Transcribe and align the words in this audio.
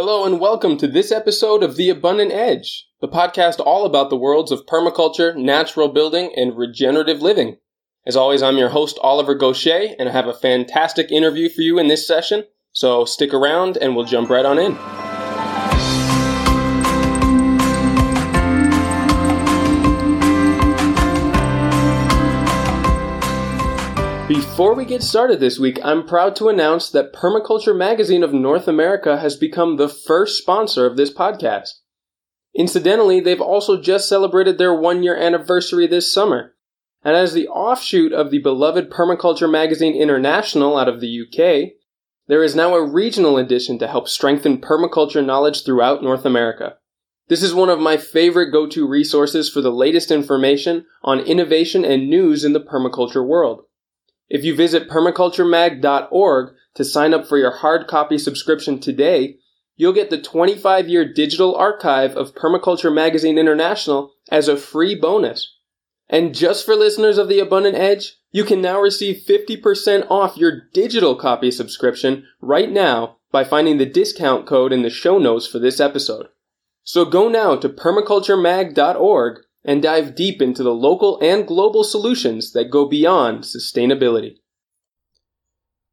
Hello 0.00 0.24
and 0.24 0.38
welcome 0.38 0.76
to 0.76 0.86
this 0.86 1.10
episode 1.10 1.64
of 1.64 1.74
The 1.74 1.90
Abundant 1.90 2.30
Edge, 2.30 2.86
the 3.00 3.08
podcast 3.08 3.58
all 3.58 3.84
about 3.84 4.10
the 4.10 4.16
worlds 4.16 4.52
of 4.52 4.64
permaculture, 4.64 5.34
natural 5.34 5.88
building, 5.88 6.32
and 6.36 6.56
regenerative 6.56 7.20
living. 7.20 7.56
As 8.06 8.14
always, 8.14 8.40
I'm 8.40 8.58
your 8.58 8.68
host, 8.68 8.96
Oliver 9.02 9.34
Goshey, 9.34 9.96
and 9.98 10.08
I 10.08 10.12
have 10.12 10.28
a 10.28 10.32
fantastic 10.32 11.10
interview 11.10 11.48
for 11.48 11.62
you 11.62 11.80
in 11.80 11.88
this 11.88 12.06
session, 12.06 12.44
so 12.70 13.04
stick 13.06 13.34
around 13.34 13.76
and 13.76 13.96
we'll 13.96 14.04
jump 14.04 14.30
right 14.30 14.46
on 14.46 14.56
in. 14.60 15.07
Before 24.58 24.74
we 24.74 24.86
get 24.86 25.04
started 25.04 25.38
this 25.38 25.56
week, 25.60 25.78
I'm 25.84 26.04
proud 26.04 26.34
to 26.34 26.48
announce 26.48 26.90
that 26.90 27.12
Permaculture 27.12 27.78
Magazine 27.78 28.24
of 28.24 28.32
North 28.32 28.66
America 28.66 29.18
has 29.18 29.36
become 29.36 29.76
the 29.76 29.88
first 29.88 30.36
sponsor 30.36 30.84
of 30.84 30.96
this 30.96 31.14
podcast. 31.14 31.74
Incidentally, 32.56 33.20
they've 33.20 33.40
also 33.40 33.80
just 33.80 34.08
celebrated 34.08 34.58
their 34.58 34.74
one 34.74 35.04
year 35.04 35.16
anniversary 35.16 35.86
this 35.86 36.12
summer. 36.12 36.56
And 37.04 37.14
as 37.14 37.34
the 37.34 37.46
offshoot 37.46 38.12
of 38.12 38.32
the 38.32 38.40
beloved 38.40 38.90
Permaculture 38.90 39.48
Magazine 39.48 39.94
International 39.94 40.76
out 40.76 40.88
of 40.88 41.00
the 41.00 41.20
UK, 41.22 41.74
there 42.26 42.42
is 42.42 42.56
now 42.56 42.74
a 42.74 42.84
regional 42.84 43.38
edition 43.38 43.78
to 43.78 43.86
help 43.86 44.08
strengthen 44.08 44.60
permaculture 44.60 45.24
knowledge 45.24 45.64
throughout 45.64 46.02
North 46.02 46.24
America. 46.24 46.78
This 47.28 47.44
is 47.44 47.54
one 47.54 47.70
of 47.70 47.78
my 47.78 47.96
favorite 47.96 48.50
go 48.50 48.66
to 48.70 48.88
resources 48.88 49.48
for 49.48 49.60
the 49.60 49.70
latest 49.70 50.10
information 50.10 50.84
on 51.04 51.20
innovation 51.20 51.84
and 51.84 52.10
news 52.10 52.44
in 52.44 52.54
the 52.54 52.60
permaculture 52.60 53.24
world. 53.24 53.62
If 54.28 54.44
you 54.44 54.54
visit 54.54 54.88
permaculturemag.org 54.88 56.54
to 56.74 56.84
sign 56.84 57.14
up 57.14 57.26
for 57.26 57.38
your 57.38 57.50
hard 57.50 57.86
copy 57.86 58.18
subscription 58.18 58.78
today, 58.78 59.36
you'll 59.76 59.92
get 59.92 60.10
the 60.10 60.20
25 60.20 60.88
year 60.88 61.10
digital 61.10 61.54
archive 61.54 62.16
of 62.16 62.34
Permaculture 62.34 62.92
Magazine 62.92 63.38
International 63.38 64.12
as 64.30 64.48
a 64.48 64.56
free 64.56 64.94
bonus. 64.94 65.56
And 66.10 66.34
just 66.34 66.64
for 66.64 66.74
listeners 66.74 67.18
of 67.18 67.28
The 67.28 67.38
Abundant 67.38 67.76
Edge, 67.76 68.16
you 68.30 68.44
can 68.44 68.60
now 68.60 68.80
receive 68.80 69.24
50% 69.26 70.10
off 70.10 70.36
your 70.36 70.62
digital 70.72 71.16
copy 71.16 71.50
subscription 71.50 72.26
right 72.40 72.70
now 72.70 73.16
by 73.30 73.44
finding 73.44 73.78
the 73.78 73.86
discount 73.86 74.46
code 74.46 74.72
in 74.72 74.82
the 74.82 74.90
show 74.90 75.18
notes 75.18 75.46
for 75.46 75.58
this 75.58 75.80
episode. 75.80 76.28
So 76.82 77.04
go 77.04 77.28
now 77.28 77.56
to 77.56 77.68
permaculturemag.org 77.68 79.40
and 79.68 79.82
dive 79.82 80.14
deep 80.14 80.40
into 80.40 80.62
the 80.62 80.72
local 80.72 81.18
and 81.20 81.46
global 81.46 81.84
solutions 81.84 82.54
that 82.54 82.70
go 82.70 82.86
beyond 82.86 83.40
sustainability. 83.40 84.36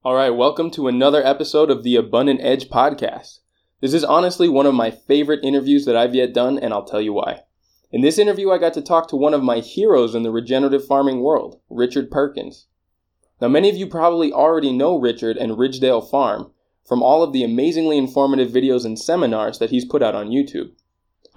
All 0.02 0.16
right, 0.16 0.30
welcome 0.30 0.72
to 0.72 0.88
another 0.88 1.22
episode 1.22 1.70
of 1.70 1.84
the 1.84 1.98
Abundant 1.98 2.40
Edge 2.42 2.70
podcast. 2.70 3.40
This 3.82 3.94
is 3.94 4.06
honestly 4.06 4.48
one 4.48 4.66
of 4.66 4.74
my 4.74 4.92
favorite 4.92 5.44
interviews 5.44 5.84
that 5.84 5.98
I've 5.98 6.16
yet 6.16 6.34
done, 6.34 6.58
and 6.58 6.74
I'll 6.74 6.86
tell 6.86 7.02
you 7.02 7.12
why. 7.12 7.42
In 7.92 8.00
this 8.00 8.18
interview, 8.18 8.50
I 8.50 8.60
got 8.60 8.74
to 8.76 8.82
talk 8.82 9.10
to 9.10 9.18
one 9.18 9.34
of 9.34 9.44
my 9.44 9.60
heroes 9.60 10.16
in 10.16 10.24
the 10.24 10.32
regenerative 10.32 10.88
farming 10.88 11.20
world, 11.20 11.60
Richard 11.70 12.10
Perkins. 12.10 12.68
Now, 13.42 13.50
many 13.50 13.70
of 13.70 13.76
you 13.76 13.88
probably 13.88 14.32
already 14.32 14.72
know 14.72 14.98
Richard 14.98 15.36
and 15.36 15.58
Ridgedale 15.58 16.10
Farm 16.10 16.50
from 16.88 17.04
all 17.04 17.24
of 17.24 17.34
the 17.34 17.44
amazingly 17.44 17.98
informative 17.98 18.52
videos 18.52 18.86
and 18.86 18.98
seminars 18.98 19.60
that 19.60 19.72
he's 19.72 19.84
put 19.84 20.02
out 20.02 20.16
on 20.16 20.30
YouTube. 20.30 20.72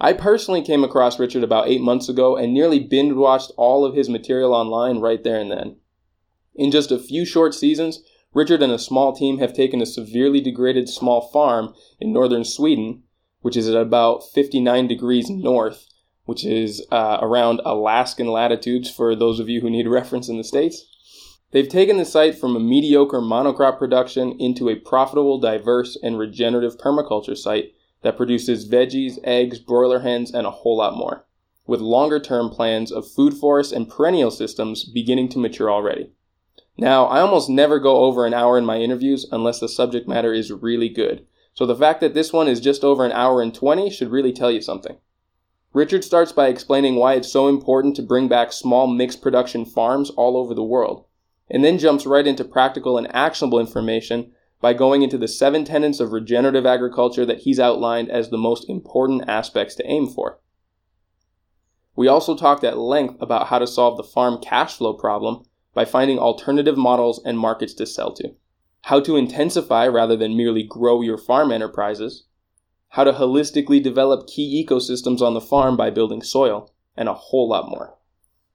I 0.01 0.13
personally 0.13 0.61
came 0.61 0.83
across 0.83 1.19
Richard 1.19 1.43
about 1.43 1.67
eight 1.67 1.81
months 1.81 2.07
ago 2.07 2.37
and 2.37 2.53
nearly 2.53 2.79
binge 2.79 3.13
watched 3.13 3.51
all 3.57 3.83
of 3.83 3.95
his 3.95 4.07
material 4.07 4.53
online 4.53 4.99
right 4.99 5.23
there 5.23 5.39
and 5.39 5.51
then. 5.51 5.75
In 6.55 6.71
just 6.71 6.91
a 6.91 6.99
few 6.99 7.25
short 7.25 7.53
seasons, 7.53 8.01
Richard 8.33 8.61
and 8.61 8.71
a 8.71 8.79
small 8.79 9.13
team 9.13 9.39
have 9.39 9.53
taken 9.53 9.81
a 9.81 9.85
severely 9.85 10.39
degraded 10.39 10.87
small 10.87 11.29
farm 11.29 11.73
in 11.99 12.13
northern 12.13 12.45
Sweden, 12.45 13.03
which 13.41 13.57
is 13.57 13.67
at 13.67 13.75
about 13.75 14.23
59 14.33 14.87
degrees 14.87 15.29
north, 15.29 15.87
which 16.25 16.45
is 16.45 16.85
uh, 16.91 17.17
around 17.21 17.59
Alaskan 17.65 18.27
latitudes 18.27 18.89
for 18.89 19.15
those 19.15 19.39
of 19.39 19.49
you 19.49 19.61
who 19.61 19.69
need 19.69 19.87
reference 19.89 20.29
in 20.29 20.37
the 20.37 20.43
States. 20.43 20.85
They've 21.51 21.67
taken 21.67 21.97
the 21.97 22.05
site 22.05 22.37
from 22.37 22.55
a 22.55 22.59
mediocre 22.59 23.19
monocrop 23.19 23.79
production 23.79 24.39
into 24.39 24.69
a 24.69 24.75
profitable, 24.75 25.39
diverse, 25.39 25.97
and 26.01 26.19
regenerative 26.19 26.77
permaculture 26.77 27.35
site 27.35 27.73
that 28.01 28.17
produces 28.17 28.69
veggies, 28.69 29.19
eggs, 29.23 29.59
broiler 29.59 29.99
hens, 29.99 30.31
and 30.33 30.47
a 30.47 30.51
whole 30.51 30.77
lot 30.77 30.95
more, 30.95 31.25
with 31.67 31.81
longer 31.81 32.19
term 32.19 32.49
plans 32.49 32.91
of 32.91 33.09
food 33.09 33.33
forests 33.33 33.73
and 33.73 33.89
perennial 33.89 34.31
systems 34.31 34.85
beginning 34.85 35.29
to 35.29 35.39
mature 35.39 35.71
already. 35.71 36.11
Now, 36.77 37.05
I 37.07 37.19
almost 37.19 37.49
never 37.49 37.77
go 37.77 37.97
over 38.05 38.25
an 38.25 38.33
hour 38.33 38.57
in 38.57 38.65
my 38.65 38.77
interviews 38.77 39.25
unless 39.31 39.59
the 39.59 39.67
subject 39.67 40.07
matter 40.07 40.33
is 40.33 40.51
really 40.51 40.87
good, 40.87 41.25
so 41.53 41.65
the 41.65 41.75
fact 41.75 41.99
that 41.99 42.13
this 42.13 42.31
one 42.31 42.47
is 42.47 42.61
just 42.61 42.85
over 42.85 43.05
an 43.05 43.11
hour 43.11 43.41
and 43.41 43.53
20 43.53 43.89
should 43.89 44.11
really 44.11 44.31
tell 44.31 44.49
you 44.49 44.61
something. 44.61 44.97
Richard 45.73 46.03
starts 46.03 46.31
by 46.31 46.47
explaining 46.47 46.95
why 46.95 47.13
it's 47.13 47.31
so 47.31 47.47
important 47.47 47.95
to 47.97 48.01
bring 48.01 48.27
back 48.27 48.53
small 48.53 48.87
mixed 48.87 49.21
production 49.21 49.65
farms 49.65 50.09
all 50.11 50.37
over 50.37 50.53
the 50.53 50.63
world, 50.63 51.05
and 51.51 51.63
then 51.63 51.77
jumps 51.77 52.05
right 52.05 52.25
into 52.25 52.43
practical 52.43 52.97
and 52.97 53.13
actionable 53.13 53.59
information 53.59 54.31
by 54.61 54.73
going 54.73 55.01
into 55.01 55.17
the 55.17 55.27
seven 55.27 55.63
tenets 55.63 55.99
of 55.99 56.11
regenerative 56.11 56.65
agriculture 56.65 57.25
that 57.25 57.39
he's 57.39 57.59
outlined 57.59 58.09
as 58.09 58.29
the 58.29 58.37
most 58.37 58.69
important 58.69 59.23
aspects 59.27 59.75
to 59.75 59.85
aim 59.87 60.07
for. 60.07 60.39
We 61.95 62.07
also 62.07 62.35
talked 62.35 62.63
at 62.63 62.77
length 62.77 63.21
about 63.21 63.47
how 63.47 63.59
to 63.59 63.67
solve 63.67 63.97
the 63.97 64.03
farm 64.03 64.39
cash 64.41 64.77
flow 64.77 64.93
problem 64.93 65.43
by 65.73 65.85
finding 65.85 66.19
alternative 66.19 66.77
models 66.77 67.21
and 67.23 67.37
markets 67.37 67.73
to 67.75 67.85
sell 67.85 68.13
to, 68.15 68.35
how 68.83 68.99
to 69.01 69.15
intensify 69.15 69.87
rather 69.87 70.15
than 70.15 70.35
merely 70.35 70.63
grow 70.63 71.01
your 71.01 71.17
farm 71.17 71.51
enterprises, 71.51 72.25
how 72.89 73.03
to 73.03 73.13
holistically 73.13 73.81
develop 73.81 74.27
key 74.27 74.65
ecosystems 74.65 75.21
on 75.21 75.33
the 75.33 75.41
farm 75.41 75.77
by 75.77 75.89
building 75.89 76.21
soil, 76.21 76.73
and 76.97 77.07
a 77.07 77.13
whole 77.13 77.47
lot 77.47 77.69
more. 77.69 77.95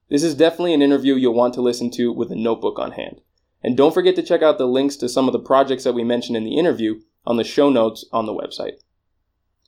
This 0.09 0.23
is 0.23 0.35
definitely 0.35 0.73
an 0.73 0.81
interview 0.81 1.15
you'll 1.15 1.33
want 1.33 1.53
to 1.55 1.61
listen 1.61 1.89
to 1.91 2.11
with 2.11 2.31
a 2.31 2.35
notebook 2.35 2.77
on 2.77 2.91
hand. 2.91 3.21
And 3.65 3.75
don't 3.75 3.95
forget 3.95 4.15
to 4.17 4.21
check 4.21 4.43
out 4.43 4.59
the 4.59 4.67
links 4.67 4.95
to 4.97 5.09
some 5.09 5.27
of 5.27 5.33
the 5.33 5.39
projects 5.39 5.85
that 5.85 5.95
we 5.95 6.03
mentioned 6.03 6.37
in 6.37 6.43
the 6.43 6.55
interview 6.55 7.01
on 7.25 7.37
the 7.37 7.43
show 7.43 7.71
notes 7.71 8.05
on 8.13 8.27
the 8.27 8.31
website. 8.31 8.73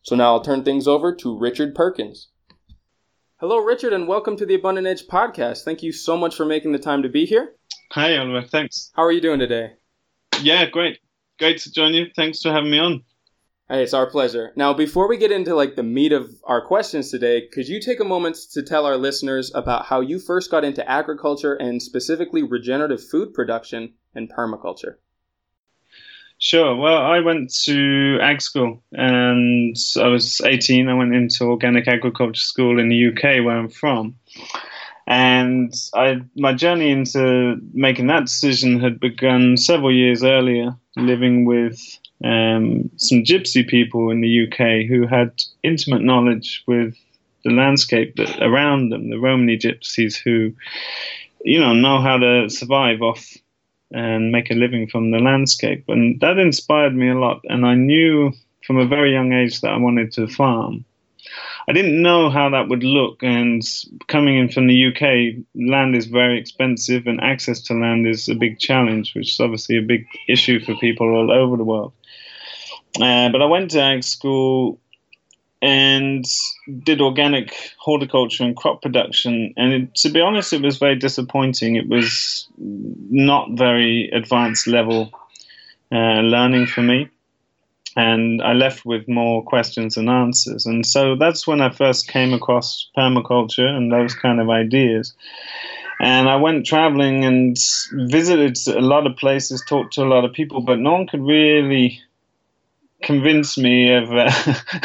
So 0.03 0.15
now 0.15 0.33
I'll 0.33 0.41
turn 0.43 0.63
things 0.63 0.87
over 0.87 1.15
to 1.15 1.35
Richard 1.35 1.73
Perkins. 1.73 2.29
Hello, 3.37 3.57
Richard, 3.57 3.93
and 3.93 4.07
welcome 4.07 4.37
to 4.37 4.45
the 4.45 4.53
Abundant 4.53 4.85
Edge 4.85 5.07
podcast. 5.07 5.63
Thank 5.63 5.81
you 5.81 5.91
so 5.91 6.15
much 6.15 6.35
for 6.35 6.45
making 6.45 6.73
the 6.73 6.77
time 6.77 7.01
to 7.01 7.09
be 7.09 7.25
here. 7.25 7.55
Hi, 7.93 8.15
Oliver. 8.17 8.47
Thanks. 8.47 8.91
How 8.93 9.01
are 9.01 9.11
you 9.11 9.19
doing 9.19 9.39
today? 9.39 9.71
Yeah, 10.43 10.69
great. 10.69 10.99
Great 11.39 11.57
to 11.61 11.71
join 11.71 11.95
you. 11.95 12.05
Thanks 12.15 12.43
for 12.43 12.51
having 12.51 12.69
me 12.69 12.77
on. 12.77 13.03
Hey, 13.69 13.83
it's 13.83 13.93
our 13.93 14.09
pleasure. 14.09 14.53
Now, 14.55 14.73
before 14.73 15.09
we 15.09 15.17
get 15.17 15.29
into 15.29 15.53
like 15.53 15.75
the 15.75 15.83
meat 15.83 16.13
of 16.13 16.29
our 16.45 16.65
questions 16.65 17.11
today, 17.11 17.49
could 17.51 17.67
you 17.67 17.81
take 17.81 17.99
a 17.99 18.05
moment 18.05 18.37
to 18.53 18.63
tell 18.63 18.85
our 18.85 18.95
listeners 18.95 19.51
about 19.53 19.87
how 19.87 19.99
you 19.99 20.19
first 20.19 20.49
got 20.49 20.63
into 20.63 20.89
agriculture 20.89 21.53
and 21.53 21.83
specifically 21.83 22.43
regenerative 22.43 23.05
food 23.05 23.33
production 23.33 23.95
and 24.15 24.31
permaculture? 24.31 24.95
Sure. 26.37 26.77
Well, 26.77 26.97
I 26.97 27.19
went 27.19 27.53
to 27.65 28.19
ag 28.21 28.41
school 28.41 28.81
and 28.93 29.75
I 29.97 30.07
was 30.07 30.39
18. 30.39 30.87
I 30.87 30.93
went 30.93 31.13
into 31.13 31.43
organic 31.43 31.89
agriculture 31.89 32.39
school 32.39 32.79
in 32.79 32.87
the 32.87 33.07
UK 33.07 33.43
where 33.43 33.57
I'm 33.57 33.69
from. 33.69 34.15
And 35.07 35.73
I, 35.93 36.21
my 36.37 36.53
journey 36.53 36.91
into 36.91 37.59
making 37.73 38.07
that 38.07 38.27
decision 38.27 38.79
had 38.79 39.01
begun 39.01 39.57
several 39.57 39.93
years 39.93 40.23
earlier, 40.23 40.77
living 40.95 41.43
with 41.43 41.81
um, 42.23 42.89
some 42.97 43.23
gypsy 43.23 43.67
people 43.67 44.09
in 44.09 44.21
the 44.21 44.47
UK 44.47 44.87
who 44.87 45.05
had 45.05 45.31
intimate 45.63 46.01
knowledge 46.01 46.63
with 46.67 46.95
the 47.43 47.51
landscape 47.51 48.15
that 48.15 48.41
around 48.41 48.89
them, 48.89 49.09
the 49.09 49.19
Romany 49.19 49.57
gypsies 49.57 50.15
who, 50.15 50.53
you 51.43 51.59
know, 51.59 51.73
know 51.73 52.01
how 52.01 52.17
to 52.17 52.49
survive 52.49 53.01
off 53.01 53.37
and 53.91 54.31
make 54.31 54.51
a 54.51 54.55
living 54.55 54.87
from 54.87 55.11
the 55.11 55.19
landscape. 55.19 55.85
And 55.87 56.19
that 56.19 56.39
inspired 56.39 56.95
me 56.95 57.09
a 57.09 57.17
lot. 57.17 57.41
And 57.45 57.65
I 57.65 57.75
knew 57.75 58.33
from 58.65 58.77
a 58.77 58.87
very 58.87 59.13
young 59.13 59.31
age 59.31 59.61
that 59.61 59.71
I 59.71 59.77
wanted 59.77 60.11
to 60.13 60.27
farm. 60.27 60.83
I 61.69 61.73
didn't 61.73 62.01
know 62.01 62.29
how 62.29 62.49
that 62.49 62.69
would 62.69 62.83
look, 62.83 63.21
and 63.21 63.61
coming 64.07 64.37
in 64.37 64.49
from 64.49 64.67
the 64.67 64.87
UK, 64.87 65.43
land 65.53 65.95
is 65.95 66.05
very 66.05 66.39
expensive, 66.39 67.07
and 67.07 67.19
access 67.19 67.59
to 67.63 67.73
land 67.73 68.07
is 68.07 68.29
a 68.29 68.35
big 68.35 68.57
challenge, 68.59 69.13
which 69.13 69.31
is 69.31 69.39
obviously 69.39 69.77
a 69.77 69.81
big 69.81 70.07
issue 70.29 70.63
for 70.63 70.75
people 70.75 71.07
all 71.13 71.29
over 71.29 71.57
the 71.57 71.65
world. 71.65 71.91
Uh, 73.01 73.29
but 73.29 73.41
I 73.41 73.45
went 73.45 73.71
to 73.71 73.81
ag 73.81 74.03
school 74.03 74.79
and 75.61 76.25
did 76.83 77.01
organic 77.01 77.55
horticulture 77.79 78.43
and 78.43 78.55
crop 78.55 78.81
production. 78.81 79.53
And 79.57 79.73
it, 79.73 79.95
to 79.95 80.09
be 80.09 80.21
honest, 80.21 80.53
it 80.53 80.61
was 80.61 80.77
very 80.77 80.95
disappointing. 80.95 81.75
It 81.75 81.87
was 81.87 82.47
not 82.57 83.49
very 83.53 84.09
advanced 84.11 84.67
level 84.67 85.11
uh, 85.91 86.21
learning 86.21 86.67
for 86.67 86.81
me. 86.81 87.09
And 87.95 88.43
I 88.43 88.53
left 88.53 88.85
with 88.85 89.07
more 89.07 89.43
questions 89.43 89.95
than 89.95 90.09
answers. 90.09 90.67
And 90.67 90.85
so 90.85 91.15
that's 91.15 91.47
when 91.47 91.61
I 91.61 91.71
first 91.71 92.07
came 92.07 92.33
across 92.33 92.89
permaculture 92.95 93.67
and 93.67 93.91
those 93.91 94.13
kind 94.13 94.39
of 94.39 94.49
ideas. 94.51 95.15
And 95.99 96.29
I 96.29 96.35
went 96.35 96.67
traveling 96.67 97.25
and 97.25 97.57
visited 97.91 98.55
a 98.67 98.81
lot 98.81 99.07
of 99.07 99.17
places, 99.17 99.63
talked 99.67 99.93
to 99.93 100.03
a 100.03 100.05
lot 100.05 100.25
of 100.25 100.33
people, 100.33 100.61
but 100.61 100.77
no 100.77 100.93
one 100.93 101.07
could 101.07 101.23
really 101.23 101.99
convince 103.01 103.57
me 103.57 103.93
of 103.93 104.11
uh, 104.11 104.31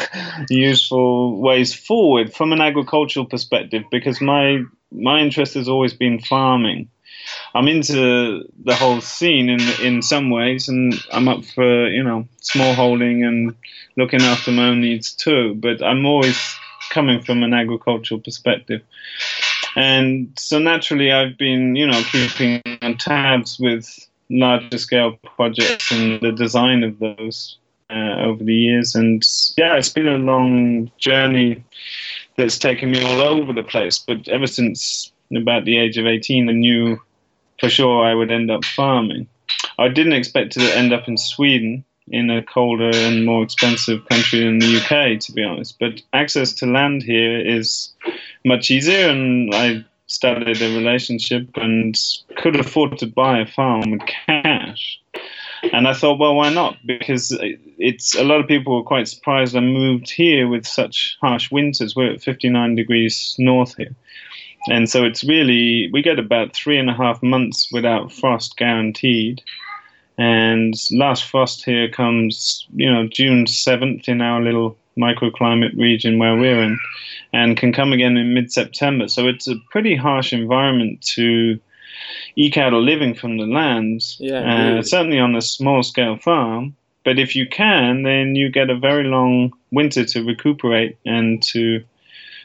useful 0.51 1.41
ways 1.41 1.75
forward 1.75 2.33
from 2.33 2.53
an 2.53 2.61
agricultural 2.61 3.27
perspective 3.27 3.85
because 3.91 4.21
my 4.21 4.63
my 4.91 5.21
interest 5.21 5.55
has 5.55 5.69
always 5.69 5.95
been 5.95 6.21
farming. 6.21 6.89
I'm 7.55 7.69
into 7.69 8.45
the 8.65 8.75
whole 8.75 9.01
scene 9.01 9.49
in 9.49 9.61
in 9.83 10.03
some 10.03 10.31
ways, 10.31 10.69
and 10.69 10.95
I'm 11.13 11.29
up 11.29 11.45
for 11.45 11.89
you 11.89 12.03
know 12.03 12.27
small 12.41 12.75
holding 12.75 13.25
and 13.25 13.55
looking 13.97 14.23
after 14.23 14.53
my 14.53 14.69
own 14.69 14.81
needs 14.81 15.13
too. 15.13 15.55
But 15.55 15.83
I'm 15.83 16.05
always 16.05 16.39
coming 16.91 17.23
from 17.23 17.43
an 17.43 17.55
agricultural 17.55 18.21
perspective, 18.21 18.83
and 19.77 20.33
so 20.37 20.59
naturally 20.59 21.13
I've 21.13 21.39
been 21.39 21.77
you 21.77 21.87
know 21.87 22.03
keeping 22.11 22.61
tabs 22.99 23.59
with 23.59 23.89
larger 24.29 24.79
scale 24.79 25.19
projects 25.37 25.93
and 25.93 26.21
the 26.21 26.33
design 26.33 26.83
of 26.83 26.99
those 26.99 27.59
uh, 27.93 28.23
over 28.23 28.43
the 28.43 28.55
years. 28.55 28.95
And 28.95 29.23
yeah, 29.57 29.77
it's 29.77 29.89
been 29.89 30.09
a 30.09 30.19
long 30.19 30.91
journey 30.99 31.63
that's 32.37 32.59
taken 32.59 32.91
me 32.91 33.05
all 33.05 33.21
over 33.21 33.53
the 33.53 33.63
place. 33.63 33.99
But 33.99 34.29
ever 34.29 34.47
since 34.47 35.13
about 35.35 35.65
the 35.65 35.79
age 35.79 35.99
of 35.99 36.07
18, 36.07 36.49
I 36.49 36.53
knew 36.53 37.01
for 37.61 37.69
sure 37.69 38.05
I 38.05 38.15
would 38.15 38.31
end 38.31 38.51
up 38.51 38.65
farming. 38.65 39.29
I 39.79 39.89
didn't 39.89 40.15
expect 40.15 40.53
to 40.53 40.77
end 40.77 40.93
up 40.93 41.09
in 41.09 41.17
Sweden, 41.17 41.85
in 42.09 42.31
a 42.31 42.43
colder 42.43 42.91
and 42.93 43.25
more 43.25 43.43
expensive 43.43 44.07
country 44.09 44.41
than 44.41 44.59
the 44.59 44.79
UK, 44.79 45.21
to 45.21 45.33
be 45.33 45.45
honest. 45.45 45.79
But 45.79 46.03
access 46.13 46.53
to 46.55 46.67
land 46.67 47.03
here 47.03 47.39
is 47.39 47.93
much 48.45 48.71
easier, 48.71 49.09
and 49.09 49.55
I 49.55 49.85
started 50.07 50.61
a 50.61 50.77
relationship 50.77 51.49
and 51.57 51.99
could 52.37 52.57
afford 52.57 52.99
to 52.99 53.07
buy 53.07 53.41
a 53.41 53.47
farm 53.47 53.93
with 53.93 54.03
cash. 54.27 55.01
And 55.73 55.87
I 55.87 55.95
thought, 55.95 56.19
well, 56.19 56.35
why 56.35 56.53
not? 56.53 56.77
Because 56.85 57.37
it's 57.79 58.17
a 58.17 58.25
lot 58.25 58.41
of 58.41 58.49
people 58.49 58.75
were 58.75 58.83
quite 58.83 59.07
surprised 59.07 59.55
I 59.55 59.61
moved 59.61 60.11
here 60.11 60.49
with 60.49 60.67
such 60.67 61.17
harsh 61.21 61.51
winters. 61.53 61.95
We're 61.95 62.13
at 62.13 62.23
59 62.23 62.75
degrees 62.75 63.37
north 63.39 63.77
here. 63.77 63.95
And 64.69 64.89
so 64.89 65.05
it's 65.05 65.25
really, 65.25 65.89
we 65.93 66.03
get 66.03 66.19
about 66.19 66.55
three 66.55 66.79
and 66.79 66.91
a 66.91 66.95
half 66.95 67.23
months 67.23 67.69
without 67.73 68.13
frost 68.13 68.57
guaranteed. 68.57 69.43
And 70.19 70.75
last 70.91 71.25
frost 71.25 71.65
here 71.65 71.89
comes, 71.89 72.67
you 72.75 72.91
know, 72.91 73.07
June 73.09 73.47
7th 73.47 74.09
in 74.09 74.21
our 74.21 74.41
little 74.41 74.77
microclimate 74.97 75.77
region 75.77 76.19
where 76.19 76.37
we're 76.37 76.63
in, 76.63 76.79
and 77.33 77.57
can 77.57 77.73
come 77.73 77.93
again 77.93 78.17
in 78.17 78.35
mid 78.35 78.53
September. 78.53 79.09
So 79.09 79.27
it's 79.27 79.49
a 79.49 79.57
pretty 79.71 79.97
harsh 79.97 80.33
environment 80.33 81.01
to 81.15 81.59
eke 82.37 82.59
out 82.59 82.73
a 82.73 82.79
living 82.79 83.15
from 83.15 83.37
the 83.37 83.47
land, 83.47 84.03
yeah, 84.19 84.79
uh, 84.79 84.83
certainly 84.83 85.19
on 85.19 85.35
a 85.35 85.43
small 85.43 85.83
scale 85.83 86.17
farm. 86.17 86.77
But 87.05 87.19
if 87.19 87.35
you 87.35 87.49
can, 87.49 88.03
then 88.03 88.37
you 88.37 88.49
get 88.51 88.71
a 88.71 88.79
very 88.79 89.05
long 89.05 89.53
winter 89.73 90.05
to 90.05 90.23
recuperate 90.23 90.99
and 91.05 91.43
to, 91.45 91.83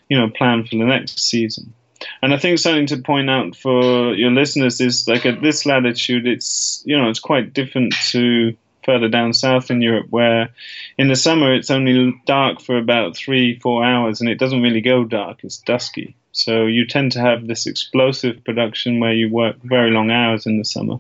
you 0.10 0.18
know, 0.18 0.30
plan 0.30 0.66
for 0.66 0.78
the 0.78 0.86
next 0.86 1.20
season. 1.20 1.74
And 2.22 2.34
I 2.34 2.38
think 2.38 2.60
something 2.60 2.88
to 2.88 2.98
point 2.98 3.30
out 3.30 3.56
for 3.56 4.14
your 4.14 4.32
listeners 4.32 4.82
is 4.82 5.08
like 5.08 5.26
at 5.26 5.42
this 5.42 5.66
latitude, 5.66 6.28
it's 6.28 6.82
you 6.86 6.98
know 6.98 7.10
it's 7.10 7.20
quite 7.20 7.54
different 7.54 7.94
to 8.10 8.56
further 8.84 9.10
down 9.10 9.34
south 9.34 9.70
in 9.70 9.82
Europe, 9.82 10.08
where 10.10 10.50
in 10.98 11.10
the 11.10 11.16
summer 11.16 11.54
it's 11.54 11.70
only 11.70 12.14
dark 12.26 12.62
for 12.62 12.78
about 12.78 13.16
three 13.16 13.60
four 13.60 13.84
hours, 13.84 14.22
and 14.22 14.30
it 14.30 14.40
doesn't 14.40 14.62
really 14.62 14.82
go 14.82 15.04
dark; 15.04 15.44
it's 15.44 15.58
dusky. 15.58 16.16
So 16.38 16.66
you 16.66 16.86
tend 16.86 17.12
to 17.14 17.20
have 17.20 17.48
this 17.48 17.66
explosive 17.66 18.44
production 18.44 19.00
where 19.00 19.14
you 19.14 19.30
work 19.30 19.56
very 19.64 19.92
long 19.92 20.12
hours 20.12 20.46
in 20.46 20.58
the 20.58 20.66
summer. 20.66 20.98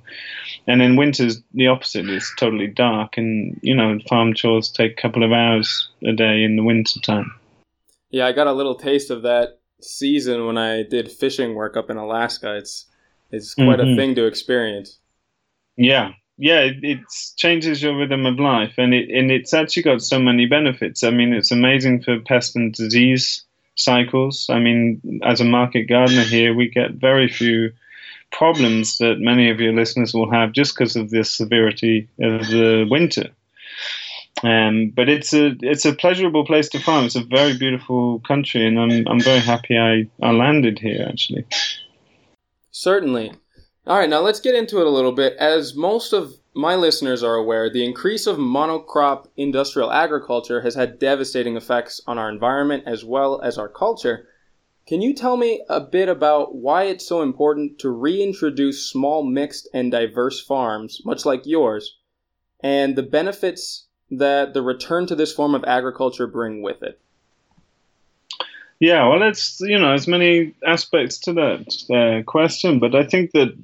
And 0.66 0.82
in 0.82 0.96
winters, 0.96 1.42
the 1.54 1.68
opposite 1.68 2.10
is 2.10 2.32
totally 2.38 2.68
dark. 2.68 3.18
And, 3.18 3.60
you 3.62 3.76
know, 3.76 4.00
farm 4.10 4.34
chores 4.34 4.70
take 4.70 4.94
a 4.94 5.02
couple 5.02 5.24
of 5.24 5.32
hours 5.32 5.90
a 6.04 6.14
day 6.14 6.44
in 6.44 6.56
the 6.56 6.64
winter 6.64 7.00
time. 7.02 7.32
Yeah, 8.10 8.26
I 8.26 8.32
got 8.32 8.48
a 8.48 8.54
little 8.54 8.76
taste 8.76 9.12
of 9.12 9.22
that 9.24 9.60
season 9.82 10.46
when 10.46 10.58
I 10.58 10.84
did 10.84 11.12
fishing 11.12 11.56
work 11.56 11.78
up 11.78 11.90
in 11.90 11.98
Alaska. 11.98 12.56
It's 12.56 12.86
it's 13.32 13.54
quite 13.54 13.80
mm-hmm. 13.80 13.92
a 13.92 13.96
thing 13.96 14.16
to 14.16 14.26
experience. 14.26 14.98
Yeah, 15.76 16.14
yeah, 16.38 16.62
it, 16.62 16.78
it, 16.82 17.00
changes 17.36 17.84
your 17.84 17.98
rhythm 17.98 18.26
of 18.26 18.40
life, 18.40 18.74
and 18.78 18.94
it 18.94 19.10
and 19.10 19.32
it's 19.32 19.54
actually 19.54 19.84
got 19.84 20.02
so 20.02 20.20
many 20.20 20.46
benefits. 20.46 21.04
I 21.04 21.10
mean, 21.10 21.34
it's 21.34 21.52
amazing 21.52 22.04
for 22.04 22.20
pest 22.22 22.56
and 22.56 22.74
disease 22.74 23.44
cycles. 23.78 24.48
I 24.50 24.60
mean, 24.60 25.22
as 25.24 25.40
a 25.40 25.46
market 25.46 25.84
gardener 25.84 26.24
here, 26.24 26.54
we 26.54 26.68
get 26.68 26.92
very 26.94 27.30
few 27.30 27.72
problems 28.32 28.98
that 28.98 29.20
many 29.20 29.50
of 29.50 29.60
your 29.60 29.74
listeners 29.74 30.14
will 30.14 30.30
have 30.30 30.52
just 30.52 30.76
because 30.76 30.96
of 30.96 31.10
the 31.10 31.24
severity 31.24 32.10
of 32.20 32.48
the 32.48 32.86
winter. 32.90 33.30
Um, 34.44 34.92
but 34.96 35.10
it's 35.10 35.34
a 35.34 35.56
it's 35.62 35.86
a 35.86 35.94
pleasurable 35.94 36.46
place 36.46 36.70
to 36.70 36.80
farm. 36.80 37.06
It's 37.06 37.16
a 37.16 37.24
very 37.24 37.58
beautiful 37.58 38.20
country, 38.20 38.68
and 38.68 38.80
I'm 38.80 39.08
I'm 39.08 39.20
very 39.20 39.40
happy 39.40 39.78
I, 39.78 40.08
I 40.22 40.32
landed 40.32 40.78
here 40.78 41.06
actually. 41.10 41.46
Certainly. 42.72 43.34
All 43.88 43.98
right, 43.98 44.10
now 44.10 44.20
let's 44.20 44.42
get 44.42 44.54
into 44.54 44.80
it 44.80 44.86
a 44.86 44.92
little 44.92 45.14
bit. 45.14 45.36
As 45.38 45.76
most 45.76 46.14
of 46.14 46.36
my 46.58 46.76
listeners 46.76 47.22
are 47.22 47.36
aware, 47.36 47.70
the 47.70 47.86
increase 47.86 48.26
of 48.26 48.38
monocrop 48.38 49.28
industrial 49.38 49.92
agriculture 49.92 50.62
has 50.62 50.74
had 50.74 50.98
devastating 50.98 51.56
effects 51.56 52.02
on 52.08 52.18
our 52.18 52.30
environment 52.30 52.84
as 52.88 53.06
well 53.06 53.40
as 53.42 53.60
our 53.60 53.70
culture. 53.70 54.28
Can 54.88 55.02
you 55.02 55.14
tell 55.14 55.38
me 55.38 55.64
a 55.70 55.80
bit 55.80 56.10
about 56.10 56.56
why 56.56 56.86
it's 56.86 57.08
so 57.08 57.22
important 57.22 57.78
to 57.80 57.92
reintroduce 57.92 58.90
small, 58.90 59.24
mixed, 59.24 59.70
and 59.72 59.92
diverse 59.92 60.42
farms, 60.42 61.02
much 61.06 61.26
like 61.26 61.46
yours, 61.46 61.98
and 62.62 62.96
the 62.96 63.04
benefits 63.04 63.86
that 64.10 64.56
the 64.56 64.64
return 64.64 65.06
to 65.08 65.16
this 65.16 65.34
form 65.34 65.54
of 65.54 65.64
agriculture 65.66 66.26
bring 66.26 66.64
with 66.64 66.82
it? 66.82 67.00
Yeah, 68.80 69.08
well, 69.08 69.22
it's 69.22 69.60
you 69.62 69.78
know, 69.78 69.90
there's 69.90 70.08
many 70.08 70.56
aspects 70.66 71.20
to 71.20 71.34
that 71.34 71.68
uh, 71.94 72.24
question, 72.24 72.80
but 72.80 72.96
I 72.96 73.04
think 73.04 73.32
that 73.34 73.56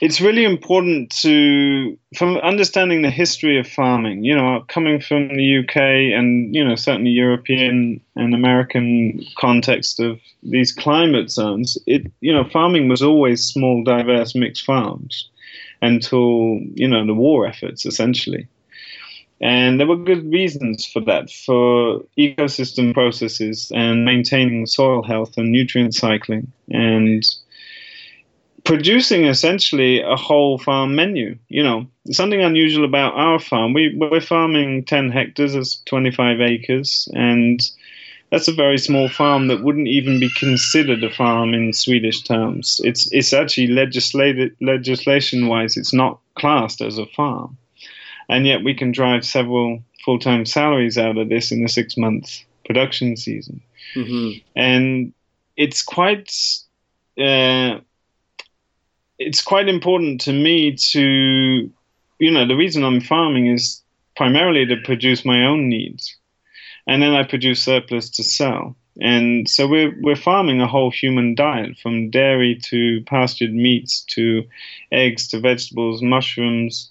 it's 0.00 0.20
really 0.20 0.44
important 0.44 1.10
to 1.10 1.96
from 2.16 2.36
understanding 2.38 3.02
the 3.02 3.10
history 3.10 3.58
of 3.58 3.66
farming 3.66 4.24
you 4.24 4.34
know 4.34 4.64
coming 4.68 5.00
from 5.00 5.28
the 5.36 5.58
uk 5.58 5.76
and 5.76 6.54
you 6.54 6.64
know 6.64 6.74
certainly 6.74 7.10
european 7.10 8.00
and 8.16 8.34
american 8.34 9.22
context 9.36 10.00
of 10.00 10.18
these 10.42 10.72
climate 10.72 11.30
zones 11.30 11.76
it 11.86 12.10
you 12.20 12.32
know 12.32 12.44
farming 12.44 12.88
was 12.88 13.02
always 13.02 13.44
small 13.44 13.84
diverse 13.84 14.34
mixed 14.34 14.64
farms 14.64 15.28
until 15.82 16.60
you 16.74 16.88
know 16.88 17.06
the 17.06 17.14
war 17.14 17.46
efforts 17.46 17.86
essentially. 17.86 18.46
And 19.42 19.80
there 19.80 19.86
were 19.86 19.96
good 19.96 20.30
reasons 20.30 20.84
for 20.84 21.00
that 21.00 21.30
for 21.30 22.02
ecosystem 22.18 22.92
processes 22.92 23.72
and 23.74 24.04
maintaining 24.04 24.66
soil 24.66 25.02
health 25.02 25.38
and 25.38 25.50
nutrient 25.50 25.94
cycling 25.94 26.52
and 26.68 27.24
producing 28.64 29.26
essentially 29.26 30.00
a 30.00 30.16
whole 30.16 30.58
farm 30.58 30.94
menu. 30.94 31.38
You 31.48 31.62
know, 31.62 31.86
something 32.10 32.42
unusual 32.42 32.84
about 32.84 33.14
our 33.14 33.38
farm. 33.38 33.72
We 33.72 33.94
we're 33.96 34.20
farming 34.20 34.84
ten 34.84 35.10
hectares, 35.10 35.54
that's 35.54 35.80
twenty 35.84 36.10
five 36.10 36.40
acres, 36.40 37.08
and 37.14 37.60
that's 38.30 38.48
a 38.48 38.52
very 38.52 38.78
small 38.78 39.08
farm 39.08 39.48
that 39.48 39.62
wouldn't 39.62 39.88
even 39.88 40.20
be 40.20 40.30
considered 40.30 41.02
a 41.02 41.10
farm 41.10 41.52
in 41.52 41.72
Swedish 41.72 42.22
terms. 42.22 42.80
It's 42.84 43.12
it's 43.12 43.32
actually 43.32 43.68
legislated 43.68 44.56
legislation 44.60 45.48
wise, 45.48 45.76
it's 45.76 45.92
not 45.92 46.20
classed 46.34 46.80
as 46.80 46.98
a 46.98 47.06
farm, 47.06 47.56
and 48.28 48.46
yet 48.46 48.64
we 48.64 48.74
can 48.74 48.92
drive 48.92 49.24
several 49.24 49.82
full 50.04 50.18
time 50.18 50.46
salaries 50.46 50.98
out 50.98 51.18
of 51.18 51.28
this 51.28 51.50
in 51.52 51.62
the 51.62 51.68
six 51.68 51.96
month 51.96 52.40
production 52.64 53.16
season, 53.16 53.60
mm-hmm. 53.94 54.38
and 54.56 55.12
it's 55.56 55.82
quite. 55.82 56.32
Uh, 57.18 57.80
it's 59.20 59.42
quite 59.42 59.68
important 59.68 60.22
to 60.22 60.32
me 60.32 60.74
to, 60.74 61.70
you 62.18 62.30
know, 62.30 62.46
the 62.48 62.56
reason 62.56 62.82
I'm 62.82 63.02
farming 63.02 63.46
is 63.48 63.82
primarily 64.16 64.64
to 64.66 64.76
produce 64.78 65.26
my 65.26 65.44
own 65.44 65.68
needs, 65.68 66.16
and 66.86 67.02
then 67.02 67.12
I 67.12 67.22
produce 67.22 67.62
surplus 67.62 68.08
to 68.10 68.24
sell. 68.24 68.76
And 69.00 69.48
so 69.48 69.68
we're 69.68 69.94
we're 70.00 70.16
farming 70.16 70.60
a 70.60 70.66
whole 70.66 70.90
human 70.90 71.34
diet 71.34 71.78
from 71.78 72.10
dairy 72.10 72.58
to 72.64 73.02
pastured 73.04 73.54
meats 73.54 74.00
to 74.14 74.42
eggs 74.90 75.28
to 75.28 75.40
vegetables, 75.40 76.02
mushrooms, 76.02 76.90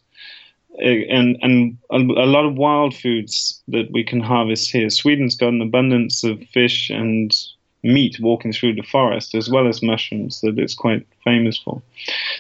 eh, 0.79 1.05
and 1.09 1.38
and 1.41 1.77
a 1.91 2.29
lot 2.36 2.45
of 2.45 2.55
wild 2.55 2.95
foods 2.95 3.62
that 3.67 3.91
we 3.91 4.03
can 4.03 4.21
harvest 4.21 4.71
here. 4.71 4.89
Sweden's 4.89 5.36
got 5.36 5.50
an 5.50 5.62
abundance 5.62 6.24
of 6.24 6.41
fish 6.53 6.91
and 6.91 7.36
meat 7.81 8.19
walking 8.19 8.51
through 8.51 8.74
the 8.74 8.83
forest 8.83 9.33
as 9.36 9.50
well 9.50 9.67
as 9.67 9.81
mushrooms 9.81 10.41
that 10.41 10.59
it's 10.59 10.74
quite 10.74 11.07
famous 11.24 11.57
for. 11.57 11.81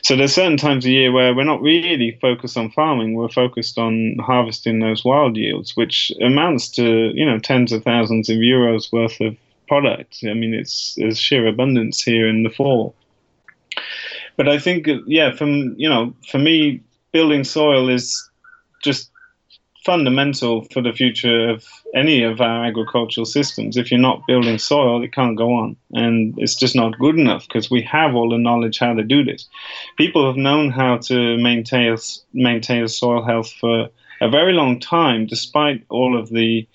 So 0.01 0.15
there's 0.15 0.33
certain 0.33 0.57
times 0.57 0.85
a 0.85 0.91
year 0.91 1.11
where 1.11 1.33
we're 1.33 1.43
not 1.43 1.61
really 1.61 2.17
focused 2.21 2.57
on 2.57 2.71
farming, 2.71 3.13
we're 3.13 3.29
focused 3.29 3.77
on 3.77 4.17
harvesting 4.19 4.79
those 4.79 5.05
wild 5.05 5.37
yields, 5.37 5.77
which 5.77 6.11
amounts 6.21 6.67
to, 6.71 7.11
you 7.13 7.25
know, 7.25 7.39
tens 7.39 7.71
of 7.71 7.83
thousands 7.83 8.29
of 8.29 8.37
euros 8.37 8.91
worth 8.91 9.21
of 9.21 9.37
product. 9.67 10.19
I 10.23 10.33
mean, 10.33 10.53
it's 10.53 10.97
sheer 11.17 11.47
abundance 11.47 12.01
here 12.01 12.27
in 12.27 12.43
the 12.43 12.49
fall. 12.49 12.93
But 14.35 14.49
I 14.49 14.59
think, 14.59 14.87
yeah, 15.05 15.35
from, 15.35 15.75
you 15.77 15.87
know, 15.87 16.13
for 16.29 16.39
me, 16.39 16.81
building 17.11 17.43
soil 17.43 17.89
is 17.89 18.29
just 18.83 19.09
fundamental 19.89 20.61
for 20.71 20.83
the 20.83 20.93
future 20.93 21.49
of 21.49 21.65
any 21.95 22.21
of 22.21 22.39
our 22.39 22.63
agricultural 22.63 23.25
systems. 23.25 23.75
If 23.75 23.89
you're 23.89 23.99
not 23.99 24.27
building 24.27 24.59
soil, 24.59 25.03
it 25.03 25.11
can't 25.13 25.35
go 25.35 25.49
on. 25.55 25.77
And 25.93 26.35
it's 26.37 26.53
just 26.53 26.75
not 26.75 26.99
good 26.99 27.17
enough 27.17 27.47
because 27.47 27.71
we 27.71 27.81
have 27.81 28.13
all 28.13 28.29
the 28.29 28.37
knowledge 28.37 28.77
how 28.77 28.93
to 28.93 29.01
do 29.01 29.23
this. 29.23 29.47
People 29.97 30.27
have 30.27 30.35
known 30.35 30.69
how 30.69 30.97
to 31.09 31.37
maintain, 31.37 31.97
maintain 32.33 32.87
soil 32.87 33.25
health 33.25 33.51
for 33.59 33.89
a 34.21 34.29
very 34.29 34.53
long 34.53 34.79
time, 34.79 35.25
despite 35.25 35.83
all 35.89 36.15
of 36.19 36.29
the 36.29 36.67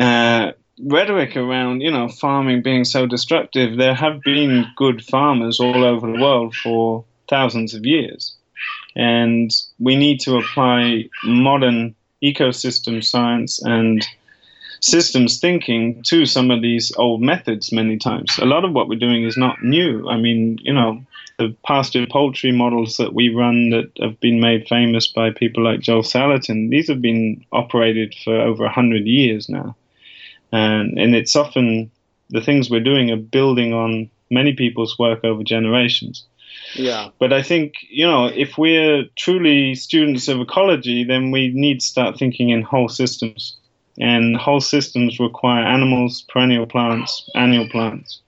uh, 0.00 0.50
rhetoric 0.82 1.36
around, 1.36 1.80
you 1.80 1.92
know, 1.92 2.08
farming 2.08 2.62
being 2.62 2.84
so 2.84 3.06
destructive. 3.06 3.78
There 3.78 3.94
have 3.94 4.20
been 4.22 4.66
good 4.74 5.04
farmers 5.04 5.60
all 5.60 5.84
over 5.84 6.10
the 6.10 6.20
world 6.20 6.56
for 6.56 7.04
thousands 7.28 7.72
of 7.72 7.86
years. 7.86 8.36
And 8.96 9.52
we 9.78 9.94
need 9.94 10.18
to 10.22 10.38
apply 10.38 11.04
modern 11.22 11.94
ecosystem 12.22 13.02
science 13.04 13.62
and 13.62 14.06
systems 14.80 15.38
thinking 15.38 16.02
to 16.04 16.24
some 16.26 16.50
of 16.50 16.62
these 16.62 16.92
old 16.96 17.20
methods 17.20 17.72
many 17.72 17.98
times. 17.98 18.38
A 18.38 18.46
lot 18.46 18.64
of 18.64 18.72
what 18.72 18.88
we're 18.88 18.98
doing 18.98 19.24
is 19.24 19.36
not 19.36 19.62
new. 19.62 20.08
I 20.08 20.16
mean, 20.16 20.58
you 20.62 20.72
know, 20.72 21.02
the 21.38 21.54
pasture 21.66 22.06
poultry 22.06 22.52
models 22.52 22.96
that 22.96 23.14
we 23.14 23.28
run 23.34 23.70
that 23.70 23.90
have 24.00 24.18
been 24.20 24.40
made 24.40 24.66
famous 24.68 25.06
by 25.06 25.30
people 25.30 25.62
like 25.62 25.80
Joel 25.80 26.02
Salatin, 26.02 26.70
these 26.70 26.88
have 26.88 27.00
been 27.00 27.44
operated 27.52 28.14
for 28.24 28.38
over 28.38 28.64
100 28.64 29.06
years 29.06 29.48
now. 29.48 29.74
And, 30.52 30.98
and 30.98 31.14
it's 31.14 31.36
often 31.36 31.90
the 32.30 32.40
things 32.40 32.70
we're 32.70 32.80
doing 32.80 33.10
are 33.10 33.16
building 33.16 33.72
on 33.72 34.10
many 34.30 34.54
people's 34.54 34.98
work 34.98 35.24
over 35.24 35.42
generations. 35.42 36.24
Yeah. 36.74 37.08
But 37.18 37.32
I 37.32 37.42
think, 37.42 37.74
you 37.88 38.06
know, 38.06 38.26
if 38.26 38.56
we're 38.56 39.04
truly 39.16 39.74
students 39.74 40.28
of 40.28 40.40
ecology, 40.40 41.04
then 41.04 41.30
we 41.30 41.52
need 41.54 41.80
to 41.80 41.86
start 41.86 42.18
thinking 42.18 42.50
in 42.50 42.62
whole 42.62 42.88
systems. 42.88 43.56
And 43.98 44.36
whole 44.36 44.60
systems 44.60 45.20
require 45.20 45.64
animals, 45.64 46.24
perennial 46.28 46.66
plants, 46.66 47.28
annual 47.34 47.68
plants. 47.68 48.20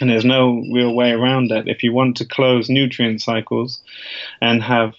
And 0.00 0.10
there's 0.10 0.24
no 0.24 0.62
real 0.72 0.94
way 0.94 1.12
around 1.12 1.50
that. 1.50 1.68
If 1.68 1.82
you 1.82 1.92
want 1.92 2.16
to 2.18 2.24
close 2.24 2.68
nutrient 2.68 3.22
cycles 3.22 3.80
and 4.40 4.62
have 4.62 4.94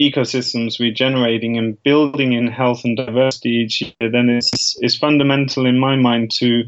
ecosystems 0.00 0.80
regenerating 0.80 1.58
and 1.58 1.80
building 1.82 2.32
in 2.32 2.48
health 2.48 2.84
and 2.84 2.96
diversity 2.96 3.50
each 3.50 3.82
year, 3.82 4.10
then 4.10 4.28
it's, 4.28 4.76
it's 4.80 4.96
fundamental 4.96 5.66
in 5.66 5.78
my 5.78 5.96
mind 5.96 6.30
to 6.32 6.64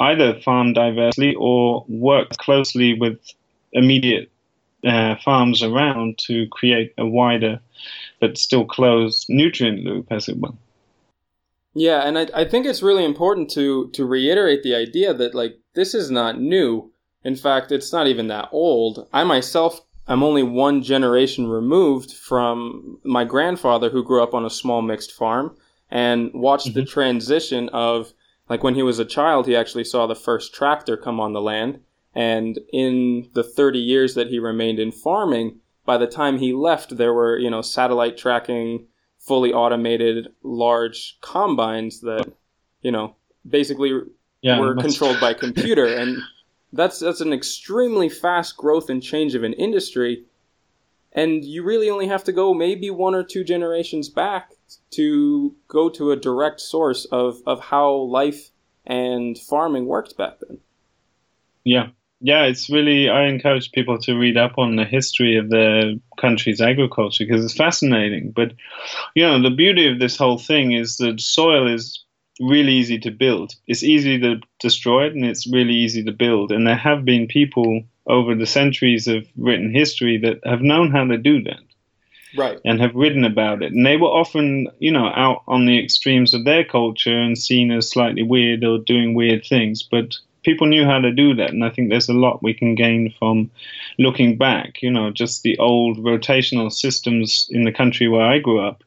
either 0.00 0.40
farm 0.40 0.72
diversely 0.72 1.34
or 1.34 1.84
work 1.88 2.30
closely 2.38 2.94
with 2.94 3.18
immediate 3.72 4.29
uh, 4.84 5.16
farms 5.24 5.62
around 5.62 6.18
to 6.18 6.46
create 6.48 6.92
a 6.98 7.06
wider 7.06 7.60
but 8.20 8.38
still 8.38 8.64
closed 8.64 9.26
nutrient 9.28 9.84
loop, 9.84 10.06
as 10.10 10.28
it 10.28 10.38
were. 10.38 10.50
Yeah, 11.74 12.02
and 12.06 12.18
I, 12.18 12.28
I 12.34 12.44
think 12.44 12.66
it's 12.66 12.82
really 12.82 13.04
important 13.04 13.50
to 13.52 13.90
to 13.90 14.04
reiterate 14.04 14.62
the 14.62 14.74
idea 14.74 15.14
that 15.14 15.34
like 15.34 15.58
this 15.74 15.94
is 15.94 16.10
not 16.10 16.40
new. 16.40 16.92
In 17.24 17.36
fact, 17.36 17.70
it's 17.70 17.92
not 17.92 18.06
even 18.06 18.28
that 18.28 18.48
old. 18.50 19.06
I 19.12 19.24
myself 19.24 19.80
am 20.08 20.22
only 20.22 20.42
one 20.42 20.82
generation 20.82 21.46
removed 21.46 22.12
from 22.12 22.98
my 23.04 23.24
grandfather 23.24 23.90
who 23.90 24.02
grew 24.02 24.22
up 24.22 24.34
on 24.34 24.44
a 24.44 24.50
small 24.50 24.82
mixed 24.82 25.12
farm 25.12 25.56
and 25.90 26.30
watched 26.34 26.68
mm-hmm. 26.68 26.80
the 26.80 26.86
transition 26.86 27.68
of 27.70 28.12
like 28.48 28.64
when 28.64 28.74
he 28.74 28.82
was 28.82 28.98
a 28.98 29.04
child 29.04 29.46
he 29.46 29.54
actually 29.54 29.84
saw 29.84 30.06
the 30.06 30.14
first 30.14 30.54
tractor 30.54 30.96
come 30.96 31.20
on 31.20 31.32
the 31.32 31.40
land 31.40 31.80
and 32.14 32.58
in 32.72 33.28
the 33.34 33.44
30 33.44 33.78
years 33.78 34.14
that 34.14 34.28
he 34.28 34.38
remained 34.38 34.80
in 34.80 34.92
farming, 34.92 35.60
by 35.84 35.96
the 35.96 36.06
time 36.06 36.38
he 36.38 36.52
left, 36.52 36.96
there 36.96 37.14
were, 37.14 37.38
you 37.38 37.50
know, 37.50 37.62
satellite 37.62 38.16
tracking, 38.16 38.86
fully 39.18 39.52
automated 39.52 40.28
large 40.42 41.18
combines 41.20 42.00
that, 42.00 42.30
you 42.82 42.90
know, 42.90 43.16
basically 43.48 43.92
yeah, 44.42 44.58
were 44.58 44.74
controlled 44.74 45.20
by 45.20 45.34
computer. 45.46 45.86
And 45.86 46.18
that's, 46.72 46.98
that's 46.98 47.20
an 47.20 47.32
extremely 47.32 48.08
fast 48.08 48.56
growth 48.56 48.90
and 48.90 49.02
change 49.02 49.34
of 49.34 49.44
an 49.44 49.52
industry. 49.52 50.24
And 51.12 51.44
you 51.44 51.62
really 51.62 51.90
only 51.90 52.06
have 52.08 52.24
to 52.24 52.32
go 52.32 52.54
maybe 52.54 52.90
one 52.90 53.14
or 53.14 53.24
two 53.24 53.44
generations 53.44 54.08
back 54.08 54.52
to 54.92 55.54
go 55.68 55.88
to 55.90 56.12
a 56.12 56.16
direct 56.16 56.60
source 56.60 57.04
of, 57.06 57.40
of 57.46 57.60
how 57.60 57.92
life 57.92 58.50
and 58.86 59.38
farming 59.38 59.86
worked 59.86 60.16
back 60.16 60.38
then. 60.40 60.58
Yeah, 61.64 61.88
yeah, 62.20 62.44
it's 62.44 62.68
really, 62.68 63.08
I 63.08 63.24
encourage 63.24 63.72
people 63.72 63.98
to 64.00 64.14
read 64.14 64.36
up 64.36 64.58
on 64.58 64.76
the 64.76 64.84
history 64.84 65.36
of 65.36 65.48
the 65.48 65.98
country's 66.18 66.60
agriculture 66.60 67.24
because 67.26 67.44
it's 67.44 67.56
fascinating. 67.56 68.30
But, 68.30 68.52
you 69.14 69.24
know, 69.24 69.42
the 69.42 69.54
beauty 69.54 69.90
of 69.90 69.98
this 69.98 70.18
whole 70.18 70.38
thing 70.38 70.72
is 70.72 70.98
that 70.98 71.20
soil 71.20 71.66
is 71.66 72.04
really 72.38 72.72
easy 72.72 72.98
to 72.98 73.10
build. 73.10 73.54
It's 73.66 73.82
easy 73.82 74.18
to 74.20 74.40
destroy 74.58 75.06
it 75.06 75.14
and 75.14 75.24
it's 75.24 75.50
really 75.50 75.74
easy 75.74 76.04
to 76.04 76.12
build. 76.12 76.52
And 76.52 76.66
there 76.66 76.76
have 76.76 77.06
been 77.06 77.26
people 77.26 77.82
over 78.06 78.34
the 78.34 78.46
centuries 78.46 79.08
of 79.08 79.26
written 79.36 79.72
history 79.72 80.18
that 80.18 80.40
have 80.44 80.60
known 80.60 80.90
how 80.90 81.04
to 81.04 81.16
do 81.16 81.42
that. 81.44 81.60
Right. 82.36 82.60
And 82.64 82.80
have 82.80 82.94
written 82.94 83.24
about 83.24 83.62
it. 83.62 83.72
And 83.72 83.84
they 83.84 83.96
were 83.96 84.08
often, 84.08 84.68
you 84.78 84.92
know, 84.92 85.06
out 85.06 85.42
on 85.48 85.64
the 85.64 85.82
extremes 85.82 86.34
of 86.34 86.44
their 86.44 86.64
culture 86.64 87.18
and 87.18 87.36
seen 87.36 87.72
as 87.72 87.90
slightly 87.90 88.22
weird 88.22 88.62
or 88.62 88.78
doing 88.78 89.14
weird 89.14 89.44
things. 89.44 89.82
But 89.82 90.16
people 90.42 90.66
knew 90.66 90.84
how 90.84 90.98
to 91.00 91.12
do 91.12 91.34
that, 91.34 91.50
and 91.50 91.64
I 91.64 91.70
think 91.70 91.88
there's 91.88 92.08
a 92.08 92.14
lot 92.14 92.42
we 92.42 92.54
can 92.54 92.74
gain 92.74 93.14
from 93.18 93.50
looking 93.98 94.36
back. 94.36 94.82
You 94.82 94.90
know, 94.90 95.10
just 95.10 95.42
the 95.42 95.58
old 95.58 95.98
rotational 95.98 96.72
systems 96.72 97.48
in 97.50 97.64
the 97.64 97.72
country 97.72 98.08
where 98.08 98.26
I 98.26 98.38
grew 98.38 98.60
up 98.60 98.82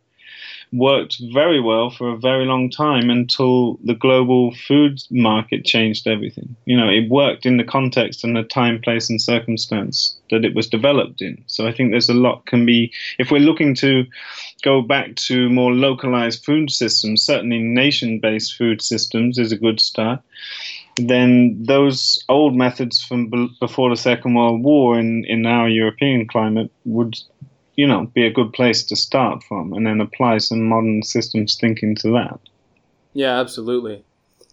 worked 0.73 1.17
very 1.31 1.61
well 1.61 1.91
for 1.91 2.09
a 2.09 2.17
very 2.17 2.45
long 2.45 2.69
time 2.69 3.09
until 3.09 3.77
the 3.83 3.93
global 3.93 4.53
food 4.67 4.99
market 5.11 5.63
changed 5.65 6.07
everything. 6.07 6.55
You 6.65 6.75
know, 6.75 6.89
it 6.89 7.09
worked 7.09 7.45
in 7.45 7.57
the 7.57 7.63
context 7.63 8.23
and 8.23 8.35
the 8.35 8.43
time, 8.43 8.81
place, 8.81 9.09
and 9.09 9.21
circumstance 9.21 10.17
that 10.31 10.43
it 10.43 10.55
was 10.55 10.67
developed 10.67 11.21
in. 11.21 11.43
So 11.45 11.67
I 11.67 11.71
think 11.71 11.91
there's 11.91 12.09
a 12.09 12.15
lot 12.15 12.47
can 12.47 12.65
be, 12.65 12.91
if 13.19 13.29
we're 13.29 13.39
looking 13.39 13.75
to 13.75 14.05
go 14.63 14.81
back 14.81 15.15
to 15.15 15.49
more 15.49 15.71
localized 15.71 16.43
food 16.43 16.71
systems, 16.71 17.23
certainly 17.23 17.59
nation 17.59 18.19
based 18.19 18.55
food 18.55 18.81
systems 18.81 19.37
is 19.37 19.51
a 19.51 19.57
good 19.57 19.79
start 19.79 20.21
then 20.97 21.63
those 21.63 22.23
old 22.29 22.55
methods 22.55 23.01
from 23.03 23.31
before 23.59 23.89
the 23.89 23.95
Second 23.95 24.35
World 24.35 24.63
War 24.63 24.99
in, 24.99 25.25
in 25.25 25.45
our 25.45 25.67
European 25.67 26.27
climate 26.27 26.71
would, 26.85 27.15
you 27.75 27.87
know, 27.87 28.05
be 28.13 28.25
a 28.25 28.31
good 28.31 28.53
place 28.53 28.83
to 28.85 28.95
start 28.95 29.43
from 29.43 29.73
and 29.73 29.87
then 29.87 30.01
apply 30.01 30.37
some 30.37 30.63
modern 30.63 31.03
systems 31.03 31.55
thinking 31.55 31.95
to 31.95 32.11
that. 32.11 32.39
Yeah, 33.13 33.39
absolutely. 33.39 34.03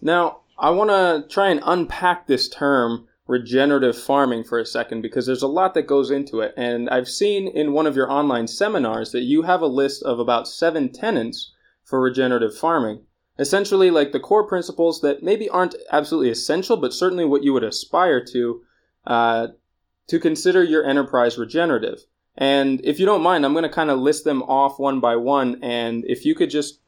Now, 0.01 0.39
I 0.57 0.71
want 0.71 0.89
to 0.89 1.27
try 1.33 1.49
and 1.49 1.61
unpack 1.63 2.27
this 2.27 2.47
term 2.49 3.07
regenerative 3.27 3.97
farming 3.97 4.43
for 4.43 4.59
a 4.59 4.65
second 4.65 5.01
because 5.01 5.25
there's 5.25 5.41
a 5.41 5.47
lot 5.47 5.73
that 5.73 5.87
goes 5.87 6.11
into 6.11 6.41
it. 6.41 6.53
And 6.57 6.89
I've 6.89 7.07
seen 7.07 7.47
in 7.47 7.71
one 7.71 7.87
of 7.87 7.95
your 7.95 8.11
online 8.11 8.47
seminars 8.47 9.11
that 9.11 9.21
you 9.21 9.43
have 9.43 9.61
a 9.61 9.67
list 9.67 10.03
of 10.03 10.19
about 10.19 10.47
seven 10.47 10.91
tenets 10.91 11.51
for 11.83 12.01
regenerative 12.01 12.57
farming 12.57 13.03
essentially 13.41 13.89
like 13.89 14.11
the 14.11 14.19
core 14.19 14.47
principles 14.47 15.01
that 15.01 15.23
maybe 15.23 15.49
aren't 15.49 15.75
absolutely 15.91 16.29
essential, 16.29 16.77
but 16.77 16.93
certainly 16.93 17.25
what 17.25 17.43
you 17.43 17.51
would 17.51 17.63
aspire 17.63 18.23
to 18.25 18.61
uh, 19.07 19.47
to 20.07 20.19
consider 20.19 20.63
your 20.63 20.85
enterprise 20.85 21.37
regenerative. 21.37 22.05
And 22.37 22.79
if 22.83 22.99
you 22.99 23.05
don't 23.05 23.23
mind, 23.23 23.43
I'm 23.43 23.53
going 23.53 23.63
to 23.63 23.69
kind 23.69 23.89
of 23.89 23.99
list 23.99 24.23
them 24.25 24.43
off 24.43 24.79
one 24.79 24.99
by 24.99 25.15
one. 25.15 25.59
And 25.63 26.05
if 26.05 26.23
you 26.23 26.35
could 26.35 26.49
just 26.49 26.79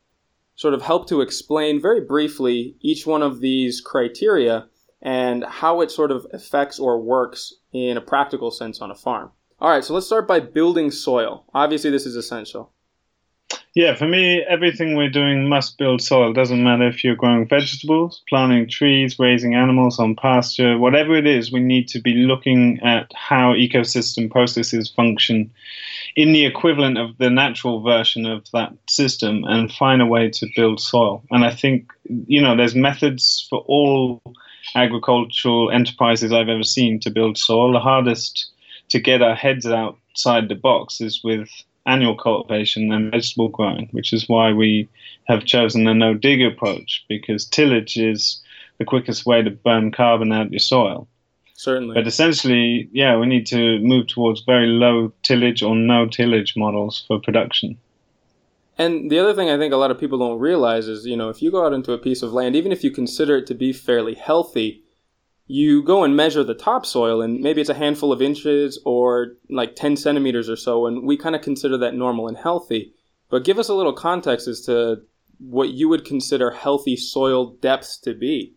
sort 0.56 0.76
of 0.76 0.84
help 0.84 1.08
to 1.10 1.22
explain 1.22 1.82
very 1.82 2.02
briefly 2.02 2.76
each 2.82 3.08
one 3.08 3.24
of 3.24 3.40
these 3.40 3.82
criteria 3.82 4.68
and 5.02 5.44
how 5.44 5.82
it 5.82 5.90
sort 5.90 6.12
of 6.12 6.28
affects 6.32 6.80
or 6.80 7.02
works 7.02 7.54
in 7.72 7.98
a 7.98 8.02
practical 8.02 8.52
sense 8.52 8.80
on 8.80 8.92
a 8.92 8.96
farm. 8.96 9.32
All 9.60 9.70
right, 9.70 9.84
so 9.84 9.94
let's 9.94 10.06
start 10.06 10.28
by 10.28 10.40
building 10.40 10.92
soil. 10.92 11.46
Obviously, 11.54 11.90
this 11.90 12.06
is 12.06 12.16
essential. 12.16 12.72
Yeah, 13.76 13.96
for 13.96 14.08
me, 14.08 14.44
everything 14.44 14.96
we're 14.96 15.10
doing 15.10 15.50
must 15.50 15.80
build 15.80 16.00
soil. 16.00 16.32
Doesn't 16.32 16.64
matter 16.64 16.88
if 16.88 17.04
you're 17.04 17.16
growing 17.16 17.48
vegetables, 17.48 18.22
planting 18.30 18.70
trees, 18.70 19.18
raising 19.18 19.56
animals 19.56 19.98
on 19.98 20.16
pasture, 20.16 20.78
whatever 20.78 21.16
it 21.16 21.26
is, 21.26 21.52
we 21.52 21.60
need 21.60 21.88
to 21.88 22.00
be 22.00 22.14
looking 22.14 22.80
at 22.84 23.12
how 23.16 23.54
ecosystem 23.54 24.30
processes 24.30 24.92
function 24.92 25.52
in 26.16 26.34
the 26.34 26.46
equivalent 26.46 27.00
of 27.00 27.18
the 27.18 27.32
natural 27.32 27.82
version 27.82 28.28
of 28.28 28.46
that 28.52 28.74
system 28.88 29.44
and 29.46 29.74
find 29.74 30.04
a 30.04 30.06
way 30.06 30.30
to 30.30 30.48
build 30.56 30.80
soil. 30.80 31.24
And 31.32 31.44
I 31.44 31.56
think, 31.56 31.92
you 32.28 32.44
know, 32.44 32.56
there's 32.56 32.76
methods 32.76 33.48
for 33.50 33.62
all 33.62 34.22
agricultural 34.76 35.72
enterprises 35.72 36.32
I've 36.32 36.48
ever 36.48 36.62
seen 36.62 37.00
to 37.00 37.10
build 37.10 37.40
soil. 37.40 37.74
The 37.74 37.80
hardest 37.80 38.52
to 38.90 39.00
get 39.00 39.24
our 39.24 39.36
heads 39.36 39.66
outside 39.66 40.48
the 40.48 40.56
box 40.56 41.02
is 41.02 41.24
with 41.24 41.50
annual 41.86 42.16
cultivation 42.16 42.92
and 42.92 43.12
vegetable 43.12 43.50
growing, 43.50 43.90
which 43.92 44.14
is 44.14 44.30
why 44.30 44.52
we 44.54 44.88
have 45.26 45.46
chosen 45.46 45.84
the 45.84 45.94
no 45.94 46.14
dig 46.14 46.42
approach 46.42 47.06
because 47.10 47.46
tillage 47.46 47.98
is 47.98 48.42
the 48.78 48.86
quickest 48.86 49.26
way 49.26 49.42
to 49.42 49.52
burn 49.52 49.92
carbon 49.92 50.32
out 50.32 50.48
of 50.48 50.52
your 50.52 50.60
soil. 50.60 51.08
Certainly. 51.56 51.96
But 51.96 52.08
essentially, 52.08 52.90
yeah, 52.92 53.18
we 53.18 53.26
need 53.26 53.46
to 53.48 53.80
move 53.80 54.08
towards 54.08 54.42
very 54.42 54.68
low 54.68 55.14
tillage 55.24 55.62
or 55.62 55.76
no 55.76 56.08
tillage 56.08 56.56
models 56.58 57.06
for 57.08 57.20
production. 57.20 57.78
And 58.78 59.12
the 59.12 59.20
other 59.20 59.34
thing 59.34 59.50
I 59.50 59.58
think 59.58 59.72
a 59.72 59.78
lot 59.78 59.92
of 59.92 60.00
people 60.00 60.18
don't 60.18 60.40
realize 60.40 60.88
is, 60.88 61.06
you 61.06 61.16
know, 61.16 61.30
if 61.30 61.42
you 61.42 61.52
go 61.52 61.66
out 61.66 61.74
into 61.74 61.94
a 61.94 61.98
piece 61.98 62.24
of 62.24 62.34
land, 62.34 62.56
even 62.56 62.72
if 62.72 62.84
you 62.84 62.90
consider 62.90 63.38
it 63.38 63.48
to 63.48 63.54
be 63.54 63.72
fairly 63.72 64.16
healthy, 64.16 64.83
you 65.46 65.84
go 65.84 66.04
and 66.04 66.16
measure 66.16 66.44
the 66.44 66.54
topsoil 66.54 67.22
and 67.22 67.40
maybe 67.42 67.62
it's 67.62 67.70
a 67.70 67.74
handful 67.74 68.12
of 68.12 68.22
inches 68.22 68.80
or 68.86 69.34
like 69.50 69.76
10 69.76 69.98
centimeters 69.98 70.50
or 70.50 70.56
so, 70.56 70.86
and 70.86 71.06
we 71.06 71.18
kind 71.18 71.36
of 71.36 71.42
consider 71.42 71.78
that 71.78 71.96
normal 71.96 72.28
and 72.28 72.38
healthy. 72.38 72.94
But 73.30 73.44
give 73.44 73.60
us 73.60 73.70
a 73.70 73.74
little 73.74 73.94
context 73.94 74.48
as 74.48 74.62
to 74.62 75.02
what 75.40 75.70
you 75.70 75.90
would 75.90 76.06
consider 76.06 76.52
healthy 76.52 76.96
soil 76.96 77.56
depths 77.56 77.98
to 78.00 78.14
be. 78.14 78.56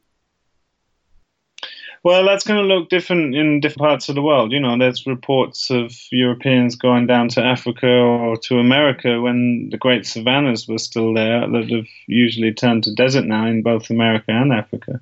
Well, 2.07 2.25
that's 2.25 2.45
going 2.45 2.61
to 2.63 2.73
look 2.73 2.89
different 2.89 3.35
in 3.35 3.59
different 3.59 3.81
parts 3.81 4.09
of 4.09 4.15
the 4.15 4.23
world. 4.23 4.53
You 4.53 4.61
know, 4.61 4.79
there's 4.79 5.09
reports 5.09 5.73
of 5.73 5.93
Europeans 6.13 6.77
going 6.77 7.09
down 7.09 7.27
to 7.31 7.43
Africa 7.43 7.89
or 7.89 8.37
to 8.43 8.61
America 8.61 9.21
when 9.21 9.71
the 9.71 9.77
great 9.77 10.07
savannas 10.07 10.69
were 10.69 10.79
still 10.79 11.13
there 11.13 11.41
that 11.41 11.69
have 11.69 11.89
usually 12.07 12.55
turned 12.55 12.85
to 12.85 12.95
desert 12.95 13.25
now 13.25 13.49
in 13.49 13.63
both 13.63 13.91
America 13.91 14.31
and 14.31 14.53
Africa. 14.53 15.01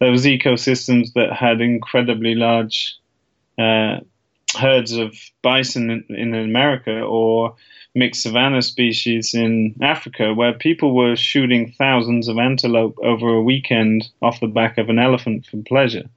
There 0.00 0.10
was 0.10 0.24
ecosystems 0.24 1.12
that 1.12 1.32
had 1.32 1.60
incredibly 1.60 2.34
large 2.34 2.96
uh, 3.56 4.00
herds 4.58 4.90
of 4.90 5.14
bison 5.42 5.88
in, 5.88 6.16
in 6.16 6.34
America 6.34 7.00
or 7.00 7.54
mixed 7.94 8.24
savanna 8.24 8.62
species 8.62 9.34
in 9.34 9.76
Africa, 9.80 10.34
where 10.34 10.52
people 10.52 10.96
were 10.96 11.14
shooting 11.14 11.72
thousands 11.78 12.26
of 12.26 12.38
antelope 12.38 12.98
over 13.04 13.28
a 13.28 13.40
weekend 13.40 14.08
off 14.20 14.40
the 14.40 14.48
back 14.48 14.78
of 14.78 14.88
an 14.88 14.98
elephant 14.98 15.46
for 15.46 15.62
pleasure 15.62 16.10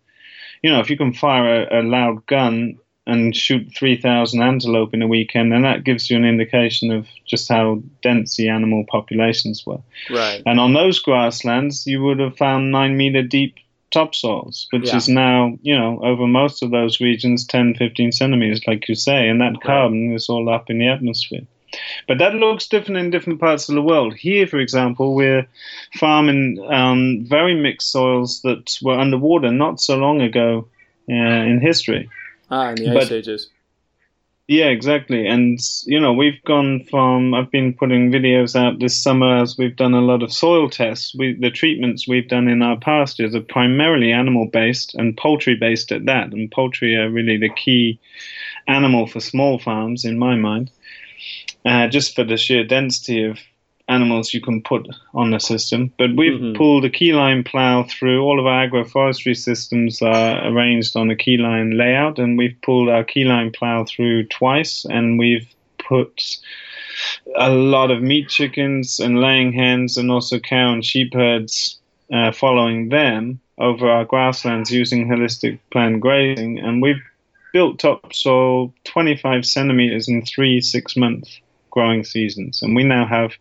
you 0.63 0.71
know, 0.71 0.79
if 0.79 0.89
you 0.89 0.97
can 0.97 1.13
fire 1.13 1.63
a, 1.63 1.81
a 1.81 1.83
loud 1.83 2.25
gun 2.25 2.79
and 3.05 3.35
shoot 3.35 3.69
3,000 3.75 4.41
antelope 4.41 4.93
in 4.93 5.01
a 5.01 5.07
weekend, 5.07 5.51
then 5.51 5.63
that 5.63 5.83
gives 5.83 6.09
you 6.09 6.15
an 6.15 6.23
indication 6.23 6.89
of 6.89 7.05
just 7.25 7.49
how 7.49 7.83
dense 8.01 8.37
the 8.37 8.47
animal 8.47 8.85
populations 8.87 9.65
were. 9.65 9.81
Right. 10.09 10.41
And 10.45 10.59
on 10.59 10.73
those 10.73 10.99
grasslands, 10.99 11.85
you 11.85 12.01
would 12.03 12.19
have 12.19 12.37
found 12.37 12.71
nine 12.71 12.95
meter 12.95 13.21
deep 13.21 13.55
topsoils, 13.93 14.67
which 14.71 14.87
yeah. 14.87 14.95
is 14.95 15.09
now, 15.09 15.57
you 15.61 15.77
know, 15.77 15.99
over 16.01 16.25
most 16.25 16.63
of 16.63 16.71
those 16.71 17.01
regions, 17.01 17.45
10, 17.45 17.75
15 17.75 18.13
centimeters, 18.13 18.61
like 18.65 18.87
you 18.87 18.95
say, 18.95 19.27
and 19.27 19.41
that 19.41 19.61
carbon 19.61 20.13
is 20.13 20.29
all 20.29 20.49
up 20.49 20.69
in 20.69 20.79
the 20.79 20.87
atmosphere. 20.87 21.45
But 22.07 22.17
that 22.19 22.35
looks 22.35 22.67
different 22.67 22.97
in 22.97 23.09
different 23.09 23.39
parts 23.39 23.69
of 23.69 23.75
the 23.75 23.81
world. 23.81 24.13
Here, 24.13 24.47
for 24.47 24.59
example, 24.59 25.15
we're 25.15 25.47
farming 25.95 26.65
um, 26.69 27.25
very 27.25 27.55
mixed 27.55 27.91
soils 27.91 28.41
that 28.41 28.77
were 28.81 28.99
underwater 28.99 29.51
not 29.51 29.79
so 29.79 29.95
long 29.95 30.21
ago 30.21 30.67
uh, 31.09 31.13
in 31.13 31.59
history. 31.61 32.09
Ah, 32.51 32.69
in 32.69 32.75
the 32.75 32.89
ice 32.89 32.93
but, 32.93 33.11
ages. 33.11 33.49
Yeah, 34.47 34.65
exactly. 34.65 35.25
And, 35.25 35.57
you 35.85 35.99
know, 35.99 36.11
we've 36.11 36.43
gone 36.43 36.83
from, 36.89 37.33
I've 37.33 37.49
been 37.49 37.73
putting 37.73 38.11
videos 38.11 38.57
out 38.57 38.79
this 38.79 38.95
summer 38.95 39.41
as 39.41 39.57
we've 39.57 39.75
done 39.75 39.93
a 39.93 40.01
lot 40.01 40.21
of 40.21 40.33
soil 40.33 40.69
tests. 40.69 41.15
We, 41.15 41.33
the 41.33 41.49
treatments 41.49 42.09
we've 42.09 42.27
done 42.27 42.49
in 42.49 42.61
our 42.61 42.77
pastures 42.77 43.33
are 43.35 43.41
primarily 43.41 44.11
animal 44.11 44.47
based 44.51 44.95
and 44.95 45.15
poultry 45.15 45.55
based 45.55 45.93
at 45.93 46.05
that. 46.05 46.33
And 46.33 46.51
poultry 46.51 46.97
are 46.97 47.09
really 47.09 47.37
the 47.37 47.49
key 47.49 47.99
animal 48.67 49.07
for 49.07 49.21
small 49.21 49.59
farms, 49.59 50.03
in 50.03 50.19
my 50.19 50.35
mind 50.35 50.69
uh, 51.65 51.87
just 51.87 52.15
for 52.15 52.23
the 52.23 52.37
sheer 52.37 52.63
density 52.63 53.23
of 53.23 53.39
animals 53.87 54.33
you 54.33 54.41
can 54.41 54.61
put 54.61 54.87
on 55.13 55.31
the 55.31 55.39
system. 55.39 55.91
But 55.97 56.15
we've 56.15 56.39
mm-hmm. 56.39 56.55
pulled 56.55 56.85
a 56.85 56.89
keyline 56.89 57.45
plow 57.45 57.83
through. 57.83 58.23
All 58.23 58.39
of 58.39 58.45
our 58.45 58.67
agroforestry 58.67 59.35
systems 59.35 60.01
are 60.01 60.47
arranged 60.47 60.95
on 60.95 61.11
a 61.11 61.15
keyline 61.15 61.77
layout, 61.77 62.19
and 62.19 62.37
we've 62.37 62.57
pulled 62.61 62.89
our 62.89 63.03
keyline 63.03 63.53
plow 63.53 63.85
through 63.85 64.27
twice, 64.27 64.85
and 64.85 65.19
we've 65.19 65.47
put 65.77 66.37
a 67.35 67.49
lot 67.49 67.91
of 67.91 68.01
meat 68.01 68.29
chickens 68.29 68.99
and 68.99 69.19
laying 69.19 69.51
hens, 69.51 69.97
and 69.97 70.11
also 70.11 70.39
cow 70.39 70.71
and 70.71 70.85
sheep 70.85 71.13
herds 71.13 71.79
uh, 72.13 72.31
following 72.31 72.89
them 72.89 73.39
over 73.57 73.89
our 73.89 74.05
grasslands 74.05 74.71
using 74.71 75.07
holistic 75.07 75.59
planned 75.71 76.01
grazing, 76.01 76.59
and 76.59 76.81
we've 76.81 77.01
built 77.51 77.77
topsoil 77.77 78.73
25 78.85 79.45
centimeters 79.45 80.07
in 80.09 80.25
three 80.25 80.59
six 80.59 80.97
months 80.97 81.39
growing 81.73 82.03
seasons. 82.03 82.61
And 82.61 82.75
we 82.75 82.83
now 82.83 83.05
have, 83.05 83.33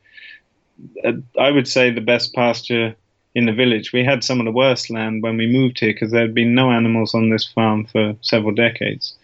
uh, 1.04 1.12
I 1.38 1.50
would 1.50 1.68
say, 1.68 1.90
the 1.90 2.00
best 2.00 2.34
pasture 2.34 2.96
in 3.34 3.46
the 3.46 3.52
village. 3.52 3.92
We 3.92 4.04
had 4.04 4.24
some 4.24 4.40
of 4.40 4.46
the 4.46 4.52
worst 4.52 4.90
land 4.90 5.22
when 5.22 5.36
we 5.36 5.46
moved 5.46 5.80
here 5.80 5.92
because 5.92 6.10
there 6.10 6.22
had 6.22 6.34
been 6.34 6.54
no 6.54 6.70
animals 6.70 7.14
on 7.14 7.28
this 7.28 7.46
farm 7.46 7.86
for 7.86 8.16
several 8.22 8.54
decades. 8.54 9.14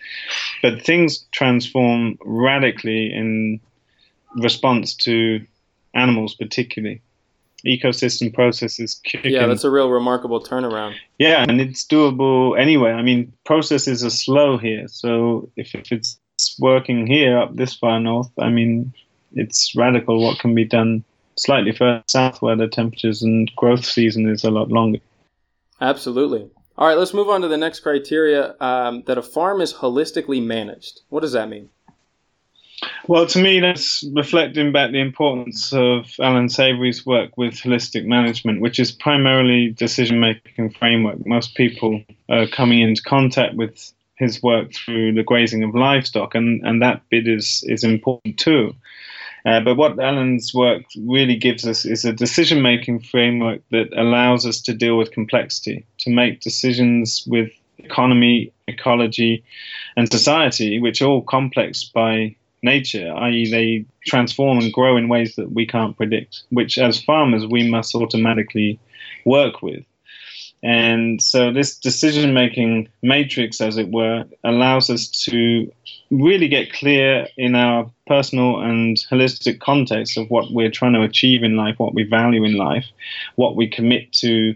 But 0.63 0.83
things 0.83 1.27
transform 1.33 2.19
radically 2.25 3.13
in 3.13 3.61
response 4.37 4.95
to 5.09 5.41
animals, 5.95 6.35
particularly. 6.35 7.01
Ecosystem 7.67 8.33
processes 8.33 9.01
Yeah, 9.25 9.47
that's 9.47 9.65
a 9.65 9.71
real 9.71 9.91
remarkable 9.91 10.41
turnaround. 10.41 10.95
Yeah, 11.19 11.45
and 11.49 11.61
it's 11.61 11.85
doable 11.85 12.59
anyway. 12.59 12.93
I 12.93 13.03
mean, 13.03 13.33
processes 13.45 14.05
are 14.05 14.11
slow 14.11 14.59
here. 14.59 14.87
So 14.87 15.51
if, 15.57 15.75
if 15.75 15.91
it's 15.91 16.21
working 16.59 17.07
here 17.07 17.39
up 17.39 17.57
this 17.57 17.75
far 17.75 18.01
north, 18.01 18.31
I 18.39 18.49
mean, 18.51 18.93
it's 19.35 19.75
radical 19.77 20.23
what 20.23 20.39
can 20.39 20.55
be 20.55 20.65
done 20.65 21.05
slightly 21.37 21.73
further 21.73 22.03
south 22.07 22.43
where 22.43 22.57
the 22.57 22.69
temperatures 22.69 23.23
and 23.23 23.51
growth 23.57 23.85
season 23.85 24.29
is 24.29 24.45
a 24.45 24.51
lot 24.51 24.71
longer. 24.71 25.01
Absolutely. 25.81 26.51
All 26.77 26.87
right, 26.87 26.99
let's 26.99 27.15
move 27.15 27.29
on 27.29 27.41
to 27.43 27.49
the 27.49 27.57
next 27.57 27.81
criteria 27.81 28.55
um, 28.61 29.03
that 29.07 29.19
a 29.19 29.23
farm 29.23 29.61
is 29.61 29.75
holistically 29.75 30.43
managed. 30.45 31.01
What 31.09 31.21
does 31.21 31.33
that 31.33 31.49
mean? 31.49 31.71
Well, 33.09 33.27
to 33.27 33.43
me, 33.43 33.59
that's 33.59 34.05
reflecting 34.13 34.71
back 34.71 34.93
the 34.93 35.01
importance 35.01 35.73
of 35.73 36.07
Allan 36.21 36.49
Savory's 36.49 37.05
work 37.05 37.37
with 37.37 37.55
holistic 37.55 38.05
management, 38.05 38.61
which 38.61 38.79
is 38.79 38.93
primarily 38.93 39.71
decision 39.71 40.21
making 40.21 40.71
framework. 40.71 41.27
Most 41.27 41.57
people 41.57 42.05
are 42.29 42.47
coming 42.47 42.81
into 42.81 43.03
contact 43.03 43.55
with 43.55 43.93
his 44.19 44.43
work 44.43 44.73
through 44.73 45.13
the 45.13 45.23
grazing 45.23 45.63
of 45.63 45.75
livestock, 45.75 46.35
and, 46.35 46.65
and 46.67 46.83
that 46.83 47.03
bit 47.11 47.27
is, 47.27 47.65
is 47.67 47.85
important 47.85 48.39
too. 48.39 48.75
Uh, 49.47 49.61
but 49.61 49.77
what 49.77 49.99
Allan's 50.01 50.53
work 50.53 50.83
really 50.99 51.37
gives 51.37 51.67
us 51.67 51.85
is 51.85 52.05
a 52.05 52.13
decision 52.13 52.61
making 52.61 53.01
framework 53.01 53.63
that 53.71 53.89
allows 53.97 54.45
us 54.45 54.61
to 54.63 54.75
deal 54.75 54.99
with 54.99 55.13
complexity, 55.13 55.87
to 55.99 56.11
make 56.11 56.41
decisions 56.41 57.25
with 57.27 57.51
economy, 57.79 58.53
ecology, 58.67 59.45
and 59.97 60.11
society, 60.11 60.81
which 60.81 61.01
are 61.01 61.07
all 61.07 61.23
complex 61.23 61.85
by 61.85 62.35
nature, 62.63 63.13
i.e., 63.15 63.51
they 63.51 63.85
transform 64.05 64.59
and 64.59 64.73
grow 64.73 64.97
in 64.97 65.09
ways 65.09 65.37
that 65.37 65.53
we 65.53 65.65
can't 65.65 65.97
predict, 65.97 66.43
which 66.51 66.77
as 66.77 67.01
farmers 67.01 67.47
we 67.47 67.69
must 67.69 67.95
automatically 67.95 68.79
work 69.25 69.63
with. 69.63 69.85
And 70.63 71.23
so, 71.23 71.53
this 71.53 71.79
decision 71.79 72.35
making 72.35 72.89
matrix, 73.03 73.61
as 73.61 73.77
it 73.77 73.91
were, 73.91 74.25
allows 74.43 74.91
us 74.91 75.09
to 75.25 75.71
really 76.11 76.49
get 76.49 76.73
clear 76.73 77.29
in 77.37 77.55
our 77.55 77.91
personal 78.07 78.61
and 78.61 78.97
holistic 79.11 79.61
context 79.61 80.19
of 80.19 80.29
what 80.31 80.51
we're 80.51 80.71
trying 80.71 80.95
to 80.95 81.03
achieve 81.03 81.43
in 81.43 81.57
life, 81.57 81.79
what 81.79 81.95
we 81.95 82.03
value 82.03 82.45
in 82.45 82.55
life, 82.55 82.87
what 83.37 83.57
we 83.57 83.69
commit 83.69 84.13
to 84.15 84.55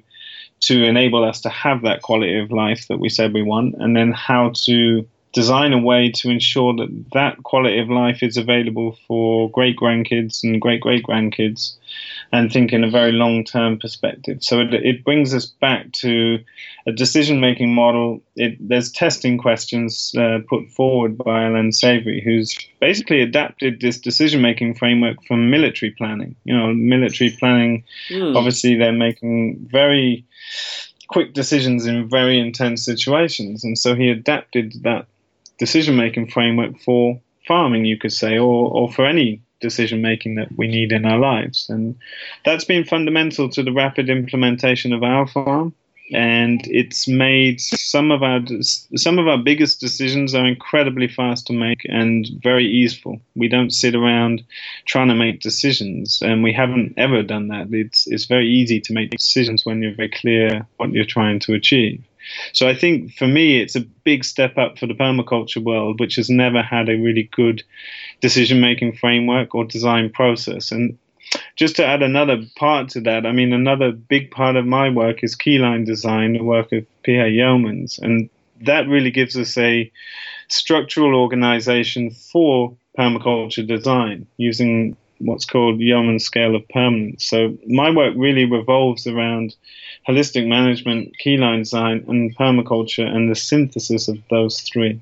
to 0.61 0.85
enable 0.85 1.25
us 1.25 1.41
to 1.41 1.49
have 1.49 1.83
that 1.83 2.03
quality 2.03 2.39
of 2.39 2.53
life 2.53 2.87
that 2.89 3.01
we 3.01 3.09
said 3.09 3.35
we 3.35 3.43
want, 3.43 3.75
and 3.79 3.97
then 3.97 4.13
how 4.13 4.53
to 4.55 5.07
design 5.33 5.73
a 5.73 5.79
way 5.79 6.11
to 6.11 6.31
ensure 6.31 6.75
that 6.77 7.05
that 7.13 7.43
quality 7.43 7.79
of 7.79 7.89
life 7.89 8.23
is 8.23 8.37
available 8.37 8.97
for 9.07 9.51
great 9.51 9.77
grandkids 9.77 10.43
and 10.45 10.61
great 10.61 10.81
great 10.81 11.03
grandkids 11.05 11.75
and 12.33 12.53
think 12.53 12.73
in 12.73 12.85
a 12.85 12.91
very 12.91 13.13
long 13.13 13.45
term 13.45 13.79
perspective. 13.79 14.43
So 14.43 14.61
it, 14.61 14.75
it 14.75 15.05
brings 15.05 15.35
us 15.35 15.47
back 15.47 15.93
to 15.93 16.39
a 16.87 16.93
decision 16.93 17.41
making 17.41 17.75
model. 17.75 18.23
It, 18.37 18.57
there's 18.61 18.91
testing 18.91 19.39
questions 19.39 20.15
uh, 20.19 20.39
put 20.49 20.69
forward 20.71 21.17
by 21.19 21.45
Allan 21.45 21.73
Savory, 21.73 22.23
who's 22.25 22.57
basically 22.81 23.21
adapted 23.21 23.81
this 23.81 23.99
decision 23.99 24.41
making 24.41 24.75
framework 24.75 25.23
from 25.25 25.51
military 25.51 25.93
planning. 25.93 26.35
You 26.45 26.57
know, 26.57 26.73
military 26.75 27.31
planning, 27.39 27.85
mm. 28.11 28.37
obviously, 28.37 28.75
they're 28.75 28.93
making 28.93 29.67
very 29.71 30.25
quick 31.09 31.35
decisions 31.35 31.87
in 31.87 32.09
very 32.09 32.39
intense 32.39 32.85
situations. 32.85 33.63
And 33.65 33.79
so 33.79 33.95
he 33.95 34.09
adapted 34.09 34.73
that 34.83 35.07
decision 35.63 35.95
making 35.95 36.27
framework 36.27 36.77
for 36.81 37.21
farming, 37.47 37.85
you 37.85 37.97
could 37.97 38.13
say, 38.13 38.37
or, 38.37 38.69
or 38.77 38.93
for 38.93 39.07
any 39.07 39.41
decision 39.61 40.03
making 40.03 40.35
that 40.35 40.49
we 40.59 40.67
need 40.67 40.91
in 40.91 41.05
our 41.07 41.21
lives. 41.21 41.71
And 41.71 41.95
that's 42.45 42.65
been 42.65 42.83
fundamental 42.85 43.49
to 43.51 43.63
the 43.63 43.71
rapid 43.71 44.11
implementation 44.11 44.93
of 44.93 45.05
our 45.05 45.25
farm. 45.29 45.73
And 46.13 46.61
it's 46.67 47.07
made 47.07 47.61
some 47.61 48.11
of 48.11 48.25
our 48.25 48.41
some 48.97 49.21
of 49.21 49.29
our 49.29 49.39
biggest 49.39 49.81
decisions 49.81 50.35
are 50.35 50.47
incredibly 50.47 51.07
fast 51.07 51.47
to 51.47 51.53
make 51.53 51.83
and 51.85 52.29
very 52.43 52.67
easeful. 52.67 53.21
We 53.37 53.49
don't 53.49 53.71
sit 53.71 53.95
around 53.95 54.43
trying 54.85 55.09
to 55.09 55.15
make 55.15 55.41
decisions, 55.41 56.21
and 56.21 56.43
we 56.43 56.53
haven't 56.53 56.95
ever 56.97 57.23
done 57.23 57.47
that. 57.49 57.69
It's 57.71 58.07
it's 58.09 58.27
very 58.27 58.49
easy 58.49 58.79
to 58.81 58.93
make 58.93 59.11
decisions 59.11 59.65
when 59.65 59.81
you're 59.81 59.95
very 59.95 60.11
clear 60.11 60.67
what 60.77 60.93
you're 60.93 61.15
trying 61.17 61.39
to 61.47 61.55
achieve. 61.55 62.03
So 62.53 62.69
I 62.69 62.75
think 62.75 63.13
for 63.15 63.27
me, 63.27 63.61
it's 63.61 63.77
a 63.77 63.81
big 63.81 64.25
step 64.25 64.59
up 64.59 64.79
for 64.79 64.87
the 64.87 64.95
permaculture 64.95 65.63
world, 65.63 66.01
which 66.01 66.17
has 66.17 66.31
never 66.31 66.63
had 66.63 66.89
a 66.89 66.97
really 66.97 67.29
good 67.33 67.63
decision 68.21 68.61
making 68.61 68.97
framework 68.97 69.55
or 69.55 69.65
design 69.65 70.11
process. 70.11 70.73
And 70.73 70.99
just 71.57 71.77
to 71.77 71.87
add 71.87 72.03
another 72.03 72.43
part 72.57 72.89
to 72.91 73.01
that, 73.03 73.27
I 73.27 73.33
mean, 73.33 73.53
another 73.53 73.93
big 73.93 74.31
part 74.31 74.57
of 74.57 74.67
my 74.67 74.89
work 74.89 75.23
is 75.23 75.37
keyline 75.37 75.87
design, 75.87 76.35
the 76.35 76.43
work 76.43 76.73
of 76.73 76.87
P.A. 77.03 77.31
Yeomans, 77.31 77.99
and 78.01 78.29
that 78.63 78.87
really 78.89 79.11
gives 79.11 79.37
us 79.37 79.57
a 79.59 79.91
structural 80.49 81.15
organization 81.15 82.11
for 82.11 82.77
permaculture 82.99 83.67
design 83.67 84.27
using 84.37 84.97
what's 85.25 85.45
called 85.45 85.81
Yeomans' 85.81 86.23
scale 86.23 86.55
of 86.55 86.69
permanence. 86.69 87.25
So 87.25 87.57
my 87.67 87.91
work 87.91 88.15
really 88.17 88.45
revolves 88.45 89.07
around 89.07 89.55
holistic 90.09 90.47
management, 90.47 91.15
keyline 91.25 91.61
design, 91.61 92.05
and 92.09 92.37
permaculture, 92.37 93.07
and 93.07 93.31
the 93.31 93.35
synthesis 93.35 94.09
of 94.09 94.19
those 94.31 94.61
three. 94.61 95.01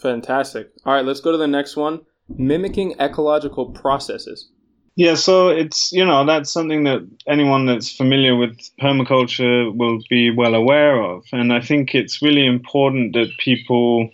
Fantastic. 0.00 0.70
All 0.84 0.94
right, 0.94 1.04
let's 1.04 1.20
go 1.20 1.32
to 1.32 1.38
the 1.38 1.46
next 1.46 1.76
one 1.76 2.00
mimicking 2.28 2.94
ecological 2.98 3.66
processes. 3.66 4.48
Yeah, 4.94 5.14
so 5.14 5.48
it's 5.48 5.90
you 5.92 6.04
know 6.04 6.26
that's 6.26 6.52
something 6.52 6.84
that 6.84 7.08
anyone 7.26 7.64
that's 7.64 7.90
familiar 7.90 8.36
with 8.36 8.58
permaculture 8.80 9.74
will 9.74 10.00
be 10.10 10.30
well 10.30 10.54
aware 10.54 11.00
of, 11.00 11.24
and 11.32 11.52
I 11.52 11.60
think 11.60 11.94
it's 11.94 12.20
really 12.20 12.46
important 12.46 13.14
that 13.14 13.30
people 13.38 14.10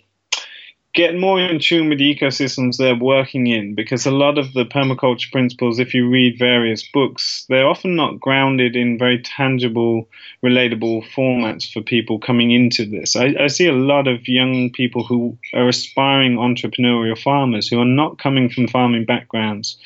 get 0.99 1.17
more 1.17 1.41
in 1.41 1.61
tune 1.61 1.89
with 1.89 1.99
the 1.99 2.13
ecosystems 2.13 2.77
they're 2.77 2.97
working 2.97 3.47
in 3.47 3.73
because 3.77 4.05
a 4.05 4.11
lot 4.11 4.37
of 4.37 4.53
the 4.53 4.65
permaculture 4.65 5.31
principles, 5.31 5.79
if 5.79 5.95
you 5.95 6.11
read 6.11 6.37
various 6.37 6.83
books, 6.89 7.47
they're 7.49 7.69
often 7.69 7.95
not 7.95 8.19
grounded 8.19 8.75
in 8.75 8.99
very 8.99 9.23
tangible, 9.23 10.09
relatable 10.45 11.09
formats 11.15 11.73
for 11.73 11.83
people 11.83 12.19
coming 12.19 12.51
into 12.51 12.85
this. 12.85 13.15
I, 13.15 13.33
I 13.39 13.47
see 13.47 13.69
a 13.69 13.73
lot 13.73 14.09
of 14.09 14.27
young 14.27 14.71
people 14.73 15.05
who 15.05 15.39
are 15.55 15.69
aspiring 15.69 16.35
entrepreneurial 16.35 17.17
farmers 17.17 17.69
who 17.69 17.79
are 17.79 17.85
not 17.85 18.19
coming 18.19 18.51
from 18.51 18.67
farming 18.67 19.05
backgrounds. 19.05 19.79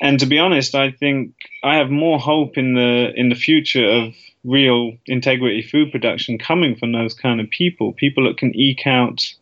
And 0.00 0.18
to 0.18 0.24
be 0.24 0.38
honest, 0.38 0.74
I 0.74 0.92
think 0.92 1.34
I 1.62 1.76
have 1.76 1.90
more 1.90 2.18
hope 2.18 2.56
in 2.56 2.72
the 2.72 3.12
in 3.14 3.28
the 3.28 3.34
future 3.34 3.86
of 3.86 4.14
real 4.44 4.92
integrity 5.04 5.60
food 5.60 5.92
production 5.92 6.38
coming 6.38 6.74
from 6.74 6.92
those 6.92 7.12
kind 7.12 7.38
of 7.38 7.50
people, 7.50 7.92
people 7.92 8.24
that 8.24 8.38
can 8.38 8.56
eke 8.56 8.86
out 8.86 9.34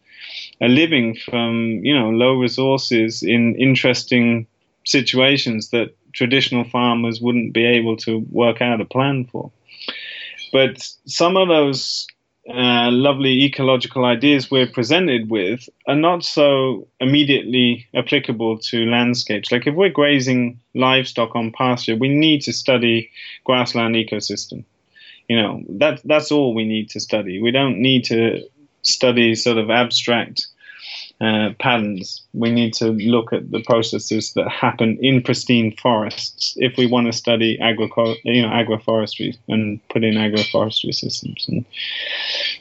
a 0.61 0.69
living 0.69 1.15
from 1.15 1.81
you 1.83 1.99
know 1.99 2.11
low 2.11 2.35
resources 2.35 3.23
in 3.23 3.57
interesting 3.57 4.47
situations 4.85 5.71
that 5.71 5.95
traditional 6.13 6.65
farmers 6.65 7.21
wouldn't 7.21 7.53
be 7.53 7.65
able 7.65 7.97
to 7.97 8.19
work 8.31 8.61
out 8.61 8.81
a 8.81 8.85
plan 8.85 9.25
for. 9.25 9.51
But 10.53 10.87
some 11.07 11.37
of 11.37 11.49
those 11.49 12.07
uh, 12.49 12.91
lovely 12.91 13.45
ecological 13.45 14.05
ideas 14.05 14.51
we're 14.51 14.67
presented 14.67 15.31
with 15.31 15.69
are 15.87 15.95
not 15.95 16.25
so 16.25 16.89
immediately 16.99 17.87
applicable 17.95 18.59
to 18.59 18.87
landscapes. 18.87 19.53
Like 19.53 19.67
if 19.67 19.75
we're 19.75 19.91
grazing 19.91 20.59
livestock 20.75 21.37
on 21.37 21.53
pasture, 21.53 21.97
we 21.97 22.09
need 22.09 22.43
to 22.43 22.53
study 22.53 23.11
grassland 23.45 23.95
ecosystem. 23.95 24.65
You 25.29 25.37
know, 25.41 25.63
that 25.79 26.01
that's 26.05 26.33
all 26.33 26.55
we 26.55 26.65
need 26.65 26.91
to 26.91 27.01
study. 27.01 27.41
We 27.41 27.53
don't 27.53 27.79
need 27.79 28.05
to 28.07 28.49
study 28.83 29.35
sort 29.37 29.59
of 29.59 29.71
abstract 29.71 30.47
uh, 31.21 31.51
patterns. 31.59 32.23
We 32.33 32.51
need 32.51 32.73
to 32.75 32.93
look 32.93 33.33
at 33.33 33.51
the 33.51 33.63
processes 33.63 34.33
that 34.33 34.49
happen 34.49 34.99
in 35.03 35.23
pristine 35.23 35.77
forests 35.77 36.55
if 36.57 36.77
we 36.79 36.87
want 36.87 37.09
to 37.09 37.13
study 37.13 37.59
you 37.61 38.43
know, 38.43 38.49
agroforestry 38.49 39.37
and 39.49 39.87
put 39.89 40.03
in 40.03 40.15
agroforestry 40.15 40.95
systems. 40.95 41.47
And 41.49 41.65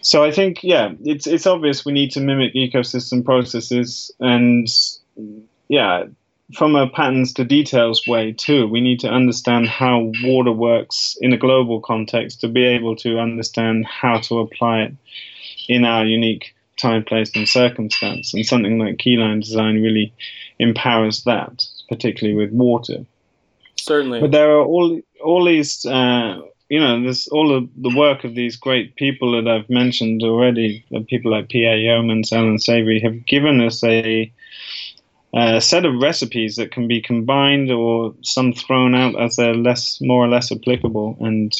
so 0.01 0.23
I 0.23 0.31
think, 0.31 0.63
yeah, 0.63 0.91
it's 1.03 1.25
it's 1.25 1.47
obvious 1.47 1.85
we 1.85 1.93
need 1.93 2.11
to 2.11 2.19
mimic 2.19 2.53
ecosystem 2.53 3.23
processes, 3.23 4.11
and 4.19 4.67
yeah, 5.69 6.05
from 6.53 6.75
a 6.75 6.89
patterns 6.89 7.33
to 7.33 7.45
details 7.45 8.07
way 8.07 8.33
too. 8.33 8.67
We 8.67 8.81
need 8.81 8.99
to 9.01 9.09
understand 9.09 9.67
how 9.67 10.11
water 10.23 10.51
works 10.51 11.17
in 11.21 11.31
a 11.31 11.37
global 11.37 11.79
context 11.79 12.41
to 12.41 12.47
be 12.47 12.65
able 12.65 12.95
to 12.97 13.19
understand 13.19 13.85
how 13.85 14.19
to 14.21 14.39
apply 14.39 14.81
it 14.81 14.95
in 15.67 15.85
our 15.85 16.05
unique 16.05 16.55
time, 16.79 17.03
place, 17.03 17.35
and 17.35 17.47
circumstance. 17.47 18.33
And 18.33 18.45
something 18.45 18.79
like 18.79 18.97
keyline 18.97 19.41
design 19.41 19.81
really 19.81 20.13
empowers 20.57 21.23
that, 21.23 21.65
particularly 21.87 22.35
with 22.35 22.51
water. 22.51 23.05
Certainly. 23.75 24.21
But 24.21 24.31
there 24.31 24.51
are 24.51 24.63
all 24.63 25.01
all 25.23 25.45
these, 25.45 25.85
uh, 25.85 26.41
you 26.69 26.79
know, 26.79 27.01
there's 27.01 27.27
all 27.27 27.55
of 27.55 27.69
the 27.77 27.95
work 27.95 28.23
of 28.23 28.35
these 28.35 28.55
great 28.55 28.95
people 28.95 29.31
that 29.31 29.49
I've 29.49 29.69
mentioned 29.69 30.21
already. 30.23 30.85
People 31.07 31.31
like 31.31 31.49
P.A. 31.49 31.77
Yeomans, 31.77 32.31
Allan 32.31 32.59
Savory, 32.59 32.99
have 33.01 33.25
given 33.25 33.61
us 33.61 33.83
a, 33.83 34.31
a 35.33 35.61
set 35.61 35.85
of 35.85 36.01
recipes 36.01 36.55
that 36.57 36.71
can 36.71 36.87
be 36.87 37.01
combined 37.01 37.71
or 37.71 38.13
some 38.21 38.53
thrown 38.53 38.95
out 38.95 39.19
as 39.19 39.35
they're 39.35 39.55
less, 39.55 39.99
more 40.01 40.25
or 40.25 40.27
less 40.27 40.51
applicable, 40.51 41.17
and 41.19 41.55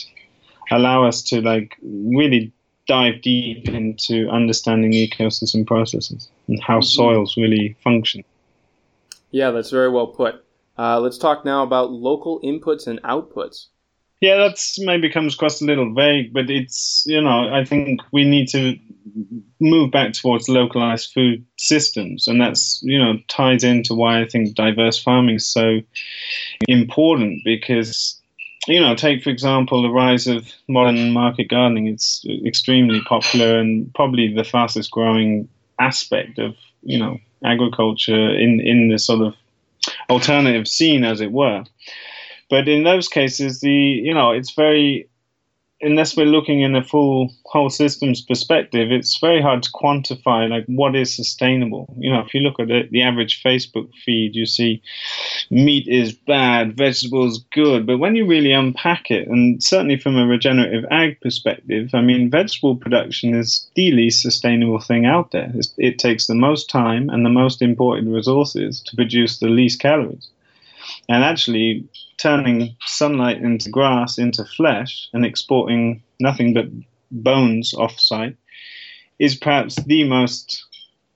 allow 0.72 1.06
us 1.06 1.24
to 1.24 1.42
like 1.42 1.76
really 1.82 2.52
dive 2.90 3.22
deep 3.22 3.70
into 3.70 4.28
understanding 4.30 4.92
ecosystem 4.92 5.66
processes 5.66 6.28
and 6.48 6.62
how 6.62 6.80
mm-hmm. 6.80 6.84
soils 6.84 7.38
really 7.38 7.78
function. 7.84 8.24
Yeah, 9.32 9.52
that's 9.52 9.70
very 9.70 9.90
well 9.90 10.08
put. 10.08 10.44
Uh, 10.78 11.00
let's 11.00 11.18
talk 11.18 11.46
now 11.46 11.64
about 11.64 11.92
local 11.92 12.42
inputs 12.42 12.88
and 12.88 13.02
outputs. 13.04 13.68
Yeah, 14.22 14.36
that's 14.38 14.78
maybe 14.80 15.10
comes 15.10 15.36
across 15.36 15.62
a 15.62 15.66
little 15.66 15.94
vague, 15.94 16.34
but 16.34 16.50
it's 16.50 17.04
you 17.06 17.22
know 17.22 17.54
I 17.54 17.64
think 17.64 18.02
we 18.12 18.26
need 18.26 18.48
to 18.50 18.78
move 19.62 19.92
back 19.92 20.14
towards 20.14 20.50
localized 20.50 21.14
food 21.14 21.46
systems, 21.58 22.28
and 22.28 22.42
that's 22.42 22.82
you 22.84 22.98
know 22.98 23.14
ties 23.30 23.64
into 23.64 23.94
why 23.94 24.22
I 24.22 24.28
think 24.28 24.56
diverse 24.56 25.02
farming 25.02 25.36
is 25.36 25.48
so 25.48 25.80
important 26.68 27.44
because 27.46 28.19
you 28.68 28.80
know, 28.80 28.96
take 28.96 29.24
for 29.24 29.30
example 29.30 29.82
the 29.82 29.90
rise 29.90 30.28
of 30.28 30.52
modern 30.68 31.12
market 31.12 31.50
gardening. 31.50 31.88
It's 31.88 32.26
extremely 32.46 33.02
popular 33.02 33.60
and 33.60 33.94
probably 33.94 34.34
the 34.34 34.44
fastest 34.44 34.92
growing 34.92 35.48
aspect 35.80 36.40
of 36.40 36.56
you 36.84 37.00
know 37.00 37.20
agriculture 37.44 38.30
in 38.38 38.60
in 38.60 38.90
the 38.90 39.00
sort 39.00 39.22
of 39.22 39.36
alternative 40.10 40.68
scene, 40.68 41.04
as 41.04 41.22
it 41.22 41.32
were. 41.32 41.64
But 42.50 42.68
in 42.68 42.84
those 42.84 43.08
cases, 43.08 43.62
the 43.62 43.72
you 43.72 44.14
know 44.14 44.32
it's 44.32 44.52
very 44.52 45.08
unless 45.82 46.16
we're 46.16 46.26
looking 46.26 46.62
in 46.62 46.76
a 46.76 46.84
full 46.84 47.34
whole 47.46 47.70
systems 47.70 48.22
perspective, 48.22 48.92
it's 48.92 49.20
very 49.20 49.42
hard 49.42 49.64
to 49.64 49.72
quantify 49.72 50.50
like 50.50 50.66
what 50.68 50.96
is 50.96 51.16
sustainable. 51.16 51.94
You 51.98 52.12
know, 52.12 52.20
if 52.20 52.34
you 52.34 52.42
look 52.42 52.60
at 52.60 52.70
it, 52.70 52.92
the 52.92 53.02
average 53.02 53.42
Facebook 53.44 53.90
feed, 54.06 54.36
you 54.36 54.46
see 54.46 54.82
meat 55.50 55.88
is 55.88 56.14
bad, 56.14 56.76
vegetables 56.76 57.44
good, 57.54 57.86
but 57.86 57.98
when 57.98 58.16
you 58.16 58.26
really 58.26 58.52
unpack 58.52 59.10
it, 59.10 59.28
and 59.28 59.64
certainly 59.64 59.98
from 59.98 60.18
a 60.18 60.28
regenerative 60.28 60.86
ag 60.92 61.20
perspective, 61.22 61.90
I 61.94 62.02
mean, 62.02 62.30
vegetable 62.30 62.76
production 62.76 63.34
is 63.34 63.68
the 63.76 63.92
least 63.92 64.22
sustainable 64.22 64.80
thing 64.80 65.06
out 65.06 65.32
there. 65.32 65.52
It's, 65.56 65.74
it 65.78 65.98
takes 66.00 66.28
the 66.28 66.36
most 66.36 66.70
time 66.70 67.10
and 67.10 67.26
the 67.26 67.30
most 67.30 67.62
imported 67.62 68.08
resources 68.08 68.82
to 68.82 68.96
produce 68.96 69.40
the 69.40 69.48
least 69.48 69.80
calories. 69.80 70.28
And 71.10 71.24
actually, 71.24 71.90
turning 72.18 72.76
sunlight 72.86 73.42
into 73.42 73.70
grass 73.70 74.18
into 74.18 74.46
flesh 74.46 75.10
and 75.12 75.26
exporting 75.26 76.04
nothing 76.20 76.54
but 76.54 76.66
bones 77.12 77.74
off 77.74 78.00
site 78.00 78.38
is 79.18 79.36
perhaps 79.36 79.76
the 79.84 80.04
most, 80.04 80.66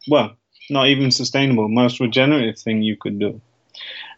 well, 0.08 0.36
not 0.69 0.88
even 0.88 1.12
sustainable, 1.12 1.69
most 1.69 1.99
regenerative 1.99 2.58
thing 2.58 2.82
you 2.82 2.97
could 2.97 3.19
do. 3.19 3.39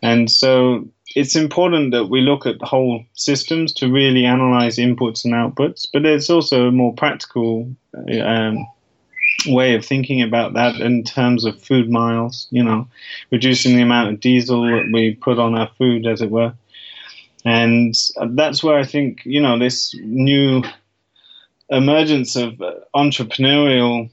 And 0.01 0.31
so 0.31 0.87
it's 1.15 1.35
important 1.35 1.91
that 1.91 2.05
we 2.05 2.21
look 2.21 2.45
at 2.45 2.61
whole 2.61 3.03
systems 3.13 3.73
to 3.73 3.91
really 3.91 4.25
analyze 4.25 4.77
inputs 4.77 5.25
and 5.25 5.33
outputs, 5.33 5.87
but 5.91 6.03
there's 6.03 6.29
also 6.29 6.67
a 6.67 6.71
more 6.71 6.93
practical 6.93 7.75
um, 8.21 8.65
way 9.47 9.75
of 9.75 9.85
thinking 9.85 10.21
about 10.21 10.53
that 10.53 10.75
in 10.75 11.03
terms 11.03 11.45
of 11.45 11.61
food 11.61 11.89
miles, 11.89 12.47
you 12.51 12.63
know, 12.63 12.87
reducing 13.31 13.75
the 13.75 13.83
amount 13.83 14.13
of 14.13 14.19
diesel 14.19 14.63
that 14.63 14.89
we 14.91 15.15
put 15.15 15.39
on 15.39 15.55
our 15.55 15.69
food, 15.77 16.07
as 16.07 16.21
it 16.21 16.31
were. 16.31 16.53
And 17.43 17.95
that's 18.31 18.63
where 18.63 18.77
I 18.77 18.85
think, 18.85 19.21
you 19.23 19.41
know, 19.41 19.59
this 19.59 19.93
new 19.99 20.63
emergence 21.69 22.35
of 22.35 22.53
entrepreneurial 22.95 24.09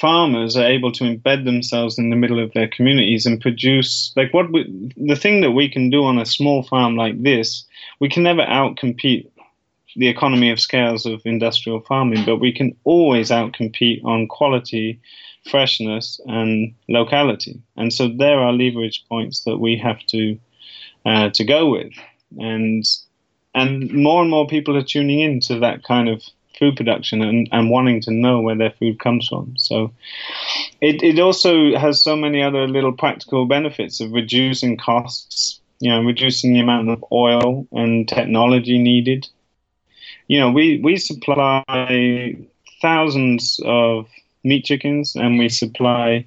farmers 0.00 0.56
are 0.56 0.66
able 0.66 0.92
to 0.92 1.04
embed 1.04 1.44
themselves 1.44 1.98
in 1.98 2.10
the 2.10 2.16
middle 2.16 2.42
of 2.42 2.52
their 2.52 2.68
communities 2.68 3.26
and 3.26 3.40
produce 3.40 4.12
like 4.16 4.32
what 4.32 4.50
we, 4.50 4.64
the 4.96 5.16
thing 5.16 5.42
that 5.42 5.50
we 5.50 5.68
can 5.68 5.90
do 5.90 6.04
on 6.04 6.18
a 6.18 6.24
small 6.24 6.62
farm 6.62 6.96
like 6.96 7.22
this 7.22 7.64
we 8.00 8.08
can 8.08 8.22
never 8.22 8.42
outcompete 8.42 9.28
the 9.96 10.08
economy 10.08 10.50
of 10.50 10.60
scales 10.60 11.06
of 11.06 11.22
industrial 11.24 11.80
farming, 11.80 12.24
but 12.24 12.36
we 12.36 12.52
can 12.52 12.76
always 12.84 13.30
outcompete 13.30 14.04
on 14.04 14.28
quality, 14.28 15.00
freshness, 15.50 16.20
and 16.26 16.74
locality. 16.88 17.60
And 17.76 17.92
so 17.92 18.08
there 18.08 18.38
are 18.40 18.52
leverage 18.52 19.04
points 19.08 19.44
that 19.44 19.58
we 19.58 19.76
have 19.76 20.04
to 20.06 20.38
uh, 21.06 21.30
to 21.30 21.44
go 21.44 21.70
with, 21.70 21.92
and 22.38 22.84
and 23.54 23.92
more 23.92 24.22
and 24.22 24.30
more 24.30 24.46
people 24.46 24.76
are 24.76 24.82
tuning 24.82 25.20
into 25.20 25.58
that 25.58 25.82
kind 25.82 26.08
of 26.08 26.22
food 26.58 26.76
production 26.76 27.22
and, 27.22 27.48
and 27.52 27.70
wanting 27.70 28.02
to 28.02 28.10
know 28.10 28.40
where 28.40 28.56
their 28.56 28.72
food 28.78 29.00
comes 29.00 29.26
from. 29.28 29.54
So 29.56 29.92
it, 30.82 31.02
it 31.02 31.18
also 31.18 31.74
has 31.78 32.04
so 32.04 32.14
many 32.16 32.42
other 32.42 32.68
little 32.68 32.92
practical 32.92 33.46
benefits 33.46 33.98
of 34.00 34.12
reducing 34.12 34.76
costs 34.76 35.60
you 35.80 35.90
know, 35.90 36.02
reducing 36.02 36.52
the 36.52 36.60
amount 36.60 36.90
of 36.90 37.04
oil 37.10 37.66
and 37.72 38.06
technology 38.06 38.78
needed. 38.78 39.26
You 40.30 40.38
know, 40.38 40.52
we, 40.52 40.78
we 40.78 40.96
supply 40.96 42.36
thousands 42.80 43.58
of 43.64 44.06
meat 44.44 44.64
chickens 44.64 45.16
and 45.16 45.40
we 45.40 45.48
supply 45.48 46.24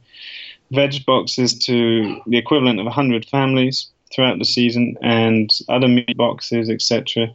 veg 0.71 1.05
boxes 1.05 1.57
to 1.59 2.19
the 2.27 2.37
equivalent 2.37 2.81
of 2.81 2.85
100 2.85 3.25
families 3.29 3.87
throughout 4.13 4.39
the 4.39 4.43
season 4.43 4.97
and 5.01 5.49
other 5.69 5.87
meat 5.87 6.17
boxes, 6.17 6.69
etc. 6.69 7.29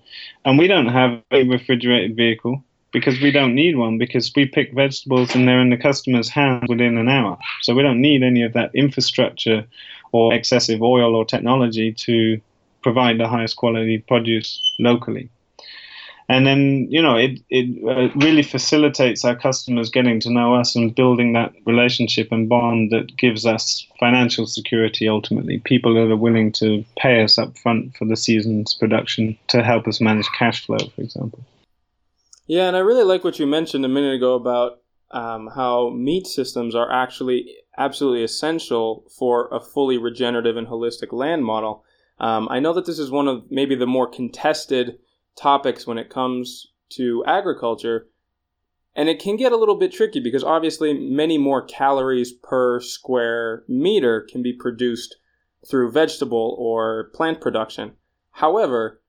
And 0.45 0.59
we 0.59 0.67
don't 0.69 0.89
have 0.89 1.23
a 1.31 1.45
refrigerated 1.45 2.15
vehicle 2.15 2.63
because 2.93 3.19
we 3.23 3.31
don't 3.31 3.55
need 3.55 3.79
one 3.79 3.97
because 3.97 4.31
we 4.37 4.45
pick 4.45 4.75
vegetables 4.75 5.35
and 5.35 5.49
they're 5.49 5.63
in 5.63 5.71
the 5.71 5.79
customer's 5.79 6.29
hands 6.29 6.67
within 6.69 6.99
an 6.99 7.09
hour. 7.09 7.39
So 7.63 7.75
we 7.75 7.83
don't 7.83 8.03
need 8.03 8.23
any 8.23 8.43
of 8.43 8.53
that 8.53 8.75
infrastructure 8.75 9.65
or 10.13 10.35
excessive 10.35 10.83
oil 10.83 11.17
or 11.17 11.25
technology 11.25 11.95
to 11.95 12.39
provide 12.83 13.19
the 13.19 13.27
highest 13.27 13.57
quality 13.57 14.05
produce 14.07 14.61
locally. 14.79 15.31
And 16.31 16.47
then, 16.47 16.87
you 16.91 17.01
know, 17.01 17.17
it, 17.17 17.41
it 17.49 17.67
uh, 17.89 18.13
really 18.19 18.43
facilitates 18.43 19.25
our 19.25 19.35
customers 19.35 19.89
getting 19.89 20.21
to 20.21 20.31
know 20.31 20.55
us 20.55 20.77
and 20.77 20.95
building 20.95 21.33
that 21.33 21.53
relationship 21.65 22.31
and 22.31 22.51
bond 22.51 22.91
that 22.93 23.17
gives 23.17 23.47
us 23.47 23.87
financial 23.99 24.47
security 24.47 25.09
ultimately. 25.09 25.59
People 25.65 25.95
that 25.95 26.13
are 26.13 26.17
willing 26.17 26.53
to 26.53 26.85
pay 26.99 27.23
us 27.23 27.39
up 27.39 27.57
front 27.57 27.97
for 27.97 28.05
the 28.05 28.17
season's 28.17 28.75
production 28.75 29.39
to 29.49 29.63
help 29.63 29.89
us 29.89 30.03
manage 30.03 30.29
cash 30.39 30.67
flow, 30.67 30.77
for 30.95 31.01
example. 31.01 31.41
Yeah, 32.47 32.69
and 32.69 32.77
I 32.77 32.81
really 32.81 33.05
like 33.05 33.25
what 33.25 33.39
you 33.39 33.47
mentioned 33.47 33.87
a 33.87 33.89
minute 33.89 34.15
ago 34.15 34.35
about 34.35 34.81
um, 35.11 35.49
how 35.55 35.89
meat 35.91 36.27
systems 36.27 36.75
are 36.75 36.93
actually 36.93 37.57
absolutely 37.79 38.23
essential 38.23 39.05
for 39.17 39.49
a 39.49 39.61
fully 39.61 39.97
regenerative 39.97 40.59
and 40.59 40.67
holistic 40.67 41.11
land 41.13 41.45
model. 41.45 41.85
Um, 42.19 42.49
I 42.51 42.59
know 42.61 42.75
that 42.75 42.85
this 42.85 42.99
is 42.99 43.11
one 43.11 43.29
of 43.29 43.45
maybe 43.51 43.75
the 43.75 43.87
more 43.87 44.09
contested 44.09 44.99
topics 45.39 45.87
when 45.87 45.99
it 45.99 46.11
comes 46.11 46.67
to 46.91 47.23
agriculture, 47.27 48.09
and 48.95 49.09
it 49.09 49.21
can 49.21 49.37
get 49.37 49.53
a 49.53 49.57
little 49.57 49.77
bit 49.77 49.93
tricky 49.93 50.21
because 50.21 50.43
obviously 50.43 50.93
many 50.93 51.39
more 51.39 51.63
calories 51.63 52.33
per 52.33 52.81
square 52.81 53.65
meter 53.69 54.27
can 54.29 54.43
be 54.43 54.53
produced 54.53 55.17
through 55.69 55.93
vegetable 55.93 56.57
or 56.59 57.11
plant 57.15 57.41
production. 57.41 57.93
However, 58.33 59.01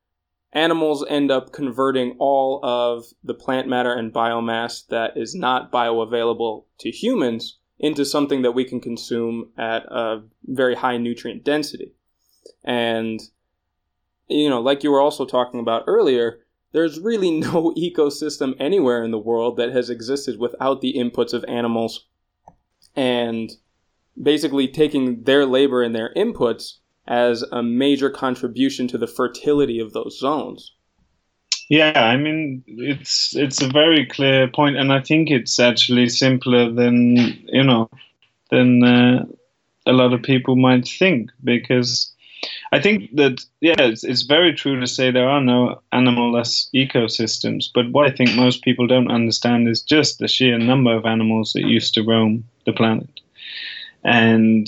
animals 0.52 1.06
end 1.08 1.32
up 1.32 1.52
converting 1.52 2.16
all 2.20 2.60
of 2.64 3.06
the 3.24 3.34
plant 3.34 3.68
matter 3.68 3.94
and 3.94 4.14
biomass 4.14 4.86
that 4.88 5.16
is 5.16 5.36
not 5.36 5.72
bioavailable 5.72 6.66
to 6.80 6.92
humans 6.92 7.58
into 7.80 8.04
something 8.04 8.42
that 8.42 8.52
we 8.52 8.66
can 8.66 8.82
consume 8.82 9.52
at 9.58 9.86
a 9.86 10.22
very 10.44 10.76
high 10.76 10.98
nutrient 10.98 11.44
density. 11.44 11.94
And, 12.64 13.22
you 14.30 14.50
know, 14.50 14.62
like 14.62 14.84
you 14.84 14.92
were 14.92 15.02
also 15.02 15.26
talking 15.26 15.60
about 15.60 15.84
earlier, 15.88 16.40
there's 16.72 17.00
really 17.00 17.32
no 17.40 17.74
ecosystem 17.78 18.56
anywhere 18.60 19.04
in 19.04 19.12
the 19.12 19.18
world 19.18 19.58
that 19.58 19.72
has 19.72 19.90
existed 19.90 20.40
without 20.40 20.82
the 20.82 20.94
inputs 20.94 21.34
of 21.34 21.44
animals 21.48 22.06
and 22.96 23.52
basically 24.22 24.68
taking 24.68 25.24
their 25.24 25.46
labor 25.46 25.82
and 25.82 25.96
their 25.96 26.14
inputs 26.16 26.78
as 27.08 27.44
a 27.52 27.64
major 27.64 28.10
contribution 28.10 28.88
to 28.88 28.98
the 28.98 29.08
fertility 29.08 29.80
of 29.80 29.94
those 29.94 30.20
zones. 30.20 30.74
Yeah, 31.70 31.94
I 31.96 32.18
mean 32.18 32.64
it's 32.68 33.36
it's 33.36 33.62
a 33.62 33.68
very 33.68 34.06
clear 34.08 34.48
point, 34.48 34.76
and 34.76 34.92
I 34.92 35.02
think 35.02 35.30
it's 35.30 35.60
actually 35.60 36.10
simpler 36.10 36.72
than 36.72 37.16
you 37.48 37.64
know 37.64 37.90
than 38.50 38.84
uh, 38.84 39.26
a 39.86 39.94
lot 39.94 40.14
of 40.14 40.24
people 40.24 40.56
might 40.56 40.88
think 40.88 41.30
because 41.44 42.12
I 42.72 42.80
think 42.80 43.16
that 43.16 43.44
yeah, 43.62 43.76
it's, 43.80 44.04
it's 44.04 44.24
very 44.24 44.54
true 44.54 44.80
to 44.80 44.88
say 44.88 45.10
there 45.10 45.30
are 45.30 45.42
no 45.42 45.82
animal-less 45.92 46.70
ecosystems, 46.74 47.66
but 47.74 47.92
what 47.92 48.06
I 48.08 48.16
think 48.16 48.36
most 48.36 48.64
people 48.64 48.86
don't 48.88 49.12
understand 49.12 49.68
is 49.68 49.82
just 49.82 50.20
the 50.20 50.28
sheer 50.28 50.58
number 50.58 50.96
of 50.96 51.06
animals 51.06 51.54
that 51.54 51.66
used 51.66 51.94
to 51.96 52.04
roam 52.04 52.44
the 52.66 52.74
planet, 52.74 53.10
and 54.04 54.68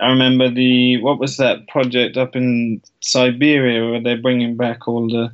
I 0.00 0.08
remember 0.08 0.48
the 0.48 0.98
what 1.02 1.18
was 1.18 1.38
that 1.38 1.66
project 1.66 2.16
up 2.16 2.36
in 2.36 2.80
Siberia 3.00 3.90
where 3.90 4.00
they're 4.00 4.22
bringing 4.22 4.56
back 4.56 4.86
all 4.86 5.08
the 5.08 5.32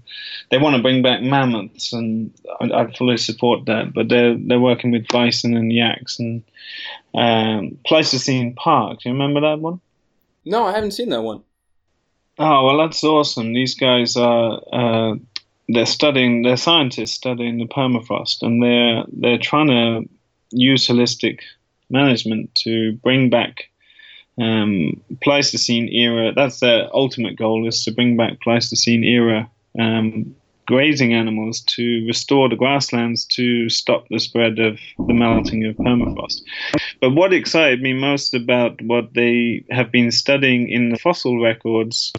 they 0.50 0.58
want 0.58 0.76
to 0.76 0.82
bring 0.82 1.02
back 1.02 1.20
mammoths 1.20 1.92
and 1.92 2.32
I, 2.60 2.70
I 2.70 2.92
fully 2.92 3.18
support 3.18 3.66
that 3.66 3.92
but 3.92 4.08
they're 4.08 4.36
they're 4.38 4.60
working 4.60 4.90
with 4.90 5.06
bison 5.08 5.54
and 5.54 5.70
yaks 5.70 6.18
and 6.18 6.42
um, 7.14 7.76
Pleistocene 7.84 8.54
Park 8.54 9.00
do 9.00 9.10
you 9.10 9.12
remember 9.12 9.40
that 9.42 9.60
one? 9.60 9.80
No, 10.46 10.64
I 10.64 10.72
haven't 10.72 10.92
seen 10.92 11.10
that 11.10 11.22
one. 11.22 11.42
Oh 12.38 12.66
well, 12.66 12.78
that's 12.78 13.04
awesome. 13.04 13.52
These 13.52 13.76
guys 13.76 14.16
are 14.16 14.60
uh, 14.72 15.14
they're 15.68 15.86
studying 15.86 16.42
they're 16.42 16.56
scientists 16.56 17.12
studying 17.12 17.58
the 17.58 17.66
permafrost 17.66 18.42
and 18.42 18.62
they're 18.62 19.04
they're 19.12 19.38
trying 19.38 19.68
to 19.68 20.08
use 20.50 20.86
holistic 20.86 21.40
management 21.90 22.54
to 22.54 22.92
bring 23.02 23.30
back 23.30 23.70
um, 24.38 25.00
Pleistocene 25.22 25.88
era. 25.88 26.32
That's 26.34 26.60
their 26.60 26.88
ultimate 26.94 27.36
goal 27.36 27.68
is 27.68 27.84
to 27.84 27.92
bring 27.92 28.16
back 28.16 28.40
Pleistocene 28.40 29.04
era 29.04 29.50
um, 29.78 30.34
grazing 30.66 31.12
animals 31.12 31.60
to 31.60 32.04
restore 32.06 32.48
the 32.48 32.56
grasslands 32.56 33.24
to 33.24 33.68
stop 33.68 34.06
the 34.08 34.18
spread 34.18 34.58
of 34.58 34.78
the 35.06 35.14
melting 35.14 35.64
of 35.64 35.76
permafrost. 35.76 36.40
But 37.00 37.10
what 37.10 37.32
excited 37.32 37.82
me 37.82 37.92
most 37.92 38.34
about 38.34 38.80
what 38.82 39.14
they 39.14 39.64
have 39.70 39.90
been 39.90 40.10
studying 40.10 40.68
in 40.68 40.90
the 40.90 40.98
fossil 40.98 41.40
records, 41.40 42.12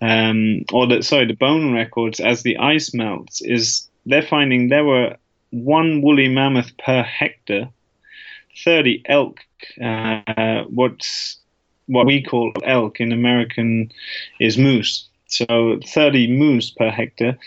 um, 0.00 0.64
or 0.72 0.86
the 0.86 1.02
sorry, 1.02 1.26
the 1.26 1.34
bone 1.34 1.72
records 1.72 2.20
as 2.20 2.42
the 2.42 2.56
ice 2.58 2.92
melts, 2.94 3.40
is 3.40 3.88
they're 4.06 4.22
finding 4.22 4.68
there 4.68 4.84
were 4.84 5.16
one 5.50 6.02
woolly 6.02 6.28
mammoth 6.28 6.76
per 6.78 7.02
hectare, 7.02 7.68
30 8.64 9.02
elk, 9.06 9.40
uh, 9.80 10.64
what's 10.64 11.38
what 11.86 12.06
we 12.06 12.22
call 12.22 12.52
elk 12.64 13.00
in 13.00 13.12
American 13.12 13.92
is 14.40 14.56
moose. 14.56 15.08
So 15.34 15.78
30 15.86 16.28
moose 16.28 16.70
per 16.70 16.90
hectare 16.90 17.38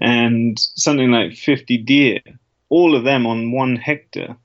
and 0.00 0.58
something 0.58 1.10
like 1.10 1.34
50 1.34 1.78
deer, 1.78 2.20
all 2.68 2.94
of 2.94 3.04
them 3.04 3.26
on 3.26 3.52
one 3.52 3.76
hectare. 3.76 4.36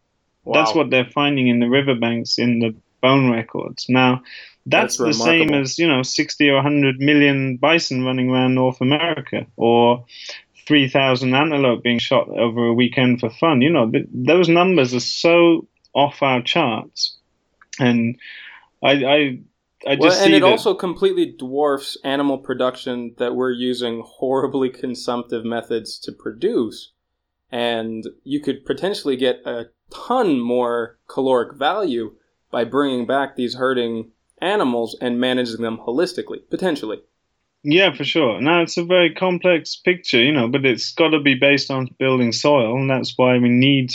Wow. 0.43 0.53
That's 0.53 0.75
what 0.75 0.89
they're 0.89 1.09
finding 1.09 1.47
in 1.47 1.59
the 1.59 1.69
riverbanks 1.69 2.37
in 2.37 2.59
the 2.59 2.75
bone 3.01 3.31
records. 3.31 3.87
Now, 3.89 4.23
that's, 4.65 4.97
that's 4.97 5.17
the 5.17 5.23
same 5.23 5.53
as, 5.53 5.77
you 5.77 5.87
know, 5.87 6.03
60 6.03 6.49
or 6.49 6.55
100 6.55 6.99
million 6.99 7.57
bison 7.57 8.03
running 8.03 8.29
around 8.29 8.55
North 8.55 8.81
America 8.81 9.45
or 9.57 10.05
3,000 10.67 11.33
antelope 11.33 11.83
being 11.83 11.99
shot 11.99 12.29
over 12.29 12.67
a 12.67 12.73
weekend 12.73 13.19
for 13.19 13.29
fun. 13.29 13.61
You 13.61 13.69
know, 13.69 13.89
th- 13.89 14.07
those 14.11 14.49
numbers 14.49 14.93
are 14.93 14.99
so 14.99 15.67
off 15.93 16.21
our 16.21 16.41
charts. 16.41 17.15
And 17.79 18.17
I, 18.81 18.91
I 19.05 19.39
I 19.85 19.95
well, 19.99 20.11
and 20.11 20.33
it 20.33 20.41
that... 20.41 20.47
also 20.47 20.73
completely 20.73 21.35
dwarfs 21.37 21.97
animal 22.03 22.37
production 22.37 23.15
that 23.17 23.35
we're 23.35 23.51
using 23.51 24.01
horribly 24.05 24.69
consumptive 24.69 25.45
methods 25.45 25.99
to 25.99 26.11
produce. 26.11 26.91
And 27.51 28.03
you 28.23 28.39
could 28.39 28.65
potentially 28.65 29.15
get 29.15 29.45
a 29.45 29.67
ton 29.93 30.39
more 30.39 30.97
caloric 31.07 31.55
value 31.55 32.15
by 32.51 32.63
bringing 32.63 33.05
back 33.05 33.35
these 33.35 33.55
herding 33.55 34.11
animals 34.41 34.97
and 34.99 35.19
managing 35.19 35.61
them 35.61 35.77
holistically, 35.77 36.39
potentially. 36.49 37.01
Yeah, 37.63 37.93
for 37.93 38.03
sure. 38.03 38.39
Now, 38.41 38.61
it's 38.61 38.77
a 38.77 38.83
very 38.83 39.13
complex 39.13 39.75
picture, 39.75 40.21
you 40.21 40.31
know, 40.31 40.47
but 40.47 40.65
it's 40.65 40.93
got 40.93 41.09
to 41.09 41.19
be 41.19 41.33
based 41.33 41.71
on 41.71 41.89
building 41.97 42.31
soil, 42.31 42.77
and 42.77 42.89
that's 42.89 43.17
why 43.17 43.37
we 43.37 43.49
need 43.49 43.91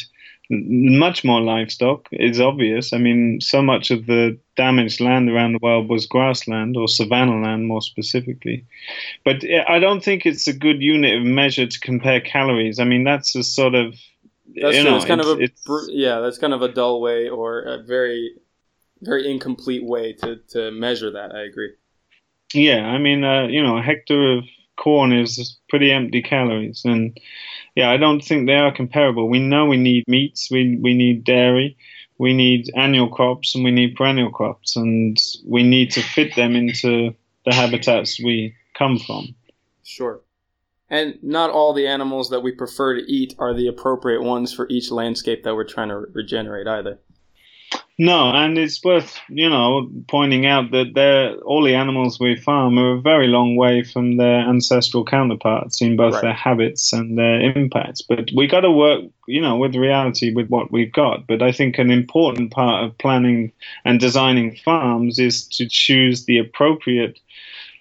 much 0.50 1.24
more 1.24 1.40
livestock 1.40 2.08
is 2.10 2.40
obvious. 2.40 2.92
I 2.92 2.98
mean, 2.98 3.40
so 3.40 3.62
much 3.62 3.90
of 3.90 4.06
the 4.06 4.36
damaged 4.56 5.00
land 5.00 5.30
around 5.30 5.52
the 5.52 5.60
world 5.62 5.88
was 5.88 6.06
grassland 6.06 6.76
or 6.76 6.88
savanna 6.88 7.40
land, 7.40 7.68
more 7.68 7.80
specifically. 7.80 8.66
But 9.24 9.44
I 9.68 9.78
don't 9.78 10.02
think 10.02 10.26
it's 10.26 10.48
a 10.48 10.52
good 10.52 10.82
unit 10.82 11.16
of 11.16 11.24
measure 11.24 11.66
to 11.66 11.80
compare 11.80 12.20
calories. 12.20 12.80
I 12.80 12.84
mean, 12.84 13.04
that's 13.04 13.36
a 13.36 13.44
sort 13.44 13.76
of 13.76 13.94
that's 14.60 14.76
you 14.76 14.82
know, 14.82 14.96
it's 14.96 15.04
kind 15.04 15.20
it's, 15.20 15.68
of 15.68 15.88
a 15.88 15.92
yeah, 15.92 16.18
that's 16.18 16.38
kind 16.38 16.52
of 16.52 16.62
a 16.62 16.68
dull 16.68 17.00
way 17.00 17.28
or 17.28 17.60
a 17.60 17.82
very 17.84 18.32
very 19.00 19.30
incomplete 19.30 19.84
way 19.84 20.12
to 20.14 20.36
to 20.50 20.72
measure 20.72 21.12
that. 21.12 21.32
I 21.32 21.42
agree. 21.42 21.72
Yeah, 22.52 22.84
I 22.86 22.98
mean, 22.98 23.22
uh, 23.22 23.46
you 23.46 23.62
know, 23.62 23.78
a 23.78 23.82
hectare 23.82 24.38
of 24.38 24.44
corn 24.80 25.12
is 25.12 25.58
pretty 25.68 25.92
empty 25.92 26.22
calories, 26.22 26.82
and 26.84 27.16
yeah, 27.76 27.90
I 27.90 27.96
don't 27.96 28.20
think 28.20 28.46
they 28.46 28.56
are 28.56 28.74
comparable. 28.74 29.28
We 29.28 29.38
know 29.38 29.66
we 29.66 29.76
need 29.76 30.04
meats, 30.08 30.50
we 30.50 30.76
we 30.80 30.94
need 30.94 31.24
dairy, 31.24 31.76
we 32.18 32.32
need 32.32 32.70
annual 32.74 33.08
crops, 33.08 33.54
and 33.54 33.62
we 33.62 33.70
need 33.70 33.94
perennial 33.94 34.30
crops, 34.30 34.76
and 34.76 35.16
we 35.46 35.62
need 35.62 35.90
to 35.92 36.02
fit 36.02 36.34
them 36.34 36.56
into 36.56 37.14
the 37.44 37.54
habitats 37.54 38.20
we 38.22 38.54
come 38.74 38.98
from. 38.98 39.34
Sure. 39.84 40.20
And 40.88 41.22
not 41.22 41.50
all 41.50 41.72
the 41.72 41.86
animals 41.86 42.30
that 42.30 42.40
we 42.40 42.50
prefer 42.50 42.96
to 42.96 43.10
eat 43.10 43.34
are 43.38 43.54
the 43.54 43.68
appropriate 43.68 44.22
ones 44.22 44.52
for 44.52 44.66
each 44.68 44.90
landscape 44.90 45.44
that 45.44 45.54
we're 45.54 45.64
trying 45.64 45.88
to 45.88 45.98
regenerate 46.12 46.66
either. 46.66 46.98
No, 48.02 48.30
and 48.32 48.56
it's 48.56 48.82
worth 48.82 49.20
you 49.28 49.50
know 49.50 49.90
pointing 50.08 50.46
out 50.46 50.70
that 50.70 50.92
they're, 50.94 51.34
all 51.42 51.62
the 51.62 51.74
animals 51.74 52.18
we 52.18 52.34
farm 52.34 52.78
are 52.78 52.92
a 52.94 53.00
very 53.00 53.26
long 53.28 53.56
way 53.56 53.82
from 53.82 54.16
their 54.16 54.40
ancestral 54.40 55.04
counterparts 55.04 55.82
in 55.82 55.96
both 55.96 56.14
Right. 56.14 56.22
their 56.22 56.32
habits 56.32 56.94
and 56.94 57.18
their 57.18 57.42
impacts. 57.54 58.00
But 58.00 58.30
we 58.34 58.46
got 58.46 58.62
to 58.62 58.70
work, 58.70 59.02
you 59.28 59.42
know, 59.42 59.58
with 59.58 59.74
reality 59.74 60.32
with 60.32 60.48
what 60.48 60.72
we've 60.72 60.90
got. 60.90 61.26
But 61.26 61.42
I 61.42 61.52
think 61.52 61.76
an 61.76 61.90
important 61.90 62.52
part 62.52 62.84
of 62.84 62.96
planning 62.96 63.52
and 63.84 64.00
designing 64.00 64.56
farms 64.56 65.18
is 65.18 65.46
to 65.58 65.68
choose 65.68 66.24
the 66.24 66.38
appropriate 66.38 67.20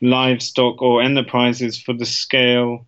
livestock 0.01 0.81
or 0.81 1.01
enterprises 1.01 1.81
for 1.81 1.93
the 1.93 2.05
scale 2.05 2.85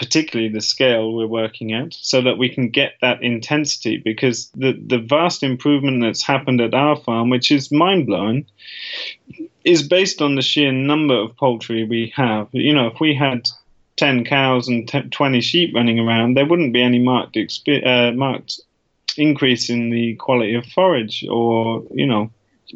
particularly 0.00 0.50
the 0.50 0.62
scale 0.62 1.12
we're 1.12 1.26
working 1.26 1.74
at, 1.74 1.92
so 1.92 2.22
that 2.22 2.38
we 2.38 2.48
can 2.48 2.70
get 2.70 2.94
that 3.02 3.22
intensity. 3.22 3.98
Because 3.98 4.50
the, 4.56 4.72
the 4.72 4.98
vast 4.98 5.42
improvement 5.42 6.02
that's 6.02 6.22
happened 6.22 6.62
at 6.62 6.74
our 6.74 6.96
farm, 6.96 7.28
which 7.28 7.52
is 7.52 7.70
mind 7.70 8.06
blowing, 8.06 8.46
is 9.62 9.86
based 9.86 10.22
on 10.22 10.34
the 10.34 10.42
sheer 10.42 10.72
number 10.72 11.14
of 11.14 11.36
poultry 11.36 11.84
we 11.84 12.12
have. 12.16 12.48
You 12.52 12.72
know, 12.72 12.86
if 12.86 12.98
we 12.98 13.14
had 13.14 13.46
10 13.98 14.24
cows 14.24 14.68
and 14.68 14.88
10, 14.88 15.10
20 15.10 15.40
sheep 15.42 15.74
running 15.74 16.00
around, 16.00 16.34
there 16.34 16.46
wouldn't 16.46 16.72
be 16.72 16.82
any 16.82 16.98
marked, 16.98 17.36
uh, 17.68 18.12
marked 18.12 18.58
increase 19.18 19.68
in 19.68 19.90
the 19.90 20.14
quality 20.14 20.54
of 20.54 20.64
forage 20.64 21.26
or, 21.28 21.84
you 21.92 22.06
know, 22.06 22.30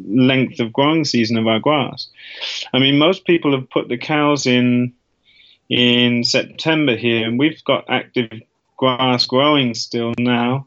length 0.06 0.60
of 0.60 0.74
growing 0.74 1.06
season 1.06 1.38
of 1.38 1.46
our 1.46 1.58
grass. 1.58 2.08
I 2.74 2.78
mean, 2.80 2.98
most 2.98 3.24
people 3.24 3.52
have 3.52 3.70
put 3.70 3.88
the 3.88 3.96
cows 3.96 4.44
in 4.46 4.92
in 5.68 6.24
September 6.24 6.96
here, 6.96 7.27
and 7.27 7.38
we've 7.38 7.62
got 7.64 7.85
active 7.88 8.31
grass 8.77 9.27
growing 9.27 9.74
still 9.74 10.14
now 10.18 10.66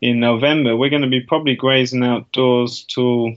in 0.00 0.20
November. 0.20 0.76
We're 0.76 0.90
going 0.90 1.02
to 1.02 1.08
be 1.08 1.20
probably 1.20 1.54
grazing 1.56 2.02
outdoors 2.02 2.84
till 2.84 3.34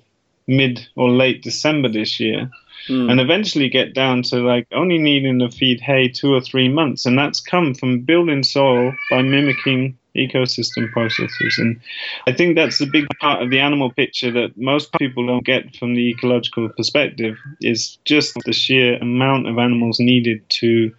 mid 0.47 0.87
or 0.95 1.09
late 1.09 1.43
December 1.43 1.89
this 1.89 2.19
year, 2.19 2.49
Hmm. 2.87 3.11
and 3.11 3.19
eventually 3.19 3.69
get 3.69 3.93
down 3.93 4.23
to 4.23 4.37
like 4.37 4.65
only 4.71 4.97
needing 4.97 5.37
to 5.39 5.49
feed 5.51 5.79
hay 5.81 6.07
two 6.07 6.33
or 6.33 6.41
three 6.41 6.67
months, 6.67 7.05
and 7.05 7.17
that's 7.17 7.39
come 7.39 7.75
from 7.75 7.99
building 7.99 8.43
soil 8.43 8.93
by 9.11 9.21
mimicking 9.21 9.97
ecosystem 10.15 10.91
processes. 10.91 11.57
And 11.57 11.79
I 12.27 12.33
think 12.33 12.55
that's 12.55 12.79
the 12.79 12.85
big 12.85 13.07
part 13.19 13.41
of 13.41 13.49
the 13.49 13.59
animal 13.59 13.91
picture 13.91 14.31
that 14.31 14.57
most 14.57 14.91
people 14.93 15.25
don't 15.25 15.45
get 15.45 15.75
from 15.75 15.95
the 15.95 16.09
ecological 16.09 16.69
perspective 16.69 17.37
is 17.61 17.97
just 18.05 18.35
the 18.45 18.53
sheer 18.53 18.97
amount 18.97 19.47
of 19.47 19.57
animals 19.57 19.99
needed 19.99 20.47
to 20.49 20.93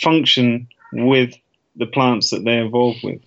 function 0.00 0.66
with 0.92 1.34
the 1.76 1.86
plants 1.86 2.30
that 2.30 2.44
they 2.44 2.58
evolve 2.58 2.96
with. 3.02 3.20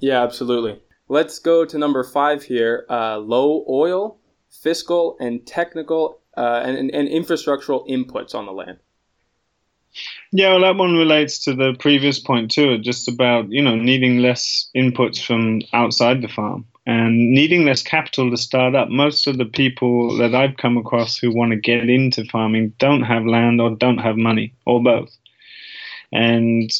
Yeah, 0.00 0.22
absolutely. 0.22 0.80
Let's 1.08 1.38
go 1.38 1.64
to 1.64 1.78
number 1.78 2.02
five 2.02 2.42
here. 2.42 2.86
Uh, 2.88 3.18
low 3.18 3.64
oil, 3.68 4.18
fiscal, 4.50 5.16
and 5.20 5.46
technical 5.46 6.18
uh, 6.36 6.62
and, 6.64 6.76
and, 6.76 6.90
and 6.90 7.08
infrastructural 7.08 7.88
inputs 7.88 8.34
on 8.34 8.46
the 8.46 8.52
land. 8.52 8.78
Yeah, 10.32 10.50
well, 10.50 10.60
that 10.62 10.76
one 10.76 10.94
relates 10.94 11.38
to 11.44 11.54
the 11.54 11.74
previous 11.78 12.18
point 12.18 12.50
too, 12.50 12.78
just 12.78 13.08
about 13.08 13.50
you 13.50 13.62
know 13.62 13.76
needing 13.76 14.18
less 14.18 14.68
inputs 14.74 15.24
from 15.24 15.62
outside 15.72 16.22
the 16.22 16.28
farm 16.28 16.66
and 16.86 17.32
needing 17.32 17.64
less 17.64 17.82
capital 17.82 18.30
to 18.30 18.36
start 18.36 18.74
up. 18.74 18.88
Most 18.88 19.26
of 19.26 19.38
the 19.38 19.44
people 19.44 20.16
that 20.18 20.34
I've 20.34 20.56
come 20.56 20.76
across 20.76 21.16
who 21.16 21.34
want 21.34 21.52
to 21.52 21.56
get 21.56 21.88
into 21.88 22.24
farming 22.24 22.74
don't 22.78 23.02
have 23.02 23.24
land 23.24 23.60
or 23.60 23.70
don't 23.76 23.98
have 23.98 24.16
money 24.16 24.52
or 24.66 24.82
both. 24.82 25.16
And 26.12 26.70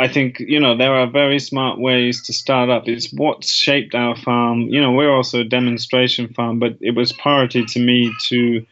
I 0.00 0.08
think 0.08 0.40
you 0.40 0.58
know 0.58 0.76
there 0.76 0.94
are 0.94 1.06
very 1.06 1.38
smart 1.38 1.78
ways 1.78 2.22
to 2.24 2.32
start 2.32 2.70
up. 2.70 2.88
It's 2.88 3.12
what 3.12 3.44
shaped 3.44 3.94
our 3.94 4.16
farm. 4.16 4.62
You 4.62 4.80
know, 4.80 4.92
we're 4.92 5.14
also 5.14 5.40
a 5.40 5.44
demonstration 5.44 6.32
farm, 6.32 6.58
but 6.58 6.76
it 6.80 6.94
was 6.96 7.12
priority 7.12 7.64
to 7.66 7.80
me 7.80 8.12
to 8.28 8.64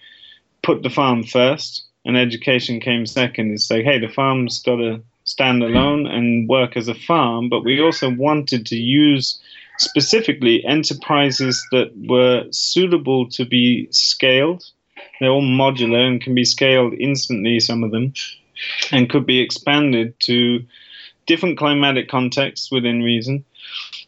put 0.62 0.82
the 0.82 0.90
farm 0.90 1.24
first 1.24 1.84
and 2.04 2.16
education 2.16 2.80
came 2.80 3.06
second. 3.06 3.52
Is 3.52 3.66
say, 3.66 3.82
hey, 3.82 3.98
the 3.98 4.08
farm's 4.08 4.62
got 4.62 4.76
to 4.76 5.02
stand 5.24 5.62
alone 5.62 6.06
and 6.06 6.48
work 6.48 6.76
as 6.76 6.88
a 6.88 6.94
farm, 6.94 7.48
but 7.48 7.64
we 7.64 7.80
also 7.80 8.10
wanted 8.10 8.66
to 8.66 8.76
use 8.76 9.40
specifically 9.78 10.64
enterprises 10.64 11.64
that 11.70 11.92
were 12.08 12.44
suitable 12.50 13.28
to 13.30 13.44
be 13.44 13.88
scaled. 13.90 14.64
They're 15.20 15.30
all 15.30 15.42
modular 15.42 16.06
and 16.06 16.20
can 16.20 16.34
be 16.34 16.44
scaled 16.44 16.94
instantly, 16.94 17.60
some 17.60 17.84
of 17.84 17.90
them, 17.90 18.12
and 18.90 19.08
could 19.08 19.26
be 19.26 19.40
expanded 19.40 20.14
to 20.20 20.64
different 21.26 21.58
climatic 21.58 22.08
contexts 22.08 22.70
within 22.70 23.02
reason. 23.02 23.44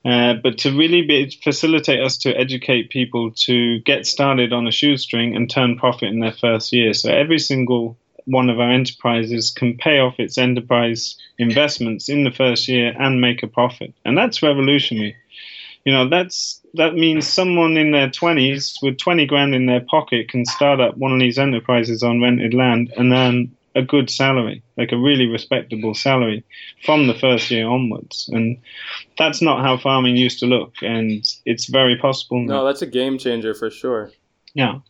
Uh, 0.05 0.35
but 0.35 0.59
to 0.59 0.77
really 0.77 1.03
be, 1.03 1.31
facilitate 1.43 2.01
us 2.01 2.19
to 2.19 2.31
educate 2.39 2.91
people 2.91 3.31
to 3.31 3.81
get 3.81 4.07
started 4.07 4.53
on 4.53 4.67
a 4.67 4.73
shoestring 4.73 5.35
and 5.35 5.49
turn 5.49 5.79
profit 5.79 6.11
in 6.11 6.21
their 6.21 6.33
first 6.33 6.73
year. 6.73 6.93
So 6.93 7.11
every 7.11 7.39
single 7.39 7.97
one 8.27 8.51
of 8.51 8.61
our 8.61 8.71
enterprises 8.71 9.51
can 9.51 9.77
pay 9.77 9.99
off 9.99 10.19
its 10.19 10.39
enterprise 10.39 11.17
investments 11.39 12.09
in 12.09 12.25
the 12.25 12.31
first 12.31 12.69
year 12.69 12.95
and 12.99 13.21
make 13.21 13.43
a 13.43 13.47
profit, 13.47 13.95
and 14.05 14.17
that's 14.17 14.43
revolutionary. 14.43 15.17
You 15.85 15.93
know, 15.93 16.09
that's 16.09 16.61
that 16.75 16.95
means 16.95 17.27
someone 17.27 17.77
in 17.77 17.91
their 17.91 18.11
twenties 18.11 18.79
with 18.83 18.99
twenty 18.99 19.27
grand 19.27 19.55
in 19.55 19.67
their 19.67 19.83
pocket 19.83 20.29
can 20.29 20.47
start 20.47 20.81
up 20.81 20.97
one 20.97 21.13
of 21.13 21.21
these 21.21 21.39
enterprises 21.39 22.03
on 22.03 22.23
rented 22.23 22.55
land 22.55 22.93
and 22.97 23.13
earn 23.13 23.57
a 23.75 23.83
good 23.83 24.11
salary, 24.11 24.63
like 24.77 24.93
a 24.93 24.99
really 24.99 25.27
respectable 25.27 25.95
salary, 25.95 26.45
from 26.85 27.07
the 27.07 27.15
first 27.15 27.51
year 27.51 27.69
onwards. 27.69 28.29
And 28.33 28.59
that's 29.19 29.43
not 29.43 29.61
how 29.61 29.77
farming 29.77 30.17
used 30.17 30.39
to 30.41 30.47
look, 30.47 30.75
and 30.83 31.25
it's 31.45 31.67
very 31.67 31.97
possible 31.97 32.41
now. 32.41 32.61
No, 32.61 32.65
that's 32.65 32.83
a 32.83 32.87
game 32.87 33.19
changer 33.19 33.55
for 33.55 33.71
sure. 33.71 34.11
Yeah. 34.55 34.81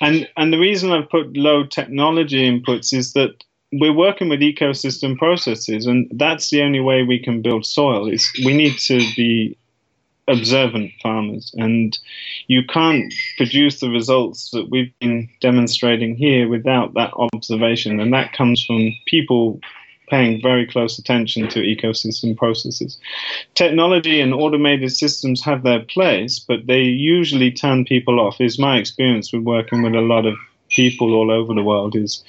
And 0.00 0.28
and 0.36 0.52
the 0.52 0.58
reason 0.58 0.92
I've 0.92 1.10
put 1.10 1.36
low 1.36 1.64
technology 1.64 2.50
inputs 2.50 2.92
is 2.92 3.12
that 3.12 3.44
we're 3.72 3.92
working 3.92 4.28
with 4.28 4.40
ecosystem 4.40 5.16
processes 5.18 5.86
and 5.86 6.10
that's 6.14 6.50
the 6.50 6.62
only 6.62 6.80
way 6.80 7.02
we 7.02 7.18
can 7.18 7.42
build 7.42 7.66
soil 7.66 8.08
is 8.08 8.26
we 8.44 8.56
need 8.56 8.78
to 8.78 8.98
be 9.14 9.56
observant 10.28 10.92
farmers 11.02 11.54
and 11.56 11.98
you 12.46 12.62
can't 12.64 13.12
produce 13.36 13.80
the 13.80 13.90
results 13.90 14.50
that 14.50 14.70
we've 14.70 14.92
been 15.00 15.28
demonstrating 15.40 16.14
here 16.14 16.48
without 16.48 16.94
that 16.94 17.12
observation 17.34 17.98
and 18.00 18.12
that 18.12 18.32
comes 18.32 18.64
from 18.64 18.92
people 19.06 19.60
paying 20.08 20.40
very 20.40 20.66
close 20.66 20.98
attention 20.98 21.48
to 21.48 21.60
ecosystem 21.60 22.36
processes. 22.36 22.98
Technology 23.54 24.20
and 24.20 24.32
automated 24.32 24.90
systems 24.90 25.42
have 25.42 25.62
their 25.62 25.80
place, 25.80 26.38
but 26.38 26.66
they 26.66 26.80
usually 26.80 27.50
turn 27.50 27.84
people 27.84 28.18
off. 28.18 28.40
Is 28.40 28.58
my 28.58 28.78
experience 28.78 29.32
with 29.32 29.42
working 29.42 29.82
with 29.82 29.94
a 29.94 30.00
lot 30.00 30.24
of 30.24 30.34
people 30.70 31.14
all 31.14 31.30
over 31.30 31.54
the 31.54 31.62
world 31.62 31.96
is 31.96 32.22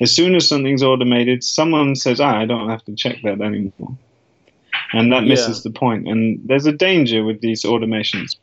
as 0.00 0.14
soon 0.14 0.34
as 0.34 0.48
something's 0.48 0.82
automated, 0.82 1.42
someone 1.42 1.96
says, 1.96 2.20
ah, 2.20 2.38
I 2.38 2.46
don't 2.46 2.68
have 2.68 2.84
to 2.84 2.94
check 2.94 3.16
that 3.22 3.40
anymore. 3.40 3.96
And 4.92 5.12
that 5.12 5.24
misses 5.24 5.58
Yeah. 5.58 5.70
the 5.70 5.78
point. 5.78 6.08
And 6.08 6.40
there's 6.44 6.66
a 6.66 6.72
danger 6.72 7.24
with 7.24 7.40
these 7.40 7.62
automations. 7.64 8.36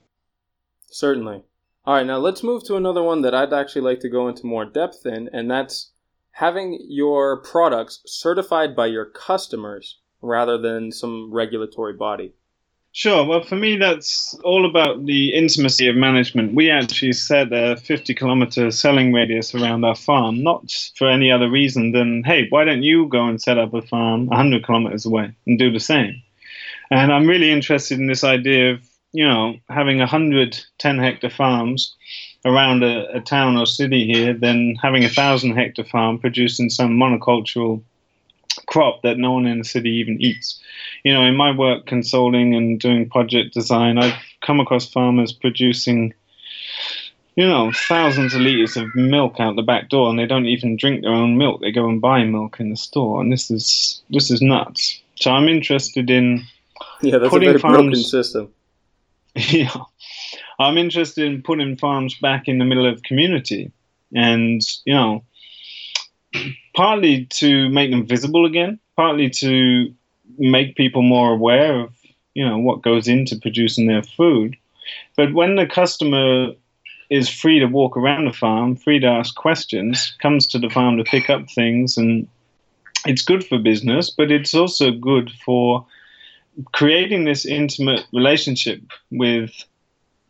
Certainly. 0.89 1.41
All 1.85 1.93
right, 1.93 2.05
now 2.05 2.17
let's 2.17 2.43
move 2.43 2.63
to 2.65 2.75
another 2.75 3.03
one 3.03 3.21
that 3.21 3.33
I'd 3.33 3.53
actually 3.53 3.81
like 3.81 3.99
to 4.01 4.09
go 4.09 4.27
into 4.27 4.45
more 4.45 4.65
depth 4.65 5.05
in, 5.05 5.29
and 5.31 5.49
that's 5.49 5.91
having 6.31 6.79
your 6.87 7.37
products 7.37 8.01
certified 8.05 8.75
by 8.75 8.87
your 8.87 9.05
customers 9.05 9.97
rather 10.21 10.57
than 10.57 10.91
some 10.91 11.31
regulatory 11.31 11.93
body. 11.93 12.33
Sure. 12.91 13.23
Well, 13.25 13.43
for 13.43 13.55
me, 13.55 13.77
that's 13.77 14.37
all 14.43 14.65
about 14.65 15.05
the 15.05 15.33
intimacy 15.33 15.87
of 15.87 15.95
management. 15.95 16.55
We 16.55 16.71
actually 16.71 17.13
set 17.13 17.53
a 17.53 17.77
50 17.77 18.13
kilometer 18.15 18.71
selling 18.71 19.13
radius 19.13 19.53
around 19.53 19.85
our 19.85 19.95
farm, 19.95 20.41
not 20.41 20.71
for 20.95 21.07
any 21.07 21.31
other 21.31 21.49
reason 21.49 21.91
than, 21.91 22.23
hey, 22.23 22.47
why 22.49 22.65
don't 22.65 22.83
you 22.83 23.07
go 23.07 23.27
and 23.27 23.39
set 23.39 23.59
up 23.59 23.73
a 23.73 23.81
farm 23.83 24.25
100 24.27 24.65
kilometers 24.65 25.05
away 25.05 25.31
and 25.45 25.59
do 25.59 25.71
the 25.71 25.79
same? 25.79 26.21
And 26.91 27.11
I'm 27.11 27.27
really 27.27 27.51
interested 27.51 27.99
in 27.99 28.07
this 28.07 28.23
idea 28.23 28.73
of, 28.73 28.87
you 29.11 29.27
know, 29.27 29.55
having 29.69 29.99
100 29.99 30.59
10 30.77 30.97
hectare 30.99 31.29
farms 31.29 31.95
around 32.45 32.83
a, 32.83 33.17
a 33.17 33.21
town 33.21 33.57
or 33.57 33.65
city 33.65 34.05
here 34.05 34.33
than 34.33 34.75
having 34.81 35.03
a 35.03 35.07
1,000 35.07 35.55
hectare 35.55 35.85
farm 35.85 36.19
producing 36.19 36.69
some 36.69 36.91
monocultural 36.91 37.81
crop 38.67 39.01
that 39.03 39.17
no 39.17 39.31
one 39.31 39.45
in 39.45 39.59
the 39.59 39.65
city 39.65 39.89
even 39.89 40.21
eats 40.21 40.61
you 41.03 41.13
know, 41.13 41.25
in 41.25 41.35
my 41.35 41.55
work 41.55 41.85
consulting 41.85 42.55
and 42.55 42.79
doing 42.79 43.09
project 43.09 43.53
design, 43.53 43.97
I've 43.97 44.19
come 44.41 44.59
across 44.59 44.89
farmers 44.89 45.31
producing, 45.31 46.13
you 47.35 47.47
know, 47.47 47.71
thousands 47.71 48.33
of 48.33 48.41
liters 48.41 48.77
of 48.77 48.93
milk 48.95 49.39
out 49.39 49.55
the 49.55 49.61
back 49.61 49.89
door, 49.89 50.09
and 50.09 50.19
they 50.19 50.25
don't 50.25 50.47
even 50.47 50.75
drink 50.75 51.01
their 51.01 51.13
own 51.13 51.37
milk. 51.37 51.61
They 51.61 51.71
go 51.71 51.87
and 51.87 52.01
buy 52.01 52.23
milk 52.23 52.59
in 52.59 52.69
the 52.69 52.75
store, 52.75 53.21
and 53.21 53.31
this 53.31 53.49
is 53.49 54.01
this 54.09 54.29
is 54.31 54.41
nuts. 54.41 55.01
So 55.15 55.31
I'm 55.31 55.47
interested 55.47 56.09
in, 56.09 56.45
Yeah, 57.01 57.17
that's 57.19 57.29
Putting 57.29 57.49
a 57.49 57.57
very 57.57 57.61
broken 57.61 57.91
farms- 57.93 58.11
system. 58.11 58.53
yeah, 59.35 59.71
I'm 60.59 60.77
interested 60.77 61.25
in 61.25 61.43
putting 61.43 61.77
farms 61.77 62.15
back 62.19 62.47
in 62.47 62.57
the 62.57 62.65
middle 62.65 62.87
of 62.87 62.95
the 62.95 63.01
community, 63.07 63.71
and 64.15 64.61
you 64.85 64.95
know, 64.95 65.23
partly 66.75 67.25
to 67.25 67.69
make 67.69 67.91
them 67.91 68.07
visible 68.07 68.45
again, 68.45 68.79
partly 68.95 69.29
to 69.29 69.93
make 70.39 70.75
people 70.75 71.03
more 71.03 71.31
aware 71.31 71.81
of 71.81 71.93
you 72.33 72.47
know 72.47 72.57
what 72.57 72.81
goes 72.81 73.07
into 73.07 73.39
producing 73.39 73.87
their 73.87 74.03
food 74.03 74.55
But 75.15 75.33
when 75.33 75.55
the 75.55 75.65
customer 75.65 76.53
is 77.09 77.29
free 77.29 77.59
to 77.59 77.65
walk 77.65 77.95
around 77.97 78.25
the 78.25 78.33
farm, 78.33 78.75
free 78.75 78.99
to 78.99 79.07
ask 79.07 79.35
questions, 79.35 80.15
comes 80.21 80.47
to 80.47 80.59
the 80.59 80.69
farm 80.69 80.97
to 80.97 81.03
pick 81.03 81.29
up 81.29 81.49
things, 81.49 81.97
and 81.97 82.27
it's 83.05 83.21
good 83.21 83.45
for 83.45 83.57
business, 83.57 84.09
but 84.09 84.31
it's 84.31 84.53
also 84.53 84.91
good 84.91 85.31
for 85.45 85.85
creating 86.71 87.25
this 87.25 87.45
intimate 87.45 88.05
relationship 88.13 88.81
with 89.11 89.51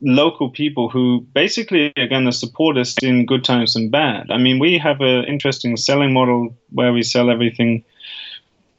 local 0.02 0.50
people 0.50 0.90
who 0.90 1.22
basically 1.34 1.92
are 1.98 2.08
going 2.08 2.26
to 2.26 2.32
support 2.32 2.78
us 2.78 2.96
in 3.02 3.26
good 3.26 3.44
times 3.44 3.76
and 3.76 3.92
bad. 3.92 4.30
I 4.30 4.38
mean, 4.38 4.60
we 4.60 4.78
have 4.78 5.02
an 5.02 5.26
interesting 5.26 5.76
selling 5.78 6.14
model 6.14 6.56
where 6.70 6.94
we 6.94 7.02
sell 7.02 7.32
everything 7.32 7.84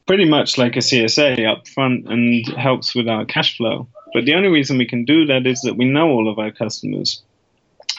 pretty 0.05 0.25
much 0.25 0.57
like 0.57 0.75
a 0.75 0.79
CSA 0.79 1.47
up 1.51 1.67
front 1.67 2.07
and 2.07 2.47
helps 2.57 2.95
with 2.95 3.07
our 3.07 3.25
cash 3.25 3.57
flow. 3.57 3.87
But 4.13 4.25
the 4.25 4.33
only 4.33 4.49
reason 4.49 4.77
we 4.77 4.87
can 4.87 5.05
do 5.05 5.25
that 5.25 5.45
is 5.45 5.61
that 5.61 5.75
we 5.75 5.85
know 5.85 6.09
all 6.09 6.31
of 6.31 6.39
our 6.39 6.51
customers 6.51 7.21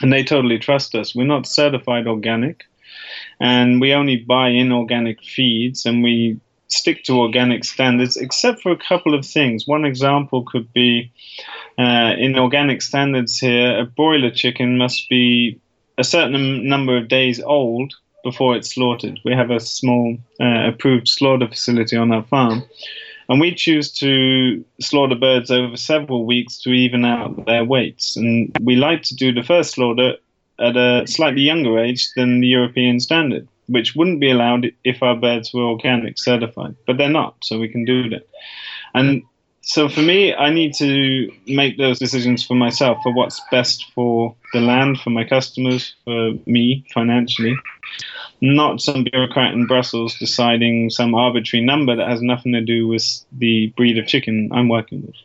and 0.01 0.11
they 0.11 0.23
totally 0.23 0.57
trust 0.57 0.95
us. 0.95 1.15
We're 1.15 1.25
not 1.25 1.47
certified 1.47 2.07
organic 2.07 2.63
and 3.39 3.79
we 3.79 3.93
only 3.93 4.17
buy 4.17 4.49
inorganic 4.49 5.23
feeds 5.23 5.85
and 5.85 6.03
we 6.03 6.39
stick 6.71 7.03
to 7.03 7.19
organic 7.19 7.63
standards 7.63 8.17
except 8.17 8.61
for 8.61 8.71
a 8.71 8.77
couple 8.77 9.13
of 9.13 9.25
things. 9.25 9.67
One 9.67 9.85
example 9.85 10.43
could 10.43 10.71
be 10.73 11.11
uh, 11.77 12.13
in 12.17 12.37
organic 12.37 12.81
standards 12.81 13.39
here, 13.39 13.79
a 13.79 13.85
broiler 13.85 14.31
chicken 14.31 14.77
must 14.77 15.09
be 15.09 15.59
a 15.97 16.03
certain 16.03 16.67
number 16.67 16.97
of 16.97 17.07
days 17.07 17.41
old 17.41 17.93
before 18.23 18.55
it's 18.55 18.73
slaughtered. 18.73 19.19
We 19.25 19.33
have 19.33 19.51
a 19.51 19.59
small 19.59 20.17
uh, 20.39 20.69
approved 20.69 21.07
slaughter 21.07 21.47
facility 21.47 21.97
on 21.97 22.11
our 22.11 22.23
farm. 22.23 22.63
And 23.29 23.39
we 23.39 23.55
choose 23.55 23.91
to 23.93 24.63
slaughter 24.81 25.15
birds 25.15 25.51
over 25.51 25.77
several 25.77 26.25
weeks 26.25 26.57
to 26.63 26.71
even 26.71 27.05
out 27.05 27.45
their 27.45 27.63
weights. 27.63 28.17
And 28.17 28.55
we 28.61 28.75
like 28.75 29.03
to 29.03 29.15
do 29.15 29.31
the 29.31 29.43
first 29.43 29.71
slaughter 29.71 30.15
at 30.59 30.75
a 30.75 31.07
slightly 31.07 31.41
younger 31.41 31.79
age 31.79 32.09
than 32.15 32.41
the 32.41 32.47
European 32.47 32.99
standard, 32.99 33.47
which 33.71 33.95
wouldn't 33.95 34.19
be 34.19 34.31
allowed 34.31 34.67
if 34.83 35.01
our 35.01 35.15
birds 35.15 35.53
were 35.53 35.63
organic 35.63 36.17
certified. 36.17 36.75
But 36.85 36.97
they're 36.97 37.09
not, 37.09 37.35
so 37.43 37.59
we 37.59 37.69
can 37.69 37.85
do 37.85 38.09
that. 38.09 38.27
And 38.93 39.23
so 39.61 39.87
for 39.87 40.01
me, 40.01 40.33
I 40.33 40.49
need 40.51 40.73
to 40.75 41.31
make 41.47 41.77
those 41.77 41.99
decisions 41.99 42.45
for 42.45 42.55
myself 42.55 42.97
for 43.03 43.13
what's 43.13 43.41
best 43.51 43.85
for 43.93 44.35
the 44.53 44.59
land, 44.59 44.99
for 44.99 45.11
my 45.11 45.23
customers, 45.23 45.95
for 46.03 46.33
me 46.45 46.85
financially 46.93 47.55
not 48.41 48.81
some 48.81 49.03
bureaucrat 49.03 49.53
in 49.53 49.67
Brussels 49.67 50.17
deciding 50.17 50.89
some 50.89 51.13
arbitrary 51.13 51.63
number 51.63 51.95
that 51.95 52.09
has 52.09 52.21
nothing 52.21 52.53
to 52.53 52.61
do 52.61 52.87
with 52.87 53.23
the 53.31 53.67
breed 53.77 53.97
of 53.99 54.07
chicken 54.07 54.49
I'm 54.51 54.67
working 54.67 55.03
with. 55.03 55.15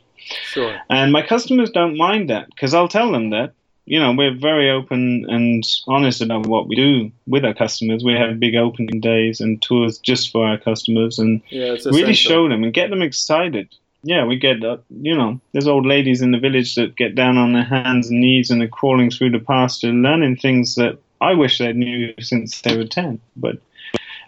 Sure. 0.44 0.76
And 0.90 1.12
my 1.12 1.26
customers 1.26 1.70
don't 1.70 1.96
mind 1.96 2.30
that 2.30 2.48
because 2.50 2.74
I'll 2.74 2.88
tell 2.88 3.10
them 3.10 3.30
that. 3.30 3.54
You 3.86 4.00
know, 4.00 4.12
we're 4.12 4.34
very 4.34 4.68
open 4.68 5.24
and 5.28 5.64
honest 5.86 6.20
about 6.20 6.46
what 6.46 6.68
we 6.68 6.74
do 6.74 7.10
with 7.26 7.44
our 7.44 7.54
customers. 7.54 8.02
We 8.04 8.14
have 8.14 8.40
big 8.40 8.56
opening 8.56 9.00
days 9.00 9.40
and 9.40 9.62
tours 9.62 9.98
just 9.98 10.30
for 10.30 10.44
our 10.44 10.58
customers 10.58 11.18
and 11.18 11.40
yeah, 11.50 11.76
really 11.86 12.14
show 12.14 12.48
them 12.48 12.64
and 12.64 12.74
get 12.74 12.90
them 12.90 13.02
excited. 13.02 13.68
Yeah, 14.02 14.24
we 14.24 14.36
get, 14.36 14.64
uh, 14.64 14.78
you 14.90 15.16
know, 15.16 15.40
there's 15.52 15.66
old 15.66 15.86
ladies 15.86 16.20
in 16.20 16.32
the 16.32 16.38
village 16.38 16.74
that 16.74 16.96
get 16.96 17.14
down 17.14 17.38
on 17.38 17.52
their 17.52 17.64
hands 17.64 18.08
and 18.08 18.20
knees 18.20 18.50
and 18.50 18.62
are 18.62 18.68
crawling 18.68 19.10
through 19.10 19.30
the 19.30 19.40
pasture, 19.40 19.88
learning 19.88 20.36
things 20.36 20.74
that 20.76 20.98
I 21.20 21.34
wish 21.34 21.58
they 21.58 21.72
knew 21.72 22.12
since 22.20 22.60
they 22.60 22.76
were 22.76 22.84
10, 22.84 23.20
but 23.36 23.56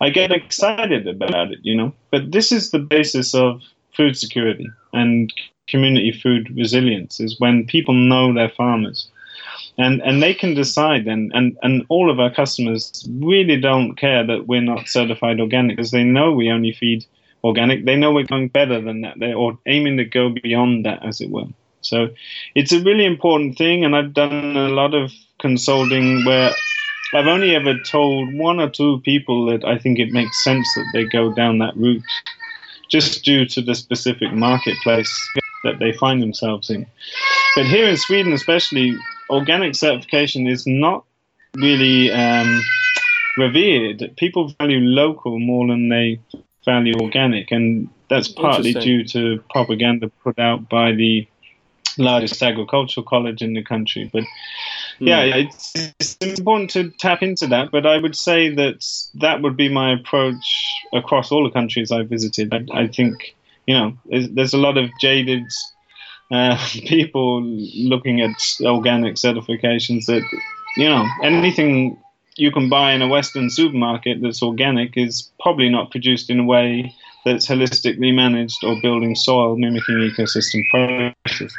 I 0.00 0.10
get 0.10 0.32
excited 0.32 1.06
about 1.06 1.52
it, 1.52 1.58
you 1.62 1.76
know. 1.76 1.92
But 2.10 2.32
this 2.32 2.52
is 2.52 2.70
the 2.70 2.78
basis 2.78 3.34
of 3.34 3.60
food 3.94 4.16
security 4.16 4.68
and 4.92 5.32
community 5.66 6.12
food 6.12 6.50
resilience 6.56 7.20
is 7.20 7.38
when 7.38 7.66
people 7.66 7.94
know 7.94 8.32
their 8.32 8.48
farmers. 8.48 9.08
And, 9.78 10.02
and 10.02 10.20
they 10.20 10.34
can 10.34 10.54
decide 10.54 11.06
and, 11.06 11.30
and, 11.34 11.56
and 11.62 11.86
all 11.88 12.10
of 12.10 12.18
our 12.18 12.34
customers 12.34 13.08
really 13.10 13.60
don't 13.60 13.94
care 13.94 14.26
that 14.26 14.48
we're 14.48 14.60
not 14.60 14.88
certified 14.88 15.38
organic 15.40 15.76
because 15.76 15.92
they 15.92 16.02
know 16.02 16.32
we 16.32 16.50
only 16.50 16.72
feed 16.72 17.06
organic. 17.44 17.84
They 17.84 17.96
know 17.96 18.12
we're 18.12 18.24
going 18.24 18.48
better 18.48 18.80
than 18.80 19.02
that. 19.02 19.18
They're 19.18 19.36
aiming 19.66 19.98
to 19.98 20.04
go 20.04 20.30
beyond 20.30 20.84
that, 20.84 21.06
as 21.06 21.20
it 21.20 21.30
were. 21.30 21.46
So 21.80 22.08
it's 22.54 22.72
a 22.72 22.82
really 22.82 23.04
important 23.04 23.56
thing, 23.56 23.84
and 23.84 23.94
I've 23.94 24.12
done 24.12 24.56
a 24.56 24.68
lot 24.68 24.94
of 24.94 25.12
consulting 25.38 26.24
where 26.24 26.50
I've 27.14 27.26
only 27.26 27.54
ever 27.54 27.78
told 27.78 28.34
one 28.34 28.60
or 28.60 28.68
two 28.68 29.00
people 29.00 29.46
that 29.46 29.64
I 29.64 29.78
think 29.78 29.98
it 29.98 30.10
makes 30.10 30.42
sense 30.42 30.68
that 30.74 30.86
they 30.92 31.04
go 31.04 31.32
down 31.32 31.58
that 31.58 31.76
route, 31.76 32.02
just 32.90 33.24
due 33.24 33.46
to 33.46 33.62
the 33.62 33.74
specific 33.74 34.32
marketplace 34.32 35.12
that 35.64 35.78
they 35.78 35.92
find 35.92 36.20
themselves 36.20 36.68
in. 36.68 36.86
But 37.54 37.66
here 37.66 37.88
in 37.88 37.96
Sweden, 37.96 38.32
especially, 38.32 38.96
organic 39.30 39.74
certification 39.74 40.46
is 40.46 40.66
not 40.66 41.04
really 41.54 42.10
um, 42.10 42.60
revered. 43.36 44.12
People 44.16 44.54
value 44.60 44.80
local 44.80 45.38
more 45.38 45.66
than 45.66 45.88
they 45.88 46.20
value 46.64 46.94
organic, 47.00 47.50
and 47.50 47.88
that's 48.08 48.28
partly 48.28 48.72
due 48.74 49.04
to 49.04 49.42
propaganda 49.50 50.10
put 50.22 50.38
out 50.38 50.68
by 50.68 50.92
the 50.92 51.26
largest 51.98 52.42
agricultural 52.42 53.04
college 53.04 53.42
in 53.42 53.54
the 53.54 53.62
country. 53.62 54.08
But 54.12 54.24
yeah, 54.98 55.24
hmm. 55.24 55.48
it's, 55.48 55.72
it's 55.98 56.38
important 56.38 56.70
to 56.70 56.90
tap 56.98 57.22
into 57.22 57.46
that. 57.48 57.70
But 57.70 57.86
I 57.86 57.98
would 57.98 58.16
say 58.16 58.54
that 58.54 58.84
that 59.14 59.42
would 59.42 59.56
be 59.56 59.68
my 59.68 59.92
approach 59.92 60.44
across 60.92 61.30
all 61.30 61.44
the 61.44 61.50
countries 61.50 61.92
I 61.92 62.02
visited. 62.02 62.52
I, 62.52 62.82
I 62.82 62.86
think 62.88 63.34
you 63.66 63.74
know 63.74 63.96
there's, 64.06 64.28
there's, 64.30 64.54
a 64.54 64.58
lot 64.58 64.78
of 64.78 64.90
jaded 65.00 65.44
uh, 66.30 66.56
people 66.86 67.42
looking 67.42 68.20
at 68.20 68.30
organic 68.62 69.14
certifications 69.14 70.06
that 70.06 70.22
you 70.76 70.88
know 70.88 71.06
anything 71.22 71.98
you 72.36 72.52
can 72.52 72.68
buy 72.68 72.92
in 72.92 73.02
a 73.02 73.08
Western 73.08 73.50
supermarket 73.50 74.22
that's 74.22 74.42
organic 74.42 74.96
is 74.96 75.30
probably 75.40 75.68
not 75.68 75.90
produced 75.90 76.30
in 76.30 76.38
a 76.38 76.44
way 76.44 76.94
that's 77.24 77.48
holistically 77.48 78.14
managed 78.14 78.62
or 78.62 78.80
building 78.80 79.14
soil 79.16 79.56
mimicking 79.56 79.96
ecosystem 79.96 80.62
processes. 80.70 81.52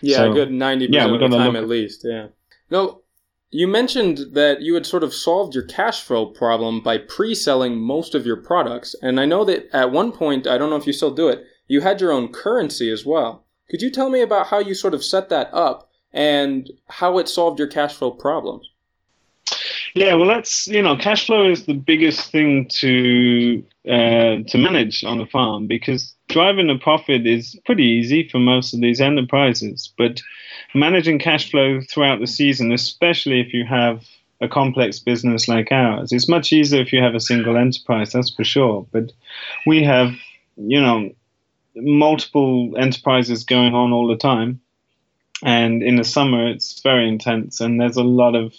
Yeah, 0.00 0.16
so, 0.16 0.30
a 0.30 0.34
good 0.34 0.50
ninety 0.50 0.86
yeah, 0.90 1.04
percent 1.04 1.22
of 1.22 1.30
the 1.30 1.36
time 1.36 1.56
at 1.56 1.68
least. 1.68 2.02
Yeah. 2.04 2.28
No, 2.70 3.02
you 3.50 3.68
mentioned 3.68 4.32
that 4.32 4.62
you 4.62 4.74
had 4.74 4.86
sort 4.86 5.04
of 5.04 5.12
solved 5.12 5.54
your 5.54 5.64
cash 5.64 6.02
flow 6.02 6.26
problem 6.26 6.80
by 6.80 6.96
pre-selling 6.96 7.78
most 7.78 8.14
of 8.14 8.24
your 8.24 8.36
products, 8.36 8.96
and 9.02 9.20
I 9.20 9.26
know 9.26 9.44
that 9.44 9.68
at 9.74 9.92
one 9.92 10.10
point, 10.10 10.46
I 10.46 10.56
don't 10.56 10.70
know 10.70 10.76
if 10.76 10.86
you 10.86 10.92
still 10.94 11.14
do 11.14 11.28
it, 11.28 11.44
you 11.68 11.82
had 11.82 12.00
your 12.00 12.12
own 12.12 12.32
currency 12.32 12.90
as 12.90 13.04
well. 13.04 13.44
Could 13.70 13.82
you 13.82 13.90
tell 13.90 14.10
me 14.10 14.20
about 14.20 14.48
how 14.48 14.58
you 14.58 14.74
sort 14.74 14.94
of 14.94 15.04
set 15.04 15.28
that 15.30 15.52
up 15.52 15.90
and 16.12 16.70
how 16.88 17.18
it 17.18 17.28
solved 17.28 17.58
your 17.58 17.68
cash 17.68 17.94
flow 17.94 18.10
problems? 18.10 18.68
Yeah, 19.94 20.14
well, 20.14 20.28
that's 20.28 20.66
you 20.68 20.82
know, 20.82 20.96
cash 20.96 21.26
flow 21.26 21.50
is 21.50 21.66
the 21.66 21.74
biggest 21.74 22.30
thing 22.30 22.66
to 22.80 23.62
uh, 23.86 24.42
to 24.46 24.58
manage 24.58 25.04
on 25.04 25.20
a 25.20 25.26
farm 25.26 25.66
because 25.66 26.14
driving 26.28 26.70
a 26.70 26.78
profit 26.78 27.26
is 27.26 27.58
pretty 27.66 27.84
easy 27.84 28.28
for 28.28 28.38
most 28.38 28.72
of 28.72 28.80
these 28.80 29.00
enterprises, 29.00 29.92
but 29.98 30.22
managing 30.74 31.18
cash 31.18 31.50
flow 31.50 31.80
throughout 31.90 32.20
the 32.20 32.26
season, 32.26 32.72
especially 32.72 33.40
if 33.40 33.52
you 33.52 33.66
have 33.66 34.02
a 34.40 34.48
complex 34.48 34.98
business 34.98 35.46
like 35.46 35.70
ours, 35.70 36.10
it's 36.10 36.28
much 36.28 36.52
easier 36.52 36.80
if 36.80 36.92
you 36.92 37.00
have 37.00 37.14
a 37.14 37.20
single 37.20 37.56
enterprise. 37.56 38.12
That's 38.12 38.34
for 38.34 38.44
sure. 38.44 38.86
But 38.92 39.12
we 39.66 39.84
have, 39.84 40.12
you 40.56 40.80
know, 40.80 41.10
multiple 41.74 42.74
enterprises 42.78 43.44
going 43.44 43.74
on 43.74 43.92
all 43.92 44.08
the 44.08 44.16
time, 44.16 44.60
and 45.42 45.82
in 45.82 45.96
the 45.96 46.04
summer 46.04 46.48
it's 46.48 46.80
very 46.82 47.08
intense, 47.08 47.60
and 47.60 47.80
there's 47.80 47.96
a 47.96 48.02
lot 48.02 48.34
of 48.34 48.54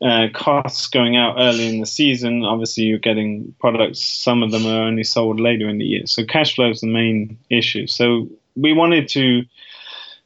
uh, 0.00 0.28
costs 0.32 0.88
going 0.88 1.16
out 1.16 1.36
early 1.38 1.68
in 1.68 1.80
the 1.80 1.86
season. 1.86 2.44
Obviously, 2.44 2.84
you're 2.84 2.98
getting 2.98 3.54
products. 3.58 4.00
Some 4.00 4.42
of 4.42 4.52
them 4.52 4.66
are 4.66 4.82
only 4.82 5.04
sold 5.04 5.40
later 5.40 5.68
in 5.68 5.78
the 5.78 5.84
year. 5.84 6.06
So 6.06 6.24
cash 6.24 6.54
flow 6.54 6.70
is 6.70 6.80
the 6.80 6.86
main 6.86 7.38
issue. 7.50 7.86
So 7.86 8.28
we 8.54 8.72
wanted 8.72 9.08
to 9.10 9.42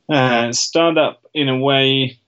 uh, 0.08 0.52
start 0.52 0.98
up 0.98 1.22
in 1.32 1.48
a 1.48 1.56
way 1.56 2.18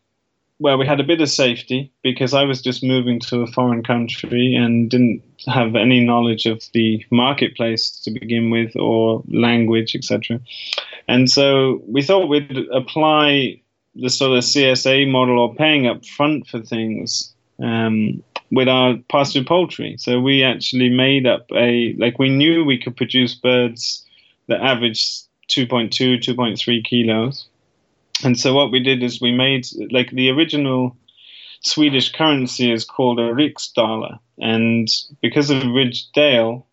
where 0.58 0.78
we 0.78 0.86
had 0.86 1.00
a 1.00 1.04
bit 1.04 1.20
of 1.20 1.28
safety 1.28 1.92
because 2.02 2.32
I 2.32 2.44
was 2.44 2.62
just 2.62 2.82
moving 2.82 3.20
to 3.20 3.42
a 3.42 3.46
foreign 3.46 3.82
country 3.82 4.54
and 4.54 4.88
didn't 4.90 5.22
have 5.46 5.74
any 5.74 6.04
knowledge 6.04 6.46
of 6.46 6.62
the 6.72 7.04
marketplace 7.10 7.90
to 8.04 8.10
begin 8.10 8.50
with 8.50 8.74
or 8.76 9.22
language, 9.28 9.94
etc. 9.94 10.40
And 11.08 11.30
so 11.30 11.82
we 11.86 12.02
thought 12.02 12.28
we'd 12.28 12.56
apply 12.72 13.60
the 13.94 14.10
sort 14.10 14.36
of 14.36 14.44
CSA 14.44 15.10
model 15.10 15.38
or 15.38 15.54
paying 15.54 15.86
up 15.86 16.04
front 16.04 16.46
for 16.46 16.60
things 16.60 17.32
um, 17.62 18.22
with 18.50 18.68
our 18.68 18.96
pastoral 19.08 19.44
poultry. 19.44 19.96
So 19.98 20.20
we 20.20 20.42
actually 20.42 20.88
made 20.88 21.26
up 21.26 21.46
a 21.54 21.94
like 21.98 22.18
we 22.18 22.28
knew 22.28 22.64
we 22.64 22.80
could 22.80 22.96
produce 22.96 23.34
birds 23.34 24.04
that 24.48 24.60
averaged 24.60 25.26
2.2, 25.48 26.18
2.3 26.18 26.84
kilos. 26.84 27.46
And 28.22 28.38
so 28.38 28.54
what 28.54 28.70
we 28.70 28.80
did 28.80 29.02
is 29.02 29.20
we 29.20 29.32
made 29.32 29.66
like 29.90 30.10
the 30.10 30.30
original 30.30 30.96
Swedish 31.60 32.12
currency 32.12 32.70
is 32.70 32.84
called 32.84 33.18
a 33.18 33.32
riksdaler, 33.32 34.18
and 34.38 34.88
because 35.22 35.50
of 35.50 35.62
Ridgedale, 35.62 36.64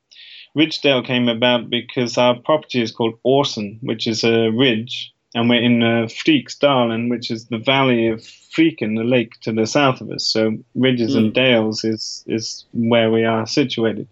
Ridgedale 0.56 1.06
came 1.06 1.30
about 1.30 1.70
because 1.70 2.18
our 2.18 2.36
property 2.36 2.82
is 2.82 2.92
called 2.92 3.20
Orson, 3.24 3.80
which 3.82 4.08
is 4.08 4.24
a 4.24 4.50
ridge 4.50 5.14
and 5.34 5.50
we're 5.50 5.62
in 5.62 5.82
uh, 5.82 6.08
Fryksdalen, 6.08 7.10
which 7.10 7.32
is 7.32 7.46
the 7.46 7.58
valley 7.58 8.08
of 8.08 8.20
Fryken, 8.20 8.98
the 8.98 9.04
lake 9.04 9.40
to 9.42 9.54
the 9.54 9.66
south 9.66 10.02
of 10.02 10.12
us. 10.12 10.26
So 10.26 10.58
ridges 10.76 11.16
mm. 11.16 11.20
and 11.20 11.34
dales 11.34 11.84
is 11.84 12.24
is 12.28 12.66
where 12.74 13.10
we 13.10 13.24
are 13.24 13.48
situated, 13.48 14.08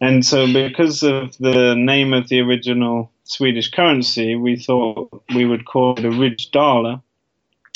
and 0.00 0.24
so 0.24 0.52
because 0.52 1.02
of 1.02 1.36
the 1.38 1.74
name 1.74 2.12
of 2.12 2.28
the 2.28 2.40
original 2.40 3.10
Swedish 3.24 3.70
currency, 3.70 4.36
we 4.36 4.56
thought 4.56 5.22
we 5.34 5.46
would 5.46 5.64
call 5.64 5.98
it 5.98 6.04
a 6.04 6.10
riksdaler, 6.10 7.00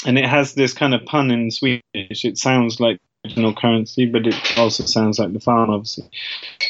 and 0.05 0.19
it 0.19 0.27
has 0.27 0.55
this 0.55 0.75
kind 0.75 0.95
of 0.95 1.05
pun 1.07 1.31
in 1.31 1.51
Swedish. 1.51 1.83
It 1.95 2.37
sounds 2.37 2.81
like 2.81 3.01
original 3.29 3.55
currency, 3.55 4.07
but 4.07 4.26
it 4.26 4.59
also 4.59 4.85
sounds 4.85 5.18
like 5.18 5.33
the 5.33 5.41
farm, 5.41 5.70
obviously. 5.70 6.09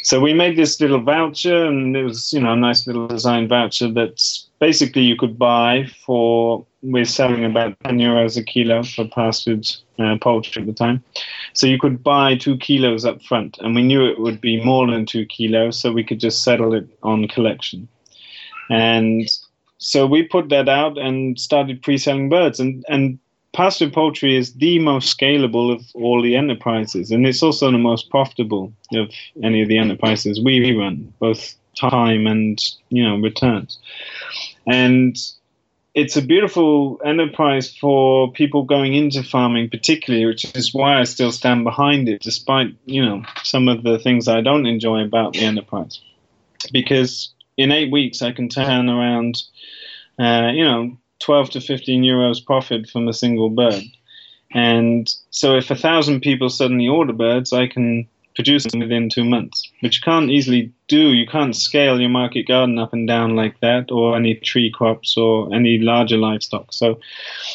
So 0.03 0.21
we 0.21 0.35
made 0.35 0.57
this 0.57 0.81
little 0.81 1.01
voucher, 1.01 1.67
and 1.67 1.97
it 1.97 2.03
was, 2.03 2.33
you 2.33 2.41
know, 2.41 2.53
a 2.53 2.57
nice 2.57 2.87
little 2.87 3.07
design 3.07 3.49
voucher 3.49 3.91
that's 3.91 4.49
basically 4.59 5.03
you 5.03 5.17
could 5.17 5.39
buy 5.39 5.87
for. 6.05 6.65
We're 6.81 7.05
selling 7.05 7.45
about 7.45 7.77
10 7.85 7.99
euros 7.99 8.37
a 8.37 8.43
kilo 8.43 8.85
for 8.85 9.09
pastured 9.09 9.67
uh, 9.99 10.17
poultry 10.21 10.63
at 10.63 10.67
the 10.67 10.73
time. 10.73 11.03
So 11.53 11.67
you 11.67 11.77
could 11.77 12.05
buy 12.05 12.37
two 12.37 12.57
kilos 12.57 13.05
up 13.05 13.23
front, 13.23 13.59
and 13.61 13.75
we 13.75 13.83
knew 13.83 14.07
it 14.07 14.21
would 14.21 14.41
be 14.41 14.63
more 14.65 14.87
than 14.87 15.07
two 15.07 15.27
kilos, 15.27 15.81
so 15.81 15.93
we 15.93 16.05
could 16.05 16.21
just 16.21 16.45
settle 16.45 16.75
it 16.75 16.89
on 17.03 17.27
collection. 17.29 17.89
And 18.71 19.29
so 19.79 20.07
we 20.07 20.23
put 20.23 20.49
that 20.51 20.69
out 20.69 20.99
and 20.99 21.39
started 21.39 21.83
pre-selling 21.83 22.29
birds, 22.29 22.61
and 22.61 22.85
and 22.89 23.19
pastured 23.53 23.93
poultry 23.93 24.37
is 24.37 24.55
the 24.55 24.79
most 24.79 25.17
scalable 25.17 25.75
of 25.75 25.85
all 25.95 26.23
the 26.23 26.37
enterprises, 26.37 27.11
and 27.11 27.27
it's 27.27 27.43
also 27.43 27.71
the 27.71 27.79
most 27.79 28.11
profitable 28.11 28.73
of 28.95 29.11
any 29.43 29.63
of 29.63 29.69
the 29.69 29.79
enterprises 29.79 30.41
we 30.41 30.77
run, 30.77 31.13
both 31.19 31.55
time 31.77 32.27
and 32.27 32.63
you 32.91 33.03
know 33.03 33.17
returns. 33.17 33.79
And 34.67 35.17
it's 35.95 36.17
a 36.17 36.23
beautiful 36.23 37.01
enterprise 37.05 37.75
for 37.75 38.31
people 38.33 38.63
going 38.63 38.95
into 38.95 39.23
farming, 39.23 39.71
particularly, 39.71 40.27
which 40.27 40.45
is 40.55 40.75
why 40.75 41.01
I 41.01 41.05
still 41.05 41.33
stand 41.33 41.65
behind 41.65 42.09
it, 42.09 42.23
despite 42.23 42.75
you 42.87 43.05
know 43.05 43.23
some 43.43 43.69
of 43.69 43.83
the 43.83 43.99
things 43.99 44.29
I 44.29 44.41
don't 44.41 44.67
enjoy 44.67 45.03
about 45.03 45.33
the 45.33 45.45
enterprise, 45.45 46.01
because 46.73 47.33
in 47.57 47.73
eight 47.73 47.91
weeks 47.91 48.23
I 48.23 48.33
can 48.33 48.49
turn 48.49 48.89
around, 48.89 49.43
uh, 50.19 50.53
you 50.55 50.65
know, 50.65 50.97
12 51.21 51.51
to 51.51 51.61
15 51.61 52.03
euros 52.03 52.45
profit 52.45 52.89
from 52.89 53.09
a 53.09 53.13
single 53.13 53.51
bird. 53.51 53.83
And 54.55 55.13
so 55.31 55.57
if 55.57 55.71
a 55.71 55.77
thousand 55.77 56.21
people 56.21 56.49
suddenly 56.49 56.89
order 56.89 57.13
birds, 57.13 57.53
I 57.53 57.67
can 57.67 58.09
produce 58.39 58.65
them 58.65 58.79
within 58.79 59.09
two 59.11 59.25
months, 59.25 59.69
which 59.81 59.97
you 59.97 60.03
can't 60.05 60.31
easily 60.31 60.73
do. 60.87 61.13
You 61.13 61.27
can't 61.27 61.57
scale 61.57 62.01
your 62.01 62.09
market 62.09 62.47
garden 62.47 62.79
up 62.79 62.93
and 62.93 63.07
down 63.07 63.35
like 63.35 63.59
that, 63.61 63.91
or 63.91 64.17
any 64.17 64.37
tree 64.37 64.71
crops, 64.71 65.17
or 65.17 65.53
any 65.53 65.79
larger 65.79 66.17
livestock. 66.17 66.73
So 66.73 67.01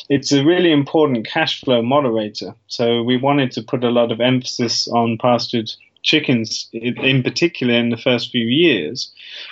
it's 0.09 0.33
a 0.33 0.43
really 0.43 0.73
important 0.73 1.25
cash 1.25 1.61
flow 1.61 1.81
moderator. 1.81 2.53
So 2.67 3.01
we 3.01 3.15
wanted 3.15 3.53
to 3.53 3.63
put 3.63 3.85
a 3.85 3.91
lot 3.91 4.11
of 4.11 4.19
emphasis 4.19 4.89
on 4.89 5.17
pastured 5.17 5.71
chickens 6.03 6.67
in 6.73 7.23
particular 7.23 7.73
in 7.73 7.89
the 7.89 7.97
first 7.97 8.29
few 8.29 8.45
years 8.45 9.11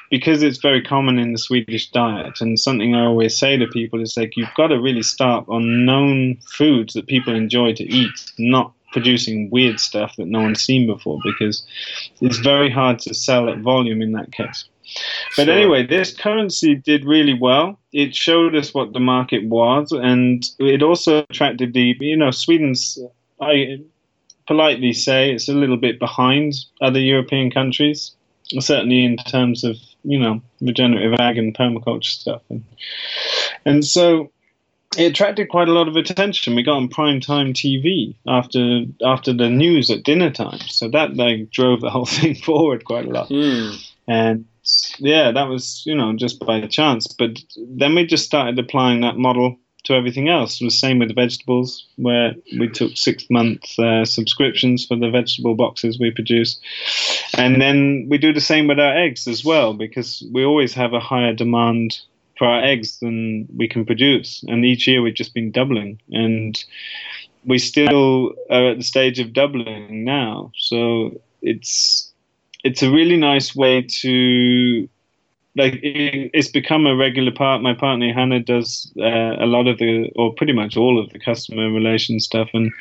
because 0.10 0.44
it's 0.44 0.58
very 0.58 0.82
common 0.82 1.18
in 1.18 1.32
the 1.32 1.38
Swedish 1.38 1.90
diet 1.92 2.42
and 2.42 2.60
something 2.60 2.94
I 2.94 3.06
always 3.06 3.38
say 3.38 3.58
to 3.58 3.68
people 3.68 4.02
is 4.02 4.18
like 4.18 4.36
you've 4.36 4.54
got 4.56 4.68
to 4.68 4.80
really 4.80 5.04
start 5.04 5.46
on 5.48 5.86
known 5.86 6.38
foods 6.46 6.94
that 6.94 7.08
people 7.08 7.34
enjoy 7.34 7.74
to 7.76 7.84
eat 7.84 8.32
not 8.38 8.74
producing 8.92 9.50
weird 9.50 9.80
stuff 9.80 10.16
that 10.18 10.28
no 10.28 10.42
one's 10.42 10.62
seen 10.62 10.86
before 10.86 11.20
because 11.24 11.66
it's 12.20 12.40
very 12.40 12.70
hard 12.70 13.00
to 13.00 13.14
sell 13.14 13.50
at 13.50 13.60
volume 13.60 14.02
in 14.02 14.12
that 14.12 14.32
case 14.34 14.66
but 15.38 15.46
sure. 15.46 15.54
anyway, 15.54 15.86
this 15.86 16.14
currency 16.14 16.76
did 16.76 17.06
really 17.06 17.34
well. 17.34 17.80
It 17.94 18.14
showed 18.14 18.56
us 18.56 18.74
what 18.74 18.92
the 18.92 19.00
market 19.00 19.46
was, 19.46 19.94
and 19.94 20.44
it 20.60 20.84
also 20.84 21.20
attracted 21.30 21.74
the, 21.74 21.96
you 22.00 22.18
know, 22.18 22.32
Sweden's. 22.32 23.00
I 23.40 23.80
politely 24.48 24.94
say 24.94 25.32
it's 25.32 25.48
a 25.48 25.54
little 25.54 25.78
bit 25.78 26.00
behind 26.00 26.54
other 26.82 27.00
European 27.00 27.52
countries, 27.52 28.12
certainly 28.60 29.04
in 29.04 29.18
terms 29.18 29.64
of 29.64 29.78
you 30.04 30.20
know 30.20 30.42
regenerative 30.62 31.20
ag 31.20 31.38
and 31.38 31.56
permaculture 31.56 32.04
stuff, 32.04 32.42
and 32.50 32.64
and 33.66 33.86
so 33.86 34.32
it 34.98 35.12
attracted 35.12 35.50
quite 35.50 35.70
a 35.70 35.74
lot 35.74 35.88
of 35.88 35.96
attention. 35.96 36.56
We 36.56 36.64
got 36.64 36.78
on 36.78 36.90
prime 36.90 37.22
time 37.22 37.54
TV 37.54 38.16
after 38.28 38.84
after 39.06 39.34
the 39.34 39.50
news 39.50 39.90
at 39.90 40.04
dinner 40.04 40.30
time, 40.30 40.60
so 40.68 40.90
that 40.90 41.16
like 41.16 41.50
drove 41.52 41.82
the 41.82 41.90
whole 41.90 42.06
thing 42.18 42.36
forward 42.36 42.86
quite 42.86 43.06
a 43.06 43.10
lot. 43.10 43.30
Mm. 43.30 43.88
And 44.08 44.46
yeah, 45.00 45.32
that 45.32 45.48
was 45.48 45.84
you 45.86 45.96
know 45.96 46.14
just 46.16 46.40
by 46.40 46.66
chance. 46.68 47.08
But 47.08 47.40
then 47.58 47.96
we 47.96 48.06
just 48.06 48.26
started 48.26 48.60
applying 48.60 49.02
that 49.02 49.18
model 49.18 49.58
to 49.92 49.98
everything 49.98 50.30
else. 50.30 50.60
It 50.60 50.66
was 50.66 50.74
the 50.74 50.88
same 50.88 51.00
with 51.00 51.10
the 51.10 51.14
vegetables, 51.14 51.88
where 51.98 52.34
we 52.60 52.68
took 52.68 52.98
six 52.98 53.30
month 53.30 53.78
uh, 53.78 54.06
subscriptions 54.06 54.86
for 54.86 54.98
the 54.98 55.10
vegetable 55.10 55.56
boxes 55.56 56.00
we 56.00 56.12
produce. 56.12 56.60
And 57.38 57.62
then 57.62 58.08
we 58.10 58.18
do 58.18 58.34
the 58.34 58.42
same 58.42 58.68
with 58.68 58.80
our 58.80 58.98
eggs 58.98 59.28
as 59.28 59.46
well, 59.46 59.74
because 59.74 60.24
we 60.34 60.44
always 60.44 60.74
have 60.74 60.94
a 60.94 61.00
higher 61.00 61.34
demand 61.34 62.00
for 62.38 62.48
our 62.48 62.64
eggs 62.64 63.00
than 63.00 63.48
we 63.56 63.68
can 63.68 63.86
produce. 63.86 64.44
And 64.48 64.66
each 64.66 64.88
year 64.88 65.02
we've 65.02 65.14
just 65.14 65.34
been 65.34 65.52
doubling. 65.52 66.02
And 66.12 66.64
we 67.46 67.60
still 67.60 68.34
are 68.50 68.72
at 68.72 68.78
the 68.78 68.84
stage 68.84 69.20
of 69.20 69.34
doubling 69.34 70.04
now. 70.04 70.52
So 70.56 71.22
it's 71.42 72.12
it's 72.64 72.84
a 72.84 72.92
really 72.92 73.18
nice 73.18 73.56
way 73.56 73.82
to 73.82 74.88
like 75.56 75.76
it, 75.76 76.32
it's 76.34 76.50
become 76.50 76.86
a 76.86 76.96
regular 76.96 77.32
part. 77.32 77.62
My 77.62 77.74
partner 77.74 78.14
Hannah 78.14 78.40
does 78.40 78.92
uh, 78.98 79.36
a 79.40 79.46
lot 79.46 79.68
of 79.68 79.78
the, 79.78 80.10
or 80.16 80.34
pretty 80.34 80.54
much 80.54 80.78
all 80.78 81.00
of 81.00 81.10
the 81.12 81.20
customer 81.20 81.72
relation 81.72 82.20
stuff, 82.20 82.50
and 82.54 82.72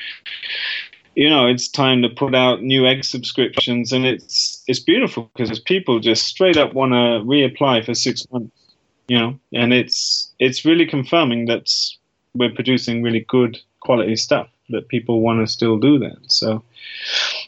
you 1.17 1.29
know 1.29 1.47
it's 1.47 1.69
time 1.69 2.03
to 2.03 2.09
put 2.09 2.35
out 2.35 2.63
new 2.63 2.87
egg 2.87 3.05
subscriptions, 3.05 3.93
and 3.93 4.05
it's 4.05 4.63
it's 4.67 4.81
beautiful 4.81 5.31
because 5.35 5.59
people 5.61 5.99
just 6.01 6.27
straight 6.27 6.57
up 6.57 6.75
want 6.75 6.93
to 6.93 7.25
reapply 7.27 7.85
for 7.85 7.95
six 7.95 8.27
months, 8.31 8.57
you 9.09 9.19
know, 9.19 9.39
and 9.53 9.73
it's 9.73 10.33
it's 10.39 10.65
really 10.65 10.87
confirming 10.87 11.47
that 11.47 11.69
we're 12.35 12.55
producing 12.55 13.03
really 13.03 13.25
good 13.29 13.59
quality 13.81 14.15
stuff 14.15 14.49
that 14.69 14.89
people 14.89 15.21
want 15.21 15.41
to 15.41 15.53
still 15.53 15.79
do 15.79 15.99
that. 15.99 16.19
So 16.29 16.63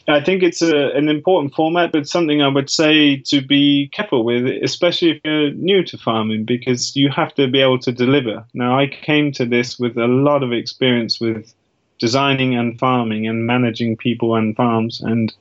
I 0.07 0.21
think 0.21 0.43
it's 0.43 0.61
a, 0.61 0.89
an 0.91 1.07
important 1.07 1.53
format, 1.53 1.93
but 1.93 2.07
something 2.07 2.41
I 2.41 2.49
would 2.49 2.69
say 2.69 3.17
to 3.27 3.41
be 3.41 3.89
careful 3.93 4.25
with, 4.25 4.45
especially 4.61 5.11
if 5.11 5.21
you're 5.23 5.51
new 5.51 5.83
to 5.85 5.97
farming, 5.97 6.43
because 6.43 6.95
you 6.95 7.09
have 7.09 7.33
to 7.35 7.47
be 7.47 7.61
able 7.61 7.79
to 7.79 7.91
deliver. 7.91 8.45
Now, 8.53 8.77
I 8.77 8.87
came 8.87 9.31
to 9.33 9.45
this 9.45 9.79
with 9.79 9.97
a 9.97 10.07
lot 10.07 10.43
of 10.43 10.51
experience 10.51 11.21
with 11.21 11.53
designing 11.99 12.53
and 12.53 12.77
farming 12.77 13.27
and 13.27 13.47
managing 13.47 13.95
people 13.95 14.35
and 14.35 14.55
farms. 14.55 14.99
And 14.99 15.33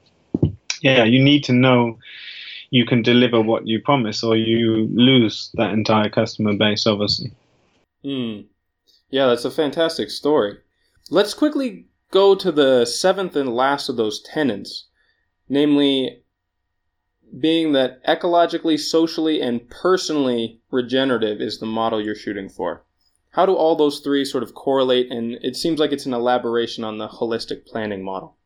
yeah, 0.81 1.03
you 1.03 1.23
need 1.23 1.43
to 1.45 1.53
know 1.53 1.99
you 2.71 2.87
can 2.87 3.03
deliver 3.03 3.41
what 3.41 3.67
you 3.67 3.81
promise, 3.81 4.23
or 4.23 4.37
you 4.37 4.89
lose 4.95 5.51
that 5.55 5.73
entire 5.73 6.09
customer 6.09 6.55
base, 6.55 6.87
obviously. 6.87 7.33
Hmm. 8.05 8.43
Yeah, 9.11 9.27
that's 9.27 9.45
a 9.45 9.51
fantastic 9.51 10.09
story. 10.11 10.57
Let's 11.11 11.35
quickly 11.35 11.87
go 12.13 12.35
to 12.37 12.53
the 12.53 12.85
seventh 12.85 13.35
and 13.35 13.57
last 13.57 13.89
of 13.89 13.97
those 13.97 14.23
tenets, 14.23 14.87
namely 15.49 16.23
being 17.41 17.73
that 17.73 18.05
ecologically, 18.05 18.79
socially, 18.79 19.41
and 19.41 19.69
personally 19.69 20.61
regenerative 20.71 21.41
is 21.41 21.59
the 21.59 21.67
model 21.67 22.01
you're 22.01 22.15
shooting 22.15 22.49
for. 22.49 22.85
How 23.31 23.47
do 23.47 23.55
all 23.55 23.75
those 23.75 24.01
three 24.01 24.27
sort 24.27 24.43
of 24.45 24.55
correlate? 24.55 25.11
And 25.11 25.39
it 25.43 25.57
seems 25.57 25.81
like 25.81 25.91
it's 25.91 26.05
an 26.05 26.13
elaboration 26.13 26.85
on 26.85 26.99
the 26.99 27.09
holistic 27.09 27.67
planning 27.67 28.05
model. 28.05 28.37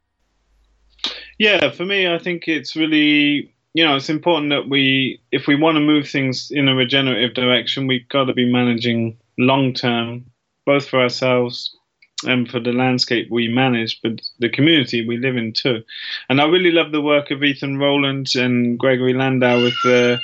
Yeah, 1.38 1.70
for 1.72 1.84
me, 1.84 2.08
I 2.08 2.18
think 2.18 2.44
it's 2.46 2.76
really, 2.76 3.52
you 3.74 3.84
know, 3.84 3.96
it's 3.96 4.08
important 4.08 4.50
that 4.50 4.68
we, 4.68 5.20
if 5.32 5.48
we 5.48 5.56
want 5.56 5.74
to 5.74 5.80
move 5.80 6.08
things 6.08 6.52
in 6.52 6.68
a 6.68 6.76
regenerative 6.76 7.34
direction, 7.34 7.88
we've 7.88 8.08
got 8.08 8.24
to 8.26 8.32
be 8.32 8.50
managing 8.50 9.18
long 9.36 9.74
term, 9.74 10.26
both 10.64 10.88
for 10.88 11.00
ourselves 11.00 11.76
and 12.24 12.50
for 12.50 12.60
the 12.60 12.72
landscape 12.72 13.28
we 13.30 13.48
manage, 13.48 14.00
but 14.02 14.20
the 14.38 14.48
community 14.48 15.06
we 15.06 15.18
live 15.18 15.36
in 15.36 15.52
too. 15.52 15.82
And 16.28 16.40
I 16.40 16.46
really 16.46 16.70
love 16.70 16.92
the 16.92 17.02
work 17.02 17.30
of 17.30 17.44
Ethan 17.44 17.78
Roland 17.78 18.34
and 18.34 18.78
Gregory 18.78 19.12
Landua 19.12 19.62
with 19.62 19.74
the 19.84 20.18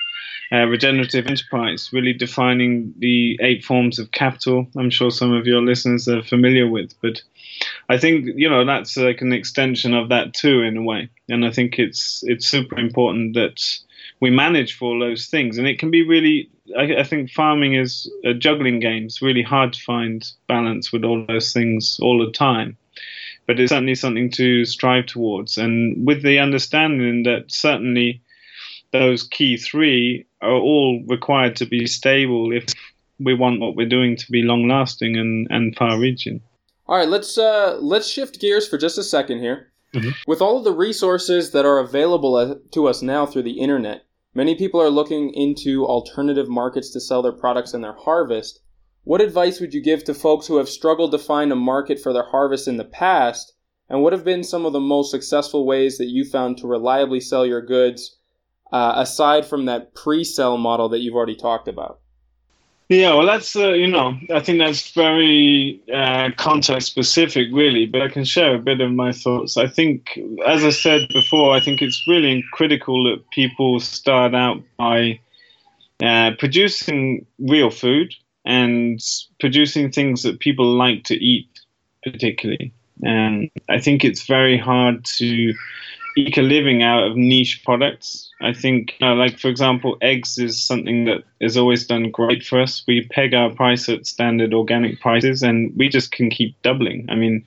uh, 0.52 0.66
regenerative 0.66 1.26
enterprise, 1.26 1.90
really 1.92 2.12
defining 2.12 2.92
the 2.98 3.38
eight 3.40 3.64
forms 3.64 3.98
of 3.98 4.10
capital. 4.12 4.66
I'm 4.76 4.90
sure 4.90 5.10
some 5.10 5.32
of 5.32 5.46
your 5.46 5.62
listeners 5.62 6.08
are 6.08 6.22
familiar 6.22 6.68
with, 6.68 6.94
but 7.00 7.22
I 7.88 7.98
think 7.98 8.26
you 8.36 8.48
know 8.48 8.64
that's 8.64 8.96
like 8.96 9.20
an 9.20 9.32
extension 9.32 9.94
of 9.94 10.08
that 10.10 10.34
too, 10.34 10.62
in 10.62 10.76
a 10.76 10.82
way. 10.82 11.08
And 11.28 11.44
I 11.44 11.50
think 11.50 11.78
it's 11.78 12.22
it's 12.26 12.46
super 12.46 12.78
important 12.78 13.34
that 13.34 13.62
we 14.20 14.30
manage 14.30 14.76
for 14.76 14.92
all 14.92 15.00
those 15.00 15.26
things, 15.26 15.58
and 15.58 15.66
it 15.66 15.78
can 15.78 15.90
be 15.90 16.06
really 16.06 16.50
I, 16.78 17.00
I, 17.00 17.04
think 17.04 17.30
farming 17.30 17.74
is 17.74 18.10
a 18.24 18.34
juggling 18.34 18.80
game. 18.80 19.04
It's 19.04 19.22
really 19.22 19.42
hard 19.42 19.72
to 19.72 19.82
find 19.82 20.24
balance 20.46 20.92
with 20.92 21.04
all 21.04 21.24
those 21.26 21.52
things 21.52 21.98
all 22.00 22.24
the 22.24 22.32
time. 22.32 22.76
But 23.46 23.58
it's 23.58 23.70
certainly 23.70 23.94
something 23.94 24.30
to 24.32 24.64
strive 24.64 25.06
towards. 25.06 25.58
And 25.58 26.06
with 26.06 26.22
the 26.22 26.38
understanding 26.38 27.24
that 27.24 27.52
certainly 27.52 28.22
those 28.92 29.22
key 29.24 29.56
three 29.56 30.26
are 30.40 30.52
all 30.52 31.02
required 31.08 31.56
to 31.56 31.66
be 31.66 31.86
stable 31.86 32.52
if 32.52 32.66
we 33.18 33.34
want 33.34 33.60
what 33.60 33.76
we're 33.76 33.88
doing 33.88 34.16
to 34.16 34.30
be 34.30 34.42
long 34.42 34.68
lasting 34.68 35.16
and, 35.16 35.46
and 35.50 35.76
far 35.76 35.98
reaching. 35.98 36.40
All 36.86 36.96
right, 36.96 37.08
let's 37.08 37.38
uh, 37.38 37.78
let's 37.80 38.08
shift 38.08 38.40
gears 38.40 38.68
for 38.68 38.76
just 38.76 38.98
a 38.98 39.02
second 39.02 39.40
here. 39.40 39.72
Mm-hmm. 39.94 40.10
With 40.26 40.40
all 40.40 40.58
of 40.58 40.64
the 40.64 40.72
resources 40.72 41.52
that 41.52 41.64
are 41.64 41.78
available 41.78 42.60
to 42.70 42.88
us 42.88 43.02
now 43.02 43.26
through 43.26 43.42
the 43.42 43.60
internet, 43.60 44.04
many 44.34 44.54
people 44.54 44.80
are 44.80 44.90
looking 44.90 45.32
into 45.34 45.86
alternative 45.86 46.48
markets 46.48 46.90
to 46.90 47.00
sell 47.00 47.22
their 47.22 47.32
products 47.32 47.74
and 47.74 47.82
their 47.82 47.92
harvest. 47.92 48.60
What 49.04 49.20
advice 49.20 49.60
would 49.60 49.74
you 49.74 49.82
give 49.82 50.04
to 50.04 50.14
folks 50.14 50.46
who 50.46 50.56
have 50.56 50.68
struggled 50.68 51.10
to 51.12 51.18
find 51.18 51.50
a 51.50 51.56
market 51.56 51.98
for 51.98 52.12
their 52.12 52.28
harvest 52.30 52.68
in 52.68 52.76
the 52.76 52.84
past? 52.84 53.54
And 53.88 54.02
what 54.02 54.12
have 54.12 54.24
been 54.24 54.44
some 54.44 54.64
of 54.64 54.72
the 54.72 54.80
most 54.80 55.10
successful 55.10 55.66
ways 55.66 55.98
that 55.98 56.08
you 56.08 56.24
found 56.24 56.58
to 56.58 56.66
reliably 56.66 57.20
sell 57.20 57.44
your 57.44 57.60
goods, 57.62 58.18
uh, 58.72 58.94
aside 58.96 59.44
from 59.44 59.64
that 59.64 59.94
pre 59.94 60.24
sell 60.24 60.56
model 60.56 60.88
that 60.90 61.00
you've 61.00 61.14
already 61.14 61.36
talked 61.36 61.68
about? 61.68 62.01
Yeah, 62.92 63.14
well, 63.14 63.24
that's 63.26 63.56
uh, 63.56 63.70
you 63.70 63.86
know, 63.86 64.18
I 64.30 64.40
think 64.40 64.58
that's 64.58 64.90
very 64.90 65.80
uh, 65.90 66.28
context 66.36 66.88
specific, 66.88 67.48
really. 67.50 67.86
But 67.86 68.02
I 68.02 68.08
can 68.08 68.22
share 68.22 68.54
a 68.54 68.58
bit 68.58 68.82
of 68.82 68.92
my 68.92 69.12
thoughts. 69.12 69.56
I 69.56 69.66
think, 69.66 70.18
as 70.46 70.62
I 70.62 70.68
said 70.68 71.08
before, 71.08 71.56
I 71.56 71.60
think 71.60 71.80
it's 71.80 72.04
really 72.06 72.44
critical 72.52 73.04
that 73.04 73.30
people 73.30 73.80
start 73.80 74.34
out 74.34 74.62
by 74.76 75.20
uh, 76.02 76.32
producing 76.38 77.24
real 77.38 77.70
food 77.70 78.14
and 78.44 79.00
producing 79.40 79.90
things 79.90 80.22
that 80.24 80.40
people 80.40 80.66
like 80.66 81.04
to 81.04 81.14
eat, 81.14 81.48
particularly. 82.04 82.74
And 83.02 83.50
I 83.70 83.80
think 83.80 84.04
it's 84.04 84.26
very 84.26 84.58
hard 84.58 85.06
to 85.16 85.54
eke 86.16 86.38
a 86.38 86.42
living 86.42 86.82
out 86.82 87.06
of 87.06 87.16
niche 87.16 87.62
products. 87.64 88.30
I 88.40 88.52
think, 88.52 88.94
uh, 89.00 89.14
like 89.14 89.38
for 89.38 89.48
example, 89.48 89.96
eggs 90.00 90.38
is 90.38 90.60
something 90.60 91.04
that 91.04 91.22
has 91.40 91.56
always 91.56 91.86
done 91.86 92.10
great 92.10 92.42
for 92.42 92.60
us. 92.60 92.82
We 92.86 93.06
peg 93.08 93.34
our 93.34 93.50
price 93.50 93.88
at 93.88 94.06
standard 94.06 94.52
organic 94.52 95.00
prices, 95.00 95.42
and 95.42 95.72
we 95.76 95.88
just 95.88 96.12
can 96.12 96.30
keep 96.30 96.60
doubling. 96.62 97.06
I 97.08 97.14
mean, 97.14 97.44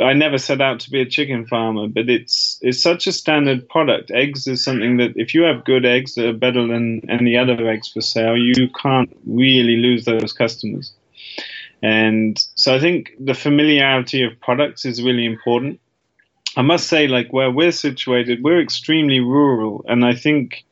I 0.00 0.12
never 0.12 0.38
set 0.38 0.60
out 0.60 0.80
to 0.80 0.90
be 0.90 1.00
a 1.00 1.06
chicken 1.06 1.46
farmer, 1.46 1.88
but 1.88 2.08
it's 2.08 2.58
it's 2.62 2.82
such 2.82 3.06
a 3.06 3.12
standard 3.12 3.68
product. 3.68 4.10
Eggs 4.10 4.46
is 4.46 4.62
something 4.62 4.96
that 4.98 5.12
if 5.16 5.34
you 5.34 5.42
have 5.42 5.64
good 5.64 5.84
eggs 5.84 6.14
that 6.14 6.26
are 6.26 6.32
better 6.32 6.66
than 6.66 7.02
any 7.10 7.36
other 7.36 7.68
eggs 7.68 7.88
for 7.88 8.00
sale, 8.00 8.36
you 8.36 8.68
can't 8.80 9.14
really 9.26 9.76
lose 9.76 10.04
those 10.04 10.32
customers. 10.32 10.92
And 11.82 12.38
so 12.56 12.74
I 12.74 12.80
think 12.80 13.12
the 13.20 13.34
familiarity 13.34 14.22
of 14.22 14.40
products 14.40 14.84
is 14.84 15.02
really 15.02 15.24
important. 15.24 15.80
I 16.58 16.62
must 16.62 16.88
say, 16.88 17.06
like 17.06 17.32
where 17.32 17.52
we're 17.52 17.70
situated, 17.70 18.42
we're 18.42 18.60
extremely 18.60 19.20
rural, 19.20 19.84
and 19.86 20.04
I 20.04 20.16
think 20.16 20.64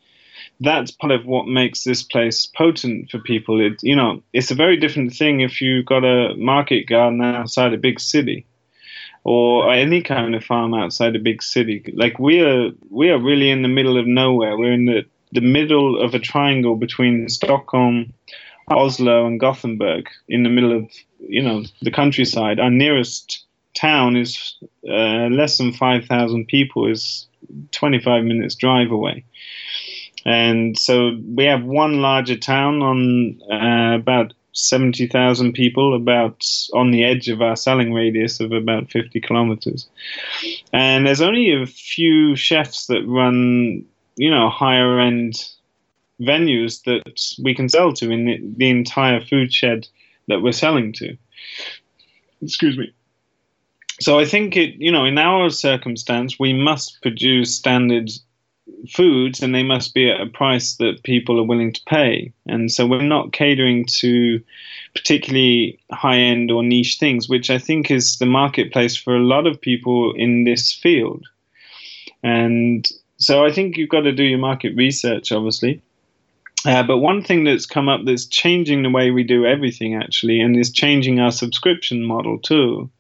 that's 0.59 0.91
part 0.91 1.13
of 1.13 1.27
what 1.27 1.47
makes 1.47 1.85
this 1.85 2.03
place 2.03 2.45
potent 2.45 3.09
for 3.09 3.21
people. 3.21 3.65
It, 3.65 3.75
you 3.85 3.95
know, 3.95 4.21
it's 4.33 4.51
a 4.51 4.57
very 4.57 4.77
different 4.77 5.15
thing 5.15 5.43
if 5.43 5.61
you've 5.61 5.87
got 5.87 6.05
a 6.05 6.35
market 6.35 6.89
garden 6.89 7.23
outside 7.23 7.73
a 7.73 7.79
big 7.79 8.01
city, 8.01 8.47
or 9.23 9.73
any 9.73 10.03
kind 10.03 10.35
of 10.35 10.43
farm 10.43 10.75
outside 10.75 11.15
a 11.15 11.21
big 11.21 11.41
city. 11.41 11.85
Like 11.95 12.19
we 12.19 12.41
are, 12.41 12.71
we 12.91 13.11
are 13.11 13.23
really 13.23 13.51
in 13.51 13.63
the 13.63 13.69
middle 13.69 13.97
of 13.97 14.09
nowhere. 14.09 14.59
We're 14.59 14.73
in 14.73 14.87
the 14.87 15.07
the 15.31 15.41
middle 15.41 16.03
of 16.03 16.15
a 16.15 16.19
triangle 16.19 16.75
between 16.75 17.29
Stockholm, 17.29 18.13
Oslo, 18.69 19.25
and 19.27 19.39
Gothenburg, 19.39 20.09
in 20.29 20.43
the 20.43 20.51
middle 20.51 20.77
of 20.77 20.91
you 21.21 21.43
know 21.43 21.63
the 21.81 21.93
countryside. 21.93 22.59
Our 22.59 22.71
nearest 22.73 23.46
town 23.77 24.17
is 24.17 24.57
uh, 24.89 25.29
less 25.29 25.59
than 25.59 25.73
5,000 25.73 26.47
people, 26.47 26.91
is 26.91 27.27
25 27.73 28.25
minutes 28.25 28.55
drive 28.55 28.91
away. 28.91 29.25
And 30.25 30.77
so 30.77 31.13
we 31.25 31.45
have 31.45 31.63
one 31.63 32.01
larger 32.01 32.37
town 32.37 32.83
on 32.83 33.41
uh, 33.53 33.95
about 33.95 34.35
70,000 34.53 35.53
people, 35.53 35.95
about 35.95 36.45
on 36.73 36.91
the 36.91 37.05
edge 37.05 37.29
of 37.29 37.43
our 37.43 37.55
selling 37.55 37.93
radius 37.93 38.41
of 38.41 38.53
about 38.53 38.91
50 38.91 39.21
kilometers. 39.21 39.89
And 40.73 41.07
there's 41.07 41.21
only 41.21 41.53
a 41.53 41.67
few 41.67 42.35
chefs 42.35 42.87
that 42.87 43.07
run, 43.07 43.85
you 44.17 44.31
know, 44.31 44.49
higher 44.49 44.99
end 44.99 45.35
venues 46.21 46.83
that 46.85 47.03
we 47.45 47.55
can 47.55 47.69
sell 47.69 47.93
to 47.93 48.11
in 48.11 48.25
the, 48.25 48.41
the 48.57 48.71
entire 48.71 49.21
food 49.21 49.53
shed 49.53 49.87
that 50.29 50.41
we're 50.41 50.53
selling 50.53 50.93
to. 50.95 51.17
Excuse 52.41 52.79
me 52.79 52.93
so 54.01 54.19
I 54.19 54.25
think 54.25 54.57
it, 54.57 54.75
you 54.77 54.93
know, 54.93 55.05
in 55.05 55.19
our 55.19 55.51
circumstance, 55.51 56.39
we 56.39 56.53
must 56.53 57.01
produce 57.03 57.55
standard 57.55 58.11
foods 58.91 59.43
and 59.43 59.55
they 59.55 59.63
must 59.63 59.95
be 59.95 60.11
at 60.11 60.21
a 60.21 60.27
price 60.27 60.75
that 60.77 61.03
people 61.03 61.39
are 61.39 61.47
willing 61.47 61.73
to 61.73 61.81
pay. 61.87 62.33
And 62.47 62.71
so 62.71 62.87
we're 62.87 63.03
not 63.03 63.33
catering 63.33 63.87
to 64.01 64.43
particularly 64.95 65.79
high 65.93 66.19
end 66.19 66.51
or 66.51 66.63
niche 66.63 66.99
things, 66.99 67.29
which 67.29 67.51
I 67.51 67.59
think 67.59 67.91
is 67.91 68.19
the 68.19 68.27
marketplace 68.27 68.97
for 68.97 69.17
a 69.17 69.23
lot 69.23 69.47
of 69.47 69.61
people 69.61 70.13
in 70.17 70.45
this 70.45 70.73
field. 70.73 71.25
And 72.23 72.89
so 73.19 73.45
I 73.45 73.53
think 73.53 73.77
you've 73.77 73.89
got 73.89 74.01
to 74.01 74.13
do 74.13 74.25
your 74.25 74.39
market 74.39 74.75
research, 74.77 75.33
obviously. 75.33 75.81
Uh, 76.65 76.83
but 76.83 76.99
one 76.99 77.23
thing 77.23 77.45
that's 77.45 77.67
come 77.67 77.89
up 77.89 78.01
that's 78.05 78.27
changing 78.27 78.83
the 78.83 78.91
way 78.91 79.11
we 79.11 79.23
do 79.23 79.47
everything, 79.47 79.95
actually, 79.95 80.41
and 80.41 80.57
is 80.57 80.71
changing 80.71 81.21
our 81.21 81.31
subscription 81.31 82.05
model 82.05 82.39
too, 82.39 82.91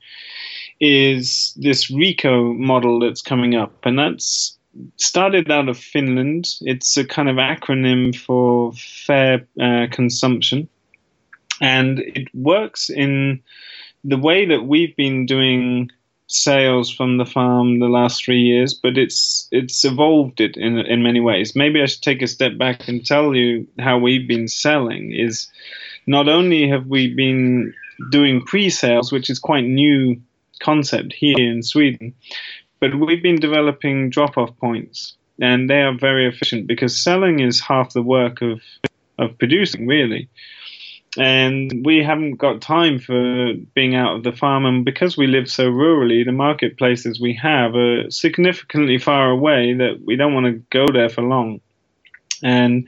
is 0.80 1.54
this 1.56 1.90
REKO 1.90 2.56
model 2.56 3.00
that's 3.00 3.22
coming 3.22 3.54
up, 3.54 3.84
and 3.84 3.98
that's 3.98 4.56
started 4.96 5.50
out 5.50 5.68
of 5.68 5.78
Finland. 5.78 6.56
It's 6.62 6.96
a 6.96 7.06
kind 7.06 7.28
of 7.28 7.36
acronym 7.36 8.14
for 8.14 8.72
fair 8.74 9.46
uh, 9.60 9.86
consumption, 9.90 10.68
and 11.60 12.00
it 12.00 12.28
works 12.34 12.90
in 12.90 13.42
the 14.04 14.18
way 14.18 14.46
that 14.46 14.62
we've 14.66 14.94
been 14.96 15.26
doing 15.26 15.90
sales 16.28 16.90
from 16.90 17.18
the 17.18 17.24
farm 17.24 17.78
the 17.78 17.88
last 17.88 18.24
three 18.24 18.40
years, 18.40 18.74
but 18.74 18.98
it's 18.98 19.48
it's 19.52 19.84
evolved 19.84 20.40
it 20.40 20.56
in 20.56 20.78
in 20.78 21.02
many 21.02 21.20
ways. 21.20 21.54
Maybe 21.54 21.80
I 21.80 21.86
should 21.86 22.02
take 22.02 22.22
a 22.22 22.26
step 22.28 22.58
back 22.58 22.88
and 22.88 23.04
tell 23.04 23.34
you 23.34 23.66
how 23.78 23.98
we've 23.98 24.28
been 24.28 24.48
selling. 24.48 25.12
Is 25.12 25.48
not 26.06 26.28
only 26.28 26.68
have 26.68 26.86
we 26.86 27.14
been 27.14 27.72
doing 28.10 28.42
pre-sales, 28.42 29.10
which 29.10 29.30
is 29.30 29.38
quite 29.38 29.64
new 29.64 30.20
concept 30.60 31.12
here 31.12 31.38
in 31.38 31.62
Sweden. 31.62 32.14
But 32.80 32.94
we've 32.94 33.22
been 33.22 33.40
developing 33.40 34.10
drop 34.10 34.36
off 34.36 34.56
points, 34.58 35.16
and 35.40 35.68
they 35.68 35.82
are 35.82 35.96
very 35.96 36.26
efficient 36.26 36.66
because 36.66 37.02
selling 37.02 37.40
is 37.40 37.60
half 37.60 37.92
the 37.92 38.02
work 38.02 38.42
of, 38.42 38.60
of 39.18 39.38
producing, 39.38 39.86
really. 39.86 40.28
And 41.18 41.82
we 41.86 42.02
haven't 42.02 42.34
got 42.34 42.60
time 42.60 42.98
for 42.98 43.54
being 43.74 43.94
out 43.94 44.16
of 44.16 44.22
the 44.22 44.32
farm, 44.32 44.66
and 44.66 44.84
because 44.84 45.16
we 45.16 45.26
live 45.26 45.48
so 45.48 45.70
rurally, 45.70 46.24
the 46.24 46.32
marketplaces 46.32 47.20
we 47.20 47.34
have 47.34 47.74
are 47.74 48.10
significantly 48.10 48.98
far 48.98 49.30
away 49.30 49.72
that 49.72 50.02
we 50.04 50.16
don't 50.16 50.34
want 50.34 50.46
to 50.46 50.62
go 50.70 50.86
there 50.92 51.08
for 51.08 51.22
long. 51.22 51.60
And 52.42 52.86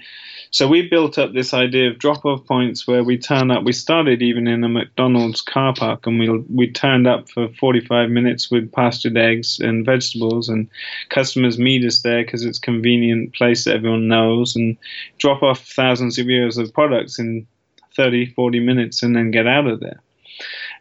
so 0.51 0.67
we 0.67 0.89
built 0.89 1.19
up 1.19 1.33
this 1.33 1.53
idea 1.53 1.91
of 1.91 1.99
drop-off 1.99 2.47
points 2.47 2.87
where 2.87 3.05
we 3.05 3.19
turn 3.19 3.51
up. 3.51 3.65
We 3.65 3.73
started 3.73 4.23
even 4.23 4.49
in 4.49 4.65
a 4.65 4.69
McDonald's 4.69 5.43
car 5.43 5.75
park, 5.75 6.07
and 6.07 6.19
we 6.19 6.31
we 6.49 6.71
turned 6.71 7.07
up 7.07 7.29
for 7.29 7.49
45 7.49 8.09
minutes 8.11 8.51
with 8.51 8.73
pastured 8.73 9.17
eggs 9.17 9.59
and 9.59 9.85
vegetables, 9.85 10.49
and 10.49 10.69
customers 11.11 11.59
meet 11.59 11.85
us 11.85 12.01
there 12.01 12.25
because 12.25 12.45
it's 12.45 12.59
a 12.59 12.63
convenient 12.63 13.35
place 13.35 13.65
that 13.65 13.75
everyone 13.77 14.09
knows, 14.09 14.57
and 14.57 14.77
drop 15.19 15.43
off 15.43 15.61
thousands 15.61 16.19
of 16.19 16.27
euros 16.27 16.59
of 16.59 16.73
products 16.73 17.19
in 17.19 17.47
30, 17.95 18.33
40 18.33 18.61
minutes, 18.61 19.03
and 19.03 19.15
then 19.15 19.31
get 19.31 19.47
out 19.47 19.67
of 19.67 19.81
there. 19.81 20.01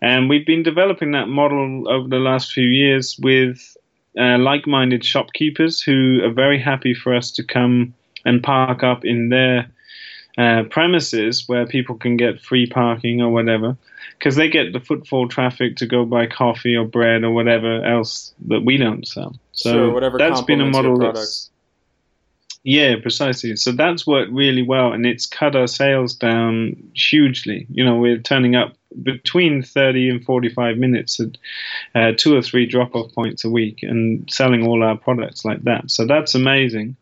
And 0.01 0.30
we've 0.30 0.45
been 0.45 0.63
developing 0.63 1.11
that 1.11 1.28
model 1.28 1.89
over 1.89 2.07
the 2.07 2.20
last 2.20 2.53
few 2.53 2.68
years 2.68 3.18
with 3.22 3.76
uh, 4.18 4.38
like-minded 4.38 5.03
shopkeepers 5.03 5.82
who 5.82 6.22
are 6.24 6.32
very 6.32 6.59
happy 6.59 6.93
for 6.93 7.13
us 7.13 7.32
to 7.32 7.43
come 7.43 7.93
and 8.28 8.43
park 8.43 8.84
up 8.84 9.05
in 9.05 9.30
their 9.30 9.69
uh, 10.38 10.63
premises 10.69 11.47
where 11.47 11.65
people 11.65 11.95
can 11.95 12.17
get 12.17 12.39
free 12.41 12.67
parking 12.67 13.21
or 13.21 13.30
whatever, 13.30 13.75
because 14.19 14.36
they 14.36 14.49
get 14.49 14.73
the 14.73 14.80
footfall 14.80 15.28
traffic 15.28 15.78
to 15.78 15.88
go 15.88 16.05
buy 16.05 16.28
coffee 16.28 16.75
or 16.75 16.86
bread 16.86 17.23
or 17.23 17.32
whatever 17.32 17.84
else 17.84 18.34
that 18.47 18.63
we 18.63 18.78
don't 18.78 19.07
sell. 19.07 19.36
So 19.53 19.71
sure, 19.71 19.93
whatever 19.93 20.17
that's 20.17 20.41
been 20.41 20.61
a 20.61 20.65
model 20.65 20.99
that's 20.99 21.49
yeah, 22.63 22.95
precisely. 23.01 23.55
So 23.55 23.71
that's 23.71 24.05
worked 24.05 24.34
really 24.34 24.61
well, 24.61 24.91
and 24.91 25.05
it's 25.05 25.25
cut 25.25 25.55
our 25.55 25.67
sales 25.67 26.13
down 26.13 26.75
hugely. 26.93 27.65
You 27.69 27.86
know, 27.86 27.95
we're 27.95 28.17
turning 28.17 28.57
up 28.57 28.75
between 29.03 29.63
30 29.63 30.09
and 30.09 30.25
45 30.25 30.78
minutes 30.78 31.21
at 31.21 31.38
uh, 31.95 32.11
two 32.17 32.36
or 32.36 32.41
three 32.41 32.65
drop 32.65 32.93
off 32.93 33.13
points 33.13 33.45
a 33.45 33.49
week 33.49 33.84
and 33.84 34.30
selling 34.30 34.67
all 34.67 34.84
our 34.84 34.97
products 34.97 35.45
like 35.45 35.63
that. 35.63 35.89
So 35.89 36.05
that's 36.05 36.36
amazing. 36.36 36.97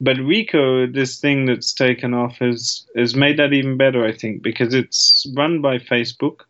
But 0.00 0.18
REKO, 0.18 0.92
this 0.92 1.18
thing 1.18 1.46
that's 1.46 1.72
taken 1.72 2.12
off, 2.12 2.38
has 2.38 2.86
has 2.96 3.14
made 3.14 3.38
that 3.38 3.52
even 3.52 3.76
better, 3.76 4.04
I 4.04 4.12
think, 4.12 4.42
because 4.42 4.74
it's 4.74 5.26
run 5.34 5.60
by 5.60 5.78
Facebook. 5.78 6.40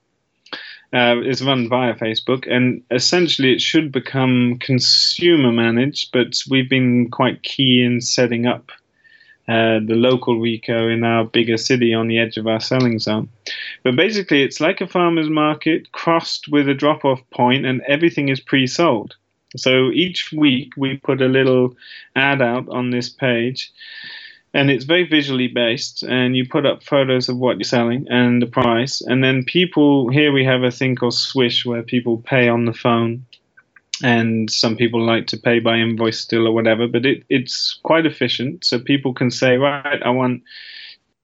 Uh, 0.92 1.16
it's 1.22 1.42
run 1.42 1.68
via 1.68 1.94
Facebook, 1.94 2.51
and 2.51 2.82
essentially 2.90 3.53
it 3.53 3.61
should 3.61 3.92
become 3.92 4.59
consumer 4.61 5.53
managed. 5.53 6.12
But 6.12 6.40
we've 6.49 6.70
been 6.70 7.11
quite 7.11 7.42
key 7.42 7.82
in 7.82 8.01
setting 8.01 8.47
up 8.47 8.70
uh, 9.49 9.78
the 9.84 9.94
local 9.94 10.40
REKO 10.40 10.92
in 10.92 11.05
our 11.05 11.24
bigger 11.24 11.57
city 11.57 11.94
on 11.94 12.09
the 12.09 12.18
edge 12.18 12.36
of 12.36 12.49
our 12.49 12.61
selling 12.61 12.99
zone. 12.99 13.28
But 13.84 13.94
basically, 13.94 14.42
it's 14.42 14.61
like 14.61 14.80
a 14.80 14.88
farmer's 14.88 15.30
market 15.30 15.92
crossed 15.92 16.49
with 16.49 16.68
a 16.68 16.74
drop 16.74 17.05
off 17.05 17.20
point, 17.30 17.64
and 17.64 17.80
everything 17.82 18.28
is 18.28 18.40
pre 18.40 18.66
sold. 18.66 19.14
So 19.57 19.90
each 19.90 20.32
week 20.32 20.72
we 20.76 20.98
put 20.98 21.20
a 21.20 21.28
little 21.28 21.76
ad 22.14 22.42
out 22.42 22.68
on 22.68 22.90
this 22.90 23.09
page, 23.09 23.72
and 24.54 24.70
it's 24.70 24.84
very 24.84 25.04
visually 25.04 25.48
based. 25.48 26.02
And 26.02 26.36
you 26.36 26.48
put 26.48 26.66
up 26.66 26.82
photos 26.82 27.28
of 27.28 27.36
what 27.36 27.57
you're 27.57 27.64
selling 27.64 28.07
and 28.09 28.40
the 28.40 28.46
price, 28.46 29.00
and 29.00 29.22
then 29.22 29.44
people 29.44 30.09
here 30.09 30.32
we 30.32 30.44
have 30.44 30.62
a 30.62 30.70
thing 30.70 30.96
called 30.96 31.14
Swish 31.14 31.66
where 31.66 31.82
people 31.82 32.18
pay 32.18 32.48
on 32.48 32.64
the 32.64 32.72
phone 32.72 33.26
and 34.02 34.50
some 34.50 34.76
people 34.76 35.04
like 35.04 35.26
to 35.28 35.38
pay 35.38 35.59
by 35.59 35.76
invoice 35.76 36.18
still 36.18 36.46
or 36.46 36.52
whatever, 36.52 36.86
but 36.86 37.07
it, 37.07 37.24
it's 37.28 37.78
quite 37.82 38.07
efficient. 38.07 38.64
So 38.64 38.78
people 38.78 39.14
can 39.14 39.30
say, 39.30 39.57
right, 39.57 40.02
I 40.02 40.11
want 40.11 40.42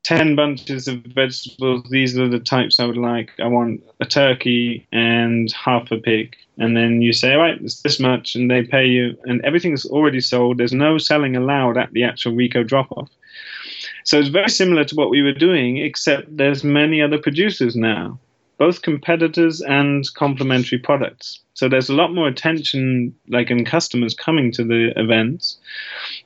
10 0.04 0.34
bunches 0.34 0.88
of 0.88 0.98
vegetables. 1.02 1.84
These 1.90 2.18
are 2.18 2.28
the 2.28 2.40
types 2.40 2.80
I 2.80 2.86
would 2.86 2.96
like. 2.96 3.30
I 3.40 3.46
want 3.46 3.82
a 4.00 4.04
turkey 4.04 4.86
and 4.92 5.52
half 5.52 5.90
a 5.90 5.98
pig. 5.98 6.36
And 6.58 6.76
then 6.76 7.02
you 7.02 7.12
say, 7.12 7.34
right, 7.34 7.60
it's 7.60 7.82
this 7.82 8.00
much, 8.00 8.34
and 8.34 8.50
they 8.50 8.62
pay 8.62 8.86
you, 8.86 9.16
and 9.24 9.44
everything's 9.44 9.86
already 9.86 10.20
sold. 10.20 10.58
There's 10.58 10.72
no 10.72 10.98
selling 10.98 11.36
allowed 11.36 11.78
at 11.78 11.92
the 11.92 12.04
actual 12.04 12.32
REKO 12.32 12.66
drop 12.66 12.90
off. 12.92 13.10
So 14.04 14.18
it's 14.18 14.28
very 14.28 14.50
similar 14.50 14.84
to 14.84 14.94
what 14.94 15.10
we 15.10 15.22
were 15.22 15.32
doing, 15.32 15.78
except 15.78 16.36
there's 16.36 16.64
many 16.64 17.00
other 17.00 17.18
producers 17.18 17.76
now 17.76 18.18
both 18.62 18.82
competitors 18.82 19.60
and 19.60 20.04
complementary 20.14 20.78
products. 20.78 21.40
So 21.54 21.68
there's 21.68 21.88
a 21.88 21.94
lot 21.94 22.14
more 22.14 22.28
attention, 22.28 23.12
like 23.26 23.50
in 23.50 23.64
customers 23.64 24.14
coming 24.14 24.52
to 24.52 24.62
the 24.62 24.92
events. 24.94 25.58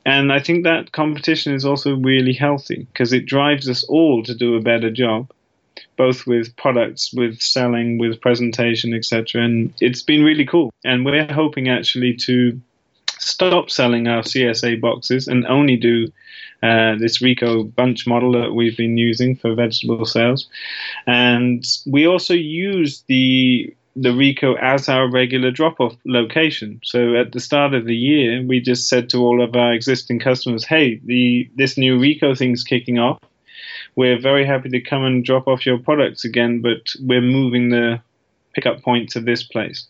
And 0.05 0.31
I 0.31 0.41
think 0.41 0.65
that 0.65 0.93
competition 0.93 1.55
is 1.55 1.65
also 1.65 1.97
really 1.97 2.35
healthy 2.35 2.87
because 2.93 3.15
it 3.15 3.25
drives 3.25 3.71
us 3.71 3.85
all 3.85 4.23
to 4.25 4.35
do 4.35 4.55
a 4.55 4.61
better 4.61 4.91
job, 4.91 5.31
both 5.97 6.27
with 6.27 6.55
products, 6.57 7.11
with 7.11 7.41
selling, 7.41 7.97
with 7.97 8.21
presentation, 8.21 8.93
etc. 8.93 9.43
And 9.43 9.73
it's 9.81 10.03
been 10.03 10.23
really 10.23 10.45
cool. 10.45 10.75
And 10.85 11.07
we're 11.07 11.33
hoping 11.33 11.71
actually 11.71 12.17
to 12.27 12.61
stop 13.19 13.71
selling 13.71 14.09
our 14.09 14.23
CSA 14.23 14.81
boxes 14.81 15.29
and 15.29 15.47
only 15.47 15.77
do 15.77 16.07
uh, 16.63 16.97
this 16.97 17.19
REKO 17.19 17.75
bunch 17.75 18.07
model 18.07 18.33
that 18.33 18.55
we've 18.55 18.77
been 18.77 18.97
using 18.97 19.37
for 19.37 19.55
vegetable 19.55 20.07
sales. 20.07 20.49
And 21.07 21.65
we 21.87 22.07
also 22.07 22.35
use 22.35 23.03
the 23.09 23.75
the 23.99 24.11
REKO 24.11 24.59
as 24.61 24.91
our 24.91 25.11
regular 25.11 25.51
drop 25.51 25.81
off 25.81 25.97
location. 26.05 26.81
So 26.85 27.15
at 27.15 27.33
the 27.33 27.41
start 27.41 27.73
of 27.73 27.87
the 27.87 27.97
year, 27.97 28.43
we 28.47 28.61
just 28.61 28.91
said 28.91 29.09
to 29.11 29.19
all 29.19 29.43
of 29.43 29.57
our 29.57 29.73
existing 29.73 30.19
customers, 30.19 30.65
hey, 30.65 31.01
the 31.05 31.49
this 31.57 31.79
new 31.79 31.99
REKO 31.99 32.37
thing's 32.37 32.63
kicking 32.63 32.99
off. 32.99 33.19
We're 33.95 34.21
very 34.21 34.45
happy 34.45 34.69
to 34.69 34.81
come 34.81 35.05
and 35.05 35.25
drop 35.25 35.49
off 35.49 35.65
your 35.65 35.79
products 35.79 36.25
again, 36.25 36.61
but 36.61 36.81
we're 37.01 37.23
moving 37.23 37.71
the 37.71 38.01
pickup 38.55 38.83
point 38.83 39.09
to 39.11 39.21
this 39.21 39.43
place. 39.43 39.87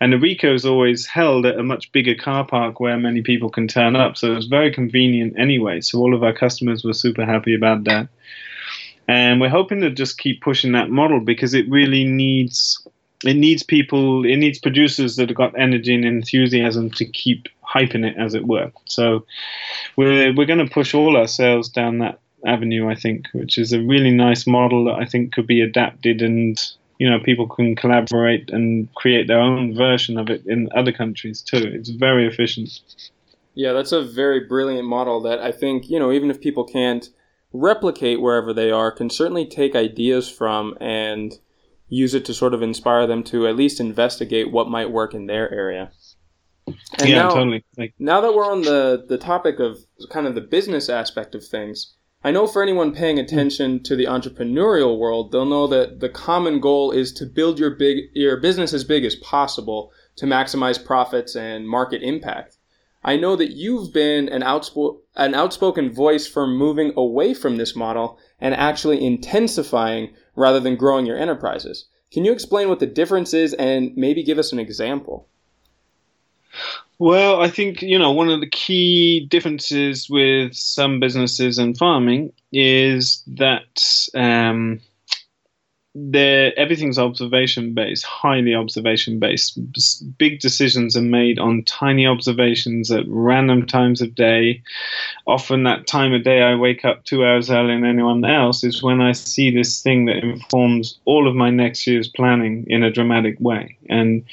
And 0.00 0.12
the 0.12 0.16
REKO 0.16 0.54
is 0.54 0.64
always 0.64 1.06
held 1.06 1.46
at 1.46 1.58
a 1.58 1.62
much 1.62 1.92
bigger 1.92 2.14
car 2.14 2.46
park 2.46 2.80
where 2.80 2.96
many 2.96 3.22
people 3.22 3.50
can 3.50 3.68
turn 3.68 3.96
up. 3.96 4.16
So 4.16 4.32
it 4.32 4.36
was 4.36 4.46
very 4.46 4.72
convenient 4.72 5.38
anyway. 5.38 5.80
So 5.80 5.98
all 5.98 6.14
of 6.14 6.22
our 6.22 6.32
customers 6.32 6.84
were 6.84 6.92
super 6.92 7.24
happy 7.24 7.54
about 7.54 7.84
that. 7.84 8.08
And 9.08 9.40
we're 9.40 9.48
hoping 9.48 9.80
to 9.80 9.90
just 9.90 10.18
keep 10.18 10.42
pushing 10.42 10.72
that 10.72 10.90
model 10.90 11.20
because 11.20 11.54
it 11.54 11.68
really 11.68 12.04
needs 12.04 12.86
it 13.24 13.34
needs 13.34 13.62
people 13.62 14.26
it 14.26 14.36
needs 14.36 14.58
producers 14.58 15.16
that 15.16 15.30
have 15.30 15.36
got 15.36 15.58
energy 15.58 15.94
and 15.94 16.04
enthusiasm 16.04 16.90
to 16.90 17.04
keep 17.04 17.48
hyping 17.66 18.04
it 18.04 18.16
as 18.18 18.34
it 18.34 18.46
were. 18.46 18.72
So 18.86 19.24
we're 19.96 20.34
we're 20.34 20.46
going 20.46 20.66
to 20.66 20.72
push 20.72 20.94
all 20.94 21.16
our 21.16 21.28
sales 21.28 21.68
down 21.68 21.98
that 21.98 22.18
avenue, 22.44 22.88
I 22.88 22.94
think, 22.94 23.26
which 23.32 23.58
is 23.58 23.72
a 23.72 23.80
really 23.80 24.10
nice 24.10 24.46
model 24.46 24.84
that 24.86 24.94
I 24.94 25.04
think 25.04 25.32
could 25.32 25.46
be 25.46 25.60
adapted 25.60 26.22
and 26.22 26.58
you 26.98 27.08
know 27.08 27.18
people 27.20 27.48
can 27.48 27.76
collaborate 27.76 28.50
and 28.50 28.92
create 28.94 29.26
their 29.28 29.40
own 29.40 29.74
version 29.74 30.18
of 30.18 30.28
it 30.30 30.42
in 30.46 30.68
other 30.74 30.92
countries 30.92 31.42
too. 31.42 31.62
It's 31.74 31.90
very 31.90 32.26
efficient. 32.26 32.70
Yeah, 33.54 33.72
that's 33.72 33.92
a 33.92 34.02
very 34.02 34.40
brilliant 34.40 34.86
model 34.86 35.20
that 35.22 35.40
I 35.40 35.52
think 35.52 35.88
you 35.88 35.98
know 35.98 36.12
even 36.12 36.30
if 36.30 36.40
people 36.40 36.64
can't 36.64 37.08
replicate 37.52 38.20
wherever 38.20 38.52
they 38.52 38.70
are, 38.70 38.90
can 38.90 39.10
certainly 39.10 39.46
take 39.46 39.74
ideas 39.74 40.28
from 40.28 40.76
and 40.80 41.38
use 41.88 42.14
it 42.14 42.24
to 42.24 42.34
sort 42.34 42.52
of 42.52 42.62
inspire 42.62 43.06
them 43.06 43.22
to 43.22 43.46
at 43.46 43.56
least 43.56 43.80
investigate 43.80 44.50
what 44.50 44.68
might 44.68 44.90
work 44.90 45.14
in 45.14 45.26
their 45.26 45.52
area. 45.52 45.92
And 46.66 47.08
yeah, 47.08 47.22
now, 47.22 47.30
totally. 47.30 47.64
Like, 47.76 47.94
now 47.98 48.20
that 48.20 48.34
we're 48.34 48.50
on 48.50 48.62
the 48.62 49.04
the 49.08 49.18
topic 49.18 49.60
of 49.60 49.78
kind 50.10 50.26
of 50.26 50.34
the 50.34 50.40
business 50.40 50.88
aspect 50.88 51.34
of 51.34 51.46
things, 51.46 51.94
I 52.26 52.32
know 52.32 52.48
for 52.48 52.60
anyone 52.60 52.90
paying 52.92 53.18
hmm. 53.18 53.22
attention 53.22 53.84
to 53.84 53.94
the 53.94 54.06
entrepreneurial 54.06 54.98
world, 54.98 55.30
they'll 55.30 55.44
know 55.44 55.68
that 55.68 56.00
the 56.00 56.08
common 56.08 56.58
goal 56.58 56.90
is 56.90 57.12
to 57.12 57.24
build 57.24 57.60
your 57.60 57.70
big 57.70 58.06
your 58.14 58.36
business 58.38 58.72
as 58.72 58.82
big 58.82 59.04
as 59.04 59.14
possible 59.14 59.92
to 60.16 60.26
maximize 60.26 60.84
profits 60.84 61.36
and 61.36 61.68
market 61.68 62.02
impact. 62.02 62.56
I 63.04 63.14
know 63.14 63.36
that 63.36 63.52
you've 63.52 63.92
been 63.92 64.28
an, 64.28 64.42
outspo- 64.42 64.98
an 65.14 65.36
outspoken 65.36 65.92
voice 65.92 66.26
for 66.26 66.48
moving 66.48 66.92
away 66.96 67.32
from 67.32 67.58
this 67.58 67.76
model 67.76 68.18
and 68.40 68.54
actually 68.56 69.06
intensifying 69.06 70.12
rather 70.34 70.58
than 70.58 70.74
growing 70.74 71.06
your 71.06 71.16
enterprises. 71.16 71.84
Can 72.10 72.24
you 72.24 72.32
explain 72.32 72.68
what 72.68 72.80
the 72.80 72.86
difference 72.86 73.34
is 73.34 73.54
and 73.54 73.96
maybe 73.96 74.24
give 74.24 74.38
us 74.38 74.50
an 74.50 74.58
example? 74.58 75.28
Well, 76.98 77.42
I 77.42 77.48
think 77.48 77.82
you 77.82 77.98
know 77.98 78.10
one 78.10 78.30
of 78.30 78.40
the 78.40 78.48
key 78.48 79.26
differences 79.28 80.08
with 80.08 80.54
some 80.54 80.98
businesses 80.98 81.58
and 81.58 81.76
farming 81.76 82.32
is 82.52 83.22
that 83.26 84.08
um, 84.14 84.80
everything's 85.94 86.98
observation 86.98 87.74
based, 87.74 88.04
highly 88.04 88.54
observation 88.54 89.18
based. 89.18 89.58
Big 90.18 90.40
decisions 90.40 90.96
are 90.96 91.02
made 91.02 91.38
on 91.38 91.64
tiny 91.64 92.06
observations 92.06 92.90
at 92.90 93.04
random 93.08 93.66
times 93.66 94.00
of 94.00 94.14
day. 94.14 94.62
Often, 95.26 95.64
that 95.64 95.86
time 95.86 96.12
of 96.12 96.24
day 96.24 96.42
I 96.42 96.54
wake 96.54 96.84
up 96.84 97.04
two 97.04 97.24
hours 97.24 97.50
earlier 97.50 97.74
than 97.74 97.84
anyone 97.84 98.24
else 98.24 98.64
is 98.64 98.82
when 98.82 99.00
I 99.00 99.12
see 99.12 99.50
this 99.50 99.82
thing 99.82 100.06
that 100.06 100.24
informs 100.24 100.98
all 101.04 101.28
of 101.28 101.34
my 101.34 101.50
next 101.50 101.86
year's 101.86 102.08
planning 102.08 102.64
in 102.68 102.82
a 102.82 102.90
dramatic 102.90 103.36
way. 103.40 103.76
And 103.88 104.24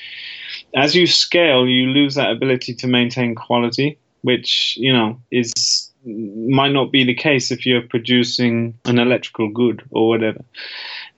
as 0.75 0.95
you 0.95 1.07
scale, 1.07 1.67
you 1.67 1.87
lose 1.87 2.15
that 2.15 2.31
ability 2.31 2.73
to 2.75 2.87
maintain 2.87 3.35
quality, 3.35 3.97
which 4.21 4.75
you 4.77 4.91
know 4.91 5.19
is 5.31 5.91
might 6.05 6.71
not 6.71 6.91
be 6.91 7.03
the 7.03 7.13
case 7.13 7.51
if 7.51 7.65
you're 7.65 7.81
producing 7.81 8.77
an 8.85 8.99
electrical 8.99 9.49
good 9.49 9.83
or 9.91 10.09
whatever. 10.09 10.43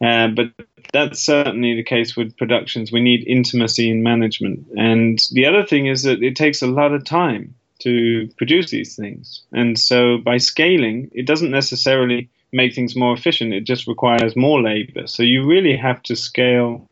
Uh, 0.04 0.28
but 0.28 0.48
that's 0.94 1.20
certainly 1.20 1.76
the 1.76 1.84
case 1.84 2.16
with 2.16 2.38
productions. 2.38 2.92
We 2.92 3.02
need 3.02 3.28
intimacy 3.28 3.90
in 3.90 4.04
management. 4.04 4.66
And 4.78 5.20
the 5.32 5.46
other 5.46 5.66
thing 5.66 5.88
is 5.88 6.04
that 6.04 6.22
it 6.22 6.36
takes 6.36 6.62
a 6.62 6.68
lot 6.68 6.94
of 6.94 7.04
time 7.04 7.56
to 7.80 8.30
produce 8.38 8.70
these 8.70 8.96
things. 8.96 9.42
And 9.52 9.78
so 9.80 10.20
by 10.20 10.38
scaling, 10.38 11.10
it 11.14 11.26
doesn't 11.26 11.52
necessarily 11.52 12.30
make 12.54 12.74
things 12.74 12.96
more 12.96 13.14
efficient, 13.14 13.54
it 13.54 13.66
just 13.66 13.88
requires 13.88 14.36
more 14.36 14.62
labor. 14.62 15.08
So 15.08 15.24
you 15.24 15.46
really 15.46 15.76
have 15.76 16.02
to 16.04 16.16
scale 16.16 16.88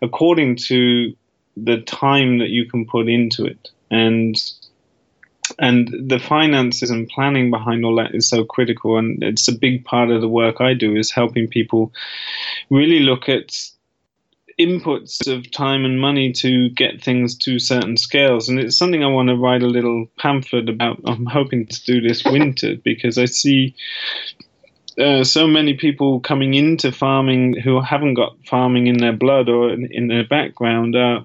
according 0.00 0.56
to 0.56 1.12
the 1.56 1.80
time 1.82 2.38
that 2.38 2.50
you 2.50 2.66
can 2.66 2.86
put 2.86 3.08
into 3.08 3.44
it. 3.44 3.70
And 3.90 4.36
and 5.58 6.08
the 6.08 6.18
finances 6.18 6.90
and 6.90 7.08
planning 7.08 7.50
behind 7.50 7.84
all 7.84 7.96
that 7.96 8.14
is 8.14 8.28
so 8.28 8.44
critical. 8.44 8.96
And 8.96 9.22
it's 9.22 9.48
a 9.48 9.58
big 9.58 9.84
part 9.84 10.10
of 10.10 10.20
the 10.20 10.28
work 10.28 10.60
i 10.60 10.74
do 10.74 10.96
is 10.96 11.10
helping 11.10 11.48
people 11.48 11.92
really 12.70 13.00
look 13.00 13.28
at 13.28 13.52
inputs 14.58 15.26
of 15.26 15.50
time 15.50 15.84
and 15.84 16.00
money 16.00 16.30
to 16.30 16.68
get 16.70 17.02
things 17.02 17.36
to 17.36 17.58
certain 17.58 17.96
scales. 17.96 18.48
And 18.48 18.58
it's 18.58 18.76
something 18.76 19.02
i 19.02 19.08
want 19.08 19.28
to 19.28 19.36
write 19.36 19.62
a 19.62 19.66
little 19.66 20.06
pamphlet 20.18 20.68
about. 20.68 21.00
I'm 21.06 21.26
hoping 21.26 21.66
to 21.66 21.84
do 21.84 22.00
this 22.00 22.24
winter 22.24 22.76
because 22.84 23.18
i 23.18 23.24
see 23.26 23.74
uh, 24.98 25.24
so 25.24 25.46
many 25.46 25.74
people 25.74 26.20
coming 26.20 26.52
into 26.54 26.92
farming 26.92 27.54
who 27.54 27.80
haven't 27.80 28.14
got 28.14 28.36
farming 28.46 28.86
in 28.88 28.98
their 28.98 29.12
blood 29.12 29.48
or 29.48 29.72
in, 29.72 29.88
in 29.90 30.08
their 30.08 30.24
background 30.24 30.94
are 30.94 31.24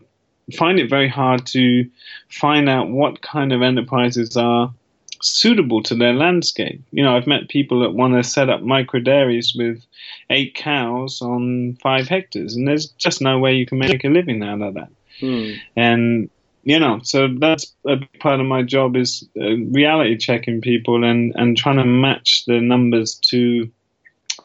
find 0.55 0.79
it 0.79 0.89
very 0.89 1.09
hard 1.09 1.45
to 1.47 1.89
find 2.29 2.69
out 2.69 2.89
what 2.89 3.21
kind 3.21 3.51
of 3.51 3.61
enterprises 3.61 4.37
are 4.37 4.73
suitable 5.21 5.81
to 5.83 5.95
their 5.95 6.13
landscape. 6.13 6.81
You 6.91 7.03
know, 7.03 7.15
I've 7.15 7.27
met 7.27 7.49
people 7.49 7.79
that 7.81 7.91
want 7.91 8.13
to 8.13 8.23
set 8.23 8.49
up 8.49 8.61
micro 8.61 8.99
dairies 8.99 9.55
with 9.55 9.83
eight 10.29 10.55
cows 10.55 11.21
on 11.21 11.77
five 11.81 12.07
hectares, 12.07 12.55
and 12.55 12.67
there's 12.67 12.87
just 12.91 13.21
no 13.21 13.39
way 13.39 13.55
you 13.55 13.65
can 13.65 13.79
make 13.79 14.03
a 14.03 14.09
living 14.09 14.43
out 14.43 14.61
of 14.61 14.73
that. 14.75 14.89
Hmm. 15.19 15.51
And 15.75 16.29
you 16.63 16.79
know, 16.79 16.99
so 17.01 17.29
that's 17.39 17.73
a 17.85 17.95
big 17.95 18.19
part 18.19 18.41
of 18.41 18.45
my 18.45 18.61
job 18.61 18.97
is 18.97 19.25
uh, 19.39 19.55
reality 19.71 20.17
checking 20.17 20.61
people 20.61 21.03
and 21.03 21.33
and 21.35 21.57
trying 21.57 21.77
to 21.77 21.85
match 21.85 22.43
the 22.45 22.59
numbers 22.59 23.15
to 23.29 23.69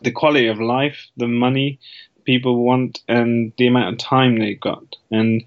the 0.02 0.10
quality 0.10 0.46
of 0.46 0.60
life, 0.60 1.08
the 1.16 1.28
money, 1.28 1.78
people 2.24 2.64
want 2.64 3.00
and 3.08 3.52
the 3.58 3.66
amount 3.66 3.94
of 3.94 3.98
time 3.98 4.38
they've 4.38 4.60
got. 4.60 4.84
And 5.10 5.44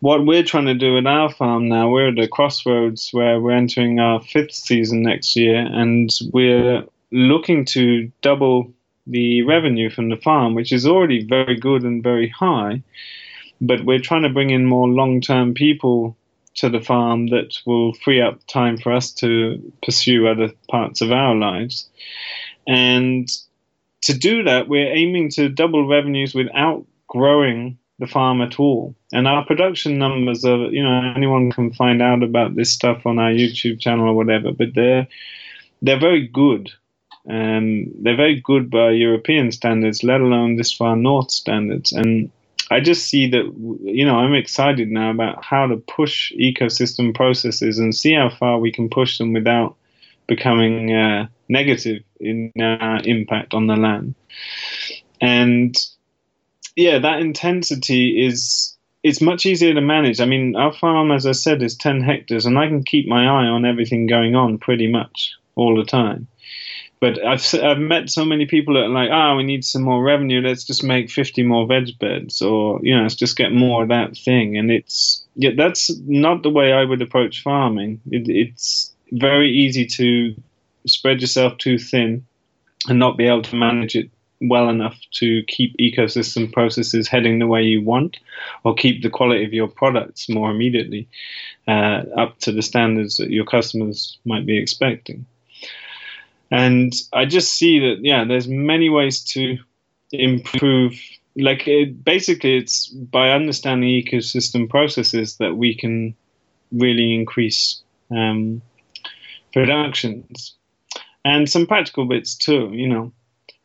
what 0.00 0.26
we're 0.26 0.42
trying 0.42 0.66
to 0.66 0.74
do 0.74 0.98
at 0.98 1.06
our 1.06 1.30
farm 1.30 1.68
now, 1.68 1.88
we're 1.90 2.08
at 2.08 2.18
a 2.18 2.28
crossroads 2.28 3.10
where 3.12 3.40
we're 3.40 3.52
entering 3.52 4.00
our 4.00 4.20
fifth 4.20 4.52
season 4.52 5.02
next 5.02 5.36
year, 5.36 5.56
and 5.56 6.10
we're 6.32 6.84
looking 7.12 7.64
to 7.66 8.10
double 8.22 8.72
the 9.06 9.42
revenue 9.42 9.90
from 9.90 10.08
the 10.08 10.16
farm, 10.16 10.54
which 10.54 10.72
is 10.72 10.86
already 10.86 11.24
very 11.24 11.58
good 11.58 11.82
and 11.82 12.02
very 12.02 12.28
high. 12.28 12.82
But 13.60 13.84
we're 13.84 14.00
trying 14.00 14.22
to 14.22 14.28
bring 14.28 14.50
in 14.50 14.66
more 14.66 14.88
long 14.88 15.20
term 15.20 15.54
people 15.54 16.16
to 16.56 16.68
the 16.68 16.80
farm 16.80 17.28
that 17.28 17.58
will 17.66 17.92
free 17.94 18.20
up 18.20 18.46
time 18.46 18.78
for 18.78 18.92
us 18.92 19.12
to 19.12 19.72
pursue 19.82 20.26
other 20.26 20.52
parts 20.68 21.00
of 21.00 21.12
our 21.12 21.34
lives. 21.34 21.88
And 22.66 23.28
to 24.02 24.16
do 24.16 24.42
that, 24.44 24.68
we're 24.68 24.92
aiming 24.92 25.30
to 25.30 25.48
double 25.48 25.86
revenues 25.88 26.34
without 26.34 26.84
growing 27.08 27.78
the 27.98 28.06
farm 28.06 28.42
at 28.42 28.60
all. 28.60 28.94
And 29.12 29.26
our 29.26 29.44
production 29.44 29.98
numbers 29.98 30.44
are, 30.44 30.66
you 30.66 30.82
know, 30.82 31.12
anyone 31.16 31.50
can 31.50 31.72
find 31.72 32.02
out 32.02 32.22
about 32.22 32.54
this 32.54 32.70
stuff 32.70 33.06
on 33.06 33.18
our 33.18 33.30
YouTube 33.30 33.80
channel 33.80 34.08
or 34.08 34.14
whatever, 34.14 34.52
but 34.52 34.74
they're 34.74 35.06
they're 35.82 36.00
very 36.00 36.26
good. 36.26 36.70
Um, 37.28 37.90
they're 38.02 38.16
very 38.16 38.40
good 38.40 38.70
by 38.70 38.90
European 38.90 39.50
standards, 39.50 40.04
let 40.04 40.20
alone 40.20 40.56
this 40.56 40.72
far 40.72 40.96
north 40.96 41.30
standards. 41.30 41.92
And 41.92 42.30
I 42.70 42.80
just 42.80 43.08
see 43.08 43.28
that, 43.30 43.44
you 43.82 44.04
know, 44.04 44.16
I'm 44.16 44.34
excited 44.34 44.88
now 44.88 45.10
about 45.10 45.44
how 45.44 45.66
to 45.66 45.76
push 45.76 46.32
ecosystem 46.32 47.14
processes 47.14 47.78
and 47.78 47.94
see 47.94 48.12
how 48.12 48.30
far 48.30 48.58
we 48.58 48.72
can 48.72 48.88
push 48.88 49.18
them 49.18 49.32
without 49.32 49.76
becoming 50.26 50.92
uh, 50.92 51.26
negative 51.48 52.02
in 52.20 52.52
uh, 52.60 53.00
impact 53.04 53.54
on 53.54 53.66
the 53.66 53.76
land. 53.76 54.14
And 55.20 55.76
yeah, 56.74 56.98
that 56.98 57.20
intensity 57.20 58.24
is 58.26 58.76
it's 59.02 59.20
much 59.20 59.46
easier 59.46 59.72
to 59.72 59.80
manage. 59.80 60.20
I 60.20 60.24
mean, 60.24 60.56
our 60.56 60.72
farm, 60.72 61.12
as 61.12 61.26
I 61.26 61.32
said, 61.32 61.62
is 61.62 61.76
10 61.76 62.00
hectares, 62.00 62.44
and 62.44 62.58
I 62.58 62.66
can 62.66 62.82
keep 62.82 63.06
my 63.06 63.24
eye 63.24 63.46
on 63.46 63.64
everything 63.64 64.08
going 64.08 64.34
on 64.34 64.58
pretty 64.58 64.90
much 64.90 65.32
all 65.54 65.76
the 65.76 65.84
time. 65.84 66.26
But 66.98 67.24
I've 67.24 67.44
I've 67.62 67.78
met 67.78 68.10
so 68.10 68.24
many 68.24 68.46
people 68.46 68.74
that 68.74 68.84
are 68.84 68.88
like, 68.88 69.10
ah, 69.12 69.32
oh, 69.32 69.36
we 69.36 69.44
need 69.44 69.64
some 69.64 69.82
more 69.82 70.02
revenue. 70.02 70.40
Let's 70.40 70.64
just 70.64 70.82
make 70.82 71.10
50 71.10 71.42
more 71.42 71.66
veg 71.66 71.98
beds, 71.98 72.40
or 72.40 72.80
you 72.82 72.96
know, 72.96 73.02
let's 73.02 73.14
just 73.14 73.36
get 73.36 73.52
more 73.52 73.82
of 73.82 73.90
that 73.90 74.16
thing. 74.16 74.56
And 74.56 74.70
it's 74.70 75.24
yeah, 75.34 75.50
that's 75.56 75.90
not 76.06 76.42
the 76.42 76.50
way 76.50 76.72
I 76.72 76.84
would 76.84 77.02
approach 77.02 77.42
farming. 77.42 78.00
It, 78.10 78.28
it's 78.28 78.95
very 79.18 79.50
easy 79.50 79.86
to 79.86 80.34
spread 80.86 81.20
yourself 81.20 81.58
too 81.58 81.78
thin 81.78 82.26
and 82.88 82.98
not 82.98 83.16
be 83.16 83.26
able 83.26 83.42
to 83.42 83.56
manage 83.56 83.96
it 83.96 84.10
well 84.40 84.68
enough 84.68 84.96
to 85.10 85.42
keep 85.44 85.76
ecosystem 85.78 86.52
processes 86.52 87.08
heading 87.08 87.38
the 87.38 87.46
way 87.46 87.62
you 87.62 87.82
want 87.82 88.18
or 88.64 88.74
keep 88.74 89.02
the 89.02 89.10
quality 89.10 89.44
of 89.44 89.52
your 89.52 89.68
products 89.68 90.28
more 90.28 90.50
immediately 90.50 91.08
uh, 91.66 92.02
up 92.16 92.38
to 92.38 92.52
the 92.52 92.62
standards 92.62 93.16
that 93.16 93.30
your 93.30 93.46
customers 93.46 94.18
might 94.24 94.44
be 94.44 94.58
expecting. 94.58 95.24
And 96.50 96.92
I 97.12 97.24
just 97.24 97.54
see 97.54 97.80
that, 97.80 97.98
yeah, 98.02 98.24
there's 98.24 98.46
many 98.46 98.88
ways 98.88 99.24
to 99.32 99.58
improve. 100.12 101.00
Like, 101.34 101.66
it, 101.66 102.04
basically, 102.04 102.56
it's 102.58 102.86
by 102.88 103.30
understanding 103.30 103.88
ecosystem 103.88 104.68
processes 104.68 105.38
that 105.38 105.56
we 105.56 105.74
can 105.74 106.14
really 106.72 107.14
increase 107.14 107.82
um, 108.10 108.62
productions 109.52 110.54
and 111.24 111.48
some 111.48 111.66
practical 111.66 112.06
bits 112.06 112.34
too. 112.34 112.70
You 112.72 112.88
know, 112.88 113.12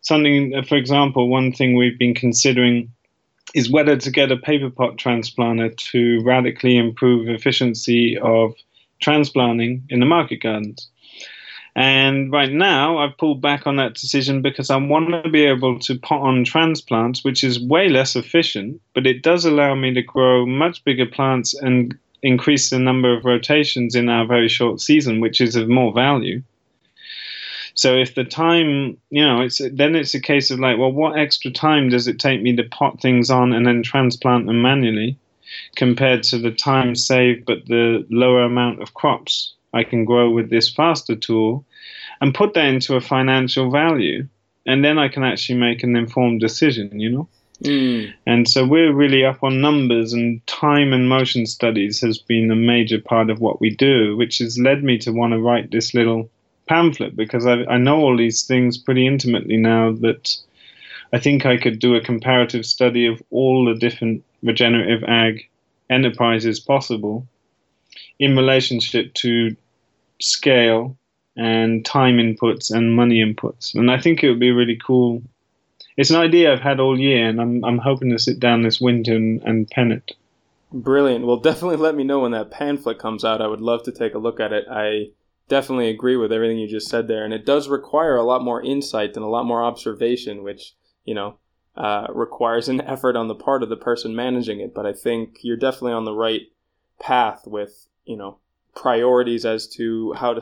something, 0.02 0.56
uh, 0.56 0.64
for 0.64 0.76
example, 0.76 1.30
one 1.30 1.52
thing 1.52 1.76
we've 1.76 2.00
been 2.00 2.16
considering 2.16 2.92
is 3.54 3.72
whether 3.72 3.98
to 3.98 4.12
get 4.12 4.32
a 4.32 4.38
paper 4.38 4.70
pot 4.70 4.98
transplanter 4.98 5.76
to 5.76 6.22
radically 6.24 6.78
improve 6.78 7.28
efficiency 7.28 8.18
of 8.18 8.54
transplanting 9.00 9.84
in 9.90 10.00
the 10.00 10.06
market 10.06 10.38
gardens. 10.38 10.90
And 11.76 12.32
right 12.32 12.52
now, 12.52 12.98
I've 12.98 13.18
pulled 13.18 13.42
back 13.42 13.66
on 13.66 13.78
that 13.78 13.94
decision 13.94 14.42
because 14.42 14.70
I 14.70 14.76
want 14.76 15.24
to 15.24 15.30
be 15.30 15.46
able 15.46 15.80
to 15.80 15.98
pot 15.98 16.22
on 16.22 16.44
transplants, 16.44 17.24
which 17.24 17.44
is 17.44 17.64
way 17.64 17.88
less 17.88 18.16
efficient, 18.16 18.82
but 18.94 19.08
it 19.08 19.24
does 19.24 19.46
allow 19.46 19.74
me 19.76 19.94
to 19.94 20.02
grow 20.02 20.46
much 20.46 20.84
bigger 20.84 21.06
plants 21.06 21.54
and 21.54 21.98
increase 22.24 22.70
the 22.70 22.80
number 22.80 23.16
of 23.16 23.26
rotations 23.26 23.96
in 23.96 24.10
our 24.10 24.26
very 24.26 24.48
short 24.48 24.80
season, 24.80 25.22
which 25.22 25.42
is 25.42 25.56
of 25.56 25.68
more 25.68 25.94
value. 25.94 26.42
So 27.74 27.96
if 27.96 28.16
the 28.16 28.26
time, 28.26 28.98
you 29.10 29.26
know, 29.26 29.42
it's 29.42 29.62
then 29.72 29.96
it's 29.96 30.14
a 30.14 30.20
case 30.20 30.52
of 30.52 30.60
like, 30.60 30.78
well, 30.78 30.92
what 30.92 31.18
extra 31.18 31.52
time 31.52 31.90
does 31.90 32.08
it 32.08 32.20
take 32.20 32.42
me 32.42 32.56
to 32.56 32.64
pot 32.64 33.02
things 33.02 33.30
on 33.30 33.54
and 33.54 33.66
then 33.66 33.82
transplant 33.82 34.46
them 34.46 34.62
manually, 34.62 35.18
compared 35.76 36.24
to 36.24 36.38
the 36.38 36.52
time 36.52 36.96
saved 36.96 37.46
but 37.46 37.66
the 37.68 38.06
lower 38.10 38.44
amount 38.44 38.82
of 38.82 38.94
crops 38.94 39.54
I 39.74 39.84
can 39.84 40.04
grow 40.06 40.30
with 40.30 40.50
this 40.50 40.70
faster 40.70 41.16
tool, 41.16 41.66
and 42.20 42.36
put 42.36 42.54
that 42.54 42.66
into 42.66 42.96
a 42.96 43.02
financial 43.02 43.72
value, 43.72 44.28
and 44.66 44.84
then 44.84 45.00
I 45.00 45.08
can 45.08 45.24
actually 45.24 45.60
make 45.60 45.82
an 45.84 45.96
informed 45.96 46.42
decision. 46.42 47.00
You 47.00 47.10
know. 47.10 47.30
Mm. 47.64 48.14
And 48.26 48.50
so 48.50 48.66
we're 48.66 48.94
really 48.94 49.24
up 49.24 49.44
on 49.44 49.62
numbers, 49.62 50.14
and 50.14 50.46
time 50.48 50.94
and 50.94 51.08
motion 51.08 51.46
studies 51.46 52.02
has 52.02 52.18
been 52.18 52.50
a 52.50 52.56
major 52.56 53.00
part 53.00 53.30
of 53.30 53.40
what 53.40 53.62
we 53.62 53.70
do, 53.70 54.18
which 54.18 54.40
has 54.40 54.58
led 54.58 54.84
me 54.84 54.98
to 55.00 55.12
want 55.12 55.34
to 55.34 55.40
write 55.40 55.72
this 55.72 55.94
little 55.94 56.30
pamphlet 56.68 57.16
because 57.16 57.46
I, 57.46 57.64
I 57.66 57.78
know 57.78 58.00
all 58.00 58.18
these 58.18 58.44
things 58.44 58.78
pretty 58.78 59.06
intimately 59.06 59.58
now 59.58 59.92
that 59.92 60.36
I 61.14 61.20
think 61.20 61.46
I 61.46 61.58
could 61.58 61.80
do 61.80 61.96
a 61.96 62.02
comparative 62.02 62.66
study 62.66 63.06
of 63.06 63.22
all 63.30 63.66
the 63.66 63.76
different 63.76 64.24
regenerative 64.42 65.04
ag 65.04 65.50
enterprises 65.90 66.60
possible 66.60 67.28
in 68.20 68.38
relationship 68.38 69.14
to 69.16 69.56
scale 70.20 70.96
and 71.36 71.84
time 71.86 72.18
inputs 72.18 72.72
and 72.72 72.96
money 72.96 73.24
inputs. 73.24 73.76
And 73.76 73.92
I 73.92 74.00
think 74.00 74.24
it 74.24 74.30
would 74.30 74.40
be 74.40 74.52
really 74.52 74.80
cool. 74.86 75.22
It's 75.98 76.10
an 76.10 76.18
idea 76.18 76.52
I've 76.52 76.62
had 76.62 76.80
all 76.80 77.00
year, 77.00 77.28
and 77.28 77.42
I'm, 77.42 77.64
I'm 77.64 77.78
hoping 77.78 78.12
to 78.12 78.20
sit 78.20 78.40
down 78.40 78.62
this 78.62 78.80
winter 78.80 79.16
and, 79.16 79.42
and 79.44 79.68
pen 79.70 79.92
it. 79.92 80.14
Brilliant. 80.72 81.26
Well, 81.26 81.38
definitely 81.38 81.78
let 81.78 81.96
me 81.96 82.04
know 82.04 82.20
when 82.20 82.32
that 82.32 82.52
pamphlet 82.52 82.98
comes 82.98 83.26
out. 83.26 83.42
I 83.42 83.48
would 83.48 83.62
love 83.62 83.84
to 83.84 83.92
take 83.92 84.14
a 84.14 84.20
look 84.20 84.40
at 84.40 84.54
it. 84.54 84.66
I 84.72 85.10
definitely 85.50 85.90
agree 85.90 86.16
with 86.16 86.32
everything 86.32 86.58
you 86.60 86.68
just 86.68 86.88
said 86.88 87.10
there, 87.10 87.26
and 87.26 87.34
it 87.34 87.46
does 87.46 87.68
require 87.68 88.16
a 88.16 88.24
lot 88.24 88.42
more 88.42 88.64
insight 88.64 89.16
and 89.16 89.26
a 89.26 89.30
lot 89.30 89.46
more 89.46 89.62
observation, 89.62 90.44
which 90.44 90.76
you 91.04 91.14
know 91.14 91.38
uh, 91.76 92.08
requires 92.14 92.70
an 92.70 92.80
effort 92.88 93.18
on 93.18 93.28
the 93.28 93.36
part 93.36 93.64
of 93.64 93.70
the 93.70 93.76
person 93.76 94.16
managing 94.16 94.62
it. 94.62 94.74
But 94.74 94.86
I 94.86 94.94
think 94.94 95.40
you're 95.42 95.58
definitely 95.58 95.92
on 95.94 96.06
the 96.06 96.16
right 96.16 96.44
path 97.02 97.46
with 97.46 97.88
you 98.06 98.16
know 98.16 98.38
priorities 98.74 99.46
as 99.46 99.68
to 99.68 100.14
how 100.14 100.34
to 100.34 100.42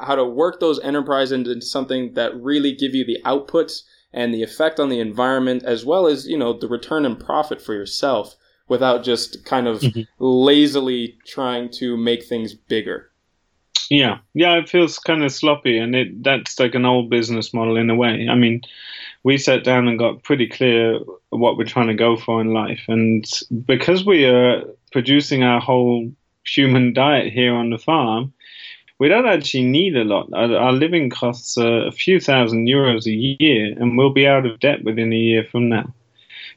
how 0.00 0.16
to 0.16 0.24
work 0.24 0.58
those 0.58 0.80
enterprises 0.80 1.32
into 1.32 1.60
something 1.60 2.14
that 2.14 2.34
really 2.34 2.74
give 2.74 2.96
you 2.96 3.04
the 3.04 3.18
outputs 3.24 3.82
and 4.12 4.32
the 4.32 4.42
effect 4.42 4.78
on 4.78 4.88
the 4.88 5.00
environment 5.00 5.62
as 5.64 5.84
well 5.84 6.06
as 6.06 6.26
you 6.26 6.38
know 6.38 6.52
the 6.52 6.68
return 6.68 7.04
and 7.04 7.18
profit 7.18 7.60
for 7.60 7.74
yourself 7.74 8.36
without 8.68 9.04
just 9.04 9.44
kind 9.44 9.66
of 9.66 9.80
mm-hmm. 9.80 10.02
lazily 10.18 11.18
trying 11.26 11.70
to 11.70 11.96
make 11.96 12.24
things 12.24 12.54
bigger 12.54 13.12
yeah, 13.92 14.20
yeah, 14.32 14.56
it 14.56 14.70
feels 14.70 14.98
kind 14.98 15.22
of 15.22 15.30
sloppy, 15.32 15.76
and 15.76 15.94
it 15.94 16.22
that's 16.22 16.58
like 16.58 16.74
an 16.74 16.86
old 16.86 17.10
business 17.10 17.52
model 17.52 17.76
in 17.76 17.90
a 17.90 17.94
way. 17.94 18.26
I 18.26 18.34
mean, 18.34 18.62
we 19.22 19.36
sat 19.36 19.64
down 19.64 19.86
and 19.86 19.98
got 19.98 20.22
pretty 20.22 20.46
clear 20.46 20.98
what 21.28 21.58
we're 21.58 21.64
trying 21.64 21.88
to 21.88 21.94
go 21.94 22.16
for 22.16 22.40
in 22.40 22.54
life, 22.54 22.80
and 22.88 23.28
because 23.66 24.06
we 24.06 24.24
are 24.24 24.62
producing 24.92 25.42
our 25.42 25.60
whole 25.60 26.10
human 26.46 26.94
diet 26.94 27.34
here 27.34 27.54
on 27.54 27.68
the 27.68 27.76
farm, 27.76 28.32
we 29.02 29.08
don't 29.08 29.26
actually 29.26 29.64
need 29.64 29.96
a 29.96 30.04
lot. 30.04 30.28
Our, 30.32 30.56
our 30.56 30.72
living 30.72 31.10
costs 31.10 31.58
are 31.58 31.88
a 31.88 31.90
few 31.90 32.20
thousand 32.20 32.68
euros 32.68 33.04
a 33.04 33.42
year, 33.42 33.74
and 33.76 33.98
we'll 33.98 34.12
be 34.12 34.28
out 34.28 34.46
of 34.46 34.60
debt 34.60 34.84
within 34.84 35.12
a 35.12 35.16
year 35.16 35.42
from 35.42 35.68
now. 35.68 35.92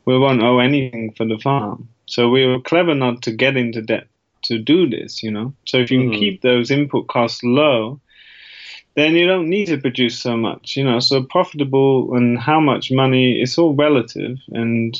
We 0.05 0.19
won't 0.19 0.43
owe 0.43 0.59
anything 0.59 1.11
for 1.17 1.25
the 1.25 1.39
farm. 1.39 1.89
So 2.05 2.29
we 2.29 2.45
were 2.45 2.61
clever 2.61 2.93
not 2.93 3.23
to 3.23 3.31
get 3.31 3.57
into 3.57 3.81
debt 3.81 4.05
to 4.43 4.59
do 4.59 4.87
this, 4.87 5.23
you 5.23 5.31
know. 5.31 5.55
So 5.65 5.77
if 5.77 5.89
you 5.89 6.01
can 6.01 6.11
mm. 6.11 6.19
keep 6.19 6.43
those 6.43 6.69
input 6.69 7.07
costs 7.07 7.41
low, 7.43 7.99
then 8.95 9.15
you 9.15 9.25
don't 9.25 9.49
need 9.49 9.65
to 9.69 9.79
produce 9.79 10.19
so 10.19 10.37
much, 10.37 10.77
you 10.77 10.83
know. 10.83 10.99
So 10.99 11.23
profitable 11.23 12.15
and 12.15 12.37
how 12.37 12.59
much 12.59 12.91
money, 12.91 13.41
it's 13.41 13.57
all 13.57 13.73
relative. 13.73 14.37
And 14.49 14.95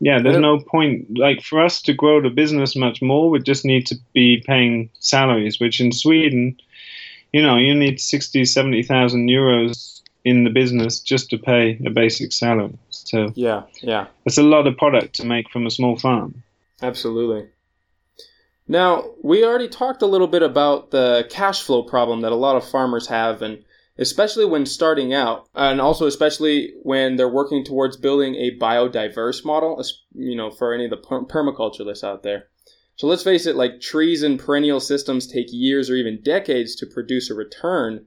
yeah, 0.00 0.20
there's 0.20 0.38
no 0.38 0.58
point. 0.58 1.16
Like 1.16 1.42
for 1.42 1.64
us 1.64 1.80
to 1.82 1.92
grow 1.92 2.20
the 2.20 2.28
business 2.28 2.74
much 2.74 3.00
more, 3.00 3.30
we 3.30 3.38
just 3.38 3.64
need 3.64 3.86
to 3.86 3.94
be 4.14 4.42
paying 4.44 4.90
salaries, 4.98 5.60
which 5.60 5.80
in 5.80 5.92
Sweden, 5.92 6.56
you 7.32 7.42
know, 7.42 7.56
you 7.56 7.74
need 7.74 8.00
60, 8.00 8.44
70,000 8.44 9.28
euros 9.28 10.02
in 10.24 10.44
the 10.44 10.50
business 10.50 11.00
just 11.00 11.30
to 11.30 11.38
pay 11.38 11.80
a 11.86 11.90
basic 11.90 12.32
salary. 12.32 12.78
So 12.90 13.32
yeah, 13.34 13.62
yeah, 13.80 14.06
it's 14.26 14.38
a 14.38 14.42
lot 14.42 14.66
of 14.66 14.76
product 14.76 15.14
to 15.16 15.26
make 15.26 15.50
from 15.50 15.66
a 15.66 15.70
small 15.70 15.96
farm. 15.96 16.42
Absolutely. 16.82 17.48
Now, 18.66 19.04
we 19.22 19.44
already 19.44 19.68
talked 19.68 20.02
a 20.02 20.06
little 20.06 20.26
bit 20.26 20.42
about 20.42 20.90
the 20.90 21.26
cash 21.30 21.62
flow 21.62 21.82
problem 21.82 22.20
that 22.20 22.32
a 22.32 22.36
lot 22.36 22.56
of 22.56 22.68
farmers 22.68 23.06
have, 23.08 23.40
and 23.40 23.64
especially 23.96 24.44
when 24.44 24.66
starting 24.66 25.14
out, 25.14 25.48
and 25.54 25.80
also 25.80 26.06
especially 26.06 26.74
when 26.82 27.16
they're 27.16 27.28
working 27.28 27.64
towards 27.64 27.96
building 27.96 28.34
a 28.34 28.56
biodiverse 28.58 29.44
model, 29.44 29.82
you 30.12 30.36
know, 30.36 30.50
for 30.50 30.74
any 30.74 30.84
of 30.84 30.90
the 30.90 30.98
permaculturalists 30.98 32.04
out 32.04 32.22
there. 32.22 32.48
So 32.98 33.06
let's 33.06 33.22
face 33.22 33.46
it, 33.46 33.54
like 33.54 33.80
trees 33.80 34.24
and 34.24 34.40
perennial 34.40 34.80
systems 34.80 35.26
take 35.28 35.46
years 35.50 35.88
or 35.88 35.94
even 35.94 36.20
decades 36.22 36.74
to 36.76 36.86
produce 36.86 37.30
a 37.30 37.34
return. 37.34 38.04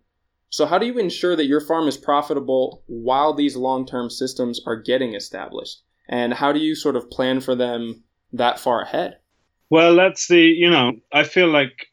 So 0.49 0.65
how 0.65 0.77
do 0.77 0.85
you 0.85 0.97
ensure 0.97 1.35
that 1.37 1.45
your 1.45 1.61
farm 1.61 1.87
is 1.87 1.95
profitable 1.95 2.83
while 2.87 3.33
these 3.33 3.55
long-term 3.55 4.09
systems 4.09 4.59
are 4.67 4.75
getting 4.75 5.15
established? 5.15 5.81
And 6.09 6.33
how 6.33 6.51
do 6.51 6.59
you 6.59 6.75
sort 6.75 6.97
of 6.97 7.09
plan 7.09 7.39
for 7.39 7.55
them 7.55 8.03
that 8.33 8.59
far 8.59 8.81
ahead? 8.81 9.17
Well, 9.69 9.95
that's 9.95 10.27
the, 10.27 10.41
you 10.41 10.69
know, 10.69 10.91
I 11.13 11.23
feel 11.23 11.47
like 11.47 11.87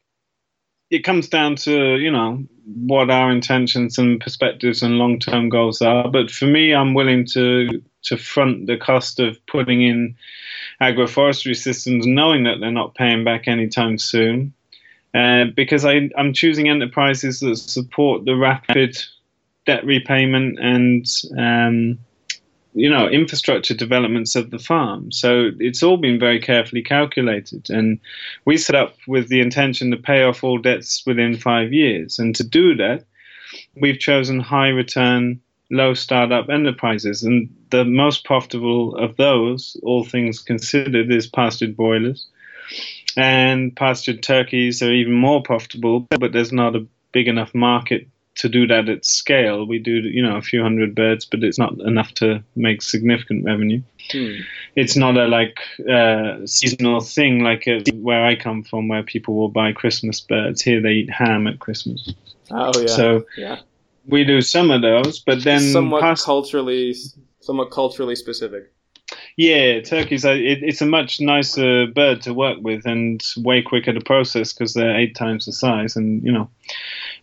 it 0.89 1.05
comes 1.05 1.29
down 1.29 1.55
to, 1.55 1.95
you 1.95 2.11
know, 2.11 2.43
what 2.65 3.09
our 3.09 3.31
intentions 3.31 3.97
and 3.97 4.19
perspectives 4.19 4.83
and 4.83 4.95
long-term 4.97 5.47
goals 5.47 5.81
are. 5.81 6.11
But 6.11 6.29
for 6.31 6.47
me, 6.47 6.73
I'm 6.73 6.93
willing 6.93 7.25
to 7.27 7.81
to 8.01 8.17
front 8.17 8.67
the 8.67 8.77
cost 8.77 9.19
of 9.19 9.37
putting 9.47 9.81
in 9.81 10.15
agroforestry 10.81 11.55
systems, 11.55 12.05
knowing 12.05 12.43
that 12.43 12.59
they're 12.59 12.71
not 12.71 12.95
paying 12.95 13.23
back 13.23 13.47
anytime 13.47 13.97
soon, 13.97 14.53
uh, 15.13 15.45
because 15.55 15.85
I, 15.85 16.09
I'm 16.17 16.33
choosing 16.33 16.69
enterprises 16.69 17.39
that 17.39 17.57
support 17.57 18.25
the 18.25 18.35
rapid 18.35 18.97
debt 19.65 19.85
repayment 19.85 20.59
and 20.59 21.05
um, 21.37 21.99
you 22.73 22.89
know 22.89 23.07
infrastructure 23.07 23.73
developments 23.73 24.35
of 24.35 24.51
the 24.51 24.59
farm. 24.59 25.11
So 25.11 25.51
it's 25.59 25.83
all 25.83 25.97
been 25.97 26.19
very 26.19 26.39
carefully 26.39 26.83
calculated, 26.83 27.69
and 27.69 27.99
we 28.45 28.57
set 28.57 28.75
up 28.75 28.95
with 29.07 29.29
the 29.29 29.41
intention 29.41 29.91
to 29.91 29.97
pay 29.97 30.23
off 30.23 30.43
all 30.43 30.59
debts 30.59 31.03
within 31.05 31.37
five 31.37 31.73
years. 31.73 32.19
And 32.19 32.35
to 32.35 32.43
do 32.43 32.75
that, 32.75 33.05
we've 33.75 33.99
chosen 33.99 34.39
high 34.39 34.69
return 34.69 35.41
low 35.71 35.93
startup 35.93 36.49
enterprises. 36.49 37.23
And 37.23 37.49
the 37.69 37.85
most 37.85 38.25
profitable 38.25 38.95
of 38.95 39.15
those, 39.17 39.77
all 39.83 40.03
things 40.03 40.39
considered, 40.39 41.11
is 41.11 41.27
pastured 41.27 41.75
broilers. 41.75 42.25
And 43.17 43.75
pastured 43.75 44.23
turkeys 44.23 44.81
are 44.81 44.93
even 44.93 45.13
more 45.13 45.41
profitable, 45.41 46.01
but 46.09 46.31
there's 46.31 46.53
not 46.53 46.75
a 46.75 46.85
big 47.11 47.27
enough 47.27 47.53
market 47.55 48.07
to 48.35 48.47
do 48.47 48.67
that 48.67 48.87
at 48.87 49.05
scale. 49.05 49.65
We 49.65 49.79
do, 49.79 49.91
you 49.91 50.21
know, 50.21 50.37
a 50.37 50.41
few 50.41 50.61
hundred 50.61 50.95
birds, 50.95 51.25
but 51.25 51.43
it's 51.43 51.57
not 51.57 51.77
enough 51.79 52.13
to 52.15 52.43
make 52.55 52.81
significant 52.81 53.43
revenue. 53.43 53.81
Hmm. 54.11 54.35
It's 54.75 54.95
not 54.95 55.17
a 55.17 55.27
like 55.27 55.57
uh, 55.89 56.45
seasonal 56.45 57.01
thing 57.01 57.43
like 57.43 57.67
a, 57.67 57.83
where 57.95 58.23
I 58.23 58.35
come 58.35 58.63
from, 58.63 58.87
where 58.87 59.03
people 59.03 59.35
will 59.35 59.49
buy 59.49 59.73
Christmas 59.73 60.21
birds. 60.21 60.61
Here 60.61 60.81
they 60.81 60.91
eat 60.91 61.09
ham 61.09 61.47
at 61.47 61.59
Christmas. 61.59 62.13
Oh 62.51 62.71
yeah. 62.79 62.87
So 62.87 63.25
yeah 63.35 63.59
we 64.07 64.23
do 64.23 64.41
some 64.41 64.71
of 64.71 64.81
those, 64.81 65.19
but 65.19 65.43
then 65.43 65.61
somewhat 65.61 66.01
past- 66.01 66.25
culturally, 66.25 66.95
somewhat 67.39 67.71
culturally 67.71 68.15
specific. 68.15 68.71
Yeah, 69.37 69.81
turkeys. 69.81 70.25
It, 70.25 70.63
it's 70.63 70.81
a 70.81 70.85
much 70.85 71.19
nicer 71.19 71.87
bird 71.87 72.21
to 72.23 72.33
work 72.33 72.57
with 72.61 72.85
and 72.85 73.23
way 73.37 73.61
quicker 73.61 73.93
to 73.93 74.01
process 74.01 74.53
because 74.53 74.73
they're 74.73 74.95
eight 74.95 75.15
times 75.15 75.45
the 75.45 75.53
size, 75.53 75.95
and 75.95 76.23
you 76.23 76.31
know, 76.31 76.49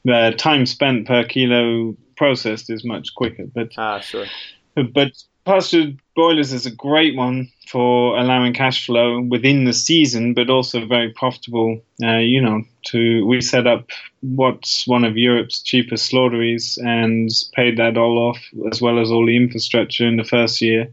the 0.05 0.35
time 0.37 0.67
spent 0.67 1.07
per 1.07 1.25
kilo 1.25 1.95
processed 2.17 2.71
is 2.71 2.85
much 2.85 3.15
quicker. 3.15 3.45
But 3.55 3.73
ah, 3.77 4.01
sure. 4.01 4.27
But 4.75 5.13
pastured 5.47 5.97
broilers 6.17 6.53
is 6.53 6.67
a 6.67 6.71
great 6.71 7.17
one 7.17 7.49
for 7.69 8.19
allowing 8.19 8.53
cash 8.53 8.85
flow 8.85 9.23
within 9.23 9.65
the 9.65 9.73
season, 9.73 10.35
but 10.35 10.51
also 10.51 10.85
very 10.85 11.11
profitable. 11.13 11.81
Uh, 12.03 12.19
you 12.19 12.41
know, 12.41 12.63
to 12.87 13.25
we 13.27 13.41
set 13.41 13.67
up 13.67 13.89
what's 14.21 14.87
one 14.87 15.05
of 15.05 15.17
Europe's 15.17 15.63
cheapest 15.63 16.07
slaughteries 16.07 16.79
and 16.83 17.31
paid 17.55 17.79
that 17.79 17.97
all 17.97 18.19
off, 18.19 18.39
as 18.71 18.83
well 18.83 18.99
as 18.99 19.11
all 19.11 19.25
the 19.25 19.37
infrastructure 19.37 20.07
in 20.07 20.17
the 20.17 20.25
first 20.25 20.61
year, 20.61 20.93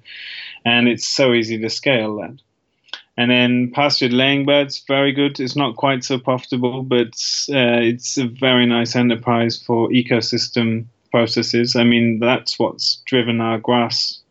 and 0.63 0.87
it's 0.87 1.07
so 1.07 1.33
easy 1.33 1.57
to 1.57 1.69
scale 1.69 2.15
that. 2.17 2.37
And 3.17 3.29
then 3.29 3.71
pastured 3.71 4.13
laying 4.13 4.45
birds, 4.45 4.83
very 4.87 5.11
good. 5.11 5.39
It's 5.39 5.55
not 5.55 5.75
quite 5.75 6.03
so 6.03 6.17
profitable, 6.17 6.81
but 6.81 7.13
uh, 7.49 7.81
it's 7.81 8.17
a 8.17 8.27
very 8.27 8.65
nice 8.65 8.95
enterprise 8.95 9.61
for 9.61 9.89
ecosystem 9.89 10.85
processes. 11.11 11.75
I 11.75 11.83
mean, 11.83 12.19
that's 12.19 12.57
what's 12.57 13.03
driven 13.05 13.39
our 13.39 13.59
grass 13.59 14.22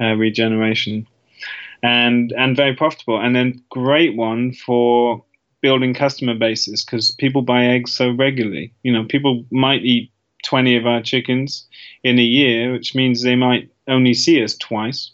uh, 0.00 0.14
regeneration, 0.14 1.06
and 1.82 2.32
and 2.32 2.56
very 2.56 2.74
profitable. 2.74 3.20
And 3.20 3.34
then 3.34 3.62
great 3.70 4.16
one 4.16 4.52
for 4.52 5.22
building 5.60 5.94
customer 5.94 6.34
bases 6.34 6.84
because 6.84 7.10
people 7.12 7.42
buy 7.42 7.64
eggs 7.66 7.92
so 7.92 8.10
regularly. 8.10 8.72
You 8.82 8.92
know, 8.92 9.04
people 9.04 9.44
might 9.50 9.84
eat 9.84 10.10
20 10.44 10.76
of 10.76 10.86
our 10.86 11.02
chickens 11.02 11.66
in 12.02 12.18
a 12.18 12.22
year, 12.22 12.72
which 12.72 12.94
means 12.94 13.22
they 13.22 13.36
might 13.36 13.70
only 13.88 14.14
see 14.14 14.42
us 14.42 14.56
twice. 14.56 15.10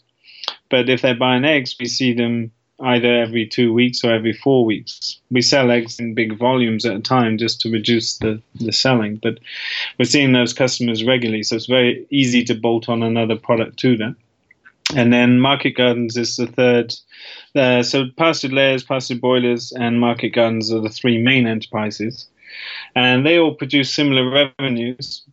But 0.69 0.89
if 0.89 1.01
they're 1.01 1.15
buying 1.15 1.45
eggs, 1.45 1.75
we 1.79 1.85
see 1.85 2.13
them 2.13 2.51
either 2.79 3.21
every 3.21 3.45
two 3.45 3.73
weeks 3.73 4.03
or 4.03 4.11
every 4.11 4.33
four 4.33 4.63
weeks. 4.63 5.19
We 5.31 5.41
sell 5.41 5.71
eggs 5.71 5.99
in 5.99 6.13
big 6.13 6.37
volumes 6.37 6.85
at 6.85 6.95
a 6.95 7.01
time 7.01 7.37
just 7.37 7.59
to 7.61 7.71
reduce 7.71 8.17
the, 8.19 8.41
the 8.55 8.71
selling, 8.71 9.15
but 9.17 9.39
we're 9.97 10.05
seeing 10.05 10.31
those 10.31 10.53
customers 10.53 11.03
regularly, 11.03 11.43
so 11.43 11.55
it's 11.55 11.65
very 11.65 12.05
easy 12.11 12.43
to 12.45 12.53
bolt 12.53 12.87
on 12.87 13.01
another 13.01 13.35
product 13.35 13.77
to 13.79 13.97
that. 13.97 14.15
And 14.95 15.11
then 15.11 15.39
market 15.39 15.71
gardens 15.71 16.15
is 16.15 16.37
the 16.37 16.47
third. 16.47 16.93
Uh, 17.55 17.83
so 17.83 18.05
pastured 18.15 18.53
layers, 18.53 18.83
pastured 18.83 19.19
broilers, 19.19 19.73
and 19.73 19.99
market 19.99 20.29
gardens 20.29 20.71
are 20.71 20.79
the 20.79 20.89
three 20.89 21.17
main 21.17 21.45
enterprises, 21.45 22.27
and 22.95 23.25
they 23.25 23.37
all 23.37 23.53
produce 23.53 23.93
similar 23.93 24.29
revenues. 24.29 25.23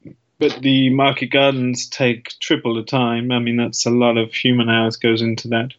But 0.40 0.60
the 0.62 0.90
market 0.90 1.26
gardens 1.26 1.88
take 1.88 2.30
triple 2.40 2.74
the 2.74 2.82
time. 2.82 3.30
I 3.30 3.38
mean, 3.38 3.56
that's 3.56 3.86
a 3.86 3.90
lot 3.90 4.16
of 4.16 4.34
human 4.34 4.68
hours 4.68 4.96
goes 4.96 5.22
into 5.22 5.46
that. 5.48 5.70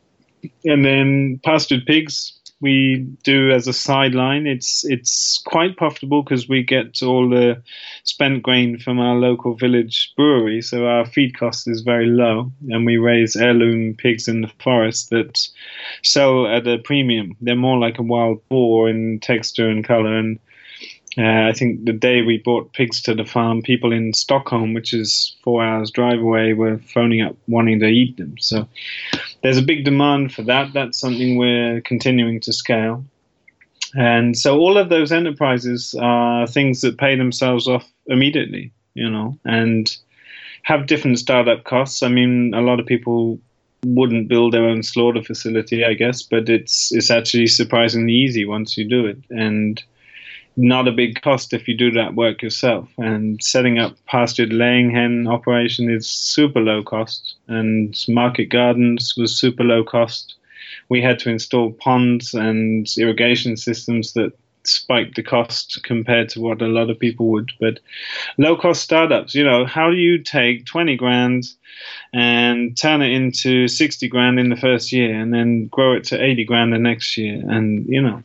And 0.63 0.86
then 0.86 1.41
pastured 1.43 1.86
pigs, 1.86 2.34
we 2.62 3.06
do 3.24 3.51
as 3.51 3.68
a 3.68 3.74
sideline. 3.74 4.47
It's 4.47 4.86
it's 4.86 5.41
quite 5.45 5.78
profitable 5.78 6.24
because 6.24 6.47
we 6.47 6.64
get 6.64 7.01
all 7.03 7.30
the 7.30 7.62
spent 8.03 8.43
grain 8.43 8.80
from 8.80 8.99
our 8.99 9.16
local 9.16 9.56
village 9.56 10.14
brewery, 10.16 10.62
so 10.62 10.86
our 10.86 11.06
feed 11.06 11.38
cost 11.38 11.68
is 11.68 11.82
very 11.82 12.08
low, 12.08 12.51
and 12.70 12.86
we 12.86 12.97
raise 12.97 13.36
heirloom 13.36 13.95
pigs 13.95 14.28
in 14.28 14.41
the 14.41 14.51
forest 14.60 15.10
that 15.10 15.47
sell 16.03 16.47
at 16.47 16.68
a 16.68 16.80
premium. 16.80 17.36
They're 17.41 17.56
more 17.56 17.78
like 17.78 17.99
a 17.99 18.03
wild 18.03 18.47
boar 18.49 18.89
in 18.89 19.20
texture 19.20 19.70
and 19.70 19.84
color, 19.86 20.18
and 20.18 20.39
uh, 21.18 21.47
I 21.47 21.53
think 21.53 21.86
the 21.86 21.93
day 21.93 22.22
we 22.22 22.38
brought 22.38 22.74
pigs 22.74 23.01
to 23.03 23.16
the 23.16 23.24
farm, 23.24 23.62
people 23.62 23.93
in 23.93 24.14
Stockholm, 24.14 24.74
which 24.74 24.93
is 24.93 25.36
four 25.43 25.64
hours 25.64 25.89
drive 25.91 26.20
away, 26.20 26.53
were 26.53 26.78
phoning 26.80 27.22
up 27.22 27.38
wanting 27.47 27.80
to 27.80 27.88
eat 27.88 28.18
them. 28.18 28.36
So 28.39 28.68
there's 29.46 29.58
a 29.60 29.62
big 29.62 29.86
demand 29.86 30.34
for 30.34 30.41
that. 30.41 30.74
That's 30.74 31.00
something 31.00 31.38
we're 31.38 31.80
continuing 31.82 32.39
to 32.41 32.52
scale. 32.52 33.06
And 33.93 34.36
so 34.36 34.58
all 34.58 34.76
of 34.76 34.89
those 34.89 35.12
enterprises 35.12 35.93
are 36.02 36.48
things 36.48 36.82
that 36.82 36.98
pay 36.98 37.16
themselves 37.16 37.68
off 37.68 37.88
immediately, 38.08 38.72
you 38.96 39.08
know, 39.08 39.38
and 39.46 39.96
have 40.64 40.88
different 40.88 41.20
startup 41.20 41.64
costs. 41.64 42.02
I 42.02 42.08
mean, 42.08 42.56
a 42.56 42.62
lot 42.62 42.80
of 42.80 42.88
people 42.88 43.39
wouldn't 43.86 44.30
build 44.30 44.52
their 44.52 44.66
own 44.66 44.82
slaughter 44.82 45.22
facility, 45.22 45.86
I 45.86 45.93
guess, 45.93 46.24
but 46.24 46.50
it's 46.50 46.91
it's 46.91 47.12
actually 47.12 47.46
surprisingly 47.46 48.14
easy 48.14 48.46
once 48.46 48.76
you 48.76 48.89
do 48.89 49.06
it. 49.06 49.20
And 49.30 49.82
not 50.58 50.88
a 50.88 50.91
big 50.91 51.22
cost 51.22 51.53
if 51.53 51.68
you 51.68 51.78
do 51.78 51.91
that 51.91 52.16
work 52.16 52.41
yourself. 52.41 52.88
And 52.97 53.41
setting 53.43 53.80
up 53.80 53.95
pastured 54.06 54.53
laying 54.53 54.91
hen 54.91 55.28
operation 55.28 55.89
is 55.89 56.08
super 56.08 56.60
low 56.60 56.84
cost, 56.84 57.36
and 57.47 57.95
market 58.08 58.45
gardens 58.45 59.16
was 59.18 59.38
super 59.38 59.64
low 59.64 59.84
cost. 59.84 60.36
We 60.89 61.01
had 61.01 61.20
to 61.20 61.30
install 61.30 61.72
ponds 61.72 62.34
and 62.34 62.88
irrigation 62.97 63.58
systems 63.58 64.14
that 64.14 64.34
spiked 64.68 65.16
the 65.16 65.24
cost 65.24 65.80
compared 65.84 66.30
to 66.30 66.41
what 66.41 66.62
a 66.62 66.68
lot 66.68 66.89
of 66.89 66.99
people 66.99 67.28
would. 67.28 67.51
But 67.60 67.80
low 68.38 68.56
cost 68.56 68.82
startups, 68.82 69.36
you 69.36 69.43
know, 69.43 69.66
how 69.66 69.89
do 69.89 69.97
you 69.97 70.20
take 70.20 70.66
20 70.66 70.95
grand 70.95 71.45
and 72.14 72.78
turn 72.78 73.01
it 73.01 73.12
into 73.12 73.68
60 73.68 74.08
grand 74.08 74.39
in 74.39 74.49
the 74.49 74.56
first 74.56 74.91
year 74.91 75.20
and 75.20 75.34
then 75.34 75.68
grow 75.68 75.93
it 75.93 76.03
to 76.06 76.22
80 76.22 76.45
grand 76.45 76.74
the 76.74 76.80
next 76.80 77.18
year? 77.18 77.43
And, 77.47 77.86
you 77.88 78.01
know, 78.01 78.22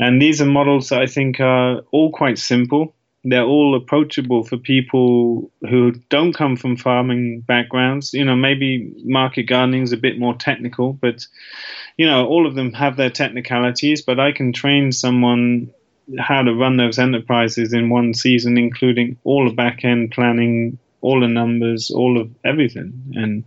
and 0.00 0.20
these 0.20 0.40
are 0.40 0.46
models 0.46 0.88
that 0.88 1.02
I 1.02 1.06
think 1.06 1.40
are 1.40 1.82
all 1.92 2.10
quite 2.10 2.38
simple. 2.38 2.94
They're 3.22 3.44
all 3.44 3.76
approachable 3.76 4.44
for 4.44 4.56
people 4.56 5.52
who 5.68 5.92
don't 6.08 6.32
come 6.32 6.56
from 6.56 6.78
farming 6.78 7.42
backgrounds. 7.42 8.14
You 8.14 8.24
know, 8.24 8.34
maybe 8.34 8.94
market 9.04 9.42
gardening 9.42 9.82
is 9.82 9.92
a 9.92 9.98
bit 9.98 10.18
more 10.18 10.34
technical, 10.34 10.94
but 10.94 11.26
you 11.98 12.06
know, 12.06 12.26
all 12.26 12.46
of 12.46 12.54
them 12.54 12.72
have 12.72 12.96
their 12.96 13.10
technicalities. 13.10 14.00
But 14.00 14.18
I 14.18 14.32
can 14.32 14.54
train 14.54 14.90
someone 14.90 15.70
how 16.18 16.42
to 16.42 16.54
run 16.54 16.78
those 16.78 16.98
enterprises 16.98 17.74
in 17.74 17.90
one 17.90 18.14
season, 18.14 18.56
including 18.56 19.18
all 19.24 19.44
the 19.46 19.54
back 19.54 19.84
end 19.84 20.12
planning, 20.12 20.78
all 21.02 21.20
the 21.20 21.28
numbers, 21.28 21.90
all 21.90 22.18
of 22.18 22.30
everything. 22.42 22.94
And 23.16 23.44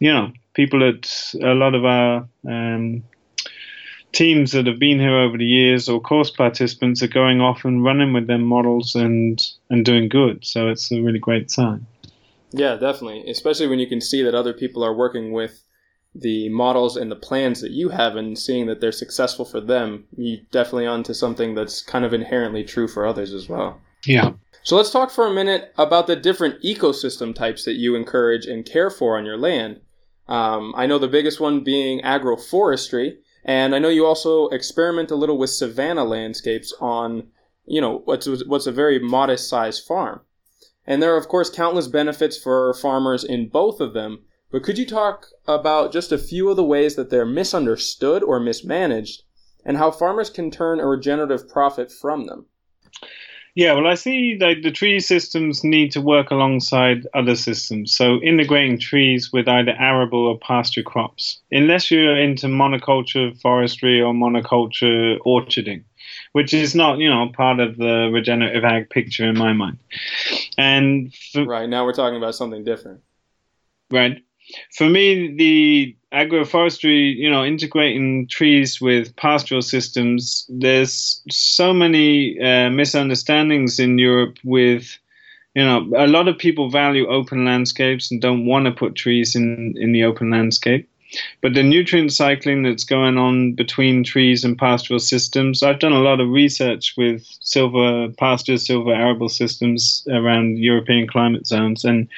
you 0.00 0.12
know, 0.12 0.32
people 0.54 0.86
at 0.86 1.08
a 1.40 1.54
lot 1.54 1.76
of 1.76 1.84
our 1.84 2.28
um, 2.48 3.04
teams 4.12 4.52
that 4.52 4.66
have 4.66 4.78
been 4.78 4.98
here 4.98 5.16
over 5.16 5.36
the 5.36 5.44
years 5.44 5.88
or 5.88 6.00
course 6.00 6.30
participants 6.30 7.02
are 7.02 7.08
going 7.08 7.40
off 7.40 7.64
and 7.64 7.84
running 7.84 8.12
with 8.12 8.26
their 8.26 8.38
models 8.38 8.94
and 8.94 9.40
and 9.70 9.84
doing 9.84 10.08
good. 10.08 10.44
So 10.44 10.68
it's 10.68 10.90
a 10.90 11.00
really 11.00 11.18
great 11.18 11.50
sign. 11.50 11.86
Yeah, 12.50 12.76
definitely. 12.76 13.28
Especially 13.28 13.66
when 13.66 13.78
you 13.78 13.86
can 13.86 14.00
see 14.00 14.22
that 14.22 14.34
other 14.34 14.54
people 14.54 14.82
are 14.82 14.94
working 14.94 15.32
with 15.32 15.62
the 16.14 16.48
models 16.48 16.96
and 16.96 17.10
the 17.10 17.16
plans 17.16 17.60
that 17.60 17.70
you 17.70 17.90
have 17.90 18.16
and 18.16 18.38
seeing 18.38 18.66
that 18.66 18.80
they're 18.80 18.92
successful 18.92 19.44
for 19.44 19.60
them, 19.60 20.04
you 20.16 20.38
definitely 20.50 20.86
onto 20.86 21.12
something 21.12 21.54
that's 21.54 21.82
kind 21.82 22.04
of 22.04 22.14
inherently 22.14 22.64
true 22.64 22.88
for 22.88 23.06
others 23.06 23.32
as 23.32 23.48
well. 23.48 23.80
Yeah. 24.06 24.32
So 24.62 24.76
let's 24.76 24.90
talk 24.90 25.10
for 25.10 25.26
a 25.26 25.34
minute 25.34 25.72
about 25.78 26.06
the 26.06 26.16
different 26.16 26.62
ecosystem 26.62 27.34
types 27.34 27.64
that 27.64 27.74
you 27.74 27.94
encourage 27.94 28.46
and 28.46 28.64
care 28.64 28.90
for 28.90 29.16
on 29.18 29.24
your 29.24 29.38
land. 29.38 29.80
Um, 30.26 30.74
I 30.76 30.86
know 30.86 30.98
the 30.98 31.08
biggest 31.08 31.40
one 31.40 31.64
being 31.64 32.00
agroforestry, 32.00 33.16
and 33.48 33.74
I 33.74 33.78
know 33.78 33.88
you 33.88 34.04
also 34.04 34.48
experiment 34.48 35.10
a 35.10 35.16
little 35.16 35.38
with 35.38 35.48
savanna 35.48 36.04
landscapes 36.04 36.74
on, 36.80 37.28
you 37.64 37.80
know, 37.80 38.02
what's 38.04 38.28
what's 38.44 38.66
a 38.66 38.72
very 38.72 38.98
modest 38.98 39.48
sized 39.48 39.86
farm. 39.86 40.20
And 40.86 41.02
there 41.02 41.14
are 41.14 41.16
of 41.16 41.28
course 41.28 41.48
countless 41.48 41.88
benefits 41.88 42.36
for 42.36 42.74
farmers 42.74 43.24
in 43.24 43.48
both 43.48 43.80
of 43.80 43.94
them. 43.94 44.18
But 44.50 44.64
could 44.64 44.76
you 44.76 44.84
talk 44.84 45.28
about 45.46 45.92
just 45.92 46.12
a 46.12 46.18
few 46.18 46.50
of 46.50 46.56
the 46.56 46.64
ways 46.64 46.94
that 46.96 47.08
they're 47.08 47.24
misunderstood 47.24 48.22
or 48.22 48.38
mismanaged, 48.38 49.22
and 49.64 49.78
how 49.78 49.92
farmers 49.92 50.28
can 50.28 50.50
turn 50.50 50.78
a 50.78 50.86
regenerative 50.86 51.48
profit 51.48 51.90
from 51.90 52.26
them? 52.26 52.46
Yeah, 53.54 53.72
well, 53.72 53.86
I 53.86 53.94
see 53.94 54.36
that 54.36 54.62
the 54.62 54.70
tree 54.70 55.00
systems 55.00 55.64
need 55.64 55.90
to 55.92 56.00
work 56.00 56.30
alongside 56.30 57.06
other 57.14 57.34
systems. 57.34 57.94
So 57.94 58.20
integrating 58.22 58.78
trees 58.78 59.32
with 59.32 59.48
either 59.48 59.74
arable 59.78 60.26
or 60.26 60.38
pasture 60.38 60.82
crops, 60.82 61.40
unless 61.50 61.90
you're 61.90 62.16
into 62.16 62.46
monoculture 62.46 63.38
forestry 63.40 64.00
or 64.00 64.12
monoculture 64.12 65.18
orcharding, 65.26 65.82
which 66.32 66.54
is 66.54 66.74
not, 66.74 66.98
you 66.98 67.08
know, 67.08 67.30
part 67.36 67.58
of 67.58 67.76
the 67.76 68.10
regenerative 68.12 68.64
ag 68.64 68.90
picture 68.90 69.26
in 69.26 69.36
my 69.36 69.52
mind. 69.52 69.78
And 70.56 71.12
for, 71.32 71.44
right 71.44 71.68
now, 71.68 71.84
we're 71.84 71.92
talking 71.92 72.18
about 72.18 72.34
something 72.34 72.64
different. 72.64 73.00
Right 73.90 74.22
for 74.72 74.88
me, 74.88 75.34
the 75.36 75.96
agroforestry, 76.12 77.14
you 77.14 77.30
know, 77.30 77.44
integrating 77.44 78.26
trees 78.28 78.80
with 78.80 79.14
pastoral 79.16 79.62
systems, 79.62 80.46
there's 80.48 81.22
so 81.30 81.72
many 81.72 82.40
uh, 82.40 82.70
misunderstandings 82.70 83.78
in 83.78 83.98
Europe 83.98 84.38
with, 84.42 84.98
you 85.54 85.62
know, 85.62 85.90
a 85.96 86.06
lot 86.06 86.28
of 86.28 86.38
people 86.38 86.70
value 86.70 87.06
open 87.08 87.44
landscapes 87.44 88.10
and 88.10 88.22
don't 88.22 88.46
want 88.46 88.64
to 88.64 88.72
put 88.72 88.94
trees 88.94 89.34
in, 89.34 89.74
in 89.76 89.92
the 89.92 90.04
open 90.04 90.30
landscape. 90.30 90.88
But 91.40 91.54
the 91.54 91.62
nutrient 91.62 92.12
cycling 92.12 92.62
that's 92.62 92.84
going 92.84 93.16
on 93.16 93.52
between 93.52 94.04
trees 94.04 94.44
and 94.44 94.58
pastoral 94.58 94.98
systems, 94.98 95.62
I've 95.62 95.78
done 95.78 95.92
a 95.92 96.00
lot 96.00 96.20
of 96.20 96.28
research 96.28 96.94
with 96.96 97.26
silver 97.40 98.08
pasture, 98.18 98.54
silvoarable 98.54 99.30
systems 99.30 100.06
around 100.10 100.58
European 100.58 101.06
climate 101.06 101.46
zones. 101.46 101.84
And 101.84 102.08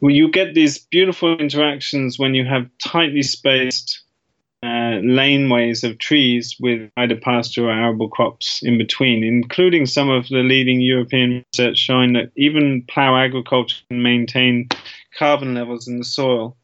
you 0.00 0.30
get 0.30 0.54
these 0.54 0.78
beautiful 0.78 1.36
interactions 1.36 2.18
when 2.18 2.34
you 2.34 2.44
have 2.44 2.68
tightly 2.82 3.22
spaced 3.22 4.02
uh, 4.62 4.98
laneways 5.02 5.84
of 5.84 5.98
trees 5.98 6.56
with 6.58 6.90
either 6.96 7.14
pasture 7.14 7.66
or 7.68 7.72
arable 7.72 8.08
crops 8.08 8.60
in 8.62 8.78
between, 8.78 9.22
including 9.22 9.86
some 9.86 10.08
of 10.08 10.26
the 10.28 10.42
leading 10.42 10.80
European 10.80 11.44
research 11.52 11.78
showing 11.78 12.14
that 12.14 12.32
even 12.36 12.82
plough 12.88 13.16
agriculture 13.16 13.76
can 13.88 14.02
maintain 14.02 14.68
carbon 15.16 15.54
levels 15.54 15.86
in 15.86 15.98
the 15.98 16.04
soil 16.04 16.56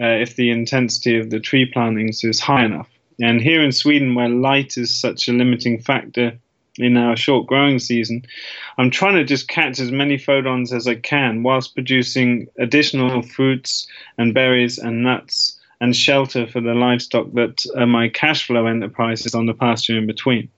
uh, 0.00 0.06
if 0.06 0.36
the 0.36 0.50
intensity 0.50 1.18
of 1.18 1.30
the 1.30 1.40
tree 1.40 1.66
plantings 1.66 2.24
is 2.24 2.40
high 2.40 2.64
enough. 2.64 2.88
And 3.20 3.40
here 3.40 3.62
in 3.62 3.72
Sweden, 3.72 4.14
where 4.14 4.28
light 4.28 4.76
is 4.76 4.94
such 4.94 5.28
a 5.28 5.32
limiting 5.32 5.80
factor 5.80 6.36
in 6.78 6.96
our 6.96 7.16
short 7.16 7.46
growing 7.46 7.78
season, 7.78 8.24
I'm 8.76 8.90
trying 8.90 9.14
to 9.14 9.24
just 9.24 9.46
catch 9.46 9.78
as 9.78 9.92
many 9.92 10.18
photons 10.18 10.72
as 10.72 10.88
I 10.88 10.96
can 10.96 11.44
whilst 11.44 11.74
producing 11.74 12.48
additional 12.58 13.22
fruits 13.22 13.86
and 14.18 14.34
berries 14.34 14.78
and 14.78 15.04
nuts 15.04 15.58
and 15.80 15.94
shelter 15.94 16.46
for 16.46 16.60
the 16.60 16.74
livestock 16.74 17.32
that 17.34 17.64
are 17.76 17.86
my 17.86 18.08
cash 18.08 18.46
flow 18.46 18.66
enterprise 18.66 19.26
is 19.26 19.34
on 19.34 19.46
the 19.46 19.54
pasture 19.54 19.96
in 19.96 20.06
between. 20.06 20.48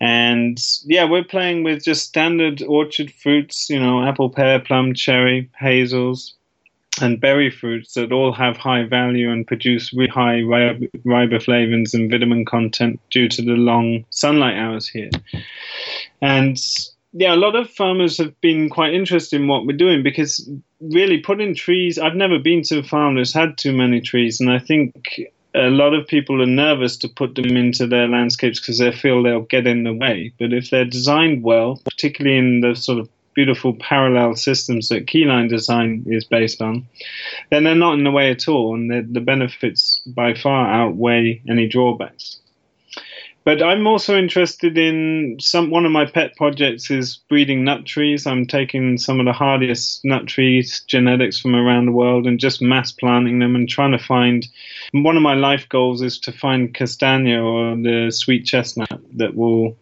And 0.00 0.58
yeah, 0.84 1.04
we're 1.04 1.24
playing 1.24 1.64
with 1.64 1.82
just 1.82 2.06
standard 2.06 2.62
orchard 2.62 3.10
fruits, 3.10 3.70
you 3.70 3.80
know, 3.80 4.06
apple, 4.06 4.28
pear, 4.28 4.60
plum, 4.60 4.94
cherry, 4.94 5.50
hazels, 5.58 6.35
and 7.00 7.20
berry 7.20 7.50
fruits 7.50 7.94
that 7.94 8.12
all 8.12 8.32
have 8.32 8.56
high 8.56 8.84
value 8.84 9.30
and 9.30 9.46
produce 9.46 9.92
really 9.92 10.10
high 10.10 10.38
rib- 10.38 10.90
riboflavins 11.04 11.94
and 11.94 12.10
vitamin 12.10 12.44
content 12.44 13.00
due 13.10 13.28
to 13.28 13.42
the 13.42 13.52
long 13.52 14.04
sunlight 14.10 14.56
hours 14.56 14.88
here. 14.88 15.10
And 16.20 16.58
yeah, 17.12 17.34
a 17.34 17.36
lot 17.36 17.56
of 17.56 17.70
farmers 17.70 18.18
have 18.18 18.38
been 18.40 18.68
quite 18.68 18.92
interested 18.92 19.40
in 19.40 19.48
what 19.48 19.66
we're 19.66 19.76
doing 19.76 20.02
because 20.02 20.48
really 20.80 21.18
putting 21.18 21.54
trees, 21.54 21.98
I've 21.98 22.14
never 22.14 22.38
been 22.38 22.62
to 22.64 22.80
a 22.80 22.82
farm 22.82 23.16
that's 23.16 23.32
had 23.32 23.56
too 23.56 23.72
many 23.72 24.00
trees, 24.00 24.40
and 24.40 24.50
I 24.50 24.58
think 24.58 25.20
a 25.54 25.70
lot 25.70 25.94
of 25.94 26.06
people 26.06 26.42
are 26.42 26.46
nervous 26.46 26.98
to 26.98 27.08
put 27.08 27.34
them 27.34 27.56
into 27.56 27.86
their 27.86 28.06
landscapes 28.06 28.60
because 28.60 28.78
they 28.78 28.92
feel 28.92 29.22
they'll 29.22 29.40
get 29.40 29.66
in 29.66 29.84
the 29.84 29.94
way. 29.94 30.32
But 30.38 30.52
if 30.52 30.68
they're 30.68 30.84
designed 30.84 31.42
well, 31.42 31.80
particularly 31.84 32.36
in 32.36 32.60
the 32.60 32.74
sort 32.74 32.98
of 32.98 33.08
beautiful 33.36 33.74
parallel 33.74 34.34
systems 34.34 34.88
that 34.88 35.06
Keyline 35.06 35.48
design 35.48 36.04
is 36.06 36.24
based 36.24 36.60
on, 36.60 36.88
then 37.50 37.62
they're 37.62 37.76
not 37.76 37.96
in 37.98 38.02
the 38.02 38.10
way 38.10 38.32
at 38.32 38.48
all, 38.48 38.74
and 38.74 38.90
the, 38.90 39.06
the 39.08 39.20
benefits 39.20 40.02
by 40.06 40.34
far 40.34 40.66
outweigh 40.66 41.40
any 41.48 41.68
drawbacks. 41.68 42.40
But 43.46 43.62
I'm 43.62 43.86
also 43.86 44.18
interested 44.18 44.76
in 44.76 45.36
some. 45.38 45.70
One 45.70 45.86
of 45.86 45.92
my 45.92 46.04
pet 46.04 46.34
projects 46.34 46.90
is 46.90 47.20
breeding 47.28 47.62
nut 47.62 47.86
trees. 47.86 48.26
I'm 48.26 48.44
taking 48.44 48.98
some 48.98 49.20
of 49.20 49.26
the 49.26 49.32
hardiest 49.32 50.04
nut 50.04 50.26
trees 50.26 50.82
genetics 50.88 51.38
from 51.38 51.54
around 51.54 51.86
the 51.86 51.92
world 51.92 52.26
and 52.26 52.40
just 52.40 52.60
mass 52.60 52.90
planting 52.90 53.38
them 53.38 53.54
and 53.54 53.68
trying 53.68 53.92
to 53.92 54.02
find. 54.02 54.48
One 54.90 55.16
of 55.16 55.22
my 55.22 55.34
life 55.34 55.68
goals 55.68 56.02
is 56.02 56.18
to 56.20 56.32
find 56.32 56.74
castagna 56.74 57.40
or 57.40 57.76
the 57.76 58.10
sweet 58.10 58.46
chestnut 58.46 59.00
that 59.14 59.36
will 59.36 59.76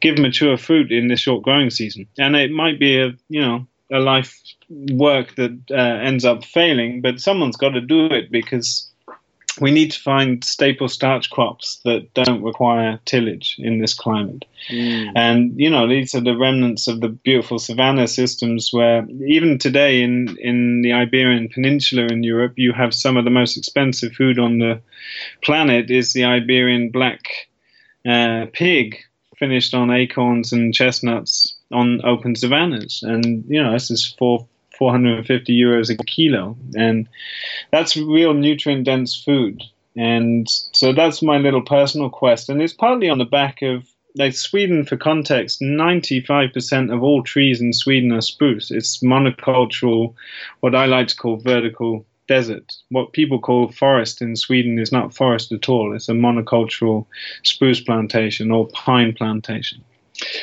give 0.00 0.18
mature 0.18 0.56
fruit 0.56 0.92
in 0.92 1.08
this 1.08 1.20
short 1.20 1.42
growing 1.42 1.70
season. 1.70 2.06
And 2.18 2.36
it 2.36 2.50
might 2.50 2.78
be 2.78 3.00
a 3.00 3.12
you 3.28 3.40
know 3.40 3.66
a 3.92 3.98
life 3.98 4.36
work 4.92 5.34
that 5.34 5.58
uh, 5.70 5.74
ends 5.74 6.24
up 6.24 6.44
failing, 6.44 7.00
but 7.00 7.20
someone's 7.20 7.56
got 7.56 7.70
to 7.70 7.80
do 7.80 8.06
it 8.06 8.30
because 8.30 8.90
we 9.60 9.70
need 9.70 9.90
to 9.90 10.00
find 10.00 10.44
staple 10.44 10.88
starch 10.88 11.28
crops 11.30 11.80
that 11.84 12.12
don't 12.14 12.42
require 12.42 13.00
tillage 13.04 13.56
in 13.58 13.80
this 13.80 13.94
climate. 13.94 14.44
Mm. 14.70 15.12
And 15.16 15.60
you 15.60 15.68
know 15.68 15.88
these 15.88 16.14
are 16.14 16.20
the 16.20 16.36
remnants 16.36 16.86
of 16.86 17.00
the 17.00 17.08
beautiful 17.08 17.58
savanna 17.58 18.06
systems 18.06 18.70
where 18.72 19.06
even 19.26 19.58
today 19.58 20.02
in 20.02 20.36
in 20.38 20.82
the 20.82 20.92
Iberian 20.92 21.48
Peninsula 21.48 22.06
in 22.06 22.22
Europe 22.22 22.54
you 22.56 22.72
have 22.72 22.94
some 22.94 23.16
of 23.16 23.24
the 23.24 23.30
most 23.30 23.56
expensive 23.56 24.12
food 24.12 24.38
on 24.38 24.58
the 24.58 24.80
planet 25.42 25.90
is 25.90 26.12
the 26.12 26.24
Iberian 26.24 26.90
black 26.90 27.20
uh, 28.06 28.46
pig 28.52 28.98
finished 29.40 29.74
on 29.74 29.90
acorns 29.90 30.52
and 30.52 30.72
chestnuts 30.72 31.56
on 31.72 32.00
open 32.04 32.36
savannas, 32.36 33.02
and 33.02 33.44
you 33.48 33.60
know 33.60 33.72
this 33.72 33.90
is 33.90 34.14
for 34.18 34.46
450 34.78 35.52
euros 35.52 35.90
a 35.90 35.96
kilo, 36.04 36.56
and 36.74 37.08
that's 37.72 37.96
real 37.96 38.34
nutrient 38.34 38.84
dense 38.84 39.20
food. 39.20 39.62
And 39.96 40.46
so 40.48 40.92
that's 40.92 41.20
my 41.20 41.38
little 41.38 41.62
personal 41.62 42.10
quest, 42.10 42.48
and 42.48 42.62
it's 42.62 42.72
partly 42.72 43.10
on 43.10 43.18
the 43.18 43.24
back 43.24 43.62
of 43.62 43.84
like 44.16 44.34
Sweden, 44.34 44.84
for 44.84 44.96
context, 44.96 45.60
95% 45.60 46.92
of 46.92 47.02
all 47.02 47.22
trees 47.22 47.60
in 47.60 47.72
Sweden 47.72 48.12
are 48.12 48.20
spruce. 48.20 48.70
It's 48.70 49.02
monocultural, 49.02 50.14
what 50.60 50.74
I 50.74 50.86
like 50.86 51.08
to 51.08 51.16
call 51.16 51.36
vertical 51.36 52.04
desert. 52.30 52.72
What 52.90 53.12
people 53.12 53.40
call 53.40 53.72
forest 53.72 54.22
in 54.22 54.36
Sweden 54.36 54.78
is 54.78 54.92
not 54.92 55.12
forest 55.12 55.50
at 55.50 55.68
all. 55.68 55.92
It's 55.96 56.08
a 56.08 56.12
monocultural 56.12 57.04
spruce 57.42 57.80
plantation 57.80 58.52
or 58.52 58.68
pine 58.68 59.12
plantation. 59.12 59.82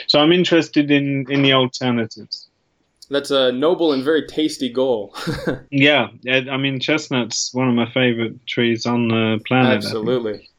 So 0.08 0.20
I'm 0.20 0.34
interested 0.34 0.92
in, 0.92 1.26
in 1.30 1.44
the 1.44 1.54
alternatives. 1.54 2.50
That's 3.10 3.32
a 3.32 3.54
noble 3.54 3.94
and 3.94 4.04
very 4.04 4.28
tasty 4.28 4.68
goal. 4.68 5.16
yeah, 5.72 6.10
I 6.28 6.58
mean 6.58 6.82
chestnut's 6.82 7.54
one 7.54 7.70
of 7.70 7.74
my 7.74 7.90
favorite 7.90 8.46
trees 8.48 8.86
on 8.86 9.08
the 9.08 9.40
planet. 9.48 9.78
Absolutely. 9.78 10.50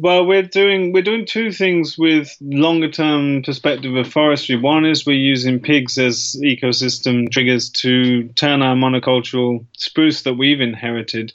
Well, 0.00 0.26
we're 0.26 0.42
doing 0.42 0.92
we're 0.92 1.02
doing 1.02 1.26
two 1.26 1.50
things 1.50 1.98
with 1.98 2.36
longer 2.40 2.88
term 2.88 3.42
perspective 3.42 3.96
of 3.96 4.06
forestry. 4.06 4.54
One 4.54 4.86
is 4.86 5.04
we're 5.04 5.14
using 5.14 5.58
pigs 5.58 5.98
as 5.98 6.36
ecosystem 6.40 7.28
triggers 7.32 7.68
to 7.82 8.28
turn 8.28 8.62
our 8.62 8.76
monocultural 8.76 9.66
spruce 9.76 10.22
that 10.22 10.34
we've 10.34 10.60
inherited 10.60 11.32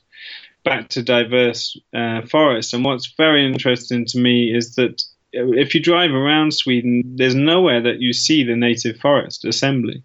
back 0.64 0.88
to 0.90 1.04
diverse 1.04 1.78
uh, 1.94 2.22
forests. 2.22 2.72
And 2.72 2.86
what's 2.86 3.14
very 3.18 3.46
interesting 3.46 4.06
to 4.06 4.18
me 4.18 4.56
is 4.56 4.76
that 4.76 5.04
if 5.34 5.74
you 5.74 5.82
drive 5.82 6.12
around 6.12 6.54
Sweden, 6.54 7.02
there's 7.16 7.36
nowhere 7.36 7.82
that 7.82 8.00
you 8.00 8.14
see 8.14 8.44
the 8.44 8.56
native 8.56 8.98
forest 8.98 9.44
assembly 9.44 10.04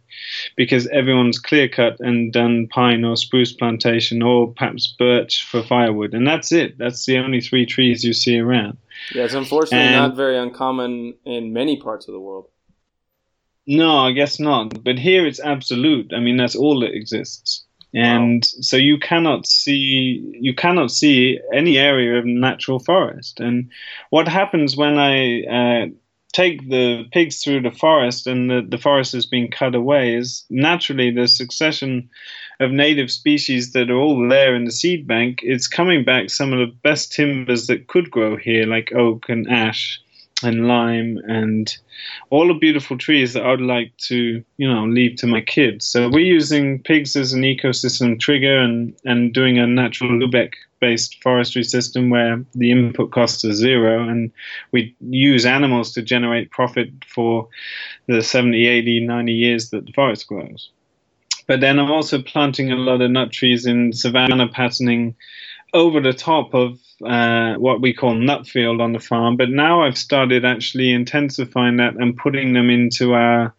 because 0.56 0.86
everyone's 0.88 1.38
clear 1.38 1.68
cut 1.68 2.00
and 2.00 2.32
done 2.32 2.66
pine 2.68 3.04
or 3.04 3.16
spruce 3.16 3.52
plantation 3.52 4.22
or 4.22 4.52
perhaps 4.52 4.94
birch 4.98 5.44
for 5.44 5.62
firewood. 5.62 6.14
And 6.14 6.26
that's 6.26 6.50
it. 6.50 6.78
That's 6.78 7.04
the 7.04 7.18
only 7.18 7.40
three 7.40 7.66
trees 7.66 8.02
you 8.02 8.14
see 8.14 8.38
around. 8.38 8.78
Yeah, 9.14 9.24
it's 9.24 9.34
unfortunately 9.34 9.86
and, 9.86 9.96
not 9.96 10.16
very 10.16 10.38
uncommon 10.38 11.14
in 11.24 11.52
many 11.52 11.80
parts 11.80 12.08
of 12.08 12.14
the 12.14 12.20
world. 12.20 12.48
No, 13.66 13.98
I 13.98 14.12
guess 14.12 14.40
not. 14.40 14.82
But 14.82 14.98
here 14.98 15.26
it's 15.26 15.40
absolute. 15.40 16.12
I 16.14 16.20
mean, 16.20 16.38
that's 16.38 16.56
all 16.56 16.80
that 16.80 16.94
exists 16.94 17.64
and 17.94 18.42
wow. 18.42 18.60
so 18.60 18.76
you 18.76 18.98
cannot 18.98 19.46
see 19.46 20.36
you 20.40 20.54
cannot 20.54 20.90
see 20.90 21.40
any 21.52 21.78
area 21.78 22.18
of 22.18 22.26
natural 22.26 22.78
forest. 22.78 23.40
And 23.40 23.70
what 24.10 24.28
happens 24.28 24.76
when 24.76 24.98
i 24.98 25.42
uh, 25.44 25.86
take 26.32 26.68
the 26.68 27.04
pigs 27.10 27.42
through 27.42 27.62
the 27.62 27.70
forest 27.70 28.26
and 28.26 28.50
the, 28.50 28.66
the 28.68 28.78
forest 28.78 29.14
is 29.14 29.26
being 29.26 29.50
cut 29.50 29.74
away 29.74 30.14
is 30.14 30.44
naturally 30.50 31.10
the 31.10 31.26
succession 31.26 32.08
of 32.60 32.70
native 32.70 33.10
species 33.10 33.72
that 33.72 33.90
are 33.90 33.96
all 33.96 34.28
there 34.28 34.54
in 34.54 34.64
the 34.64 34.70
seed 34.70 35.06
bank. 35.06 35.40
It's 35.42 35.66
coming 35.66 36.04
back 36.04 36.28
some 36.28 36.52
of 36.52 36.58
the 36.58 36.74
best 36.82 37.12
timbers 37.12 37.66
that 37.68 37.86
could 37.86 38.10
grow 38.10 38.36
here 38.36 38.66
like 38.66 38.92
oak 38.92 39.28
and 39.28 39.48
ash 39.50 40.00
and 40.42 40.68
lime 40.68 41.18
and 41.26 41.76
all 42.30 42.46
the 42.46 42.54
beautiful 42.54 42.96
trees 42.96 43.32
that 43.32 43.44
I 43.44 43.50
would 43.50 43.60
like 43.60 43.96
to, 44.08 44.44
you 44.56 44.72
know, 44.72 44.84
leave 44.84 45.16
to 45.16 45.26
my 45.26 45.40
kids. 45.40 45.86
So 45.86 46.08
we're 46.08 46.20
using 46.20 46.82
pigs 46.82 47.16
as 47.16 47.32
an 47.32 47.42
ecosystem 47.42 48.20
trigger 48.20 48.58
and, 48.58 48.94
and 49.04 49.34
doing 49.34 49.58
a 49.58 49.66
natural 49.66 50.10
Lubeck 50.10 50.52
based 50.80 51.20
forestry 51.22 51.64
system 51.64 52.08
where 52.08 52.44
the 52.54 52.70
input 52.70 53.10
costs 53.10 53.44
are 53.44 53.52
zero 53.52 54.08
and 54.08 54.30
we 54.70 54.94
use 55.00 55.44
animals 55.44 55.92
to 55.94 56.02
generate 56.02 56.52
profit 56.52 56.90
for 57.12 57.48
the 58.06 58.22
70, 58.22 58.66
80, 58.66 59.06
90 59.06 59.32
years 59.32 59.70
that 59.70 59.86
the 59.86 59.92
forest 59.92 60.28
grows. 60.28 60.70
But 61.48 61.60
then 61.60 61.78
I'm 61.78 61.90
also 61.90 62.22
planting 62.22 62.70
a 62.70 62.76
lot 62.76 63.00
of 63.00 63.10
nut 63.10 63.32
trees 63.32 63.66
in 63.66 63.92
savanna 63.92 64.46
patterning 64.48 65.16
over 65.74 66.00
the 66.00 66.12
top 66.12 66.54
of 66.54 66.78
uh, 67.04 67.54
what 67.54 67.80
we 67.80 67.92
call 67.92 68.14
nut 68.14 68.46
field 68.46 68.80
on 68.80 68.92
the 68.92 69.00
farm. 69.00 69.36
But 69.36 69.50
now 69.50 69.82
I've 69.82 69.98
started 69.98 70.44
actually 70.44 70.92
intensifying 70.92 71.76
that 71.76 71.94
and 71.94 72.16
putting 72.16 72.52
them 72.52 72.70
into 72.70 73.14
our 73.14 73.54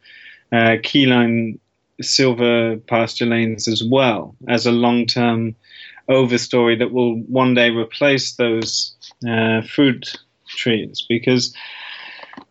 uh, 0.51 0.77
keyline 0.81 1.59
silvopasture 2.01 3.29
lanes 3.29 3.67
as 3.67 3.83
well 3.83 4.35
as 4.47 4.65
a 4.65 4.71
long 4.71 5.05
term 5.05 5.55
overstory 6.09 6.77
that 6.79 6.91
will 6.91 7.17
one 7.23 7.53
day 7.53 7.69
replace 7.69 8.35
those 8.35 8.95
uh, 9.29 9.61
fruit 9.61 10.15
trees 10.47 11.05
because 11.07 11.53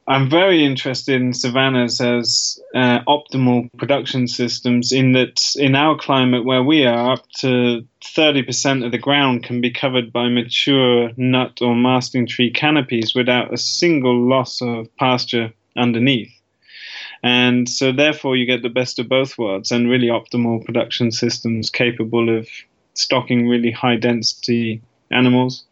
I'm 0.08 0.30
very 0.30 0.64
interested 0.64 1.20
in 1.20 1.34
savannas 1.34 2.00
as 2.00 2.58
uh, 2.74 3.00
optimal 3.06 3.68
production 3.76 4.26
systems. 4.26 4.90
In 4.90 5.12
that, 5.12 5.52
in 5.56 5.74
our 5.74 5.98
climate 5.98 6.46
where 6.46 6.62
we 6.62 6.86
are, 6.86 7.12
up 7.12 7.30
to 7.40 7.86
30% 8.02 8.86
of 8.86 8.90
the 8.90 8.96
ground 8.96 9.44
can 9.44 9.60
be 9.60 9.70
covered 9.70 10.10
by 10.10 10.30
mature 10.30 11.10
nut 11.18 11.58
or 11.60 11.76
masting 11.76 12.26
tree 12.26 12.50
canopies 12.50 13.14
without 13.14 13.52
a 13.52 13.58
single 13.58 14.18
loss 14.18 14.62
of 14.62 14.88
pasture 14.96 15.52
underneath. 15.76 16.32
And 17.22 17.68
so, 17.68 17.92
therefore, 17.92 18.34
you 18.34 18.46
get 18.46 18.62
the 18.62 18.70
best 18.70 18.98
of 18.98 19.10
both 19.10 19.36
worlds 19.36 19.70
and 19.70 19.90
really 19.90 20.06
optimal 20.06 20.64
production 20.64 21.12
systems 21.12 21.68
capable 21.68 22.34
of 22.34 22.48
stocking 22.94 23.46
really 23.46 23.72
high 23.72 23.96
density 23.96 24.80
animals 25.10 25.64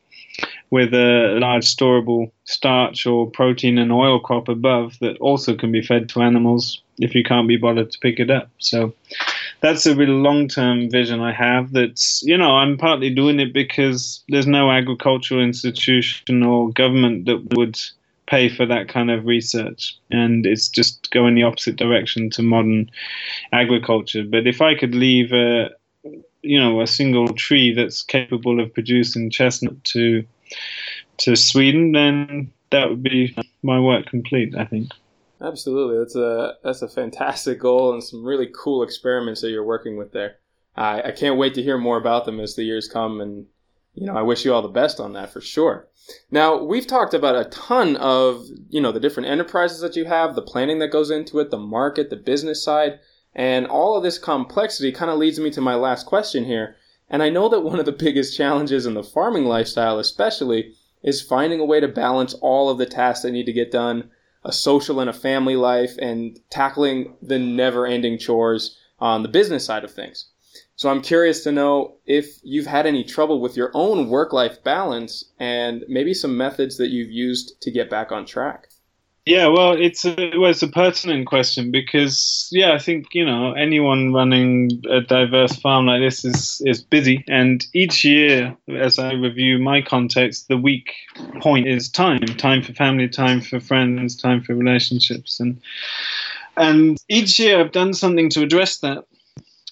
with 0.71 0.93
a 0.93 1.39
large 1.41 1.65
storable 1.65 2.31
starch 2.45 3.07
or 3.07 3.31
protein 3.31 3.79
and 3.79 3.93
oil 3.93 4.19
crop 4.19 4.49
above 4.49 4.99
that 5.01 5.17
also 5.19 5.55
can 5.55 5.71
be 5.73 5.83
fed 5.83 6.09
to 6.09 6.23
animals 6.23 6.83
if 6.99 7.15
you 7.15 7.23
can't 7.23 7.49
be 7.49 7.57
bothered 7.57 7.91
to 7.91 7.99
pick 7.99 8.19
it 8.19 8.31
up. 8.31 8.51
So 8.59 8.93
that's 9.61 9.87
a 9.87 9.95
really 9.95 10.13
long 10.13 10.49
term 10.49 10.91
vision 10.91 11.21
I 11.21 11.33
have. 11.33 11.73
That's, 11.73 12.23
you 12.25 12.37
know, 12.37 12.57
I'm 12.57 12.77
partly 12.77 13.11
doing 13.11 13.41
it 13.41 13.53
because 13.53 14.23
there's 14.29 14.47
no 14.47 14.71
agricultural 14.71 15.43
institution 15.43 16.43
or 16.43 16.71
government 16.71 17.27
that 17.27 17.55
would 17.55 17.79
pay 18.27 18.49
for 18.49 18.67
that 18.67 18.89
kind 18.89 19.11
of 19.11 19.25
research. 19.27 19.97
And 20.11 20.47
it's 20.47 20.69
just 20.69 21.11
going 21.11 21.35
the 21.35 21.45
opposite 21.45 21.77
direction 21.77 22.31
to 22.31 22.43
modern 22.43 22.91
agriculture. 23.53 24.25
But 24.25 24.47
if 24.47 24.61
I 24.61 24.75
could 24.75 24.95
leave 24.95 25.33
a, 25.33 25.71
you 26.47 26.59
know, 26.59 26.81
a 26.81 26.87
single 26.87 27.29
tree 27.29 27.73
that's 27.75 28.03
capable 28.03 28.61
of 28.61 28.73
producing 28.73 29.31
chestnut 29.31 29.83
to 29.85 30.25
to 31.19 31.37
Sweden, 31.37 31.93
then 31.93 32.53
that 32.71 32.89
would 32.91 33.03
be 33.03 33.37
my 33.63 33.81
work 33.81 34.07
complete. 34.07 34.55
I 34.57 34.65
think. 34.65 34.91
Absolutely, 35.41 35.99
that's 35.99 36.17
a 36.17 36.57
that's 36.65 36.83
a 36.83 36.89
fantastic 36.89 37.61
goal 37.61 37.93
and 37.93 38.03
some 38.03 38.25
really 38.25 38.49
cool 38.55 38.83
experiments 38.83 39.41
that 39.43 39.51
you're 39.51 39.65
working 39.65 39.97
with 39.97 40.13
there. 40.13 40.37
I, 40.77 41.03
I 41.03 41.11
can't 41.13 41.39
wait 41.39 41.55
to 41.55 41.63
hear 41.63 41.79
more 41.79 41.99
about 41.99 42.25
them 42.25 42.41
as 42.41 42.55
the 42.55 42.65
years 42.65 42.89
come, 42.89 43.21
and 43.21 43.47
you 43.95 44.07
know 44.07 44.17
I 44.17 44.23
wish 44.23 44.45
you 44.45 44.55
all 44.55 44.63
the 44.63 44.69
best 44.69 44.99
on 44.99 45.13
that 45.13 45.31
for 45.31 45.41
sure. 45.41 45.89
Now 46.31 46.63
we've 46.63 46.87
talked 46.87 47.15
about 47.15 47.37
a 47.37 47.51
ton 47.51 47.97
of 47.97 48.47
you 48.71 48.81
know 48.81 48.93
the 48.93 49.01
different 49.01 49.29
enterprises 49.29 49.81
that 49.81 49.97
you 49.97 50.07
have, 50.07 50.35
the 50.35 50.43
planning 50.43 50.79
that 50.79 50.89
goes 50.89 51.11
into 51.11 51.39
it, 51.41 51.51
the 51.51 51.59
market, 51.59 52.09
the 52.09 52.17
business 52.17 52.65
side, 52.65 52.99
and 53.37 53.67
all 53.67 53.99
of 53.99 54.03
this 54.03 54.19
complexity 54.19 54.91
kind 54.91 55.11
of 55.11 55.19
leads 55.19 55.39
me 55.39 55.51
to 55.51 55.61
my 55.61 55.75
last 55.75 56.07
question 56.07 56.47
here. 56.47 56.75
And 57.11 57.23
I 57.23 57.29
know 57.29 57.51
that 57.51 57.61
one 57.61 57.79
of 57.79 57.85
the 57.85 57.93
biggest 58.07 58.35
challenges 58.35 58.87
in 58.87 58.95
the 58.95 59.05
farming 59.05 59.45
lifestyle, 59.45 59.99
especially, 59.99 60.73
is 61.03 61.21
finding 61.21 61.61
a 61.61 61.65
way 61.65 61.79
to 61.79 61.87
balance 61.87 62.33
all 62.35 62.71
of 62.71 62.79
the 62.79 62.87
tasks 62.87 63.23
that 63.23 63.33
need 63.33 63.45
to 63.45 63.53
get 63.53 63.71
done, 63.71 64.11
a 64.43 64.53
social 64.53 65.01
and 65.01 65.11
a 65.11 65.13
family 65.13 65.55
life, 65.55 65.99
and 65.99 66.41
tackling 66.49 67.15
the 67.21 67.39
never 67.39 67.87
ending 67.87 68.17
chores 68.17 68.79
on 68.99 69.23
the 69.23 69.29
business 69.29 69.67
side 69.67 69.85
of 69.85 69.93
things. 69.93 70.31
So 70.75 70.89
I'm 70.89 71.03
curious 71.03 71.45
to 71.45 71.53
know 71.53 71.97
if 72.07 72.41
you've 72.43 72.67
had 72.67 72.87
any 72.87 73.05
trouble 73.05 73.41
with 73.43 73.55
your 73.55 73.71
own 73.75 74.09
work 74.09 74.33
life 74.33 74.65
balance 74.65 75.25
and 75.39 75.85
maybe 75.89 76.15
some 76.15 76.39
methods 76.39 76.79
that 76.79 76.89
you've 76.89 77.11
used 77.11 77.61
to 77.61 77.71
get 77.71 77.91
back 77.91 78.11
on 78.11 78.25
track. 78.25 78.66
Yeah, 79.27 79.49
well, 79.49 79.73
it's 79.73 80.05
a, 80.05 80.15
well, 80.37 80.53
it's 80.53 80.63
a 80.63 80.69
pertinent 80.69 81.27
question 81.27 81.73
because 81.73 82.49
yeah, 82.53 82.75
I 82.75 82.79
think 82.79 83.09
you 83.13 83.25
know 83.25 83.55
anyone 83.55 84.13
running 84.13 84.71
a 84.89 85.01
diverse 85.01 85.57
farm 85.57 85.87
like 85.87 86.01
this 86.01 86.25
is 86.25 86.63
is 86.65 86.81
busy, 86.81 87.25
and 87.27 87.67
each 87.75 88.05
year, 88.05 88.57
as 88.69 89.01
I 89.01 89.15
review 89.15 89.59
my 89.59 89.83
context, 89.83 90.47
the 90.47 90.57
weak 90.57 90.93
point 91.41 91.67
is 91.67 91.89
time, 91.89 92.21
time 92.21 92.63
for 92.63 92.73
family, 92.73 93.09
time 93.09 93.41
for 93.41 93.59
friends, 93.59 94.15
time 94.15 94.43
for 94.43 94.55
relationships, 94.55 95.41
and 95.41 95.61
and 96.57 96.97
each 97.09 97.41
year 97.41 97.59
I've 97.59 97.73
done 97.73 97.95
something 97.95 98.31
to 98.31 98.43
address 98.45 98.79
that. 98.79 99.07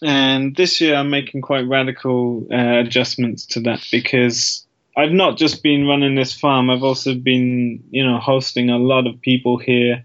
And 0.03 0.57
this 0.57 0.81
year 0.81 0.97
I'm 0.97 1.11
making 1.11 1.43
quite 1.43 1.69
radical 1.69 2.45
uh, 2.53 2.81
adjustments 2.81 3.47
to 3.47 3.61
that 3.61 3.87
because 3.93 4.64
I've 4.97 5.13
not 5.13 5.37
just 5.37 5.63
been 5.63 5.87
running 5.87 6.15
this 6.15 6.33
farm. 6.33 6.71
I've 6.71 6.83
also 6.83 7.15
been, 7.15 7.83
you 7.91 8.05
know, 8.05 8.19
hosting 8.19 8.71
a 8.71 8.79
lot 8.79 9.07
of 9.07 9.21
people 9.21 9.59
here. 9.59 10.05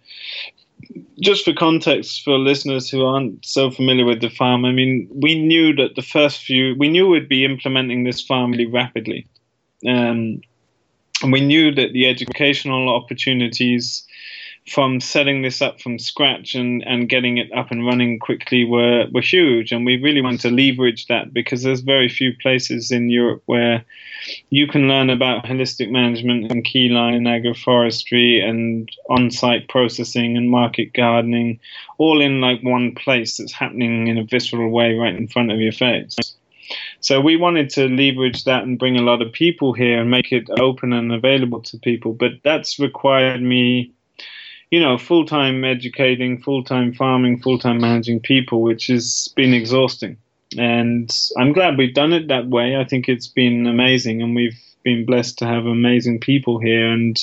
Just 1.21 1.45
for 1.45 1.53
context, 1.53 2.23
for 2.23 2.37
listeners 2.37 2.89
who 2.89 3.05
aren't 3.05 3.45
so 3.45 3.69
familiar 3.69 4.05
with 4.05 4.21
the 4.21 4.29
farm, 4.29 4.65
I 4.65 4.71
mean, 4.71 5.07
we 5.11 5.39
knew 5.39 5.75
that 5.75 5.95
the 5.95 6.01
first 6.01 6.41
few, 6.41 6.75
we 6.79 6.89
knew 6.89 7.07
we'd 7.07 7.29
be 7.29 7.45
implementing 7.45 8.03
this 8.03 8.21
farm 8.21 8.51
really 8.51 8.65
rapidly, 8.65 9.27
um, 9.85 10.41
and 11.21 11.33
we 11.33 11.41
knew 11.41 11.75
that 11.75 11.91
the 11.91 12.07
educational 12.07 12.89
opportunities 12.89 14.05
from 14.69 14.99
setting 14.99 15.41
this 15.41 15.61
up 15.61 15.81
from 15.81 15.97
scratch 15.97 16.53
and, 16.53 16.83
and 16.83 17.09
getting 17.09 17.37
it 17.37 17.51
up 17.53 17.71
and 17.71 17.85
running 17.85 18.19
quickly 18.19 18.65
were, 18.65 19.07
were 19.11 19.21
huge. 19.21 19.71
And 19.71 19.85
we 19.85 20.01
really 20.01 20.21
want 20.21 20.41
to 20.41 20.51
leverage 20.51 21.07
that 21.07 21.33
because 21.33 21.63
there's 21.63 21.81
very 21.81 22.07
few 22.07 22.33
places 22.41 22.91
in 22.91 23.09
Europe 23.09 23.41
where 23.47 23.83
you 24.49 24.67
can 24.67 24.87
learn 24.87 25.09
about 25.09 25.45
holistic 25.45 25.89
management 25.89 26.51
and 26.51 26.65
keyline 26.65 27.15
and 27.15 27.27
agroforestry 27.27 28.43
and 28.43 28.89
on-site 29.09 29.67
processing 29.69 30.37
and 30.37 30.49
market 30.49 30.93
gardening 30.93 31.59
all 31.97 32.21
in 32.21 32.39
like 32.39 32.61
one 32.61 32.93
place 32.93 33.37
that's 33.37 33.53
happening 33.53 34.07
in 34.07 34.17
a 34.17 34.23
visceral 34.23 34.69
way 34.69 34.93
right 34.93 35.15
in 35.15 35.27
front 35.27 35.51
of 35.51 35.59
your 35.59 35.71
face. 35.71 36.15
So 36.99 37.19
we 37.19 37.37
wanted 37.37 37.71
to 37.71 37.87
leverage 37.87 38.43
that 38.43 38.63
and 38.63 38.77
bring 38.77 38.97
a 38.97 39.01
lot 39.01 39.23
of 39.23 39.31
people 39.33 39.73
here 39.73 39.99
and 39.99 40.11
make 40.11 40.31
it 40.31 40.47
open 40.59 40.93
and 40.93 41.11
available 41.11 41.61
to 41.63 41.77
people. 41.79 42.13
But 42.13 42.33
that's 42.43 42.77
required 42.77 43.41
me 43.41 43.93
you 44.71 44.79
know, 44.79 44.97
full 44.97 45.25
time 45.25 45.63
educating, 45.63 46.41
full 46.41 46.63
time 46.63 46.93
farming, 46.93 47.41
full 47.41 47.59
time 47.59 47.79
managing 47.79 48.19
people, 48.19 48.61
which 48.61 48.87
has 48.87 49.29
been 49.35 49.53
exhausting. 49.53 50.17
And 50.57 51.15
I'm 51.37 51.53
glad 51.53 51.77
we've 51.77 51.93
done 51.93 52.13
it 52.13 52.27
that 52.27 52.47
way. 52.47 52.75
I 52.75 52.83
think 52.83 53.07
it's 53.07 53.27
been 53.27 53.67
amazing, 53.67 54.21
and 54.21 54.35
we've 54.35 54.59
been 54.83 55.05
blessed 55.05 55.37
to 55.37 55.45
have 55.45 55.65
amazing 55.65 56.19
people 56.19 56.57
here 56.59 56.89
and 56.89 57.19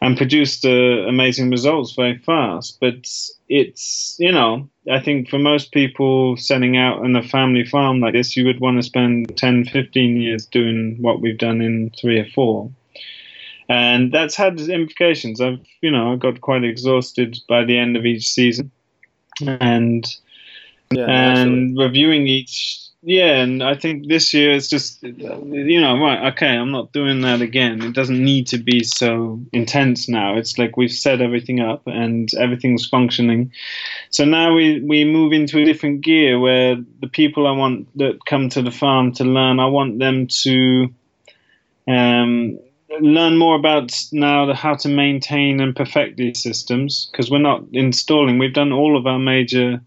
and 0.00 0.16
produced 0.16 0.64
uh, 0.64 1.06
amazing 1.06 1.50
results 1.50 1.92
very 1.92 2.18
fast. 2.18 2.78
But 2.80 3.06
it's 3.48 4.16
you 4.18 4.32
know, 4.32 4.68
I 4.90 5.00
think 5.00 5.28
for 5.28 5.38
most 5.38 5.72
people 5.72 6.36
setting 6.36 6.76
out 6.76 6.98
on 6.98 7.16
a 7.16 7.22
family 7.22 7.64
farm 7.64 8.00
like 8.00 8.14
this, 8.14 8.36
you 8.36 8.44
would 8.46 8.60
want 8.60 8.78
to 8.78 8.82
spend 8.82 9.36
10, 9.36 9.66
15 9.66 10.16
years 10.16 10.46
doing 10.46 10.96
what 11.00 11.20
we've 11.20 11.38
done 11.38 11.60
in 11.60 11.90
three 12.00 12.18
or 12.18 12.26
four. 12.34 12.70
And 13.68 14.12
that's 14.12 14.34
had 14.34 14.60
implications. 14.60 15.40
I've 15.40 15.60
you 15.80 15.90
know 15.90 16.12
I 16.12 16.16
got 16.16 16.40
quite 16.40 16.64
exhausted 16.64 17.38
by 17.48 17.64
the 17.64 17.78
end 17.78 17.96
of 17.96 18.04
each 18.04 18.28
season, 18.28 18.70
and 19.46 20.06
yeah, 20.90 21.38
and 21.38 21.78
reviewing 21.78 22.26
each 22.26 22.88
yeah, 23.02 23.36
and 23.36 23.62
I 23.62 23.76
think 23.76 24.08
this 24.08 24.34
year 24.34 24.52
it's 24.52 24.68
just, 24.68 25.00
you 25.04 25.80
know, 25.80 25.98
right, 26.00 26.32
okay, 26.32 26.48
I'm 26.48 26.72
not 26.72 26.92
doing 26.92 27.20
that 27.20 27.40
again. 27.40 27.80
It 27.80 27.94
doesn't 27.94 28.22
need 28.22 28.48
to 28.48 28.58
be 28.58 28.82
so 28.82 29.40
intense 29.52 30.08
now. 30.08 30.36
It's 30.36 30.58
like 30.58 30.76
we've 30.76 30.90
set 30.90 31.20
everything 31.20 31.60
up 31.60 31.86
and 31.86 32.28
everything's 32.34 32.88
functioning. 32.88 33.52
So 34.10 34.24
now 34.24 34.52
we, 34.52 34.80
we 34.80 35.04
move 35.04 35.32
into 35.32 35.58
a 35.58 35.64
different 35.64 36.00
gear 36.00 36.40
where 36.40 36.76
the 37.00 37.06
people 37.06 37.46
I 37.46 37.52
want 37.52 37.86
that 37.98 38.24
come 38.26 38.48
to 38.50 38.62
the 38.62 38.72
farm 38.72 39.12
to 39.12 39.24
learn, 39.24 39.60
I 39.60 39.66
want 39.66 40.00
them 40.00 40.26
to 40.42 40.92
um, 41.86 42.58
learn 43.00 43.36
more 43.36 43.56
about 43.56 43.92
now 44.12 44.52
how 44.54 44.74
to 44.76 44.88
maintain 44.88 45.60
and 45.60 45.76
perfect 45.76 46.16
these 46.16 46.42
systems 46.42 47.08
because 47.10 47.30
we're 47.30 47.38
not 47.38 47.64
installing. 47.72 48.38
We've 48.38 48.52
done 48.52 48.72
all 48.72 48.96
of 48.96 49.06
our 49.06 49.18
major 49.18 49.80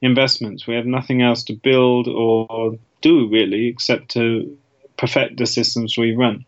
investments. 0.00 0.66
We 0.66 0.74
have 0.74 0.86
nothing 0.86 1.22
else 1.22 1.42
to 1.44 1.54
build 1.54 2.08
or 2.08 2.78
do 3.00 3.28
really 3.28 3.68
except 3.68 4.10
to 4.12 4.56
perfect 4.96 5.38
the 5.38 5.46
systems 5.46 5.98
we 5.98 6.14
run. 6.14 6.44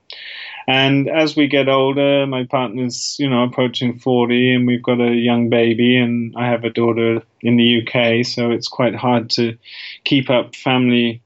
And 0.68 1.08
as 1.08 1.36
we 1.36 1.46
get 1.46 1.68
older, 1.68 2.26
my 2.26 2.44
partner's, 2.44 3.16
you 3.18 3.30
know, 3.30 3.44
approaching 3.44 3.98
40 3.98 4.54
and 4.54 4.66
we've 4.66 4.82
got 4.82 5.00
a 5.00 5.14
young 5.14 5.48
baby 5.48 5.96
and 5.96 6.34
I 6.36 6.48
have 6.48 6.64
a 6.64 6.70
daughter 6.70 7.22
in 7.40 7.56
the 7.56 7.82
UK, 7.82 8.26
so 8.26 8.50
it's 8.50 8.66
quite 8.68 8.94
hard 8.94 9.30
to 9.30 9.56
keep 10.04 10.28
up 10.28 10.56
family 10.56 11.22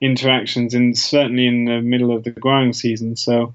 interactions 0.00 0.74
and 0.74 0.96
certainly 0.96 1.46
in 1.46 1.64
the 1.64 1.80
middle 1.80 2.14
of 2.14 2.24
the 2.24 2.30
growing 2.30 2.72
season. 2.72 3.16
So 3.16 3.54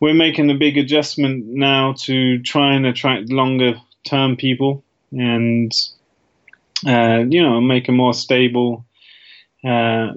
we're 0.00 0.14
making 0.14 0.50
a 0.50 0.54
big 0.54 0.76
adjustment 0.76 1.46
now 1.46 1.94
to 2.00 2.40
try 2.42 2.74
and 2.74 2.86
attract 2.86 3.30
longer 3.30 3.74
term 4.04 4.36
people 4.36 4.82
and 5.12 5.72
uh, 6.86 7.24
you 7.28 7.42
know, 7.42 7.60
make 7.60 7.88
a 7.88 7.92
more 7.92 8.14
stable 8.14 8.84
uh, 9.64 10.12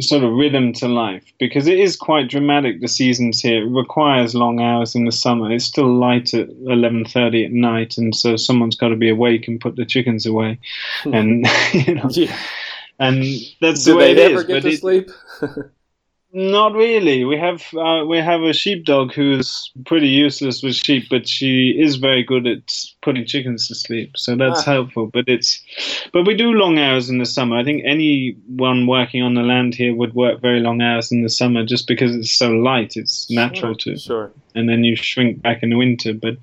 sort 0.00 0.22
of 0.22 0.32
rhythm 0.32 0.72
to 0.74 0.86
life 0.86 1.24
because 1.38 1.66
it 1.66 1.78
is 1.78 1.96
quite 1.96 2.28
dramatic. 2.28 2.80
The 2.80 2.88
seasons 2.88 3.40
here 3.40 3.62
it 3.62 3.70
requires 3.70 4.34
long 4.34 4.60
hours 4.60 4.94
in 4.94 5.04
the 5.04 5.12
summer. 5.12 5.50
It's 5.50 5.64
still 5.64 5.86
light 5.86 6.34
at 6.34 6.50
eleven 6.66 7.04
thirty 7.04 7.44
at 7.44 7.52
night, 7.52 7.96
and 7.96 8.14
so 8.14 8.36
someone's 8.36 8.76
got 8.76 8.88
to 8.88 8.96
be 8.96 9.08
awake 9.08 9.48
and 9.48 9.60
put 9.60 9.76
the 9.76 9.86
chickens 9.86 10.26
away, 10.26 10.58
and 11.04 11.46
you 11.72 11.94
know, 11.94 12.08
yeah. 12.10 12.36
And 12.98 13.24
that's 13.60 13.84
Do 13.84 13.92
the 13.92 13.96
way 13.96 14.14
they 14.14 14.26
it 14.26 14.32
ever 14.32 14.40
is. 14.40 14.46
Get 14.46 14.62
to 14.62 14.68
it, 14.68 14.78
sleep? 14.78 15.10
Not 16.30 16.74
really. 16.74 17.24
We 17.24 17.38
have 17.38 17.62
uh, 17.74 18.04
we 18.06 18.18
have 18.18 18.42
a 18.42 18.52
sheepdog 18.52 19.14
who's 19.14 19.72
pretty 19.86 20.08
useless 20.08 20.62
with 20.62 20.74
sheep, 20.74 21.04
but 21.08 21.26
she 21.26 21.70
is 21.70 21.96
very 21.96 22.22
good 22.22 22.46
at 22.46 22.70
putting 23.00 23.24
chickens 23.24 23.66
to 23.68 23.74
sleep, 23.74 24.10
so 24.14 24.36
that's 24.36 24.60
ah. 24.60 24.72
helpful. 24.72 25.06
But 25.06 25.24
it's 25.26 25.58
but 26.12 26.26
we 26.26 26.36
do 26.36 26.52
long 26.52 26.78
hours 26.78 27.08
in 27.08 27.16
the 27.16 27.24
summer. 27.24 27.56
I 27.56 27.64
think 27.64 27.82
anyone 27.86 28.86
working 28.86 29.22
on 29.22 29.34
the 29.34 29.42
land 29.42 29.74
here 29.74 29.94
would 29.94 30.12
work 30.12 30.42
very 30.42 30.60
long 30.60 30.82
hours 30.82 31.10
in 31.10 31.22
the 31.22 31.30
summer, 31.30 31.64
just 31.64 31.86
because 31.86 32.14
it's 32.14 32.30
so 32.30 32.50
light. 32.50 32.96
It's 32.96 33.30
natural 33.30 33.72
sure, 33.78 33.94
to. 33.94 33.98
Sure. 33.98 34.32
And 34.54 34.68
then 34.68 34.84
you 34.84 34.96
shrink 34.96 35.40
back 35.40 35.62
in 35.62 35.70
the 35.70 35.76
winter, 35.76 36.12
but 36.12 36.36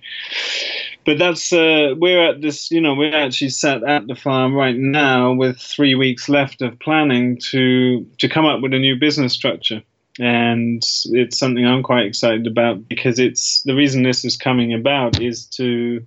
but 1.06 1.20
that's 1.20 1.54
uh, 1.54 1.94
we're 1.98 2.30
at 2.30 2.42
this. 2.42 2.72
You 2.72 2.82
know, 2.82 2.96
we're 2.96 3.16
actually 3.16 3.50
sat 3.50 3.84
at 3.84 4.08
the 4.08 4.16
farm 4.16 4.56
right 4.56 4.76
now 4.76 5.34
with 5.34 5.60
three 5.60 5.96
weeks 5.96 6.28
left 6.28 6.62
of 6.62 6.78
planning 6.80 7.38
to 7.52 8.06
to 8.18 8.28
come 8.28 8.46
up 8.46 8.62
with 8.62 8.74
a 8.74 8.80
new 8.80 8.96
business 8.96 9.32
structure, 9.34 9.84
and 10.20 10.84
it's 11.06 11.38
something 11.38 11.66
I'm 11.66 11.84
quite 11.84 12.06
excited 12.08 12.48
about 12.48 12.90
because 12.90 13.20
it's 13.20 13.62
the 13.64 13.76
reason 13.76 14.04
this 14.04 14.26
is 14.26 14.36
coming 14.36 14.74
about 14.74 15.22
is 15.22 15.46
to 15.58 16.06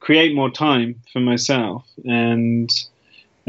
create 0.00 0.34
more 0.34 0.50
time 0.50 1.00
for 1.12 1.20
myself 1.20 1.84
and. 2.04 2.70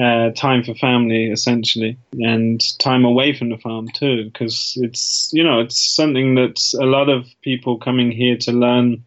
Uh, 0.01 0.31
time 0.31 0.63
for 0.63 0.73
family 0.75 1.25
essentially 1.25 1.97
and 2.21 2.79
time 2.79 3.03
away 3.03 3.37
from 3.37 3.49
the 3.49 3.57
farm 3.57 3.85
too 3.89 4.23
because 4.23 4.77
it's 4.81 5.29
you 5.33 5.43
know 5.43 5.59
it's 5.59 5.93
something 5.93 6.35
that 6.35 6.57
a 6.79 6.85
lot 6.85 7.09
of 7.09 7.25
people 7.41 7.77
coming 7.77 8.09
here 8.09 8.37
to 8.37 8.53
learn 8.53 9.03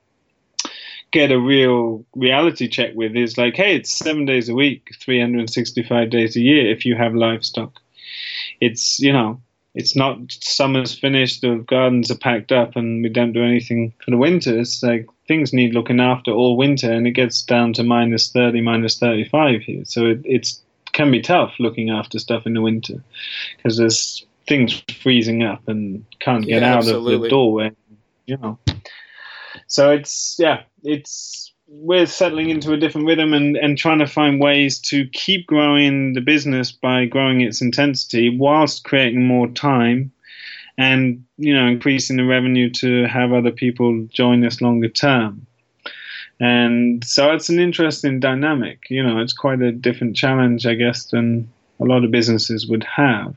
get 1.12 1.30
a 1.30 1.39
real 1.39 2.05
reality 2.16 2.66
check 2.66 2.94
with 2.94 3.14
is 3.14 3.39
like, 3.39 3.55
hey, 3.55 3.76
it's 3.76 3.93
seven 3.93 4.24
days 4.24 4.48
a 4.48 4.55
week, 4.55 4.90
365 4.98 6.10
days 6.10 6.34
a 6.36 6.40
year 6.40 6.70
if 6.70 6.84
you 6.84 6.97
have 6.97 7.14
livestock. 7.14 7.78
It's, 8.60 8.98
you 8.98 9.12
know, 9.12 9.40
it's 9.74 9.94
not 9.94 10.18
summer's 10.30 10.98
finished, 10.98 11.43
the 11.43 11.64
gardens 11.68 12.10
are 12.10 12.16
packed 12.16 12.51
up, 12.51 12.76
and 12.76 13.02
we 13.02 13.09
don't 13.09 13.32
do 13.32 13.44
anything 13.44 13.93
for 14.05 14.10
the 14.10 14.16
winter. 14.16 14.59
It's 14.59 14.82
like 14.82 15.06
things 15.28 15.52
need 15.52 15.74
looking 15.74 16.01
after 16.01 16.30
all 16.30 16.56
winter, 16.56 16.90
and 16.90 17.06
it 17.06 17.12
gets 17.12 17.43
down 17.43 17.74
to 17.74 17.84
minus 17.84 18.32
30, 18.32 18.60
minus 18.62 18.98
35 18.98 19.62
here. 19.62 19.84
So 19.84 20.06
it 20.06 20.20
it's, 20.24 20.60
can 20.93 21.10
be 21.10 21.20
tough 21.20 21.55
looking 21.59 21.90
after 21.90 22.18
stuff 22.18 22.47
in 22.47 22.52
the 22.52 22.60
winter 22.60 23.02
because 23.56 23.78
there's 23.78 24.26
things 24.47 24.82
freezing 25.01 25.43
up 25.43 25.66
and 25.66 26.05
can't 26.20 26.44
get 26.44 26.60
yeah, 26.60 26.72
out 26.72 26.78
absolutely. 26.78 27.14
of 27.14 27.22
the 27.22 27.28
doorway, 27.30 27.72
you 28.26 28.36
know 28.36 28.59
so 29.66 29.91
it's 29.91 30.37
yeah, 30.39 30.62
it's 30.83 31.53
we're 31.66 32.07
settling 32.07 32.51
into 32.51 32.73
a 32.73 32.77
different 32.77 33.07
rhythm 33.07 33.33
and, 33.33 33.57
and 33.57 33.79
trying 33.79 33.99
to 33.99 34.07
find 34.07 34.41
ways 34.41 34.79
to 34.79 35.07
keep 35.09 35.47
growing 35.47 36.12
the 36.12 36.20
business 36.20 36.70
by 36.70 37.07
growing 37.07 37.41
its 37.41 37.62
intensity 37.62 38.37
whilst 38.37 38.85
creating 38.85 39.27
more 39.27 39.49
time 39.49 40.12
and 40.77 41.24
you 41.39 41.55
know 41.55 41.66
increasing 41.66 42.16
the 42.16 42.24
revenue 42.24 42.70
to 42.70 43.07
have 43.07 43.33
other 43.33 43.51
people 43.51 44.07
join 44.11 44.45
us 44.45 44.61
longer 44.61 44.89
term. 44.89 45.47
And 46.41 47.05
so 47.05 47.33
it's 47.33 47.49
an 47.49 47.61
interesting 47.61 48.20
dynamic 48.20 48.81
you 48.91 49.03
know 49.03 49.19
it's 49.19 49.33
quite 49.33 49.62
a 49.62 49.73
different 49.73 50.16
challenge 50.16 50.66
i 50.66 50.74
guess 50.74 51.05
than 51.07 51.49
a 51.81 51.85
lot 51.85 52.05
of 52.05 52.11
businesses 52.11 52.66
would 52.66 52.85
have 52.85 53.37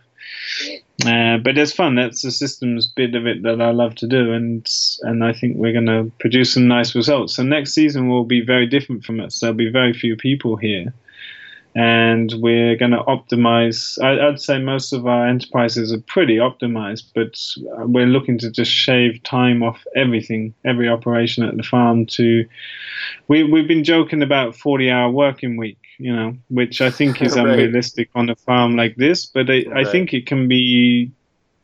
uh, 1.06 1.38
but 1.38 1.58
it's 1.58 1.74
fun. 1.74 1.96
That's 1.96 2.22
the 2.22 2.32
systems 2.32 2.88
bit 2.88 3.16
of 3.16 3.28
it 3.28 3.44
that 3.44 3.62
I 3.62 3.72
love 3.72 3.96
to 3.96 4.08
do, 4.08 4.34
and 4.34 4.68
and 5.02 5.24
I 5.24 5.34
think 5.34 5.58
we're 5.58 5.74
going 5.74 5.86
to 5.86 6.12
produce 6.20 6.54
some 6.54 6.68
nice 6.68 6.96
results. 6.96 7.36
So 7.36 7.44
next 7.44 7.74
season 7.74 8.10
will 8.10 8.26
be 8.26 8.42
very 8.42 8.66
different 8.66 9.04
from 9.04 9.20
us. 9.20 9.40
There'll 9.40 9.56
be 9.56 9.70
very 9.70 9.94
few 9.94 10.16
people 10.16 10.56
here, 10.56 10.94
and 11.76 12.34
we're 12.38 12.76
going 12.76 12.92
to 12.92 13.04
optimize. 13.04 14.02
I, 14.02 14.26
would 14.26 14.42
say 14.42 14.60
most 14.60 14.94
of 14.94 15.06
our 15.06 15.28
enterprises 15.28 15.92
are 15.92 16.02
pretty 16.02 16.38
optimized, 16.38 17.06
but 17.14 17.38
we're 17.88 18.08
looking 18.08 18.38
to 18.40 18.50
just 18.50 18.72
shave 18.72 19.22
time 19.24 19.62
off 19.62 19.84
everything, 19.96 20.54
every 20.64 20.88
operation 20.88 21.44
at 21.44 21.58
the 21.58 21.64
farm. 21.64 22.06
To 22.08 22.46
we 23.28 23.44
we've 23.44 23.68
been 23.68 23.84
joking 23.84 24.22
about 24.22 24.56
forty 24.56 24.90
hour 24.90 25.12
working 25.12 25.58
week 25.58 25.78
you 25.98 26.14
know, 26.14 26.38
which 26.50 26.82
I 26.82 26.90
think 26.90 27.22
is 27.22 27.36
right. 27.36 27.48
unrealistic 27.48 28.10
on 28.16 28.30
a 28.30 28.36
farm 28.36 28.76
like 28.76 28.96
this. 28.96 29.26
But 29.26 29.50
I, 29.50 29.64
right. 29.68 29.88
I 29.88 29.92
think 29.92 30.14
it 30.14 30.26
can 30.26 30.48
be 30.48 31.12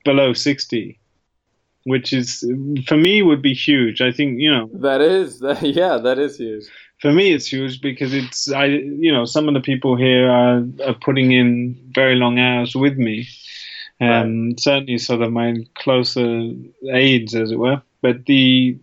below 0.03 0.33
60, 0.33 0.99
which 1.85 2.13
is, 2.13 2.39
for 2.87 2.97
me, 2.97 3.21
would 3.21 3.41
be 3.41 3.53
huge. 3.53 4.01
I 4.01 4.11
think, 4.11 4.39
you 4.39 4.51
know. 4.51 4.69
That 4.73 5.01
is, 5.01 5.39
that, 5.39 5.61
yeah, 5.61 5.97
that 5.97 6.19
is 6.19 6.37
huge. 6.37 6.65
For 7.01 7.11
me, 7.11 7.33
it's 7.33 7.51
huge 7.51 7.81
because 7.81 8.13
it's, 8.13 8.51
I, 8.51 8.65
you 8.65 9.11
know, 9.11 9.25
some 9.25 9.47
of 9.47 9.55
the 9.55 9.59
people 9.59 9.95
here 9.95 10.29
are, 10.29 10.63
are 10.85 10.93
putting 10.93 11.31
in 11.31 11.75
very 11.89 12.15
long 12.15 12.37
hours 12.37 12.75
with 12.75 12.97
me. 12.97 13.27
Um, 13.99 14.49
right. 14.49 14.59
Certainly, 14.59 14.99
sort 14.99 15.21
of 15.21 15.31
my 15.31 15.65
closer 15.75 16.51
aides, 16.91 17.33
as 17.33 17.51
it 17.51 17.57
were. 17.57 17.81
But 18.01 18.25
the 18.25 18.77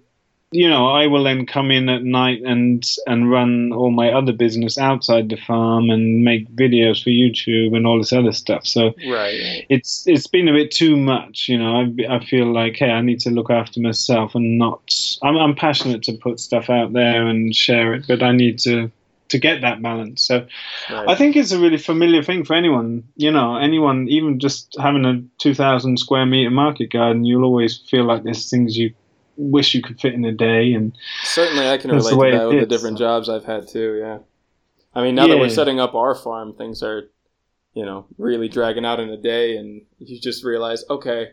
you 0.50 0.68
know, 0.68 0.88
I 0.88 1.06
will 1.06 1.24
then 1.24 1.44
come 1.44 1.70
in 1.70 1.88
at 1.88 2.02
night 2.02 2.40
and 2.42 2.82
and 3.06 3.30
run 3.30 3.72
all 3.72 3.90
my 3.90 4.10
other 4.10 4.32
business 4.32 4.78
outside 4.78 5.28
the 5.28 5.36
farm 5.36 5.90
and 5.90 6.24
make 6.24 6.50
videos 6.54 7.02
for 7.02 7.10
YouTube 7.10 7.76
and 7.76 7.86
all 7.86 7.98
this 7.98 8.12
other 8.12 8.32
stuff. 8.32 8.66
So 8.66 8.94
right. 9.08 9.66
it's 9.68 10.06
it's 10.06 10.26
been 10.26 10.48
a 10.48 10.52
bit 10.52 10.70
too 10.70 10.96
much. 10.96 11.48
You 11.48 11.58
know, 11.58 11.76
I, 11.76 12.16
I 12.16 12.24
feel 12.24 12.52
like 12.52 12.76
hey, 12.76 12.90
I 12.90 13.02
need 13.02 13.20
to 13.20 13.30
look 13.30 13.50
after 13.50 13.80
myself 13.80 14.34
and 14.34 14.58
not. 14.58 14.80
I'm 15.22 15.36
I'm 15.36 15.54
passionate 15.54 16.02
to 16.04 16.16
put 16.16 16.40
stuff 16.40 16.70
out 16.70 16.94
there 16.94 17.26
and 17.26 17.54
share 17.54 17.92
it, 17.94 18.06
but 18.08 18.22
I 18.22 18.32
need 18.32 18.58
to 18.60 18.90
to 19.28 19.38
get 19.38 19.60
that 19.60 19.82
balance. 19.82 20.22
So 20.22 20.46
right. 20.90 21.08
I 21.08 21.14
think 21.14 21.36
it's 21.36 21.52
a 21.52 21.60
really 21.60 21.76
familiar 21.76 22.22
thing 22.22 22.44
for 22.44 22.54
anyone. 22.54 23.04
You 23.16 23.30
know, 23.30 23.56
anyone, 23.56 24.08
even 24.08 24.38
just 24.40 24.74
having 24.80 25.04
a 25.04 25.22
2,000 25.36 25.98
square 25.98 26.24
meter 26.24 26.50
market 26.50 26.90
garden, 26.90 27.26
you'll 27.26 27.44
always 27.44 27.76
feel 27.76 28.04
like 28.04 28.22
there's 28.22 28.48
things 28.48 28.78
you 28.78 28.94
wish 29.38 29.72
you 29.72 29.80
could 29.80 29.98
fit 29.98 30.12
in 30.12 30.24
a 30.24 30.32
day. 30.32 30.74
And 30.74 30.96
certainly, 31.22 31.68
I 31.68 31.78
can 31.78 31.90
relate 31.90 32.32
to 32.32 32.36
that 32.36 32.48
with 32.48 32.60
the 32.60 32.66
different 32.66 32.98
jobs 32.98 33.28
I've 33.28 33.44
had 33.44 33.68
too. 33.68 33.98
Yeah, 34.00 34.18
I 34.94 35.02
mean, 35.02 35.14
now 35.14 35.26
yeah. 35.26 35.34
that 35.34 35.40
we're 35.40 35.48
setting 35.48 35.80
up 35.80 35.94
our 35.94 36.14
farm, 36.14 36.54
things 36.54 36.82
are, 36.82 37.08
you 37.72 37.86
know, 37.86 38.06
really 38.18 38.48
dragging 38.48 38.84
out 38.84 39.00
in 39.00 39.08
a 39.08 39.16
day, 39.16 39.56
and 39.56 39.82
you 39.98 40.20
just 40.20 40.44
realize, 40.44 40.84
okay, 40.90 41.28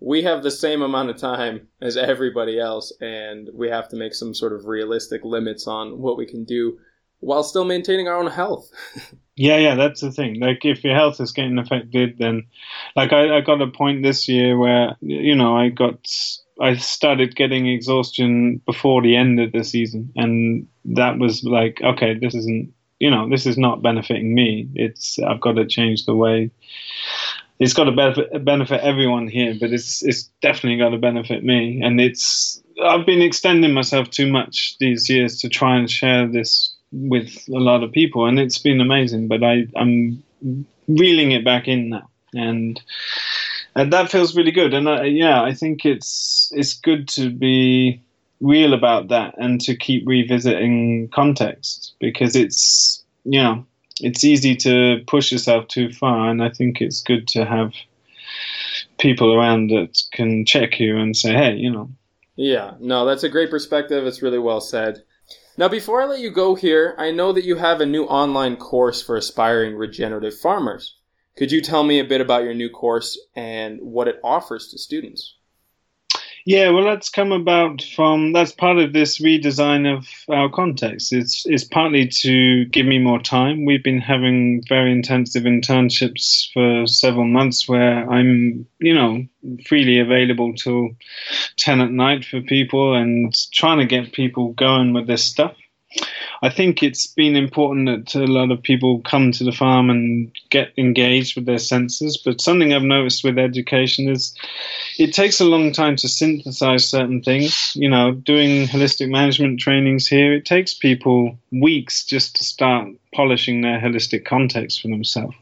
we 0.00 0.22
have 0.22 0.42
the 0.42 0.50
same 0.50 0.80
amount 0.82 1.10
of 1.10 1.18
time 1.18 1.68
as 1.80 1.96
everybody 1.96 2.58
else, 2.58 2.92
and 3.00 3.48
we 3.52 3.68
have 3.68 3.88
to 3.90 3.96
make 3.96 4.14
some 4.14 4.34
sort 4.34 4.54
of 4.54 4.64
realistic 4.64 5.24
limits 5.24 5.66
on 5.66 5.98
what 5.98 6.16
we 6.16 6.26
can 6.26 6.44
do 6.44 6.78
while 7.20 7.42
still 7.42 7.66
maintaining 7.66 8.08
our 8.08 8.16
own 8.16 8.30
health. 8.30 8.70
yeah, 9.36 9.58
yeah, 9.58 9.74
that's 9.74 10.00
the 10.00 10.10
thing. 10.10 10.40
Like, 10.40 10.64
if 10.64 10.82
your 10.82 10.94
health 10.94 11.20
is 11.20 11.32
getting 11.32 11.58
affected, 11.58 12.16
then, 12.18 12.46
like, 12.96 13.12
I, 13.12 13.36
I 13.36 13.40
got 13.42 13.60
a 13.60 13.66
point 13.66 14.02
this 14.02 14.26
year 14.26 14.56
where, 14.56 14.96
you 15.02 15.34
know, 15.34 15.54
I 15.54 15.68
got 15.68 15.98
I 16.60 16.76
started 16.76 17.36
getting 17.36 17.66
exhaustion 17.66 18.60
before 18.66 19.02
the 19.02 19.16
end 19.16 19.40
of 19.40 19.52
the 19.52 19.64
season, 19.64 20.12
and 20.16 20.66
that 20.84 21.18
was 21.18 21.42
like, 21.42 21.80
okay, 21.82 22.14
this 22.14 22.34
isn't, 22.34 22.72
you 22.98 23.10
know, 23.10 23.28
this 23.28 23.46
is 23.46 23.56
not 23.56 23.82
benefiting 23.82 24.34
me. 24.34 24.68
It's 24.74 25.18
I've 25.18 25.40
got 25.40 25.52
to 25.52 25.66
change 25.66 26.04
the 26.04 26.14
way. 26.14 26.50
It's 27.58 27.72
got 27.72 27.84
to 27.84 27.92
benefit 27.92 28.44
benefit 28.44 28.80
everyone 28.80 29.28
here, 29.28 29.54
but 29.58 29.72
it's 29.72 30.02
it's 30.02 30.24
definitely 30.42 30.78
got 30.78 30.90
to 30.90 30.98
benefit 30.98 31.44
me, 31.44 31.80
and 31.82 32.00
it's 32.00 32.62
I've 32.82 33.06
been 33.06 33.22
extending 33.22 33.72
myself 33.72 34.10
too 34.10 34.30
much 34.30 34.76
these 34.80 35.08
years 35.08 35.38
to 35.40 35.48
try 35.48 35.76
and 35.76 35.90
share 35.90 36.26
this 36.26 36.74
with 36.92 37.46
a 37.48 37.58
lot 37.58 37.82
of 37.82 37.92
people, 37.92 38.26
and 38.26 38.38
it's 38.38 38.58
been 38.58 38.80
amazing. 38.80 39.28
But 39.28 39.42
I 39.42 39.66
I'm 39.76 40.22
reeling 40.88 41.32
it 41.32 41.44
back 41.44 41.68
in 41.68 41.90
now, 41.90 42.08
and 42.34 42.80
and 43.74 43.92
that 43.92 44.10
feels 44.10 44.36
really 44.36 44.50
good. 44.50 44.74
And 44.74 44.88
I, 44.88 45.04
yeah, 45.04 45.42
I 45.42 45.52
think 45.52 45.84
it's 45.84 46.52
it's 46.54 46.74
good 46.74 47.08
to 47.08 47.30
be 47.30 48.02
real 48.40 48.72
about 48.72 49.08
that 49.08 49.34
and 49.36 49.60
to 49.60 49.76
keep 49.76 50.06
revisiting 50.06 51.08
context 51.08 51.94
because 52.00 52.34
it's 52.34 53.04
you 53.24 53.40
know 53.42 53.66
it's 54.00 54.24
easy 54.24 54.56
to 54.56 55.00
push 55.06 55.30
yourself 55.30 55.68
too 55.68 55.92
far, 55.92 56.28
and 56.28 56.42
I 56.42 56.50
think 56.50 56.80
it's 56.80 57.02
good 57.02 57.28
to 57.28 57.44
have 57.44 57.72
people 58.98 59.34
around 59.34 59.68
that 59.68 60.02
can 60.12 60.44
check 60.44 60.78
you 60.78 60.96
and 60.96 61.16
say, 61.16 61.32
hey, 61.32 61.54
you 61.54 61.70
know. 61.70 61.90
Yeah, 62.36 62.74
no, 62.80 63.04
that's 63.04 63.24
a 63.24 63.28
great 63.28 63.50
perspective. 63.50 64.06
It's 64.06 64.22
really 64.22 64.38
well 64.38 64.60
said. 64.60 65.02
Now, 65.58 65.68
before 65.68 66.00
I 66.00 66.06
let 66.06 66.20
you 66.20 66.30
go 66.30 66.54
here, 66.54 66.94
I 66.96 67.10
know 67.10 67.32
that 67.32 67.44
you 67.44 67.56
have 67.56 67.80
a 67.80 67.86
new 67.86 68.04
online 68.04 68.56
course 68.56 69.02
for 69.02 69.16
aspiring 69.16 69.74
regenerative 69.74 70.38
farmers. 70.38 70.96
Could 71.36 71.52
you 71.52 71.60
tell 71.60 71.84
me 71.84 72.00
a 72.00 72.04
bit 72.04 72.20
about 72.20 72.44
your 72.44 72.54
new 72.54 72.68
course 72.68 73.18
and 73.34 73.80
what 73.80 74.08
it 74.08 74.20
offers 74.22 74.68
to 74.68 74.78
students? 74.78 75.36
Yeah, 76.46 76.70
well, 76.70 76.84
that's 76.84 77.10
come 77.10 77.32
about 77.32 77.82
from 77.82 78.32
that's 78.32 78.52
part 78.52 78.78
of 78.78 78.92
this 78.94 79.18
redesign 79.18 79.86
of 79.86 80.08
our 80.34 80.48
context. 80.48 81.12
It's 81.12 81.44
it's 81.46 81.64
partly 81.64 82.08
to 82.22 82.64
give 82.66 82.86
me 82.86 82.98
more 82.98 83.20
time. 83.20 83.66
We've 83.66 83.84
been 83.84 84.00
having 84.00 84.62
very 84.66 84.90
intensive 84.90 85.42
internships 85.42 86.50
for 86.52 86.86
several 86.86 87.26
months, 87.26 87.68
where 87.68 88.10
I'm, 88.10 88.66
you 88.78 88.94
know, 88.94 89.26
freely 89.66 89.98
available 89.98 90.54
till 90.54 90.90
ten 91.56 91.80
at 91.82 91.90
night 91.90 92.24
for 92.24 92.40
people 92.40 92.94
and 92.94 93.34
trying 93.52 93.78
to 93.78 93.86
get 93.86 94.12
people 94.12 94.54
going 94.54 94.94
with 94.94 95.06
this 95.06 95.24
stuff. 95.24 95.54
I 96.42 96.48
think 96.48 96.82
it's 96.82 97.06
been 97.06 97.36
important 97.36 97.86
that 97.86 98.14
a 98.14 98.26
lot 98.26 98.50
of 98.50 98.62
people 98.62 99.02
come 99.02 99.30
to 99.32 99.44
the 99.44 99.52
farm 99.52 99.90
and 99.90 100.32
get 100.48 100.72
engaged 100.78 101.36
with 101.36 101.44
their 101.44 101.58
senses. 101.58 102.20
But 102.24 102.40
something 102.40 102.72
I've 102.72 102.82
noticed 102.82 103.24
with 103.24 103.38
education 103.38 104.08
is 104.08 104.34
it 104.98 105.12
takes 105.12 105.40
a 105.40 105.44
long 105.44 105.70
time 105.72 105.96
to 105.96 106.08
synthesize 106.08 106.88
certain 106.88 107.22
things. 107.22 107.72
You 107.74 107.90
know, 107.90 108.12
doing 108.12 108.66
holistic 108.66 109.10
management 109.10 109.60
trainings 109.60 110.06
here, 110.06 110.32
it 110.32 110.46
takes 110.46 110.72
people 110.72 111.38
weeks 111.52 112.04
just 112.06 112.36
to 112.36 112.44
start 112.44 112.88
polishing 113.12 113.60
their 113.60 113.78
holistic 113.78 114.24
context 114.24 114.80
for 114.80 114.88
themselves. 114.88 115.36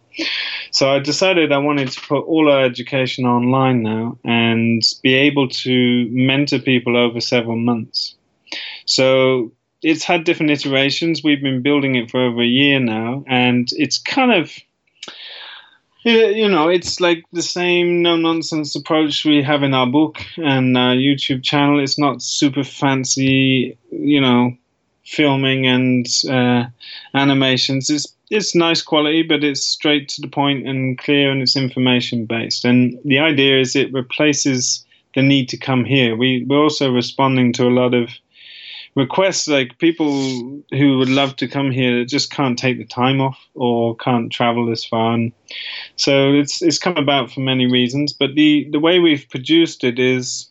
So 0.72 0.90
I 0.90 0.98
decided 0.98 1.52
I 1.52 1.58
wanted 1.58 1.92
to 1.92 2.00
put 2.00 2.24
all 2.24 2.50
our 2.50 2.64
education 2.64 3.24
online 3.24 3.82
now 3.82 4.18
and 4.24 4.82
be 5.02 5.14
able 5.14 5.48
to 5.48 6.08
mentor 6.10 6.58
people 6.58 6.96
over 6.96 7.20
several 7.20 7.56
months. 7.56 8.16
So 8.84 9.52
it's 9.82 10.04
had 10.04 10.24
different 10.24 10.52
iterations. 10.52 11.22
We've 11.22 11.42
been 11.42 11.62
building 11.62 11.94
it 11.94 12.10
for 12.10 12.20
over 12.20 12.42
a 12.42 12.46
year 12.46 12.80
now, 12.80 13.24
and 13.26 13.68
it's 13.72 13.98
kind 13.98 14.32
of 14.32 14.52
you 16.04 16.48
know, 16.48 16.68
it's 16.68 17.00
like 17.00 17.24
the 17.32 17.42
same 17.42 18.02
no 18.02 18.16
nonsense 18.16 18.74
approach 18.74 19.24
we 19.24 19.42
have 19.42 19.62
in 19.62 19.74
our 19.74 19.86
book 19.86 20.18
and 20.36 20.76
our 20.76 20.94
YouTube 20.94 21.42
channel. 21.42 21.80
It's 21.80 21.98
not 21.98 22.22
super 22.22 22.64
fancy, 22.64 23.76
you 23.90 24.20
know, 24.20 24.56
filming 25.04 25.66
and 25.66 26.06
uh, 26.28 26.66
animations. 27.14 27.90
It's 27.90 28.14
it's 28.30 28.54
nice 28.54 28.82
quality, 28.82 29.22
but 29.22 29.42
it's 29.42 29.64
straight 29.64 30.08
to 30.10 30.20
the 30.20 30.28
point 30.28 30.68
and 30.68 30.98
clear, 30.98 31.30
and 31.30 31.42
it's 31.42 31.56
information 31.56 32.26
based. 32.26 32.64
And 32.64 32.98
the 33.04 33.18
idea 33.18 33.60
is 33.60 33.74
it 33.74 33.92
replaces 33.92 34.84
the 35.14 35.22
need 35.22 35.48
to 35.48 35.56
come 35.56 35.84
here. 35.84 36.14
We 36.14 36.44
we're 36.44 36.62
also 36.62 36.92
responding 36.92 37.52
to 37.54 37.66
a 37.66 37.76
lot 37.80 37.94
of 37.94 38.10
requests 38.94 39.48
like 39.48 39.78
people 39.78 40.62
who 40.70 40.98
would 40.98 41.08
love 41.08 41.36
to 41.36 41.48
come 41.48 41.70
here 41.70 42.04
just 42.04 42.30
can't 42.30 42.58
take 42.58 42.78
the 42.78 42.84
time 42.84 43.20
off 43.20 43.38
or 43.54 43.96
can't 43.96 44.32
travel 44.32 44.66
this 44.66 44.84
far. 44.84 45.14
And 45.14 45.32
so 45.96 46.32
it's 46.32 46.62
it's 46.62 46.78
come 46.78 46.96
about 46.96 47.30
for 47.30 47.40
many 47.40 47.70
reasons 47.70 48.12
but 48.12 48.34
the 48.34 48.68
the 48.70 48.80
way 48.80 48.98
we've 48.98 49.28
produced 49.28 49.84
it 49.84 49.98
is 49.98 50.48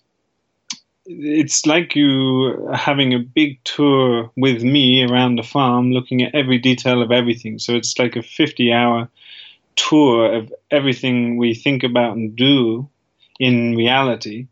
it's 1.08 1.66
like 1.66 1.96
you 1.96 2.70
having 2.74 3.14
a 3.14 3.20
big 3.20 3.64
tour 3.64 4.30
with 4.36 4.62
me 4.62 5.06
around 5.06 5.38
the 5.38 5.44
farm 5.44 5.92
looking 5.92 6.22
at 6.22 6.36
every 6.36 6.58
detail 6.58 7.02
of 7.02 7.12
everything. 7.12 7.60
So 7.60 7.76
it's 7.76 7.98
like 7.98 8.16
a 8.16 8.22
50 8.22 8.74
hour 8.74 9.10
tour 9.76 10.34
of 10.34 10.54
everything 10.72 11.38
we 11.38 11.54
think 11.54 11.84
about 11.84 12.18
and 12.18 12.36
do 12.36 12.90
in 13.40 13.76
reality 13.76 14.48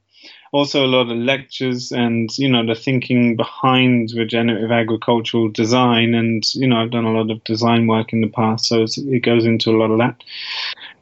also 0.55 0.85
a 0.85 0.87
lot 0.87 1.11
of 1.11 1.17
lectures 1.17 1.91
and 1.91 2.35
you 2.37 2.49
know 2.49 2.65
the 2.65 2.79
thinking 2.79 3.35
behind 3.35 4.13
regenerative 4.15 4.71
agricultural 4.71 5.49
design. 5.49 6.13
And 6.15 6.43
you 6.55 6.65
know 6.65 6.77
I've 6.77 6.91
done 6.91 7.03
a 7.03 7.11
lot 7.11 7.29
of 7.29 7.43
design 7.43 7.87
work 7.87 8.13
in 8.13 8.21
the 8.21 8.29
past 8.29 8.65
so 8.65 8.85
it 8.85 9.19
goes 9.19 9.45
into 9.45 9.71
a 9.71 9.77
lot 9.77 9.91
of 9.91 9.97
that. 9.97 10.23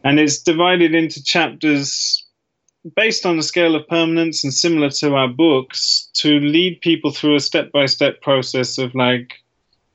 And 0.04 0.20
it's 0.20 0.40
divided 0.40 0.96
into 0.96 1.24
chapters 1.24 2.26
based 2.96 3.28
on 3.28 3.38
the 3.38 3.44
scale 3.44 3.76
of 3.76 3.88
permanence 3.88 4.44
and 4.44 4.54
similar 4.54 4.90
to 4.90 5.14
our 5.14 5.30
books 5.30 6.10
to 6.14 6.40
lead 6.40 6.82
people 6.82 7.12
through 7.12 7.36
a 7.36 7.40
step-by-step 7.40 8.22
process 8.22 8.78
of 8.78 8.94
like 8.96 9.36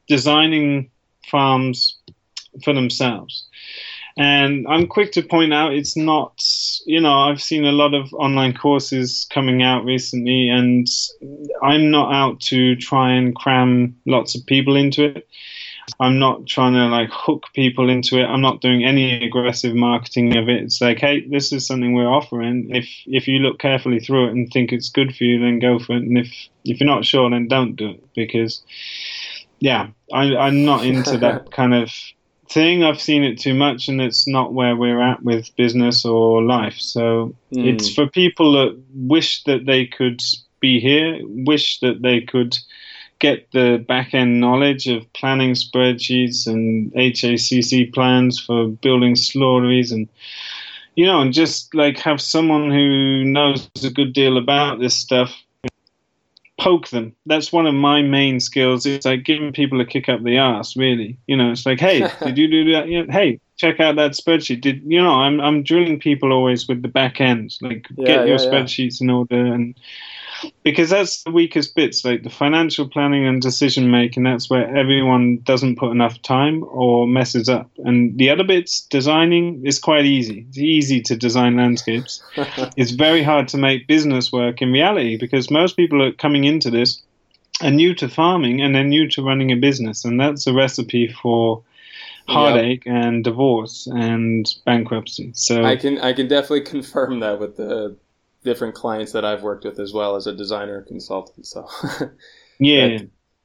designing 0.07 0.91
farms 1.27 1.99
for 2.63 2.73
themselves 2.73 3.48
and 4.19 4.67
I'm 4.69 4.89
quick 4.89 5.13
to 5.13 5.23
point 5.23 5.55
out 5.55 5.75
it's 5.75 5.97
not, 5.97 6.43
you 6.87 7.01
know, 7.01 7.21
I've 7.21 7.41
seen 7.41 7.65
a 7.65 7.71
lot 7.71 7.95
of 7.95 8.13
online 8.13 8.53
courses 8.53 9.29
coming 9.31 9.63
out 9.63 9.85
recently, 9.85 10.49
and 10.49 10.89
I'm 11.63 11.93
not 11.93 12.13
out 12.13 12.41
to 12.41 12.75
try 12.75 13.13
and 13.13 13.33
cram 13.33 13.97
lots 14.07 14.35
of 14.35 14.45
people 14.45 14.75
into 14.75 15.05
it. 15.05 15.29
I'm 16.01 16.19
not 16.19 16.47
trying 16.47 16.75
to 16.75 16.87
like 16.87 17.11
hook 17.13 17.47
people 17.55 17.89
into 17.89 18.19
it. 18.19 18.25
I'm 18.25 18.41
not 18.41 18.61
doing 18.61 18.85
any 18.85 19.25
aggressive 19.25 19.77
marketing 19.77 20.37
of 20.37 20.49
it. 20.49 20.65
It's 20.65 20.81
like, 20.81 20.99
hey, 20.99 21.25
this 21.29 21.53
is 21.53 21.65
something 21.65 21.95
we're 21.95 22.13
offering. 22.13 22.75
If 22.75 22.89
if 23.07 23.29
you 23.29 23.39
look 23.39 23.61
carefully 23.61 24.01
through 24.01 24.29
it 24.29 24.33
and 24.33 24.51
think 24.51 24.73
it's 24.73 24.89
good 24.89 25.15
for 25.15 25.23
you, 25.23 25.39
then 25.39 25.61
go 25.61 25.79
for 25.79 25.93
it. 25.93 26.03
And 26.03 26.19
if 26.19 26.35
if 26.65 26.81
you're 26.81 26.89
not 26.89 27.05
sure, 27.05 27.31
then 27.31 27.47
don't 27.47 27.77
do 27.77 27.91
it 27.91 28.05
because, 28.17 28.63
yeah, 29.61 29.89
I, 30.13 30.35
I'm 30.35 30.65
not 30.65 30.85
into 30.85 31.19
that 31.19 31.51
kind 31.53 31.73
of 31.73 31.93
thing. 32.51 32.85
I've 32.85 33.01
seen 33.01 33.25
it 33.25 33.39
too 33.39 33.55
much, 33.55 33.89
and 33.89 34.01
it's 34.01 34.27
not 34.27 34.53
where 34.53 34.77
we're 34.77 35.01
at 35.01 35.23
with 35.23 35.55
business 35.57 36.05
or 36.05 36.43
life. 36.43 36.79
So 36.79 37.35
mm. 37.53 37.67
it's 37.67 37.93
for 37.93 38.07
people 38.07 38.53
that 38.53 38.81
wish 38.95 39.45
that 39.45 39.67
they 39.67 39.87
could 39.87 40.23
be 40.61 40.81
here, 40.81 41.19
wish 41.23 41.81
that 41.81 42.03
they 42.03 42.21
could 42.21 42.57
get 43.19 43.51
the 43.53 43.85
back 43.89 44.15
end 44.15 44.41
knowledge 44.41 44.87
of 44.87 45.13
planning 45.13 45.53
spreadsheets 45.53 46.47
and 46.47 46.93
HACCP 46.93 47.93
plans 47.93 48.39
for 48.39 48.69
building 48.69 49.17
slaughteries 49.17 49.91
and 49.91 50.09
you 50.95 51.07
know, 51.07 51.21
and 51.21 51.33
just 51.33 51.73
like 51.77 51.97
have 51.99 52.21
someone 52.21 52.73
who 52.73 53.25
knows 53.25 53.71
a 53.85 53.91
good 53.91 54.13
deal 54.13 54.37
about 54.37 54.81
this 54.81 54.97
stuff 54.97 55.33
poke 56.69 56.89
them. 56.89 57.15
That's 57.25 57.53
one 57.53 57.67
of 57.67 57.75
my 57.75 58.03
main 58.03 58.41
skills. 58.41 58.85
It's 58.85 59.07
like 59.07 59.25
giving 59.25 59.53
people 59.53 59.81
a 59.81 59.87
kick 59.87 60.09
up 60.09 60.23
the 60.23 60.37
ass, 60.37 60.77
really. 60.77 61.19
You 61.27 61.37
know, 61.37 61.51
it's 61.51 61.65
like, 61.65 61.81
hey, 61.81 62.01
did 62.25 62.37
you 62.37 62.49
do 62.49 62.73
that? 62.73 62.89
You 62.89 63.07
know, 63.07 63.13
hey, 63.13 63.41
check 63.59 63.81
out 63.81 63.97
that 63.97 64.13
spreadsheet. 64.13 64.63
Did 64.63 64.83
you 64.87 65.03
know? 65.03 65.15
I'm 65.15 65.41
I'm 65.41 65.63
drilling 65.63 66.01
people 66.01 66.33
always 66.33 66.67
with 66.67 66.81
the 66.83 66.89
back 66.89 67.21
end. 67.21 67.55
Like, 67.61 67.87
yeah, 67.97 68.07
get 68.07 68.29
your 68.29 68.39
yeah, 68.39 68.47
spreadsheets 68.47 69.01
in 69.01 69.11
order 69.11 69.45
and 69.45 69.75
because 70.63 70.91
that's 70.91 71.25
the 71.25 71.31
weakest 71.31 71.75
bits 71.75 72.05
like 72.05 72.23
the 72.23 72.31
financial 72.31 72.89
planning 72.89 73.27
and 73.27 73.43
decision 73.43 73.91
making 73.91 74.23
that's 74.23 74.49
where 74.49 74.77
everyone 74.77 75.39
doesn't 75.39 75.77
put 75.77 75.91
enough 75.91 76.21
time 76.23 76.65
or 76.69 77.07
messes 77.07 77.49
up 77.49 77.71
and 77.79 78.17
the 78.19 78.31
other 78.31 78.45
bits 78.45 78.83
designing 78.83 79.65
is 79.67 79.79
quite 79.79 80.05
easy 80.05 80.47
it's 80.49 80.59
easy 80.59 81.01
to 81.01 81.17
design 81.17 81.57
landscapes 81.57 82.23
it's 82.77 82.93
very 82.93 83.23
hard 83.23 83.49
to 83.49 83.59
make 83.59 83.87
business 83.87 84.33
work 84.33 84.63
in 84.63 84.73
reality 84.73 85.17
because 85.17 85.51
most 85.51 85.77
people 85.77 86.03
are 86.03 86.13
coming 86.13 86.45
into 86.45 86.71
this 86.71 87.03
are 87.61 87.71
new 87.71 87.95
to 87.95 88.09
farming 88.09 88.61
and 88.61 88.75
they're 88.75 88.85
new 88.85 89.09
to 89.09 89.23
running 89.23 89.51
a 89.51 89.57
business 89.57 90.05
and 90.05 90.21
that's 90.21 90.47
a 90.47 90.53
recipe 90.53 91.09
for 91.09 91.63
heartache 92.29 92.85
yep. 92.87 92.95
and 92.95 93.25
divorce 93.25 93.87
and 93.87 94.55
bankruptcy 94.65 95.31
so 95.35 95.65
i 95.65 95.77
can 95.77 95.99
i 96.01 96.13
can 96.13 96.29
definitely 96.29 96.61
confirm 96.77 97.21
that 97.21 97.39
with 97.39 97.57
the 97.57 97.97
different 98.45 98.75
clients 98.75 99.13
that 99.13 99.25
I've 99.25 99.43
worked 99.43 99.65
with 99.65 99.79
as 99.79 99.93
well 99.93 100.17
as 100.17 100.27
a 100.27 100.35
designer 100.35 100.83
consultant. 100.83 101.47
So 101.47 101.69
yeah. 102.59 102.99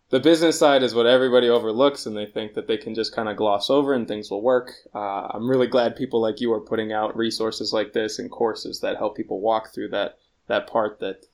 the 0.10 0.20
business 0.20 0.58
side 0.58 0.84
is 0.84 0.96
what 0.96 1.06
everybody 1.06 1.50
overlooks, 1.50 2.06
and 2.06 2.16
they 2.16 2.26
think 2.26 2.54
that 2.54 2.68
they 2.68 2.78
can 2.78 2.96
just 2.96 3.16
kind 3.16 3.30
of 3.30 3.38
gloss 3.38 3.70
over 3.70 3.94
and 3.94 4.08
things 4.08 4.30
will 4.30 4.42
work. 4.42 4.72
Uh, 4.94 5.28
I'm 5.32 5.50
really 5.50 5.68
glad 5.68 5.96
people 5.96 6.22
like 6.22 6.42
you 6.42 6.54
are 6.54 6.62
putting 6.62 6.94
out 6.94 7.18
resources 7.18 7.74
like 7.74 7.94
this 7.94 8.20
and 8.20 8.30
courses 8.30 8.80
that 8.82 8.98
help 8.98 9.18
people 9.18 9.40
walk 9.42 9.74
through 9.74 9.90
that 9.90 10.18
that 10.48 10.68
part 10.68 11.00
that 11.00 11.26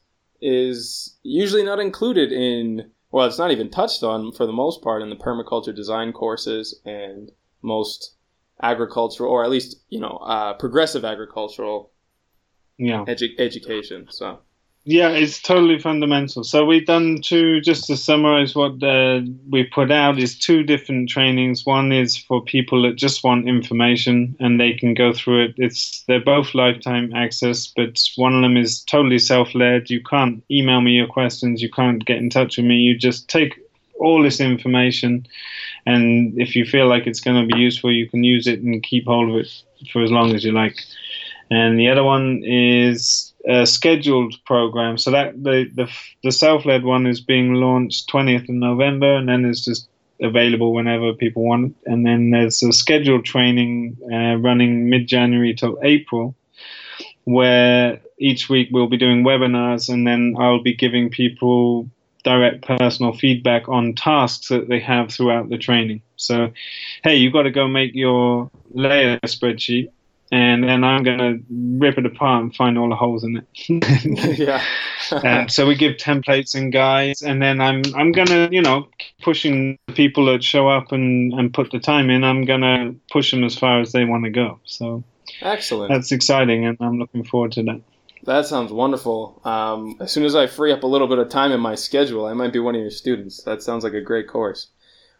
is 0.42 1.18
usually 1.24 1.64
not 1.64 1.80
included 1.80 2.32
in, 2.32 2.92
well, 3.11 3.26
it's 3.26 3.40
not 3.40 3.52
even 3.52 3.69
touched 3.69 4.03
on 4.03 4.31
for 4.31 4.45
the 4.45 4.53
most 4.53 4.81
part 4.81 5.02
in 5.02 5.10
the 5.10 5.15
permaculture 5.15 5.76
design 5.76 6.11
courses 6.11 6.80
and 6.86 7.31
most 7.61 8.15
agricultural, 8.61 9.31
or 9.31 9.44
at 9.44 9.49
least, 9.49 9.77
you 9.90 9.99
know, 9.99 10.18
uh, 10.18 10.53
progressive 10.53 11.06
agricultural 11.06 11.91
yeah. 12.77 13.06
edu- 13.06 13.40
education. 13.40 14.07
So. 14.10 14.40
Yeah, 14.85 15.10
it's 15.10 15.41
totally 15.41 15.77
fundamental. 15.77 16.43
So 16.43 16.65
we've 16.65 16.85
done 16.85 17.22
two, 17.22 17.61
just 17.61 17.85
to 17.88 17.97
summarize 17.97 18.56
what 18.56 18.81
uh, 18.81 19.22
we 19.49 19.65
put 19.65 19.91
out, 19.91 20.18
is 20.18 20.39
two 20.39 20.64
different 20.64 21.10
trainings. 21.10 21.65
One 21.65 21.91
is 21.91 22.18
for 22.18 22.41
people 22.41 22.81
that 22.84 22.95
just 22.95 23.23
want 23.23 23.47
information 23.47 24.35
and 24.39 24.60
they 24.60 24.73
can 24.73 24.95
go 24.95 25.14
through 25.14 25.45
it. 25.45 25.53
It's 25.57 26.03
they're 26.07 26.23
both 26.23 26.56
lifetime 26.56 27.14
access, 27.14 27.68
but 27.68 27.99
one 28.15 28.34
of 28.34 28.41
them 28.41 28.57
is 28.57 28.81
totally 28.85 29.19
self-led. 29.19 29.89
You 29.91 30.01
can't 30.01 30.43
email 30.49 30.81
me 30.81 30.91
your 30.93 31.07
questions. 31.07 31.61
You 31.61 31.69
can't 31.69 32.03
get 32.06 32.18
in 32.18 32.30
touch 32.30 32.57
with 32.57 32.65
me. 32.65 32.77
You 32.77 32.97
just 32.97 33.30
take 33.30 33.60
all 33.99 34.23
this 34.23 34.39
information, 34.39 35.27
and 35.85 36.34
if 36.41 36.56
you 36.56 36.65
feel 36.65 36.88
like 36.88 37.06
it's 37.06 37.19
going 37.19 37.47
to 37.47 37.53
be 37.53 37.60
useful, 37.61 37.91
you 37.91 38.10
can 38.10 38.23
use 38.23 38.47
it 38.47 38.61
and 38.61 38.81
keep 38.81 39.06
hold 39.06 39.30
of 39.30 39.35
it 39.35 39.49
for 39.91 40.01
as 40.01 40.10
long 40.10 40.34
as 40.34 40.43
you 40.45 40.53
like. 40.53 40.77
And 41.51 41.77
the 41.77 41.89
other 41.89 42.03
one 42.03 42.41
is 42.45 43.28
scheduled 43.66 44.36
program. 44.46 44.98
So 44.98 45.12
that 45.12 45.44
the 45.44 45.70
the, 45.74 45.90
the 46.24 46.32
self 46.32 46.66
led 46.66 46.84
one 46.84 47.08
is 47.08 47.22
being 47.22 47.54
launched 47.56 48.10
20th 48.10 48.44
of 48.44 48.56
November, 48.56 49.16
and 49.16 49.28
then 49.28 49.46
it's 49.46 49.66
just 49.66 49.88
available 50.22 50.74
whenever 50.74 51.14
people 51.14 51.44
want 51.44 51.68
it. 51.72 51.92
And 51.92 52.06
then 52.06 52.32
there's 52.32 52.62
a 52.62 52.72
scheduled 52.74 53.26
training 53.26 53.98
uh, 54.12 54.36
running 54.36 54.90
mid 54.90 55.08
January 55.08 55.54
till 55.54 55.80
April, 55.84 56.36
where 57.24 58.02
each 58.18 58.50
week 58.50 58.70
we'll 58.72 58.90
be 58.90 58.98
doing 58.98 59.24
webinars, 59.24 59.92
and 59.92 60.06
then 60.06 60.36
I'll 60.38 60.62
be 60.62 60.76
giving 60.76 61.10
people 61.10 61.90
direct 62.24 62.68
personal 62.68 63.14
feedback 63.14 63.70
on 63.70 63.96
tasks 63.96 64.50
that 64.50 64.68
they 64.68 64.80
have 64.80 65.10
throughout 65.10 65.50
the 65.50 65.58
training. 65.58 66.02
So, 66.18 66.52
hey, 67.04 67.16
you've 67.16 67.34
got 67.34 67.44
to 67.44 67.52
go 67.52 67.68
make 67.68 67.96
your 67.96 68.52
layer 68.72 69.18
spreadsheet 69.20 69.90
and 70.31 70.64
then 70.64 70.84
I'm 70.84 71.03
going 71.03 71.18
to 71.18 71.39
rip 71.49 71.97
it 71.97 72.06
apart 72.06 72.43
and 72.43 72.56
find 72.56 72.77
all 72.77 72.89
the 72.89 72.95
holes 72.95 73.23
in 73.23 73.38
it. 73.38 74.38
yeah. 74.39 74.64
um, 75.11 75.49
so 75.49 75.68
we 75.68 75.76
give 75.76 75.97
templates 75.97 76.53
and 76.53 76.72
guides, 76.72 77.22
and 77.22 77.41
then 77.41 77.60
I'm 77.61 77.81
I'm 77.95 78.11
going 78.11 78.27
to 78.27 78.49
you 78.51 78.61
know 78.61 78.88
pushing 79.22 79.80
people 79.95 80.26
that 80.26 80.43
show 80.43 80.68
up 80.69 80.91
and 80.91 81.34
and 81.34 81.53
put 81.53 81.72
the 81.72 81.80
time 81.80 82.10
in. 82.10 82.23
I'm 82.23 82.45
going 82.45 82.61
to 82.61 82.95
push 83.11 83.31
them 83.31 83.43
as 83.43 83.57
far 83.57 83.80
as 83.80 83.91
they 83.91 84.06
want 84.06 84.26
to 84.26 84.30
go. 84.30 84.60
So 84.65 85.03
excellent. 85.41 85.91
That's 85.91 86.11
exciting, 86.11 86.65
and 86.65 86.77
I'm 86.80 86.99
looking 86.99 87.23
forward 87.23 87.53
to 87.53 87.64
that. 87.64 87.81
That 88.23 88.45
sounds 88.45 88.72
wonderful. 88.72 89.41
Um, 89.45 89.97
as 90.01 90.11
soon 90.11 90.26
as 90.26 90.35
I 90.35 90.45
free 90.45 90.72
up 90.72 90.84
a 90.84 90.88
little 90.88 91.07
bit 91.07 91.19
of 91.19 91.30
time 91.30 91.51
in 91.51 91.60
my 91.60 91.76
schedule, 91.76 92.26
I 92.26 92.34
might 92.34 92.53
be 92.53 92.60
one 92.60 92.76
of 92.76 92.81
your 92.81 92.91
students. 92.91 93.43
That 93.43 93.64
sounds 93.64 93.84
like 93.84 93.93
a 93.93 94.01
great 94.01 94.27
course. 94.27 94.68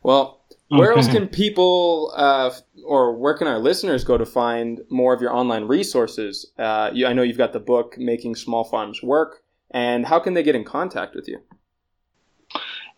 Well, 0.04 0.39
where 0.70 0.92
okay. 0.92 1.00
else 1.00 1.08
can 1.12 1.28
people 1.28 2.14
uh, 2.16 2.52
or 2.86 3.16
where 3.16 3.34
can 3.34 3.48
our 3.48 3.60
listeners 3.60 4.04
go 4.04 4.18
to 4.18 4.26
find 4.26 4.82
more 4.90 5.14
of 5.14 5.22
your 5.22 5.34
online 5.34 5.66
resources? 5.66 6.52
Uh, 6.58 6.92
you, 6.94 7.06
I 7.06 7.14
know 7.14 7.22
you've 7.22 7.38
got 7.38 7.54
the 7.54 7.60
book 7.60 7.98
"Making 7.98 8.36
Small 8.36 8.64
Farms 8.64 9.04
Work," 9.04 9.44
and 9.72 10.06
how 10.06 10.20
can 10.20 10.34
they 10.34 10.44
get 10.44 10.56
in 10.56 10.64
contact 10.64 11.16
with 11.16 11.28
you? 11.28 11.40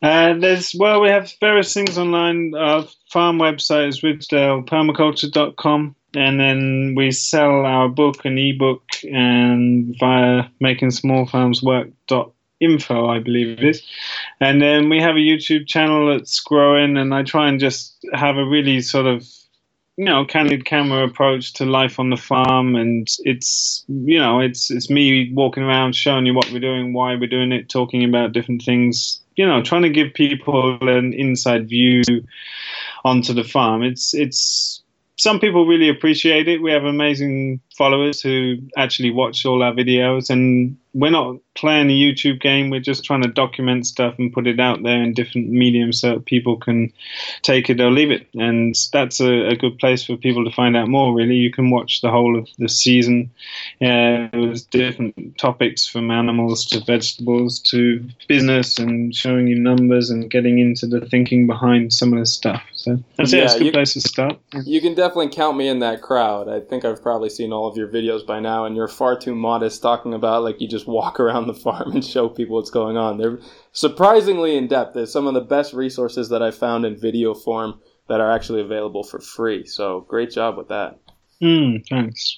Uh, 0.02 0.34
there's 0.34 0.76
well, 0.78 1.02
we 1.02 1.10
have 1.10 1.32
various 1.40 1.74
things 1.74 1.98
online. 1.98 2.54
Our 2.56 2.86
farm 3.10 3.38
website 3.38 3.88
is 3.90 4.02
ridgedalepermaculture.com, 4.02 5.96
and 6.16 6.40
then 6.40 6.96
we 6.98 7.12
sell 7.12 7.66
our 7.66 7.88
book 7.88 8.26
and 8.26 8.38
ebook 8.38 8.84
and 9.04 9.96
via 10.00 10.46
making 10.60 10.92
small 10.92 11.26
farms 11.26 11.62
work.com 11.64 12.32
info, 12.62 13.08
I 13.08 13.20
believe 13.20 13.60
it 13.60 13.64
is. 13.64 13.82
And 14.40 14.62
then 14.62 14.90
we 14.90 15.02
have 15.02 15.16
a 15.16 15.20
YouTube 15.20 15.68
channel 15.68 16.12
that's 16.12 16.40
growing, 16.40 16.98
and 16.98 17.14
I 17.14 17.24
try 17.24 17.50
and 17.50 17.60
just 17.60 17.96
have 18.14 18.38
a 18.38 18.46
really 18.46 18.82
sort 18.82 19.08
of 19.08 19.28
you 19.98 20.06
know 20.06 20.24
candid 20.26 20.66
camera 20.66 21.06
approach 21.06 21.54
to 21.54 21.66
life 21.66 22.00
on 22.00 22.10
the 22.10 22.18
farm. 22.18 22.76
And 22.76 23.08
it's 23.20 23.84
you 23.88 24.20
know 24.20 24.40
it's 24.40 24.72
it's 24.72 24.90
me 24.90 25.32
walking 25.34 25.64
around 25.64 25.96
showing 25.96 26.26
you 26.26 26.34
what 26.34 26.52
we're 26.52 26.60
doing 26.60 26.94
why 26.94 27.16
we're 27.16 27.28
doing 27.28 27.52
it 27.52 27.70
talking 27.70 28.04
about 28.04 28.32
different 28.32 28.62
things 28.64 29.20
you 29.36 29.46
know 29.46 29.62
trying 29.62 29.84
to 29.84 29.90
give 29.90 30.14
people 30.14 30.78
an 30.88 31.14
inside 31.14 31.68
view 31.68 32.04
onto 33.04 33.34
the 33.34 33.44
farm. 33.44 33.84
It's 33.84 34.14
it's 34.14 34.82
some 35.18 35.40
people 35.40 35.66
really 35.66 35.90
appreciate 35.90 36.48
it. 36.48 36.62
We 36.62 36.72
have 36.72 36.84
amazing 36.84 37.62
followers 37.82 38.22
who 38.22 38.58
actually 38.78 39.10
watch 39.10 39.44
all 39.44 39.64
our 39.64 39.74
videos 39.74 40.30
and 40.30 40.78
we're 40.94 41.10
not 41.10 41.38
playing 41.56 41.90
a 41.90 41.94
YouTube 41.94 42.42
game. 42.42 42.70
We're 42.70 42.82
just 42.82 43.04
trying 43.04 43.22
to 43.22 43.30
document 43.30 43.88
stuff 43.88 44.16
and 44.18 44.34
put 44.34 44.48
it 44.48 44.60
out 44.60 44.84
there 44.84 45.02
in 45.02 45.14
different 45.14 45.50
mediums 45.50 46.02
so 46.02 46.20
people 46.20 46.58
can 46.58 46.92
take 47.44 47.70
it 47.70 47.80
or 47.80 47.92
leave 47.92 48.12
it. 48.12 48.28
And 48.34 48.76
that's 48.92 49.20
a, 49.20 49.48
a 49.48 49.56
good 49.56 49.78
place 49.78 50.04
for 50.04 50.18
people 50.18 50.44
to 50.44 50.52
find 50.52 50.76
out 50.76 50.90
more. 50.90 51.14
Really, 51.14 51.36
you 51.36 51.52
can 51.52 51.70
watch 51.70 52.02
the 52.02 52.10
whole 52.10 52.38
of 52.38 52.48
the 52.58 52.68
season. 52.68 53.32
Uh, 53.82 54.28
there's 54.34 54.64
different 54.64 55.38
topics 55.38 55.88
from 55.88 56.12
animals 56.12 56.66
to 56.68 56.84
vegetables 56.84 57.60
to 57.60 58.06
business 58.28 58.78
and 58.78 59.16
showing 59.16 59.48
you 59.48 59.58
numbers 59.58 60.10
and 60.10 60.30
getting 60.30 60.60
into 60.60 60.88
the 60.88 61.06
thinking 61.08 61.48
behind 61.48 61.94
some 61.94 62.12
of 62.12 62.20
the 62.20 62.26
stuff. 62.26 62.64
So 62.74 62.98
that's 63.18 63.32
yeah, 63.32 63.42
it. 63.42 63.46
It's 63.46 63.54
a 63.54 63.58
good 63.60 63.66
you, 63.68 63.72
place 63.72 63.94
to 63.94 64.02
start. 64.02 64.40
You 64.66 64.82
can 64.82 64.94
definitely 64.94 65.30
count 65.30 65.56
me 65.56 65.68
in 65.68 65.80
that 65.80 66.02
crowd. 66.02 66.50
I 66.50 66.60
think 66.60 66.84
I've 66.84 67.02
probably 67.02 67.30
seen 67.30 67.54
all 67.54 67.68
of 67.68 67.71
your 67.78 67.88
videos 67.88 68.26
by 68.26 68.40
now, 68.40 68.66
and 68.66 68.76
you're 68.76 68.88
far 68.88 69.18
too 69.18 69.36
modest 69.36 69.82
talking 69.82 70.14
about 70.14 70.44
like 70.44 70.62
you 70.62 70.68
just 70.68 70.88
walk 70.88 71.20
around 71.22 71.48
the 71.48 71.54
farm 71.54 71.92
and 71.92 72.04
show 72.06 72.30
people 72.30 72.56
what's 72.56 72.70
going 72.70 72.98
on. 72.98 73.18
They're 73.18 73.40
surprisingly 73.72 74.58
in 74.58 74.68
depth. 74.68 74.94
There's 74.94 75.12
some 75.12 75.28
of 75.28 75.34
the 75.34 75.42
best 75.42 75.74
resources 75.74 76.30
that 76.30 76.42
I 76.42 76.52
found 76.52 76.86
in 76.86 76.96
video 76.98 77.34
form 77.34 77.80
that 78.08 78.20
are 78.20 78.32
actually 78.32 78.62
available 78.62 79.04
for 79.04 79.20
free. 79.20 79.66
So 79.66 80.02
great 80.02 80.32
job 80.32 80.58
with 80.58 80.68
that. 80.70 81.00
Mm, 81.42 81.86
thanks. 81.88 82.38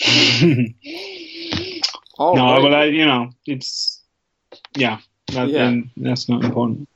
no, 2.18 2.34
right. 2.34 2.62
but 2.62 2.74
I, 2.74 2.84
you 2.84 3.04
know, 3.04 3.30
it's 3.46 4.02
yeah, 4.76 4.98
that, 5.32 5.48
yeah. 5.48 5.74
that's 5.96 6.28
not 6.28 6.44
important. 6.44 6.88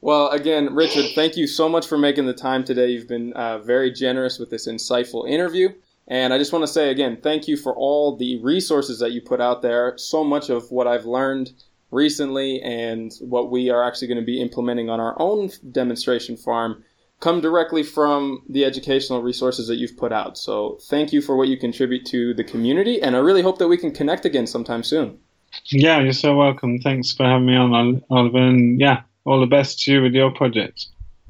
Well, 0.00 0.30
again, 0.30 0.74
Richard, 0.74 1.06
thank 1.14 1.36
you 1.36 1.46
so 1.46 1.68
much 1.68 1.86
for 1.86 1.96
making 1.96 2.26
the 2.26 2.34
time 2.34 2.64
today. 2.64 2.88
You've 2.88 3.08
been 3.08 3.32
uh, 3.34 3.58
very 3.58 3.92
generous 3.92 4.38
with 4.38 4.50
this 4.50 4.66
insightful 4.66 5.28
interview. 5.28 5.68
And 6.08 6.34
I 6.34 6.38
just 6.38 6.52
want 6.52 6.64
to 6.64 6.72
say 6.72 6.90
again, 6.90 7.18
thank 7.22 7.48
you 7.48 7.56
for 7.56 7.74
all 7.74 8.16
the 8.16 8.40
resources 8.42 8.98
that 8.98 9.12
you 9.12 9.20
put 9.20 9.40
out 9.40 9.62
there. 9.62 9.94
So 9.96 10.24
much 10.24 10.50
of 10.50 10.70
what 10.70 10.86
I've 10.86 11.04
learned 11.04 11.52
recently 11.90 12.60
and 12.62 13.12
what 13.20 13.50
we 13.50 13.70
are 13.70 13.84
actually 13.84 14.08
going 14.08 14.18
to 14.18 14.24
be 14.24 14.40
implementing 14.40 14.90
on 14.90 14.98
our 14.98 15.14
own 15.20 15.50
demonstration 15.70 16.36
farm 16.36 16.82
come 17.20 17.40
directly 17.40 17.84
from 17.84 18.42
the 18.48 18.64
educational 18.64 19.22
resources 19.22 19.68
that 19.68 19.76
you've 19.76 19.96
put 19.96 20.12
out. 20.12 20.36
So 20.36 20.78
thank 20.88 21.12
you 21.12 21.22
for 21.22 21.36
what 21.36 21.46
you 21.48 21.56
contribute 21.56 22.04
to 22.06 22.34
the 22.34 22.42
community. 22.42 23.00
And 23.00 23.14
I 23.14 23.20
really 23.20 23.42
hope 23.42 23.58
that 23.58 23.68
we 23.68 23.76
can 23.76 23.92
connect 23.92 24.24
again 24.24 24.46
sometime 24.46 24.82
soon. 24.82 25.18
Yeah, 25.66 26.00
you're 26.00 26.12
so 26.12 26.34
welcome. 26.34 26.80
Thanks 26.80 27.12
for 27.12 27.24
having 27.24 27.46
me 27.46 27.54
on, 27.54 28.02
Oliver. 28.10 28.38
And 28.38 28.80
yeah, 28.80 29.02
all 29.24 29.38
the 29.38 29.46
best 29.46 29.84
to 29.84 29.92
you 29.92 30.02
with 30.02 30.14
your 30.14 30.32
project. 30.32 30.86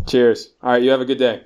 Cheers. 0.09 0.55
All 0.63 0.71
right, 0.71 0.83
you 0.83 0.91
have 0.91 1.03
a 1.03 1.05
good 1.05 1.19
day. 1.19 1.43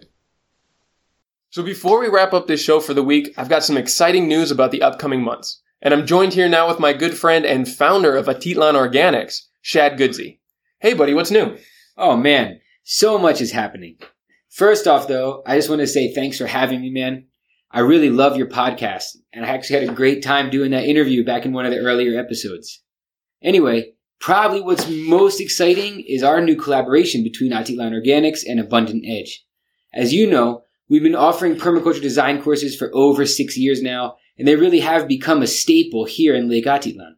So 1.56 1.62
before 1.62 2.00
we 2.00 2.08
wrap 2.08 2.34
up 2.34 2.46
this 2.46 2.62
show 2.62 2.80
for 2.80 2.92
the 2.92 3.02
week, 3.02 3.32
I've 3.38 3.48
got 3.48 3.64
some 3.64 3.78
exciting 3.78 4.28
news 4.28 4.50
about 4.50 4.72
the 4.72 4.82
upcoming 4.82 5.22
months. 5.22 5.62
And 5.80 5.94
I'm 5.94 6.06
joined 6.06 6.34
here 6.34 6.50
now 6.50 6.68
with 6.68 6.78
my 6.78 6.92
good 6.92 7.16
friend 7.16 7.46
and 7.46 7.66
founder 7.66 8.14
of 8.14 8.26
Atitlan 8.26 8.74
Organics, 8.74 9.38
Shad 9.62 9.98
Qudsi. 9.98 10.40
Hey 10.80 10.92
buddy, 10.92 11.14
what's 11.14 11.30
new? 11.30 11.56
Oh 11.96 12.14
man, 12.14 12.60
so 12.84 13.16
much 13.16 13.40
is 13.40 13.52
happening. 13.52 13.96
First 14.50 14.86
off 14.86 15.08
though, 15.08 15.42
I 15.46 15.56
just 15.56 15.70
want 15.70 15.80
to 15.80 15.86
say 15.86 16.12
thanks 16.12 16.36
for 16.36 16.46
having 16.46 16.82
me, 16.82 16.90
man. 16.90 17.24
I 17.70 17.80
really 17.80 18.10
love 18.10 18.36
your 18.36 18.48
podcast, 18.48 19.16
and 19.32 19.46
I 19.46 19.48
actually 19.48 19.80
had 19.80 19.88
a 19.88 19.94
great 19.94 20.22
time 20.22 20.50
doing 20.50 20.72
that 20.72 20.84
interview 20.84 21.24
back 21.24 21.46
in 21.46 21.54
one 21.54 21.64
of 21.64 21.70
the 21.70 21.78
earlier 21.78 22.20
episodes. 22.20 22.82
Anyway, 23.42 23.94
probably 24.20 24.60
what's 24.60 24.90
most 24.90 25.40
exciting 25.40 26.04
is 26.06 26.22
our 26.22 26.42
new 26.42 26.56
collaboration 26.56 27.22
between 27.22 27.52
Atitlan 27.52 27.98
Organics 27.98 28.40
and 28.46 28.60
Abundant 28.60 29.04
Edge. 29.08 29.42
As 29.94 30.12
you 30.12 30.28
know, 30.28 30.64
We've 30.88 31.02
been 31.02 31.16
offering 31.16 31.56
permaculture 31.56 32.00
design 32.00 32.42
courses 32.42 32.76
for 32.76 32.90
over 32.94 33.26
six 33.26 33.56
years 33.56 33.82
now, 33.82 34.16
and 34.38 34.46
they 34.46 34.56
really 34.56 34.80
have 34.80 35.08
become 35.08 35.42
a 35.42 35.46
staple 35.46 36.04
here 36.04 36.34
in 36.34 36.48
Lake 36.48 36.66
Atitlan. 36.66 37.14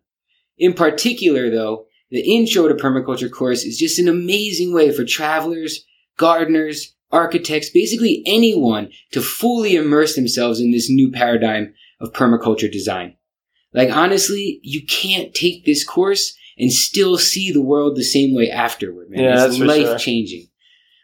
In 0.56 0.72
particular, 0.72 1.50
though, 1.50 1.86
the 2.10 2.20
Intro 2.20 2.68
to 2.68 2.74
Permaculture 2.74 3.30
course 3.30 3.64
is 3.64 3.78
just 3.78 3.98
an 3.98 4.08
amazing 4.08 4.72
way 4.72 4.90
for 4.90 5.04
travelers, 5.04 5.84
gardeners, 6.16 6.94
architects, 7.10 7.70
basically 7.70 8.22
anyone 8.26 8.90
to 9.12 9.20
fully 9.20 9.76
immerse 9.76 10.14
themselves 10.14 10.60
in 10.60 10.72
this 10.72 10.88
new 10.90 11.10
paradigm 11.10 11.74
of 12.00 12.12
permaculture 12.12 12.70
design. 12.70 13.16
Like 13.74 13.94
honestly, 13.94 14.60
you 14.62 14.84
can't 14.86 15.34
take 15.34 15.64
this 15.64 15.84
course 15.84 16.36
and 16.58 16.72
still 16.72 17.18
see 17.18 17.52
the 17.52 17.62
world 17.62 17.96
the 17.96 18.04
same 18.04 18.34
way 18.34 18.50
afterward, 18.50 19.10
man. 19.10 19.24
Yeah, 19.24 19.46
it's 19.46 19.58
life 19.58 20.00
changing. 20.00 20.42
Sure. 20.42 20.50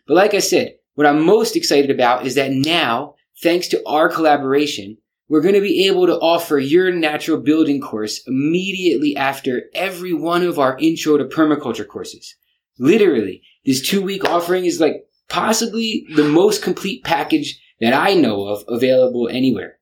But 0.07 0.15
like 0.15 0.35
I 0.35 0.41
said, 0.41 0.77
what 0.95 1.07
I'm 1.07 1.25
most 1.25 1.57
excited 1.57 1.91
about 1.91 2.27
is 2.27 2.35
that 2.37 2.53
now, 2.53 3.15
thanks 3.43 3.69
to 3.69 3.87
our 3.87 4.09
collaboration, 4.09 4.99
we're 5.29 5.41
going 5.41 5.55
to 5.55 5.61
be 5.61 5.87
able 5.87 6.07
to 6.07 6.19
offer 6.19 6.59
your 6.59 6.93
natural 6.93 7.39
building 7.39 7.81
course 7.81 8.23
immediately 8.27 9.16
after 9.16 9.62
every 9.75 10.12
one 10.12 10.43
of 10.43 10.59
our 10.59 10.79
intro 10.79 11.16
to 11.16 11.25
permaculture 11.25 11.87
courses. 11.87 12.37
Literally, 12.79 13.43
this 13.65 13.87
two 13.87 14.03
week 14.03 14.25
offering 14.25 14.65
is 14.65 14.81
like 14.81 15.07
possibly 15.29 16.07
the 16.15 16.25
most 16.25 16.62
complete 16.62 17.03
package 17.05 17.61
that 17.81 17.95
I 17.95 18.15
know 18.15 18.47
of 18.47 18.65
available 18.69 19.29
anywhere. 19.29 19.79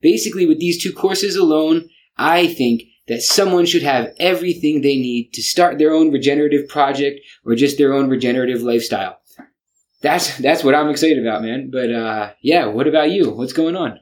Basically, 0.00 0.46
with 0.46 0.58
these 0.58 0.82
two 0.82 0.92
courses 0.92 1.36
alone, 1.36 1.88
I 2.16 2.46
think 2.46 2.82
that 3.08 3.22
someone 3.22 3.66
should 3.66 3.82
have 3.82 4.14
everything 4.18 4.80
they 4.80 4.96
need 4.96 5.32
to 5.34 5.42
start 5.42 5.78
their 5.78 5.92
own 5.92 6.10
regenerative 6.10 6.68
project 6.68 7.20
or 7.44 7.54
just 7.54 7.78
their 7.78 7.92
own 7.92 8.08
regenerative 8.08 8.62
lifestyle. 8.62 9.20
That's 10.02 10.36
that's 10.38 10.62
what 10.62 10.74
I'm 10.74 10.90
excited 10.90 11.18
about, 11.18 11.42
man. 11.42 11.70
But 11.70 11.90
uh, 11.92 12.32
yeah, 12.42 12.66
what 12.66 12.86
about 12.86 13.10
you? 13.10 13.30
What's 13.30 13.52
going 13.52 13.76
on? 13.76 14.00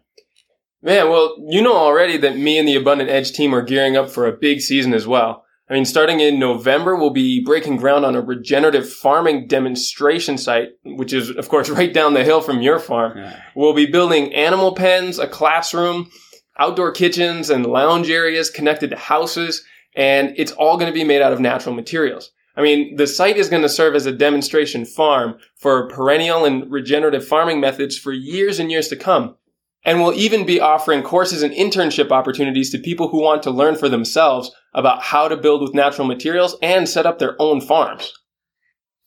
Man, 0.82 1.08
well, 1.08 1.36
you 1.48 1.62
know 1.62 1.74
already 1.74 2.18
that 2.18 2.36
me 2.36 2.58
and 2.58 2.68
the 2.68 2.74
Abundant 2.74 3.08
Edge 3.08 3.32
team 3.32 3.54
are 3.54 3.62
gearing 3.62 3.96
up 3.96 4.10
for 4.10 4.26
a 4.26 4.36
big 4.36 4.60
season 4.60 4.92
as 4.92 5.06
well. 5.06 5.44
I 5.68 5.72
mean, 5.72 5.86
starting 5.86 6.20
in 6.20 6.38
November, 6.38 6.94
we'll 6.94 7.08
be 7.08 7.42
breaking 7.42 7.78
ground 7.78 8.04
on 8.04 8.14
a 8.14 8.20
regenerative 8.20 8.92
farming 8.92 9.46
demonstration 9.46 10.36
site, 10.36 10.72
which 10.84 11.14
is, 11.14 11.30
of 11.30 11.48
course, 11.48 11.68
right 11.70 11.92
down 11.92 12.12
the 12.12 12.24
hill 12.24 12.42
from 12.42 12.60
your 12.60 12.78
farm. 12.78 13.16
We'll 13.54 13.72
be 13.72 13.86
building 13.86 14.34
animal 14.34 14.74
pens, 14.74 15.18
a 15.18 15.26
classroom, 15.26 16.10
outdoor 16.58 16.92
kitchens, 16.92 17.48
and 17.48 17.64
lounge 17.64 18.10
areas 18.10 18.50
connected 18.50 18.90
to 18.90 18.96
houses, 18.96 19.64
and 19.96 20.34
it's 20.36 20.52
all 20.52 20.76
going 20.76 20.92
to 20.92 20.94
be 20.94 21.04
made 21.04 21.22
out 21.22 21.32
of 21.32 21.40
natural 21.40 21.74
materials. 21.74 22.30
I 22.56 22.62
mean, 22.62 22.96
the 22.96 23.06
site 23.06 23.36
is 23.36 23.48
going 23.48 23.62
to 23.62 23.68
serve 23.68 23.94
as 23.94 24.06
a 24.06 24.12
demonstration 24.12 24.84
farm 24.84 25.38
for 25.56 25.88
perennial 25.88 26.44
and 26.44 26.70
regenerative 26.70 27.26
farming 27.26 27.60
methods 27.60 27.98
for 27.98 28.12
years 28.12 28.58
and 28.58 28.70
years 28.70 28.88
to 28.88 28.96
come. 28.96 29.36
And 29.84 30.00
we'll 30.00 30.14
even 30.14 30.46
be 30.46 30.60
offering 30.60 31.02
courses 31.02 31.42
and 31.42 31.52
internship 31.52 32.10
opportunities 32.10 32.70
to 32.70 32.78
people 32.78 33.08
who 33.08 33.20
want 33.20 33.42
to 33.42 33.50
learn 33.50 33.76
for 33.76 33.88
themselves 33.88 34.50
about 34.72 35.02
how 35.02 35.28
to 35.28 35.36
build 35.36 35.60
with 35.60 35.74
natural 35.74 36.06
materials 36.06 36.56
and 36.62 36.88
set 36.88 37.06
up 37.06 37.18
their 37.18 37.36
own 37.40 37.60
farms. 37.60 38.12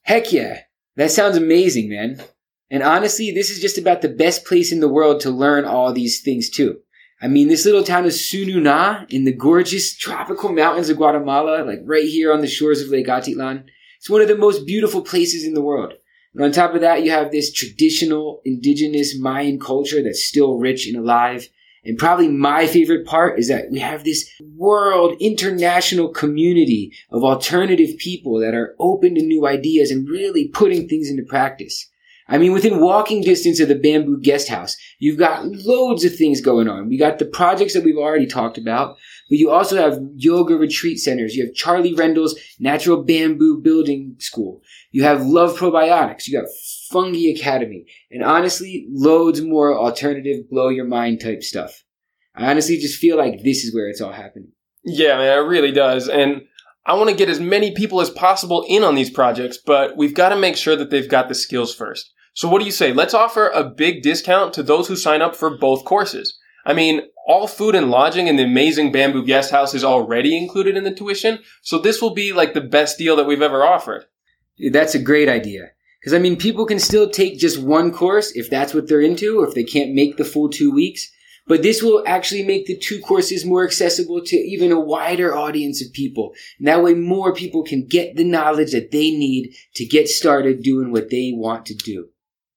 Heck 0.03 0.31
yeah. 0.31 0.59
That 0.95 1.11
sounds 1.11 1.37
amazing, 1.37 1.89
man. 1.89 2.21
And 2.69 2.83
honestly, 2.83 3.31
this 3.31 3.49
is 3.49 3.59
just 3.59 3.77
about 3.77 4.01
the 4.01 4.09
best 4.09 4.45
place 4.45 4.71
in 4.71 4.81
the 4.81 4.89
world 4.89 5.21
to 5.21 5.29
learn 5.29 5.65
all 5.65 5.93
these 5.93 6.21
things 6.21 6.49
too. 6.49 6.79
I 7.19 7.27
mean, 7.27 7.47
this 7.47 7.65
little 7.65 7.83
town 7.83 8.05
of 8.05 8.11
Tzununa 8.11 9.11
in 9.11 9.23
the 9.23 9.33
gorgeous 9.33 9.97
tropical 9.97 10.51
mountains 10.51 10.89
of 10.89 10.97
Guatemala, 10.97 11.63
like 11.63 11.79
right 11.83 12.05
here 12.05 12.31
on 12.31 12.41
the 12.41 12.47
shores 12.47 12.79
of 12.79 12.89
Lake 12.89 13.07
Atitlan, 13.07 13.63
it's 13.97 14.09
one 14.09 14.21
of 14.21 14.27
the 14.27 14.37
most 14.37 14.67
beautiful 14.67 15.01
places 15.01 15.43
in 15.43 15.55
the 15.55 15.61
world. 15.61 15.93
And 16.35 16.43
on 16.43 16.51
top 16.51 16.75
of 16.75 16.81
that, 16.81 17.03
you 17.03 17.09
have 17.09 17.31
this 17.31 17.51
traditional 17.51 18.41
indigenous 18.45 19.17
Mayan 19.19 19.59
culture 19.59 20.03
that's 20.03 20.23
still 20.23 20.59
rich 20.59 20.87
and 20.87 20.95
alive. 20.95 21.49
And 21.83 21.97
probably 21.97 22.27
my 22.27 22.67
favorite 22.67 23.07
part 23.07 23.39
is 23.39 23.47
that 23.47 23.71
we 23.71 23.79
have 23.79 24.03
this 24.03 24.29
world 24.55 25.15
international 25.19 26.09
community 26.09 26.91
of 27.09 27.23
alternative 27.23 27.97
people 27.97 28.39
that 28.41 28.53
are 28.53 28.75
open 28.77 29.15
to 29.15 29.23
new 29.23 29.47
ideas 29.47 29.89
and 29.89 30.07
really 30.07 30.49
putting 30.49 30.87
things 30.87 31.09
into 31.09 31.23
practice. 31.23 31.89
I 32.29 32.37
mean, 32.37 32.51
within 32.51 32.81
walking 32.81 33.21
distance 33.21 33.59
of 33.59 33.69
the 33.69 33.75
Bamboo 33.75 34.19
Guest 34.21 34.49
House, 34.49 34.75
you've 34.99 35.17
got 35.17 35.45
loads 35.45 36.03
of 36.03 36.15
things 36.15 36.41
going 36.41 36.67
on. 36.67 36.89
We 36.89 36.97
got 36.97 37.19
the 37.19 37.25
projects 37.25 37.73
that 37.73 37.85
we've 37.85 37.97
already 37.97 38.27
talked 38.27 38.57
about, 38.57 38.97
but 39.29 39.37
you 39.37 39.49
also 39.49 39.77
have 39.77 39.99
yoga 40.15 40.57
retreat 40.57 40.99
centers. 40.99 41.35
You 41.35 41.45
have 41.45 41.53
Charlie 41.53 41.93
Rendell's 41.93 42.37
Natural 42.59 43.01
Bamboo 43.03 43.61
Building 43.61 44.15
School. 44.19 44.61
You 44.91 45.03
have 45.03 45.25
Love 45.25 45.57
Probiotics. 45.57 46.27
You 46.27 46.39
got 46.39 46.49
Fungi 46.91 47.29
Academy. 47.29 47.85
And 48.11 48.23
honestly, 48.23 48.87
loads 48.91 49.41
more 49.41 49.77
alternative, 49.77 50.49
blow 50.49 50.69
your 50.69 50.85
mind 50.85 51.21
type 51.21 51.43
stuff. 51.43 51.83
I 52.35 52.49
honestly 52.49 52.77
just 52.77 52.99
feel 52.99 53.17
like 53.17 53.43
this 53.43 53.63
is 53.63 53.73
where 53.73 53.89
it's 53.89 54.01
all 54.01 54.11
happening. 54.11 54.51
Yeah, 54.83 55.17
man, 55.17 55.37
it 55.37 55.47
really 55.47 55.71
does. 55.71 56.07
And 56.07 56.43
I 56.85 56.93
want 56.93 57.09
to 57.09 57.15
get 57.15 57.29
as 57.29 57.39
many 57.39 57.73
people 57.73 57.99
as 57.99 58.09
possible 58.09 58.65
in 58.67 58.83
on 58.83 58.95
these 58.95 59.09
projects, 59.09 59.57
but 59.57 59.97
we've 59.97 60.13
got 60.13 60.29
to 60.29 60.37
make 60.37 60.55
sure 60.55 60.75
that 60.75 60.89
they've 60.89 61.09
got 61.09 61.27
the 61.27 61.35
skills 61.35 61.75
first. 61.75 62.13
So 62.37 62.47
what 62.47 62.59
do 62.59 62.65
you 62.65 62.71
say? 62.71 62.93
Let's 62.93 63.15
offer 63.15 63.49
a 63.49 63.63
big 63.63 64.03
discount 64.03 64.53
to 64.53 64.61
those 64.61 64.87
who 64.87 64.95
sign 64.95 65.23
up 65.23 65.35
for 65.35 65.57
both 65.57 65.85
courses. 65.85 66.37
I 66.67 66.73
mean, 66.73 67.01
all 67.25 67.47
food 67.47 67.73
and 67.73 67.89
lodging 67.89 68.27
in 68.27 68.35
the 68.35 68.43
amazing 68.43 68.91
bamboo 68.91 69.25
guest 69.25 69.49
house 69.49 69.73
is 69.73 69.83
already 69.83 70.37
included 70.37 70.77
in 70.77 70.83
the 70.83 70.93
tuition, 70.93 71.39
so 71.63 71.79
this 71.79 71.99
will 71.99 72.13
be 72.13 72.33
like 72.33 72.53
the 72.53 72.61
best 72.61 72.99
deal 72.99 73.15
that 73.15 73.25
we've 73.25 73.41
ever 73.41 73.65
offered. 73.65 74.05
That's 74.71 74.93
a 74.93 75.01
great 75.01 75.27
idea. 75.27 75.71
Because, 75.99 76.13
I 76.13 76.19
mean, 76.19 76.37
people 76.37 76.67
can 76.67 76.77
still 76.77 77.09
take 77.09 77.39
just 77.39 77.59
one 77.59 77.91
course 77.91 78.31
if 78.35 78.51
that's 78.51 78.71
what 78.71 78.87
they're 78.87 79.01
into, 79.01 79.39
or 79.39 79.47
if 79.47 79.55
they 79.55 79.63
can't 79.63 79.95
make 79.95 80.17
the 80.17 80.23
full 80.23 80.47
two 80.47 80.71
weeks. 80.71 81.11
But 81.47 81.63
this 81.63 81.81
will 81.81 82.03
actually 82.05 82.43
make 82.43 82.67
the 82.67 82.77
two 82.77 82.99
courses 82.99 83.45
more 83.45 83.63
accessible 83.63 84.21
to 84.23 84.35
even 84.35 84.71
a 84.71 84.79
wider 84.79 85.35
audience 85.35 85.83
of 85.83 85.91
people. 85.91 86.35
And 86.59 86.67
that 86.67 86.83
way 86.83 86.93
more 86.93 87.33
people 87.33 87.63
can 87.63 87.87
get 87.87 88.15
the 88.15 88.23
knowledge 88.23 88.73
that 88.73 88.91
they 88.91 89.09
need 89.09 89.55
to 89.73 89.85
get 89.85 90.07
started 90.07 90.61
doing 90.61 90.91
what 90.91 91.09
they 91.09 91.31
want 91.33 91.65
to 91.65 91.73
do. 91.73 92.09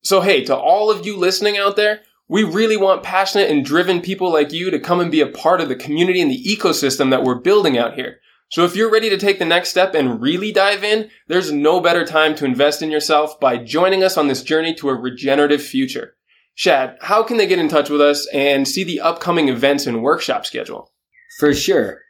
So 0.03 0.21
hey, 0.21 0.45
to 0.45 0.57
all 0.57 0.91
of 0.91 1.05
you 1.05 1.17
listening 1.17 1.59
out 1.59 1.77
there, 1.77 2.01
we 2.29 2.45
really 2.45 2.77
want 2.77 3.03
passionate 3.03 3.51
and 3.51 3.65
driven 3.65 4.01
people 4.01 4.33
like 4.33 4.53
you 4.53 4.71
to 4.71 4.79
come 4.79 5.01
and 5.01 5.11
be 5.11 5.21
a 5.21 5.27
part 5.27 5.61
of 5.61 5.69
the 5.69 5.77
community 5.77 6.21
and 6.21 6.31
the 6.31 6.45
ecosystem 6.45 7.11
that 7.11 7.25
we're 7.25 7.35
building 7.35 7.77
out 7.77 7.95
here. 7.95 8.21
So 8.51 8.65
if 8.65 8.75
you're 8.75 8.91
ready 8.91 9.11
to 9.11 9.17
take 9.17 9.39
the 9.39 9.45
next 9.45 9.69
step 9.69 9.95
and 9.95 10.21
really 10.21 10.51
dive 10.53 10.83
in, 10.83 11.11
there's 11.29 11.53
no 11.53 11.81
better 11.81 12.05
time 12.05 12.35
to 12.37 12.45
invest 12.45 12.83
in 12.83 12.91
yourself 12.91 13.39
by 13.39 13.57
joining 13.57 14.03
us 14.03 14.17
on 14.17 14.27
this 14.27 14.43
journey 14.43 14.75
to 14.75 14.89
a 14.89 14.95
regenerative 14.95 15.63
future. 15.63 16.15
Shad, 16.55 16.97
how 17.01 17.23
can 17.23 17.37
they 17.37 17.47
get 17.47 17.61
in 17.61 17.69
touch 17.69 17.91
with 17.91 18.01
us 18.01 18.27
and 18.33 18.67
see 18.67 18.85
the 18.85 19.01
upcoming 19.01 19.49
events 19.49 19.87
and 19.87 20.03
workshop 20.03 20.47
schedule? 20.47 20.93
For 21.39 21.55
sure. 21.55 22.03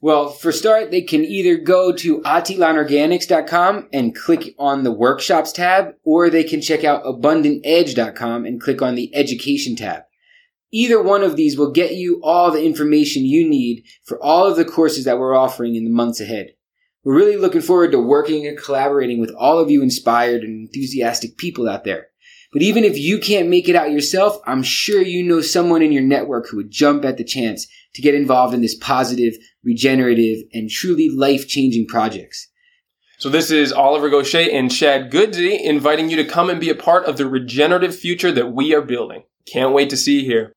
Well, 0.00 0.30
for 0.30 0.52
start, 0.52 0.92
they 0.92 1.02
can 1.02 1.24
either 1.24 1.56
go 1.56 1.92
to 1.92 2.20
atitlanorganics.com 2.20 3.88
and 3.92 4.14
click 4.14 4.54
on 4.56 4.84
the 4.84 4.92
workshops 4.92 5.50
tab, 5.50 5.94
or 6.04 6.30
they 6.30 6.44
can 6.44 6.60
check 6.60 6.84
out 6.84 7.02
abundantedge.com 7.04 8.44
and 8.44 8.60
click 8.60 8.80
on 8.80 8.94
the 8.94 9.12
education 9.14 9.74
tab. 9.74 10.02
Either 10.70 11.02
one 11.02 11.24
of 11.24 11.34
these 11.34 11.58
will 11.58 11.72
get 11.72 11.94
you 11.94 12.20
all 12.22 12.52
the 12.52 12.64
information 12.64 13.24
you 13.24 13.48
need 13.48 13.82
for 14.04 14.22
all 14.22 14.46
of 14.46 14.56
the 14.56 14.64
courses 14.64 15.04
that 15.04 15.18
we're 15.18 15.36
offering 15.36 15.74
in 15.74 15.82
the 15.84 15.90
months 15.90 16.20
ahead. 16.20 16.50
We're 17.02 17.16
really 17.16 17.36
looking 17.36 17.62
forward 17.62 17.90
to 17.92 17.98
working 17.98 18.46
and 18.46 18.56
collaborating 18.56 19.18
with 19.18 19.34
all 19.36 19.58
of 19.58 19.70
you 19.70 19.82
inspired 19.82 20.42
and 20.42 20.68
enthusiastic 20.68 21.38
people 21.38 21.68
out 21.68 21.84
there. 21.84 22.08
But 22.52 22.62
even 22.62 22.84
if 22.84 22.96
you 22.96 23.18
can't 23.18 23.48
make 23.48 23.68
it 23.68 23.76
out 23.76 23.90
yourself, 23.90 24.38
I'm 24.46 24.62
sure 24.62 25.02
you 25.02 25.22
know 25.22 25.40
someone 25.40 25.82
in 25.82 25.92
your 25.92 26.02
network 26.02 26.48
who 26.48 26.58
would 26.58 26.70
jump 26.70 27.04
at 27.04 27.16
the 27.16 27.24
chance 27.24 27.66
to 27.94 28.02
get 28.02 28.14
involved 28.14 28.54
in 28.54 28.60
this 28.60 28.76
positive, 28.76 29.34
regenerative, 29.64 30.44
and 30.52 30.70
truly 30.70 31.08
life 31.08 31.48
changing 31.48 31.86
projects. 31.86 32.48
So 33.18 33.28
this 33.28 33.50
is 33.50 33.72
Oliver 33.72 34.08
Goshey 34.08 34.52
and 34.52 34.72
Shad 34.72 35.10
Qudsi 35.10 35.60
inviting 35.60 36.08
you 36.08 36.16
to 36.16 36.24
come 36.24 36.50
and 36.50 36.60
be 36.60 36.70
a 36.70 36.74
part 36.74 37.04
of 37.06 37.16
the 37.16 37.26
regenerative 37.26 37.96
future 37.96 38.30
that 38.30 38.52
we 38.52 38.74
are 38.74 38.82
building. 38.82 39.24
Can't 39.52 39.74
wait 39.74 39.90
to 39.90 39.96
see 39.96 40.20
you 40.20 40.26
here. 40.26 40.52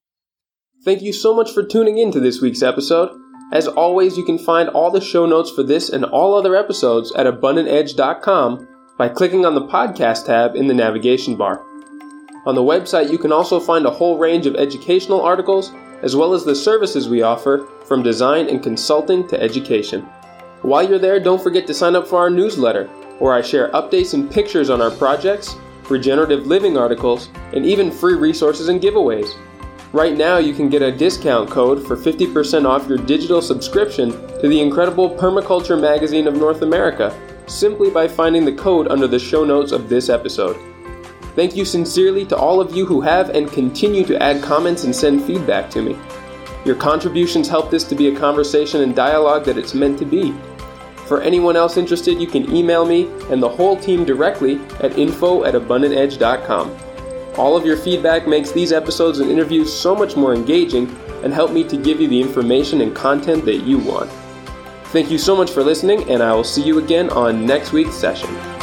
Thank 0.86 1.02
you 1.02 1.14
so 1.14 1.36
much 1.36 1.52
for 1.52 1.64
tuning 1.64 1.98
in 1.98 2.12
to 2.12 2.20
this 2.20 2.42
week's 2.42 2.62
episode. 2.62 3.10
As 3.52 3.68
always, 3.68 4.18
you 4.18 4.24
can 4.24 4.38
find 4.38 4.70
all 4.70 4.92
the 4.92 5.02
show 5.02 5.26
notes 5.26 5.52
for 5.52 5.64
this 5.64 5.90
and 5.90 6.06
all 6.06 6.36
other 6.36 6.56
episodes 6.56 7.12
at 7.14 7.26
abundantedge.com 7.26 8.68
by 8.98 9.10
clicking 9.10 9.46
on 9.46 9.56
the 9.56 9.68
podcast 9.68 10.28
tab 10.28 10.56
in 10.56 10.68
the 10.68 10.74
navigation 10.74 11.36
bar. 11.36 11.66
On 12.46 12.56
the 12.56 12.62
website, 12.62 13.12
you 13.12 13.18
can 13.18 13.32
also 13.32 13.60
find 13.60 13.86
a 13.86 13.92
whole 13.92 14.18
range 14.18 14.46
of 14.46 14.56
educational 14.56 15.22
articles 15.22 15.72
as 16.02 16.16
well 16.16 16.34
as 16.34 16.44
the 16.44 16.56
services 16.56 17.10
we 17.10 17.22
offer 17.22 17.68
from 17.86 18.04
design 18.04 18.50
and 18.50 18.64
consulting 18.64 19.28
to 19.28 19.42
education. 19.42 20.02
While 20.62 20.88
you're 20.88 21.00
there, 21.00 21.20
don't 21.20 21.42
forget 21.42 21.66
to 21.68 21.74
sign 21.74 21.96
up 21.96 22.08
for 22.08 22.20
our 22.20 22.30
newsletter, 22.30 22.88
where 23.20 23.34
I 23.34 23.42
share 23.42 23.72
updates 23.72 24.14
and 24.14 24.30
pictures 24.30 24.70
on 24.70 24.82
our 24.82 24.92
projects, 24.92 25.56
regenerative 25.90 26.48
living 26.48 26.78
articles, 26.78 27.30
and 27.54 27.66
even 27.66 27.92
free 27.92 28.16
resources 28.16 28.70
and 28.70 28.82
giveaways. 28.82 29.36
Right 29.94 30.16
now, 30.16 30.38
you 30.38 30.54
can 30.54 30.70
get 30.70 30.82
a 30.82 30.92
discount 30.92 31.50
code 31.50 31.86
for 31.86 31.98
50% 31.98 32.66
off 32.66 32.88
your 32.88 32.98
digital 32.98 33.42
subscription 33.42 34.12
to 34.40 34.48
the 34.48 34.62
incredible 34.62 35.10
Permaculture 35.10 35.80
Magazine 35.80 36.28
of 36.28 36.36
North 36.36 36.62
America 36.62 37.14
simply 37.48 37.90
by 37.90 38.08
finding 38.08 38.46
the 38.46 38.54
code 38.54 38.88
under 38.88 39.08
the 39.08 39.20
show 39.20 39.44
notes 39.44 39.72
of 39.72 39.90
this 39.90 40.10
episode. 40.10 40.58
Thank 41.36 41.56
you 41.56 41.64
sincerely 41.64 42.26
to 42.26 42.36
all 42.36 42.60
of 42.60 42.76
you 42.76 42.86
who 42.86 43.02
have 43.02 43.30
and 43.30 43.52
continue 43.52 44.04
to 44.06 44.22
add 44.22 44.44
comments 44.44 44.84
and 44.84 44.96
send 44.96 45.24
feedback 45.24 45.70
to 45.72 45.82
me. 45.82 45.98
Your 46.66 46.76
contributions 46.76 47.48
help 47.48 47.72
this 47.72 47.84
to 47.86 47.96
be 47.96 48.10
a 48.10 48.20
conversation 48.20 48.82
and 48.82 48.96
dialogue 48.96 49.46
that 49.46 49.58
it's 49.58 49.74
meant 49.74 49.98
to 50.00 50.06
be. 50.06 50.34
For 51.08 51.22
anyone 51.22 51.56
else 51.56 51.78
interested, 51.78 52.22
you 52.22 52.28
can 52.28 52.54
email 52.56 52.86
me 52.86 53.10
and 53.30 53.42
the 53.42 53.50
whole 53.50 53.76
team 53.78 54.06
directly 54.06 54.62
at 54.80 54.98
info 54.98 55.44
at 55.44 55.56
abundantedge.com. 55.56 56.78
All 57.38 57.56
of 57.56 57.66
your 57.66 57.78
feedback 57.78 58.28
makes 58.28 58.52
these 58.52 58.72
episodes 58.72 59.20
and 59.20 59.32
interviews 59.32 59.74
so 59.74 59.96
much 59.96 60.16
more 60.16 60.34
engaging 60.34 60.94
and 61.24 61.34
help 61.34 61.52
me 61.52 61.64
to 61.64 61.78
give 61.78 62.02
you 62.02 62.08
the 62.08 62.22
information 62.22 62.82
and 62.82 62.96
content 62.96 63.46
that 63.46 63.64
you 63.64 63.78
want. 63.78 64.10
Thank 64.86 65.10
you 65.10 65.18
so 65.18 65.36
much 65.36 65.52
for 65.52 65.64
listening, 65.64 66.10
and 66.10 66.22
I 66.22 66.34
will 66.34 66.44
see 66.44 66.62
you 66.62 66.80
again 66.80 67.10
on 67.12 67.46
next 67.46 67.72
week's 67.72 67.96
session. 67.96 68.61